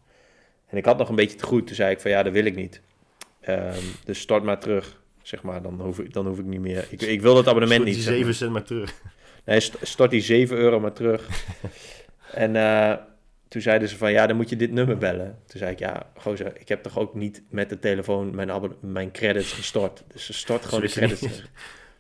En 0.67 0.77
ik 0.77 0.85
had 0.85 0.99
nog 0.99 1.09
een 1.09 1.15
beetje 1.15 1.37
te 1.37 1.45
goed. 1.45 1.67
Toen 1.67 1.77
zei 1.77 1.91
ik 1.91 2.01
van 2.01 2.11
ja, 2.11 2.23
dat 2.23 2.33
wil 2.33 2.45
ik 2.45 2.55
niet. 2.57 2.81
Ehm, 3.41 3.83
dus 4.05 4.21
stort 4.21 4.43
maar 4.43 4.61
terug, 4.61 5.01
zeg 5.23 5.43
maar. 5.43 5.63
Dan 5.63 5.81
hoef 5.81 5.99
ik, 5.99 6.13
dan 6.13 6.27
hoef 6.27 6.39
ik 6.39 6.45
niet 6.45 6.61
meer. 6.61 6.87
Ik, 6.91 7.03
ik 7.03 7.21
wil 7.21 7.35
dat 7.35 7.47
abonnement 7.47 7.81
Stort 7.81 7.87
niet. 7.87 7.95
die 7.95 8.05
zeg 8.05 8.13
7 8.13 8.27
maar. 8.27 8.35
cent 8.37 8.53
maar 8.53 8.63
terug. 8.65 9.03
Nee, 9.45 9.61
st- 9.61 9.77
stort 9.83 10.11
die 10.11 10.21
7 10.21 10.57
euro 10.57 10.81
maar 10.81 10.93
terug. 10.93 11.29
en 12.33 12.57
eh, 12.57 12.95
toen 13.49 13.63
zeiden 13.63 13.89
ze 13.89 13.97
van, 13.97 14.13
ja, 14.13 14.27
dan 14.27 14.37
moet 14.37 14.49
je 14.49 14.57
dit 14.57 14.73
nummer 14.73 14.99
bellen. 14.99 15.39
Toen 15.47 15.59
zei 15.59 15.71
ik, 15.71 15.79
ja, 15.79 16.11
gozer, 16.17 16.61
ik 16.61 16.69
heb 16.69 16.83
toch 16.83 16.99
ook 16.99 17.15
niet 17.15 17.43
met 17.51 17.69
de 17.69 17.79
telefoon 17.79 18.35
mijn, 18.35 18.51
mijn 18.81 19.11
credits 19.11 19.53
gestort. 19.53 20.05
Dus 20.13 20.27
ze 20.27 20.33
stort 20.33 20.65
gewoon 20.65 20.81
de 20.81 20.89
credits 20.89 21.21
niet-. 21.21 21.45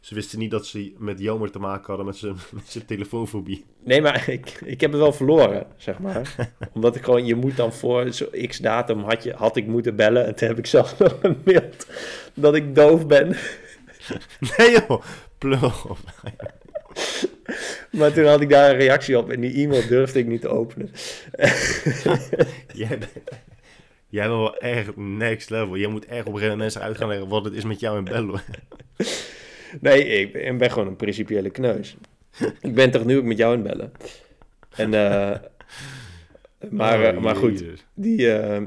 Ze 0.00 0.14
wisten 0.14 0.38
niet 0.38 0.50
dat 0.50 0.66
ze 0.66 0.94
met 0.98 1.20
Jomer 1.20 1.50
te 1.50 1.58
maken 1.58 1.86
hadden 1.86 2.06
met 2.06 2.16
zijn, 2.16 2.36
met 2.50 2.62
zijn 2.66 2.84
telefoonfobie. 2.84 3.64
Nee, 3.84 4.02
maar 4.02 4.28
ik, 4.28 4.60
ik 4.64 4.80
heb 4.80 4.90
het 4.90 5.00
wel 5.00 5.12
verloren, 5.12 5.66
zeg 5.76 5.98
maar. 5.98 6.34
Omdat 6.74 6.96
ik 6.96 7.04
gewoon, 7.04 7.26
je 7.26 7.34
moet 7.34 7.56
dan 7.56 7.72
voor 7.72 8.12
zo 8.12 8.26
x 8.46 8.58
datum 8.58 8.98
had, 9.02 9.22
je, 9.22 9.32
had 9.32 9.56
ik 9.56 9.66
moeten 9.66 9.96
bellen. 9.96 10.26
En 10.26 10.34
toen 10.34 10.48
heb 10.48 10.58
ik 10.58 10.66
zelf 10.66 10.98
nog 10.98 11.18
gemaild 11.20 11.86
dat 12.34 12.54
ik 12.54 12.74
doof 12.74 13.06
ben. 13.06 13.36
Nee 14.56 14.70
joh. 14.70 15.02
Maar 17.90 18.12
toen 18.12 18.24
had 18.24 18.40
ik 18.40 18.48
daar 18.48 18.70
een 18.70 18.76
reactie 18.76 19.18
op 19.18 19.30
en 19.30 19.40
die 19.40 19.54
e-mail 19.64 19.86
durfde 19.86 20.18
ik 20.18 20.26
niet 20.26 20.40
te 20.40 20.48
openen. 20.48 20.90
Jij 22.72 22.88
bent, 22.88 23.08
jij 24.08 24.28
bent 24.28 24.40
wel 24.40 24.56
echt 24.56 24.96
next 24.96 25.50
level. 25.50 25.76
Jij 25.76 25.88
moet 25.88 26.06
echt 26.06 26.26
op 26.26 26.32
een 26.32 26.38
gegeven 26.38 26.56
moment 26.56 26.58
mensen 26.58 26.80
uit 26.80 26.96
gaan 26.96 27.08
leggen 27.08 27.28
wat 27.28 27.44
het 27.44 27.54
is 27.54 27.64
met 27.64 27.80
jou 27.80 27.96
en 27.96 28.04
Bello. 28.04 28.36
Nee, 29.80 30.06
ik 30.06 30.32
ben, 30.32 30.46
ik 30.46 30.58
ben 30.58 30.70
gewoon 30.70 30.88
een 30.88 30.96
principiële 30.96 31.50
kneus. 31.50 31.96
ik 32.60 32.74
ben 32.74 32.90
toch 32.90 33.04
nu 33.04 33.16
ook 33.16 33.24
met 33.24 33.36
jou 33.36 33.52
het 33.54 33.62
bellen. 33.62 33.92
En, 34.76 34.94
eh, 34.94 35.36
maar, 36.70 37.02
eh, 37.02 37.16
Oh, 37.16 37.22
maar 37.22 37.36
goed, 37.36 37.64
die, 37.94 38.32
eh, 38.32 38.62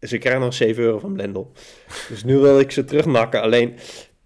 ze 0.00 0.18
krijgen 0.18 0.40
nog 0.40 0.54
7 0.54 0.82
euro 0.82 0.98
van 0.98 1.12
Blendel. 1.12 1.52
Dus 2.08 2.24
nu 2.24 2.36
wil 2.36 2.60
ik 2.60 2.70
ze 2.70 2.84
terugmakken. 2.84 3.42
Alleen 3.42 3.74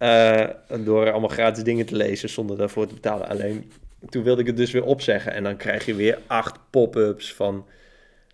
eh, 0.03 0.49
door 0.85 1.11
allemaal 1.11 1.29
gratis 1.29 1.63
dingen 1.63 1.87
te 1.87 1.97
lezen 1.97 2.29
zonder 2.29 2.57
daarvoor 2.57 2.87
te 2.87 2.95
betalen. 2.95 3.29
Alleen 3.29 3.73
toen 4.09 4.23
wilde 4.23 4.41
ik 4.41 4.47
het 4.47 4.57
dus 4.57 4.71
weer 4.71 4.85
opzeggen. 4.85 5.33
En 5.33 5.43
dan 5.43 5.57
krijg 5.57 5.87
je 5.87 5.95
weer 5.95 6.19
acht 6.27 6.59
pop-ups 6.71 7.35
van... 7.35 7.67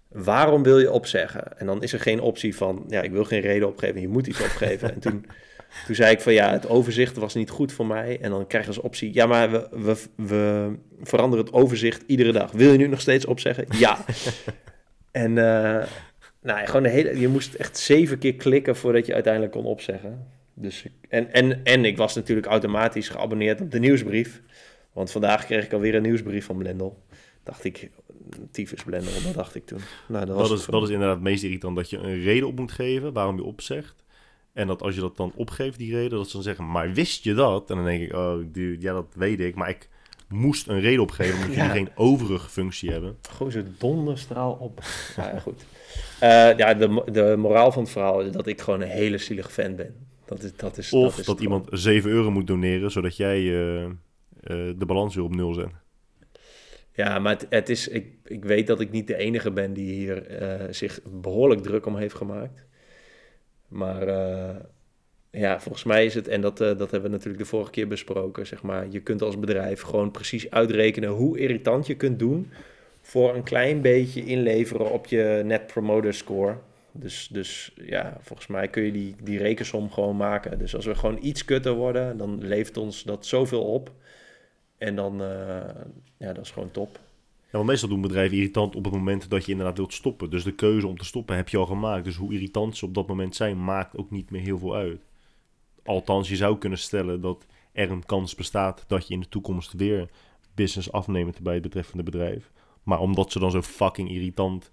Waarom 0.08 0.62
wil 0.62 0.78
je 0.78 0.90
opzeggen? 0.90 1.58
En 1.58 1.66
dan 1.66 1.82
is 1.82 1.92
er 1.92 2.00
geen 2.00 2.20
optie 2.20 2.56
van... 2.56 2.84
Ja, 2.88 3.02
ik 3.02 3.10
wil 3.10 3.24
geen 3.24 3.40
reden 3.40 3.68
opgeven. 3.68 4.00
Je 4.00 4.08
moet 4.08 4.26
iets 4.26 4.40
opgeven. 4.40 4.92
en 4.94 5.00
toen, 5.00 5.26
toen 5.86 5.94
zei 5.94 6.12
ik 6.12 6.20
van... 6.20 6.32
Ja, 6.32 6.52
het 6.52 6.68
overzicht 6.68 7.16
was 7.16 7.34
niet 7.34 7.50
goed 7.50 7.72
voor 7.72 7.86
mij. 7.86 8.18
En 8.20 8.30
dan 8.30 8.46
krijg 8.46 8.64
je 8.64 8.70
als 8.70 8.80
optie... 8.80 9.14
Ja, 9.14 9.26
maar 9.26 9.50
we, 9.50 9.68
we, 9.70 9.96
we 10.16 10.72
veranderen 11.02 11.44
het 11.44 11.54
overzicht 11.54 12.02
iedere 12.06 12.32
dag. 12.32 12.50
Wil 12.52 12.72
je 12.72 12.78
nu 12.78 12.86
nog 12.86 13.00
steeds 13.00 13.24
opzeggen? 13.24 13.66
Ja. 13.70 14.04
en... 15.10 15.38
eh, 15.38 15.86
nou, 16.42 16.66
gewoon 16.66 16.82
de 16.82 16.88
hele, 16.88 17.20
je 17.20 17.28
moest 17.28 17.54
echt 17.54 17.78
zeven 17.78 18.18
keer 18.18 18.34
klikken 18.34 18.76
voordat 18.76 19.06
je 19.06 19.14
uiteindelijk 19.14 19.52
kon 19.52 19.64
opzeggen. 19.64 20.37
Dus 20.60 20.82
ik, 20.82 20.92
en, 21.08 21.32
en, 21.32 21.64
en 21.64 21.84
ik 21.84 21.96
was 21.96 22.14
natuurlijk 22.14 22.46
automatisch 22.46 23.08
geabonneerd 23.08 23.60
op 23.60 23.70
de 23.70 23.78
nieuwsbrief. 23.78 24.42
Want 24.92 25.10
vandaag 25.10 25.44
kreeg 25.44 25.64
ik 25.64 25.72
alweer 25.72 25.94
een 25.94 26.02
nieuwsbrief 26.02 26.44
van 26.44 26.56
Blendel. 26.56 27.02
Dacht 27.42 27.64
ik, 27.64 27.90
tyfus 28.50 28.82
Blendel, 28.82 29.12
dat 29.24 29.34
dacht 29.34 29.54
ik 29.54 29.66
toen. 29.66 29.80
Nou, 30.08 30.26
dat, 30.26 30.36
was 30.36 30.48
Dat 30.48 30.58
is, 30.58 30.66
dat 30.66 30.82
is 30.82 30.88
inderdaad 30.88 31.14
het 31.14 31.24
meest 31.24 31.42
irritant. 31.42 31.76
Dat 31.76 31.90
je 31.90 31.96
een 31.96 32.22
reden 32.22 32.48
op 32.48 32.58
moet 32.58 32.72
geven 32.72 33.12
waarom 33.12 33.36
je 33.36 33.42
opzegt. 33.42 34.04
En 34.52 34.66
dat 34.66 34.82
als 34.82 34.94
je 34.94 35.00
dat 35.00 35.16
dan 35.16 35.32
opgeeft, 35.34 35.78
die 35.78 35.94
reden, 35.94 36.18
dat 36.18 36.26
ze 36.26 36.32
dan 36.32 36.42
zeggen, 36.42 36.70
maar 36.70 36.92
wist 36.92 37.24
je 37.24 37.34
dat? 37.34 37.70
En 37.70 37.76
dan 37.76 37.84
denk 37.84 38.02
ik, 38.02 38.12
oh 38.12 38.38
dude, 38.52 38.80
ja 38.80 38.92
dat 38.92 39.06
weet 39.14 39.40
ik. 39.40 39.54
Maar 39.54 39.68
ik 39.68 39.88
moest 40.28 40.68
een 40.68 40.80
reden 40.80 41.02
opgeven 41.02 41.34
omdat 41.34 41.48
Ja. 41.54 41.66
jullie 41.66 41.70
geen 41.84 41.90
overige 41.94 42.48
functie 42.48 42.90
hebben. 42.90 43.16
Gewoon 43.30 43.52
zo'n 43.52 43.74
donderstraal 43.78 44.52
op. 44.52 44.80
Ja, 45.16 45.38
goed. 45.38 45.64
Eh, 46.20 46.56
ja, 46.56 46.74
de, 46.74 47.02
de 47.12 47.34
moraal 47.38 47.72
van 47.72 47.82
het 47.82 47.92
verhaal 47.92 48.20
is 48.20 48.32
dat 48.32 48.46
ik 48.46 48.60
gewoon 48.60 48.80
een 48.80 48.88
hele 48.88 49.18
zielige 49.18 49.50
fan 49.50 49.76
ben. 49.76 50.07
Dat 50.28 50.42
is, 50.42 50.56
dat 50.56 50.78
is, 50.78 50.92
Of 50.92 51.02
dat, 51.02 51.10
dat, 51.10 51.18
is 51.18 51.26
het 51.26 51.40
iemand 51.40 51.68
7 51.70 52.10
euro 52.10 52.30
moet 52.30 52.46
doneren, 52.46 52.90
zodat 52.90 53.16
jij 53.16 53.36
eh, 53.36 53.84
eh, 53.84 53.90
de 54.76 54.86
balans 54.86 55.14
weer 55.14 55.24
op 55.24 55.34
nul 55.34 55.54
zet. 55.54 55.70
Ja, 56.92 57.18
maar 57.18 57.32
het, 57.32 57.46
het 57.48 57.68
is, 57.68 57.88
ik, 57.88 58.06
ik 58.24 58.44
weet 58.44 58.66
dat 58.66 58.80
ik 58.80 58.90
niet 58.90 59.06
de 59.06 59.16
enige 59.16 59.50
ben 59.50 59.72
die 59.72 59.92
hier 59.92 60.26
eh, 60.26 60.66
zich 60.70 61.00
behoorlijk 61.20 61.62
druk 61.62 61.86
om 61.86 61.96
heeft 61.96 62.14
gemaakt. 62.14 62.66
Maar 63.68 64.06
ja, 65.30 65.60
volgens 65.60 65.84
mij 65.84 66.04
is 66.04 66.14
het, 66.14 66.28
en 66.28 66.40
dat, 66.40 66.56
dat 66.56 66.78
hebben 66.78 67.02
we 67.02 67.08
natuurlijk 67.08 67.38
de 67.38 67.48
vorige 67.48 67.70
keer 67.70 67.88
besproken, 67.88 68.46
zeg 68.46 68.62
maar, 68.62 68.86
je 68.90 69.00
kunt 69.00 69.22
als 69.22 69.38
bedrijf 69.38 69.80
gewoon 69.80 70.10
precies 70.10 70.50
uitrekenen 70.50 71.10
hoe 71.10 71.38
irritant 71.38 71.86
je 71.86 71.94
kunt 71.94 72.18
doen 72.18 72.50
voor 73.00 73.34
een 73.34 73.42
klein 73.42 73.80
beetje 73.80 74.24
inleveren 74.24 74.90
op 74.90 75.06
je 75.06 75.42
net 75.44 75.66
promoter 75.66 76.14
score. 76.14 76.56
Dus, 77.00 77.28
dus 77.32 77.72
ja, 77.74 78.16
volgens 78.20 78.48
mij 78.48 78.68
kun 78.68 78.82
je 78.82 78.92
die, 78.92 79.14
die 79.22 79.38
rekensom 79.38 79.90
gewoon 79.90 80.16
maken. 80.16 80.58
Dus 80.58 80.74
als 80.74 80.84
we 80.84 80.94
gewoon 80.94 81.18
iets 81.20 81.44
kutter 81.44 81.74
worden, 81.74 82.16
dan 82.16 82.38
levert 82.44 82.76
ons 82.76 83.02
dat 83.02 83.26
zoveel 83.26 83.62
op. 83.62 83.92
En 84.78 84.96
dan, 84.96 85.22
eh, 85.22 85.74
ja, 86.16 86.32
dat 86.32 86.44
is 86.44 86.50
gewoon 86.50 86.70
top. 86.70 87.00
Ja, 87.50 87.56
want 87.56 87.66
meestal 87.66 87.88
doen 87.88 88.00
bedrijven 88.00 88.36
irritant 88.36 88.76
op 88.76 88.84
het 88.84 88.92
moment 88.92 89.30
dat 89.30 89.44
je 89.44 89.50
inderdaad 89.50 89.76
wilt 89.76 89.92
stoppen. 89.92 90.30
Dus 90.30 90.44
de 90.44 90.54
keuze 90.54 90.86
om 90.86 90.98
te 90.98 91.04
stoppen 91.04 91.36
heb 91.36 91.48
je 91.48 91.56
al 91.56 91.66
gemaakt. 91.66 92.04
Dus 92.04 92.16
hoe 92.16 92.32
irritant 92.32 92.76
ze 92.76 92.84
op 92.84 92.94
dat 92.94 93.06
moment 93.06 93.36
zijn, 93.36 93.64
maakt 93.64 93.96
ook 93.96 94.10
niet 94.10 94.30
meer 94.30 94.40
heel 94.40 94.58
veel 94.58 94.74
uit. 94.74 95.00
Althans, 95.84 96.28
je 96.28 96.36
zou 96.36 96.58
kunnen 96.58 96.78
stellen 96.78 97.20
dat 97.20 97.46
er 97.72 97.90
een 97.90 98.06
kans 98.06 98.34
bestaat 98.34 98.84
dat 98.86 99.08
je 99.08 99.14
in 99.14 99.20
de 99.20 99.28
toekomst 99.28 99.72
weer 99.72 100.08
business 100.54 100.92
afneemt 100.92 101.40
bij 101.40 101.54
het 101.54 101.62
betreffende 101.62 102.02
bedrijf. 102.02 102.50
Maar 102.82 103.00
omdat 103.00 103.32
ze 103.32 103.38
dan 103.38 103.50
zo 103.50 103.62
fucking 103.62 104.10
irritant 104.10 104.70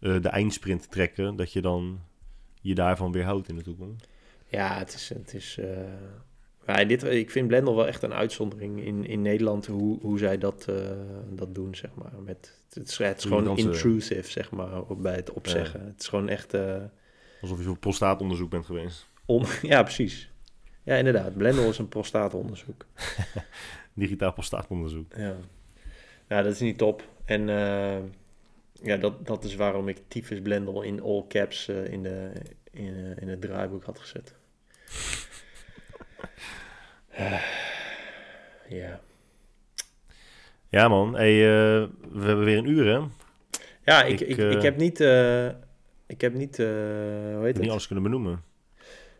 de 0.00 0.28
eindsprint 0.28 0.90
trekken, 0.90 1.36
dat 1.36 1.52
je 1.52 1.60
dan 1.60 2.00
je 2.60 2.74
daarvan 2.74 3.12
weerhoudt 3.12 3.48
in 3.48 3.56
de 3.56 3.62
toekomst. 3.62 4.08
Ja, 4.48 4.78
het 4.78 4.94
is. 4.94 5.08
Het 5.08 5.34
is 5.34 5.58
eh, 5.58 5.66
maar 6.66 6.86
dit, 6.86 7.02
ik 7.02 7.30
vind 7.30 7.46
Blendel 7.48 7.76
wel 7.76 7.86
echt 7.86 8.02
een 8.02 8.12
uitzondering 8.12 8.84
in, 8.84 9.06
in 9.06 9.22
Nederland 9.22 9.66
hoe, 9.66 10.00
hoe 10.00 10.18
zij 10.18 10.38
dat, 10.38 10.66
eh, 10.68 10.74
dat 11.30 11.54
doen, 11.54 11.74
zeg 11.74 11.90
maar. 11.94 12.12
Met, 12.24 12.58
het, 12.72 12.88
is, 12.88 12.98
het 12.98 13.22
gewoon 13.22 13.58
intrusive, 13.58 14.30
zeg 14.30 14.50
maar, 14.50 14.96
bij 14.96 15.14
het 15.14 15.32
opzeggen. 15.32 15.84
Het 15.86 16.00
is 16.00 16.08
gewoon 16.08 16.28
echt. 16.28 16.54
eh, 16.54 16.76
Alsof 17.40 17.58
je 17.58 17.64
voor 17.64 17.78
prostaatonderzoek 17.78 18.50
bent 18.50 18.66
geweest. 18.66 19.08
on, 19.24 19.44
ja, 19.62 19.82
precies. 19.82 20.30
Ja, 20.82 20.96
inderdaad. 20.96 21.36
Blendel 21.36 21.68
is 21.68 21.78
een 21.78 21.88
prostaatonderzoek. 21.88 22.86
Digitaal 23.94 24.32
prostaatonderzoek. 24.32 25.12
Ja. 25.16 25.36
Nou, 26.28 26.42
dat 26.42 26.52
is 26.52 26.60
niet 26.60 26.78
top. 26.78 27.08
En 27.24 27.48
eh, 27.48 27.98
ja, 28.82 28.96
dat, 28.96 29.26
dat 29.26 29.44
is 29.44 29.54
waarom 29.54 29.88
ik 29.88 29.98
tyfus 30.08 30.40
Blendel 30.42 30.82
in 30.82 31.02
all 31.02 31.24
caps 31.28 31.68
eh, 31.68 31.92
in, 31.92 32.02
de, 32.02 32.30
in, 32.70 32.94
eh, 32.94 33.22
in 33.22 33.28
het 33.28 33.40
draaiboek 33.40 33.84
had 33.84 33.98
gezet. 33.98 34.34
Ah, 37.14 37.42
ja. 38.68 39.00
Ja 40.68 40.88
man, 40.88 41.14
hey, 41.16 41.32
eh, 41.32 41.86
we 42.12 42.24
hebben 42.24 42.44
weer 42.44 42.58
een 42.58 42.68
uur 42.68 42.86
hè. 42.86 43.00
Ja, 43.84 44.02
ik, 44.02 44.20
Ik, 44.20 44.28
ik, 44.28 44.38
eh, 44.38 44.50
ik 44.50 44.62
heb 44.62 44.76
niet. 44.76 45.00
eh, 45.00 45.46
ik 46.06 46.20
heb 46.20 46.34
niet. 46.34 46.58
eh, 46.58 46.66
hoe 46.66 47.40
heet 47.42 47.54
Niet 47.54 47.56
het? 47.62 47.70
alles 47.70 47.86
kunnen 47.86 48.04
benoemen. 48.04 48.42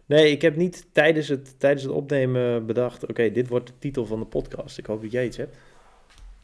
Nee, 0.06 0.30
ik 0.30 0.42
heb 0.42 0.56
niet 0.56 0.86
tijdens 0.92 1.28
het, 1.28 1.60
tijdens 1.60 1.82
het 1.82 1.92
opnemen 1.92 2.66
bedacht. 2.66 3.06
Oké, 3.06 3.30
dit 3.30 3.48
wordt 3.48 3.66
de 3.66 3.72
titel 3.78 4.06
van 4.06 4.18
de 4.18 4.26
podcast. 4.26 4.78
Ik 4.78 4.86
hoop 4.86 5.02
dat 5.02 5.12
jij 5.12 5.24
iets 5.24 5.36
hebt. 5.36 5.56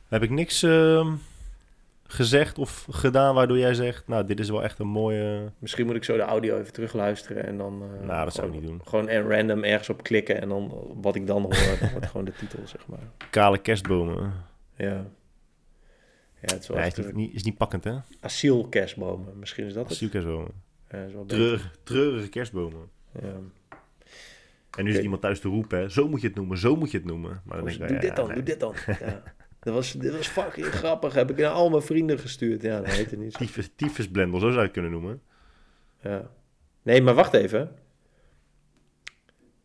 Heb 0.08 0.22
ik 0.22 0.30
niks 0.30 0.62
ehm, 0.62 1.12
gezegd 2.06 2.58
of 2.58 2.86
gedaan 2.90 3.34
waardoor 3.34 3.58
jij 3.58 3.74
zegt, 3.74 4.08
nou, 4.08 4.24
dit 4.26 4.40
is 4.40 4.50
wel 4.50 4.62
echt 4.62 4.78
een 4.78 4.86
mooie... 4.86 5.52
Misschien 5.58 5.86
moet 5.86 5.96
ik 5.96 6.04
zo 6.04 6.16
de 6.16 6.22
audio 6.22 6.58
even 6.58 6.72
terugluisteren 6.72 7.46
en 7.46 7.56
dan. 7.58 7.82
eh, 8.00 8.06
Nou, 8.06 8.24
dat 8.24 8.34
zou 8.34 8.46
ik 8.46 8.52
niet 8.52 8.62
doen. 8.62 8.80
Gewoon 8.84 9.08
en 9.08 9.28
random 9.30 9.64
ergens 9.64 9.88
op 9.88 10.02
klikken 10.02 10.40
en 10.40 10.48
dan 10.48 10.72
wat 11.02 11.14
ik 11.14 11.26
dan 11.26 11.42
hoor, 11.42 11.50
dat 11.80 11.90
wordt 11.90 12.06
gewoon 12.06 12.26
de 12.26 12.32
titel, 12.32 12.58
zeg 12.64 12.86
maar. 12.86 12.98
Kale 13.30 13.58
kerstbomen. 13.58 14.32
Ja. 14.76 15.04
Ja, 16.40 16.52
het 16.54 16.62
is 16.62 16.68
wel 16.68 16.78
echt 16.78 16.98
is, 16.98 17.12
niet, 17.12 17.34
is 17.34 17.42
niet 17.42 17.56
pakkend, 17.56 17.84
hè? 17.84 17.94
asielkerstbomen. 18.20 19.38
Misschien 19.38 19.66
is 19.66 19.72
dat 19.72 19.82
het. 19.82 19.92
Asielkerstbomen. 19.92 20.50
Is 20.90 20.96
beter. 21.12 21.26
Treurig, 21.26 21.76
treurige 21.82 22.28
kerstbomen. 22.28 22.88
Ja. 23.22 23.34
En 24.78 24.84
nu 24.84 24.92
zit 24.92 25.02
iemand 25.02 25.20
thuis 25.20 25.40
te 25.40 25.48
roepen, 25.48 25.78
hè? 25.78 25.88
Zo 25.88 26.08
moet 26.08 26.20
je 26.20 26.26
het 26.26 26.36
noemen, 26.36 26.58
zo 26.58 26.76
moet 26.76 26.90
je 26.90 26.96
het 26.96 27.06
noemen. 27.06 27.40
Maar 27.44 27.56
dan 27.56 27.66
Oh, 27.66 27.78
denk 27.78 27.80
ik, 27.82 27.86
doe 27.88 27.96
ja, 27.96 28.02
dit 28.02 28.16
dan, 28.16 28.26
nee. 28.26 28.34
doe 28.34 28.44
dit 28.44 28.60
dan. 28.60 28.74
Ja. 28.86 29.22
Dat 29.66 29.74
was, 29.74 29.92
dit 29.92 30.16
was 30.16 30.26
fucking 30.26 30.66
grappig. 30.66 31.14
Heb 31.14 31.30
ik 31.30 31.36
naar 31.36 31.50
al 31.50 31.70
mijn 31.70 31.82
vrienden 31.82 32.18
gestuurd. 32.18 32.62
Ja, 32.62 32.80
dat 32.80 32.90
heet 32.90 33.10
het 33.10 33.20
niet 33.20 33.32
zo. 33.32 33.38
Tyfus, 33.38 33.70
tyfusblendel, 33.76 34.38
zo 34.38 34.46
zou 34.46 34.58
je 34.58 34.62
het 34.62 34.72
kunnen 34.72 34.90
noemen. 34.90 35.22
Ja. 36.02 36.30
Nee, 36.82 37.02
maar 37.02 37.14
wacht 37.14 37.32
even. 37.34 37.70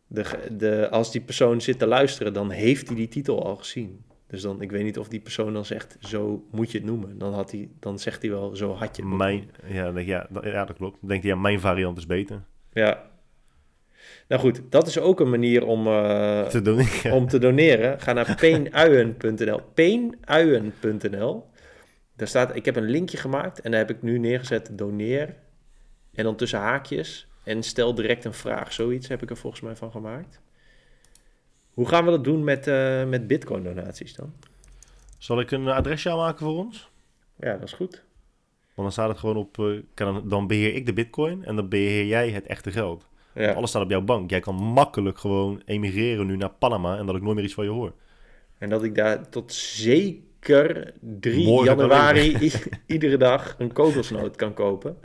De, 0.06 0.48
de, 0.52 0.90
als 0.90 1.12
die 1.12 1.20
persoon 1.20 1.60
zit 1.60 1.78
te 1.78 1.86
luisteren, 1.86 2.32
dan 2.32 2.50
heeft 2.50 2.86
hij 2.86 2.96
die 2.96 3.08
titel 3.08 3.44
al 3.44 3.56
gezien. 3.56 4.04
Dus 4.26 4.42
dan, 4.42 4.62
ik 4.62 4.70
weet 4.70 4.84
niet 4.84 4.98
of 4.98 5.08
die 5.08 5.20
persoon 5.20 5.52
dan 5.52 5.64
zegt, 5.64 5.96
zo 6.00 6.46
moet 6.50 6.70
je 6.70 6.78
het 6.78 6.86
noemen. 6.86 7.18
Dan, 7.18 7.34
had 7.34 7.50
hij, 7.50 7.70
dan 7.80 7.98
zegt 7.98 8.22
hij 8.22 8.30
wel, 8.30 8.56
zo 8.56 8.72
had 8.74 8.96
je 8.96 9.02
het 9.02 9.12
Mijn, 9.14 9.50
ja, 9.66 9.98
ja, 9.98 10.26
dat, 10.30 10.44
ja, 10.44 10.64
dat 10.64 10.76
klopt. 10.76 10.96
Dan 11.00 11.08
denk 11.08 11.22
je, 11.22 11.28
ja, 11.28 11.36
mijn 11.36 11.60
variant 11.60 11.98
is 11.98 12.06
beter. 12.06 12.42
Ja. 12.72 13.10
Nou 14.28 14.40
goed, 14.40 14.60
dat 14.68 14.86
is 14.86 14.98
ook 14.98 15.20
een 15.20 15.30
manier 15.30 15.66
om, 15.66 15.86
eh, 15.86 16.42
Te. 16.46 16.86
Ja. 17.02 17.14
om 17.14 17.28
te 17.28 17.38
doneren. 17.38 18.00
Ga 18.00 18.12
naar 18.12 18.34
peenuien.nl. 18.40 19.60
Peenuien.nl. 19.74 21.50
Daar 22.16 22.28
staat, 22.28 22.56
ik 22.56 22.64
heb 22.64 22.76
een 22.76 22.90
linkje 22.90 23.16
gemaakt 23.16 23.60
en 23.60 23.70
daar 23.70 23.80
heb 23.80 23.90
ik 23.90 24.02
nu 24.02 24.18
neergezet 24.18 24.70
doneer 24.72 25.34
En 26.14 26.24
dan 26.24 26.36
tussen 26.36 26.58
haakjes. 26.58 27.26
En 27.44 27.62
stel 27.62 27.94
direct 27.94 28.24
een 28.24 28.34
vraag. 28.34 28.72
Zoiets 28.72 29.08
heb 29.08 29.22
ik 29.22 29.30
er 29.30 29.36
volgens 29.36 29.62
mij 29.62 29.76
van 29.76 29.90
gemaakt. 29.90 30.40
Hoe 31.74 31.88
gaan 31.88 32.04
we 32.04 32.10
dat 32.10 32.24
doen 32.24 32.44
met, 32.44 32.66
eh, 32.66 33.04
met 33.04 33.26
bitcoin 33.26 33.62
donaties 33.62 34.14
dan? 34.14 34.32
Zal 35.18 35.40
ik 35.40 35.50
een 35.50 35.68
adresje 35.68 36.10
aanmaken 36.10 36.46
voor 36.46 36.56
ons? 36.58 36.90
Ja, 37.36 37.52
dat 37.52 37.62
is 37.62 37.72
goed. 37.72 38.02
Want 38.74 38.88
dan 38.88 38.92
staat 38.92 39.08
het 39.08 39.18
gewoon 39.18 39.36
op... 39.36 39.58
eh, 39.58 39.80
kan, 39.94 40.28
dan 40.28 40.46
beheer 40.46 40.74
ik 40.74 40.86
de 40.86 40.92
bitcoin 40.92 41.44
en 41.44 41.56
dan 41.56 41.68
beheer 41.68 42.04
jij 42.06 42.30
het 42.30 42.46
echte 42.46 42.70
geld. 42.70 43.06
Ja. 43.34 43.52
Alles 43.52 43.70
staat 43.70 43.82
op 43.82 43.90
jouw 43.90 44.00
bank. 44.00 44.30
Jij 44.30 44.40
kan 44.40 44.54
makkelijk 44.54 45.18
gewoon 45.18 45.62
emigreren 45.64 46.26
nu 46.26 46.36
naar 46.36 46.50
Panama 46.50 46.96
en 46.98 47.06
dat 47.06 47.16
ik 47.16 47.22
nooit 47.22 47.34
meer 47.34 47.44
iets 47.44 47.54
van 47.54 47.64
je 47.64 47.70
hoor. 47.70 47.92
En 48.58 48.68
dat 48.68 48.84
ik 48.84 48.94
daar 48.94 49.28
tot 49.28 49.52
zeker 49.52 50.92
3 51.00 51.46
Morgen 51.46 51.66
kan 51.66 51.76
januari 51.76 52.52
iedere 52.86 53.16
dag 53.16 53.54
een 53.58 53.72
kokosnoot 53.72 54.36
kan 54.36 54.54
kopen. 54.54 54.96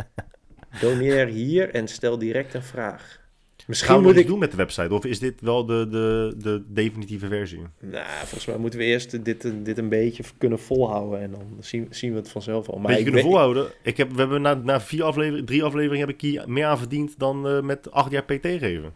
Doneer 0.80 1.26
hier 1.26 1.70
en 1.74 1.88
stel 1.88 2.18
direct 2.18 2.54
een 2.54 2.62
vraag. 2.62 3.20
Misschien 3.66 3.90
Gaan 3.90 3.98
we 4.00 4.06
moet 4.06 4.12
iets 4.14 4.22
ik... 4.22 4.28
doen 4.28 4.38
met 4.38 4.50
de 4.50 4.56
website? 4.56 4.94
Of 4.94 5.04
is 5.04 5.18
dit 5.18 5.40
wel 5.40 5.66
de, 5.66 5.88
de, 5.90 6.34
de 6.38 6.62
definitieve 6.68 7.26
versie? 7.26 7.60
Nou, 7.80 8.04
volgens 8.18 8.46
mij 8.46 8.56
moeten 8.56 8.78
we 8.78 8.84
eerst 8.84 9.24
dit, 9.24 9.52
dit 9.64 9.78
een 9.78 9.88
beetje 9.88 10.22
kunnen 10.38 10.58
volhouden. 10.58 11.20
En 11.20 11.30
dan 11.30 11.56
zien, 11.60 11.86
zien 11.90 12.10
we 12.10 12.16
het 12.18 12.28
vanzelf 12.28 12.68
al. 12.68 12.78
Maar 12.78 12.86
Beetje 12.86 13.02
kunnen 13.02 13.20
weet- 13.22 13.30
volhouden. 13.30 13.66
Ik 13.82 13.96
heb, 13.96 14.10
we 14.10 14.18
hebben 14.18 14.42
na, 14.42 14.54
na 14.54 14.80
vier 14.80 15.02
afleveringen, 15.04 15.44
drie 15.44 15.62
afleveringen 15.64 16.06
heb 16.06 16.14
ik 16.14 16.20
hier 16.20 16.44
meer 16.46 16.64
aan 16.66 16.78
verdiend 16.78 17.18
dan 17.18 17.48
eh, 17.48 17.60
met 17.60 17.90
acht 17.90 18.10
jaar 18.10 18.24
PT 18.24 18.46
geven. 18.46 18.92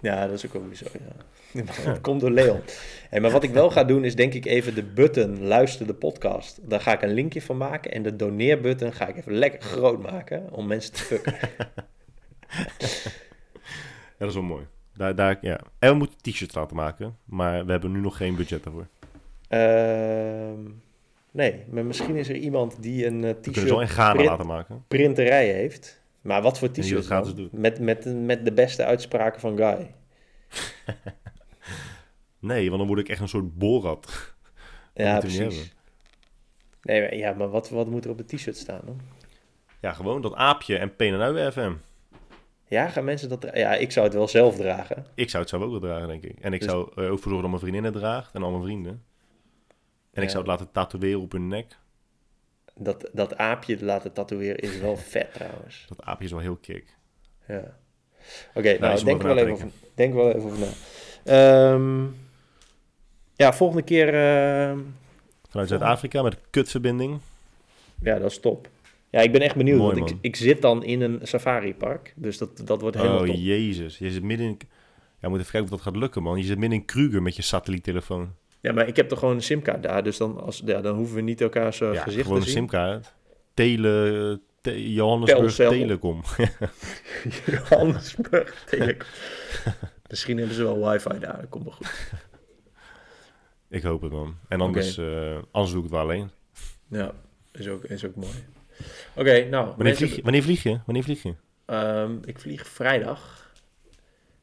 Ja, 0.00 0.26
dat 0.26 0.36
is 0.36 0.46
ook 0.46 0.52
wel 0.52 0.62
zo, 0.72 0.86
ja. 0.92 1.62
Dat 1.84 2.00
komt 2.00 2.20
door 2.20 2.30
Leon. 2.30 2.60
Hey, 3.10 3.20
maar 3.20 3.30
wat 3.30 3.42
ik 3.42 3.50
wel 3.50 3.70
ga 3.70 3.84
doen 3.84 4.04
is 4.04 4.14
denk 4.16 4.34
ik 4.34 4.44
even 4.44 4.74
de 4.74 4.82
button 4.82 5.46
luister 5.46 5.86
de 5.86 5.94
podcast. 5.94 6.60
Daar 6.62 6.80
ga 6.80 6.92
ik 6.92 7.02
een 7.02 7.14
linkje 7.14 7.42
van 7.42 7.56
maken. 7.56 7.92
En 7.92 8.02
de 8.02 8.16
doneerbutton 8.16 8.92
ga 8.92 9.08
ik 9.08 9.16
even 9.16 9.32
lekker 9.34 9.60
groot 9.62 10.02
maken 10.02 10.48
om 10.50 10.66
mensen 10.66 10.92
te 10.92 11.00
fucken. 11.02 11.34
Dat 14.24 14.34
is 14.34 14.40
wel 14.40 14.48
mooi. 14.48 14.66
Daar, 14.94 15.14
daar, 15.14 15.38
ja. 15.40 15.60
En 15.78 15.90
we 15.90 15.96
moeten 15.96 16.18
t-shirts 16.20 16.54
laten 16.54 16.76
maken, 16.76 17.16
maar 17.24 17.64
we 17.64 17.70
hebben 17.70 17.92
nu 17.92 18.00
nog 18.00 18.16
geen 18.16 18.36
budget 18.36 18.64
daarvoor. 18.64 18.86
Ehm, 19.48 20.60
nee, 21.30 21.64
maar 21.70 21.84
misschien 21.84 22.16
is 22.16 22.28
er 22.28 22.36
iemand 22.36 22.82
die 22.82 23.06
een 23.06 23.24
eh, 23.24 23.28
in 23.28 23.40
t-shirt 23.52 23.88
Ghana 23.90 24.12
print- 24.12 24.28
laten 24.28 24.46
maken. 24.46 24.84
printerij 24.88 25.52
heeft. 25.52 26.02
Maar 26.20 26.42
wat 26.42 26.58
voor 26.58 26.70
t-shirt 26.70 27.36
doet. 27.36 27.52
Met, 27.52 27.80
met, 27.80 28.24
met 28.24 28.44
de 28.44 28.52
beste 28.52 28.84
uitspraken 28.84 29.40
van 29.40 29.56
Guy. 29.56 29.94
Nee, 32.38 32.66
want 32.66 32.78
dan 32.78 32.86
word 32.88 33.00
ik 33.00 33.08
echt 33.08 33.20
een 33.20 33.28
soort 33.28 33.58
borat. 33.58 34.06
Ja, 34.94 35.18
precies. 35.18 35.74
Nee, 36.82 37.00
maar, 37.00 37.14
ja, 37.16 37.32
maar 37.32 37.48
wat, 37.48 37.68
wat 37.70 37.86
moet 37.90 38.04
er 38.04 38.10
op 38.10 38.18
de 38.18 38.36
t-shirt 38.36 38.56
staan 38.56 38.80
dan? 38.84 39.00
Ja, 39.80 39.92
gewoon 39.92 40.22
dat 40.22 40.34
aapje 40.34 40.76
en 40.78 40.96
PNU 40.96 41.50
FM. 41.52 41.72
Ja, 42.74 42.88
gaan 42.88 43.04
mensen 43.04 43.28
dat... 43.28 43.46
Ja, 43.52 43.74
ik 43.74 43.90
zou 43.90 44.06
het 44.06 44.14
wel 44.14 44.28
zelf 44.28 44.56
dragen. 44.56 45.06
Ik 45.14 45.30
zou 45.30 45.42
het 45.42 45.50
zelf 45.52 45.62
ook 45.64 45.70
wel 45.70 45.80
dragen, 45.80 46.08
denk 46.08 46.22
ik. 46.24 46.38
En 46.40 46.52
ik 46.52 46.60
Dus- 46.60 46.68
zou 46.70 46.90
er 46.96 47.02
ook 47.10 47.18
voor 47.18 47.32
zorgen 47.32 47.40
dat 47.40 47.48
mijn 47.50 47.58
vriendin 47.58 47.84
het 47.84 47.92
draagt 47.94 48.34
en 48.34 48.42
al 48.42 48.50
mijn 48.50 48.62
vrienden. 48.62 49.02
En 50.12 50.22
ik 50.22 50.28
zou 50.28 50.38
het 50.42 50.46
laten 50.50 50.72
tatoeëren 50.72 51.20
op 51.20 51.32
hun 51.32 51.48
nek. 51.48 51.76
Dat, 52.74 53.08
dat 53.12 53.36
aapje 53.36 53.84
laten 53.84 54.12
tatoeëren 54.12 54.58
is 54.58 54.78
wel 54.78 54.96
vet 55.12 55.32
trouwens. 55.34 55.84
Dat 55.88 56.02
aapje 56.02 56.24
is 56.24 56.30
wel 56.30 56.40
heel 56.40 56.56
kick. 56.56 56.96
Ja. 57.48 57.76
Oké, 58.54 58.78
nou, 58.78 58.98
om 58.98 59.04
denk 59.04 59.22
wel 59.22 59.36
even 59.38 59.52
over, 59.52 59.68
denk 59.94 60.14
wel 60.14 60.28
even 60.28 60.42
over 60.42 60.58
na. 60.58 60.68
Ehm, 61.24 62.04
ja, 63.36 63.52
volgende 63.52 63.82
keer... 63.82 64.08
ehm, 64.14 64.78
Vanuit 65.48 65.68
Zuid-Afrika 65.68 66.22
met 66.22 66.32
een 66.32 66.38
kutverbinding. 66.50 67.18
ja, 68.00 68.18
dat 68.18 68.30
is 68.30 68.40
top. 68.40 68.68
Ja, 69.14 69.20
ik 69.20 69.32
ben 69.32 69.40
echt 69.40 69.56
benieuwd, 69.56 69.78
Mooi, 69.78 69.98
want 69.98 70.10
ik, 70.10 70.16
ik 70.20 70.36
zit 70.36 70.62
dan 70.62 70.84
in 70.84 71.00
een 71.00 71.18
safari-park. 71.22 72.12
Dus 72.16 72.38
dat, 72.38 72.60
dat 72.64 72.80
wordt 72.80 72.96
helemaal 72.96 73.20
Oh, 73.20 73.26
top. 73.26 73.36
jezus. 73.38 73.98
Je 73.98 74.10
zit 74.10 74.22
midden 74.22 74.46
in... 74.46 74.58
Ja, 74.60 74.66
we 75.20 75.28
moeten 75.28 75.38
even 75.38 75.50
kijken 75.50 75.62
of 75.62 75.68
dat 75.70 75.80
gaat 75.80 75.96
lukken, 75.96 76.22
man. 76.22 76.38
Je 76.38 76.44
zit 76.44 76.58
midden 76.58 76.78
in 76.78 76.84
Kruger 76.84 77.22
met 77.22 77.36
je 77.36 77.42
satelliettelefoon. 77.42 78.34
Ja, 78.60 78.72
maar 78.72 78.88
ik 78.88 78.96
heb 78.96 79.08
toch 79.08 79.18
gewoon 79.18 79.34
een 79.34 79.42
simkaart 79.42 79.82
daar. 79.82 80.02
Dus 80.04 80.16
dan, 80.16 80.40
als, 80.40 80.62
ja, 80.64 80.80
dan 80.80 80.96
hoeven 80.96 81.16
we 81.16 81.20
niet 81.20 81.40
elkaars 81.40 81.80
eh, 81.80 81.92
ja, 81.92 82.02
gezicht 82.02 82.22
gewoon 82.22 82.40
te 82.40 82.46
een 82.46 82.52
zien. 82.52 82.60
simkaart. 82.60 83.14
Tele... 83.54 84.40
Te- 84.60 84.92
Johannesburg 84.92 85.54
Telcel. 85.54 85.70
Telecom. 85.70 86.22
Johannesburg 87.46 88.64
Telecom. 88.64 89.08
Misschien 90.08 90.38
hebben 90.38 90.54
ze 90.56 90.62
wel 90.62 90.90
wifi 90.90 91.18
daar, 91.18 91.40
dat 91.40 91.48
komt 91.48 91.64
wel 91.64 91.72
goed. 91.72 92.12
ik 93.68 93.82
hoop 93.82 94.02
het, 94.02 94.12
man. 94.12 94.36
En 94.48 94.60
anders, 94.60 94.98
eh, 94.98 95.36
anders 95.50 95.72
doe 95.72 95.84
ik 95.84 95.90
het 95.90 95.98
wel 95.98 96.00
alleen. 96.00 96.30
Ja, 96.88 97.12
is 97.52 97.68
ook, 97.68 97.84
is 97.84 98.04
ook 98.06 98.14
mooi. 98.16 98.32
Oké, 99.16 99.44
nou, 99.44 99.66
Wanneer 99.66 99.76
mensen- 99.76 99.96
vlieg, 99.96 100.16
je? 100.16 100.22
Wanneer 100.22 100.42
vlieg 100.42 100.62
je? 100.62 100.78
Wanneer 100.84 101.02
vlieg 101.02 101.22
je? 101.22 101.34
Ehm, 101.64 102.16
ik 102.24 102.38
vlieg 102.38 102.66
vrijdag. 102.66 103.52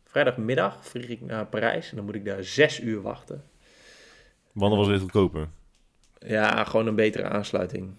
Vrijdagmiddag 0.05 0.85
vlieg 0.87 1.07
ik 1.07 1.21
naar 1.21 1.45
Parijs 1.45 1.89
en 1.89 1.95
dan 1.95 2.05
moet 2.05 2.15
ik 2.15 2.25
daar 2.25 2.43
zes 2.43 2.79
uur 2.79 3.01
wachten. 3.01 3.43
Wanneer 4.51 4.77
was 4.77 4.87
het 4.87 5.01
goedkoper? 5.01 5.47
Ja, 6.19 6.63
gewoon 6.63 6.87
een 6.87 6.95
betere 6.95 7.23
aansluiting. 7.23 7.89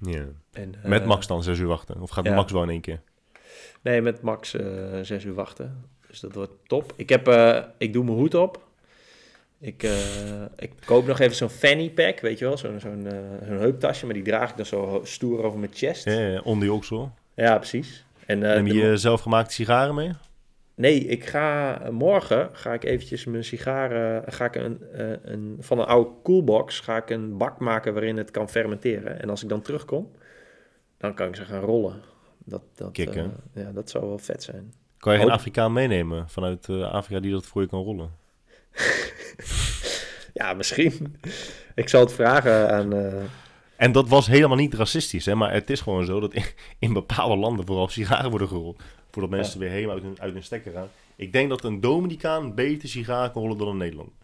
Ja. 0.00 0.24
En, 0.52 0.74
eh, 0.82 0.88
Met 0.88 1.04
Max 1.04 1.26
dan 1.26 1.42
zes 1.42 1.58
uur 1.58 1.66
wachten? 1.66 2.00
Of 2.00 2.10
gaat 2.10 2.24
ja. 2.24 2.34
Max 2.34 2.52
wel 2.52 2.62
in 2.62 2.70
één 2.70 2.80
keer? 2.80 3.00
Nee, 3.82 4.02
met 4.02 4.22
Max 4.22 4.54
eh, 4.54 4.98
zes 5.02 5.24
uur 5.24 5.34
wachten. 5.34 5.84
Dus 6.08 6.20
dat 6.20 6.34
wordt 6.34 6.52
top. 6.66 6.92
Ik, 6.96 7.08
heb, 7.08 7.28
eh, 7.28 7.62
ik 7.78 7.92
doe 7.92 8.04
mijn 8.04 8.16
hoed 8.16 8.34
op. 8.34 8.65
Ik, 9.60 9.82
eh, 9.82 10.42
ik 10.56 10.72
koop 10.84 11.06
nog 11.06 11.18
even 11.18 11.36
zo'n 11.36 11.48
fanny 11.48 11.90
pack, 11.90 12.20
weet 12.20 12.38
je 12.38 12.44
wel? 12.44 12.58
Zo'n 12.58 12.80
zo'n 12.80 13.06
zo'n 13.46 13.58
heuptasje, 13.58 14.04
maar 14.04 14.14
die 14.14 14.22
draag 14.24 14.50
ik 14.50 14.56
dan 14.56 14.66
zo 14.66 15.00
stoer 15.04 15.42
over 15.44 15.58
mijn 15.58 15.72
chest. 15.74 16.04
Ja, 16.04 16.12
Ja, 16.12 16.26
ja, 16.28 16.40
onder 16.40 16.68
je 16.68 16.72
oksel. 16.74 17.12
precies. 17.34 18.04
En, 18.26 18.42
eh, 18.42 18.54
Neem 18.54 18.66
je 18.66 18.80
de- 18.82 18.96
zelfgemaakte 18.96 19.54
sigaren 19.54 19.94
mee? 19.94 20.10
Nee, 20.74 20.98
ik 21.06 21.24
ga 21.24 21.80
morgen 21.90 22.48
ga 22.52 22.72
ik 22.72 22.84
eventjes 22.84 23.24
mijn 23.24 23.44
sigaren 23.44 24.32
ga 24.32 24.44
ik 24.44 24.54
een, 24.54 24.80
een 25.22 25.56
van 25.60 25.78
een 25.78 25.84
oude 25.86 26.10
coolbox 26.22 26.80
ga 26.80 26.96
ik 26.96 27.10
een 27.10 27.36
bak 27.36 27.58
maken 27.58 27.92
waarin 27.92 28.16
het 28.16 28.30
kan 28.30 28.48
fermenteren. 28.48 29.20
En 29.22 29.30
als 29.30 29.42
ik 29.42 29.48
dan 29.48 29.62
terugkom, 29.62 30.10
dan 30.98 31.14
kan 31.14 31.28
ik 31.28 31.36
ze 31.36 31.44
gaan 31.44 31.60
rollen. 31.60 32.02
Dat, 32.44 32.62
dat, 32.74 32.92
Kicken. 32.92 33.32
eh, 33.54 33.62
ja, 33.64 33.70
dat 33.72 33.90
zou 33.90 34.06
wel 34.06 34.18
vet 34.18 34.42
zijn. 34.42 34.72
Kan 34.98 35.12
je 35.12 35.18
geen 35.18 35.28
Hoop- 35.28 35.38
Afrikaan 35.38 35.72
meenemen 35.72 36.28
vanuit 36.28 36.68
Afrika 36.68 37.20
die 37.20 37.32
dat 37.32 37.46
voor 37.46 37.62
je 37.62 37.68
kan 37.68 37.82
rollen? 37.82 38.10
Ja, 40.34 40.54
misschien. 40.54 41.16
ik 41.74 41.88
zal 41.88 42.00
het 42.00 42.12
vragen 42.12 42.70
aan. 42.72 42.92
eh, 42.92 43.22
En 43.76 43.92
dat 43.92 44.08
was 44.08 44.26
helemaal 44.26 44.56
niet 44.56 44.74
racistisch, 44.74 45.26
hè? 45.26 45.34
maar 45.34 45.52
het 45.52 45.70
is 45.70 45.80
gewoon 45.80 46.04
zo 46.04 46.20
dat 46.20 46.34
in, 46.34 46.44
in 46.78 46.92
bepaalde 46.92 47.36
landen 47.36 47.66
vooral 47.66 47.88
sigaren 47.88 48.30
worden 48.30 48.48
gerold. 48.48 48.82
Voordat 49.10 49.30
mensen 49.30 49.60
weer 49.60 49.70
helemaal 49.70 49.94
uit 49.94 50.04
hun, 50.04 50.20
uit 50.20 50.32
hun 50.32 50.42
stekker 50.42 50.72
gaan. 50.72 50.88
Ik 51.16 51.32
denk 51.32 51.48
dat 51.48 51.64
een 51.64 51.80
Dominicaan 51.80 52.54
beter 52.54 52.88
sigaren 52.88 53.32
kan 53.32 53.42
rollen 53.42 53.58
dan 53.58 53.68
een 53.68 53.76
Nederlander. 53.76 54.14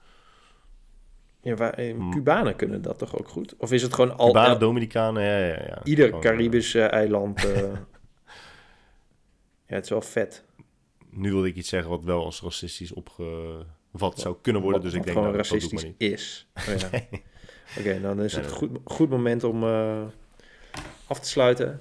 ja, 1.42 1.54
waar, 1.54 1.72
eh, 1.74 1.94
Hmm. 1.94 2.10
Cubanen 2.12 2.56
kunnen 2.56 2.82
dat 2.82 2.98
toch 2.98 3.18
ook 3.18 3.28
goed? 3.28 3.54
Of 3.58 3.72
is 3.72 3.82
het 3.82 3.94
gewoon 3.94 4.16
al 4.16 4.26
Cubanen, 4.26 4.58
Dominicanen, 4.58 5.22
ja, 5.22 5.38
ja, 5.38 5.62
ja. 5.66 5.80
ieder 5.84 6.06
Gewoon, 6.06 6.20
Caribisch 6.20 6.74
eh, 6.74 6.92
eiland? 6.92 7.40
ja, 9.66 9.74
het 9.74 9.84
is 9.84 9.90
wel 9.90 10.02
vet. 10.02 10.44
Nu 11.10 11.32
wilde 11.32 11.48
ik 11.48 11.56
iets 11.56 11.68
zeggen 11.68 11.90
wat 11.90 12.04
wel 12.04 12.24
als 12.24 12.42
racistisch 12.42 12.92
opgevat 13.92 14.18
zou 14.20 14.36
kunnen 14.42 14.62
worden, 14.62 14.82
Wat- 14.82 14.90
dus 14.90 15.00
ik 15.00 15.06
wat 15.06 15.14
denk 15.14 15.24
gewoon 15.26 15.36
dat 15.36 15.44
dat 15.44 15.52
racistisch 15.52 15.84
niet. 15.84 15.94
is. 16.12 16.46
Oh, 16.68 16.76
ja. 16.78 16.88
Oké, 17.78 17.98
nou, 17.98 18.16
dan 18.16 18.24
is 18.24 18.32
het 18.36 18.44
een 18.44 18.50
goed, 18.50 18.70
goed 18.84 19.08
moment 19.10 19.44
om 19.44 19.62
eh, 19.62 20.02
af 21.06 21.20
te 21.20 21.28
sluiten. 21.28 21.80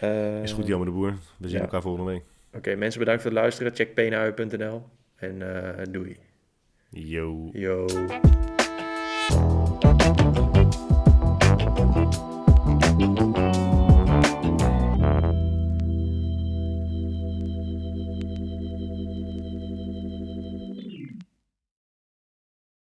Eh, 0.00 0.42
Is 0.42 0.52
goed, 0.52 0.66
Jammer 0.66 0.86
de 0.86 0.92
Boer. 0.94 1.14
We 1.38 1.48
zien 1.48 1.56
ja. 1.56 1.62
elkaar 1.62 1.82
volgende 1.82 2.10
week. 2.10 2.22
Oké, 2.54 2.74
mensen 2.74 2.98
bedankt 3.00 3.22
voor 3.22 3.30
het 3.30 3.40
luisteren. 3.40 3.74
Check 3.74 3.94
peenui.nl 3.94 4.82
en 5.16 5.42
eh 5.78 5.84
doei. 5.90 6.16
Yo. 6.90 7.48
Yo. 7.52 7.86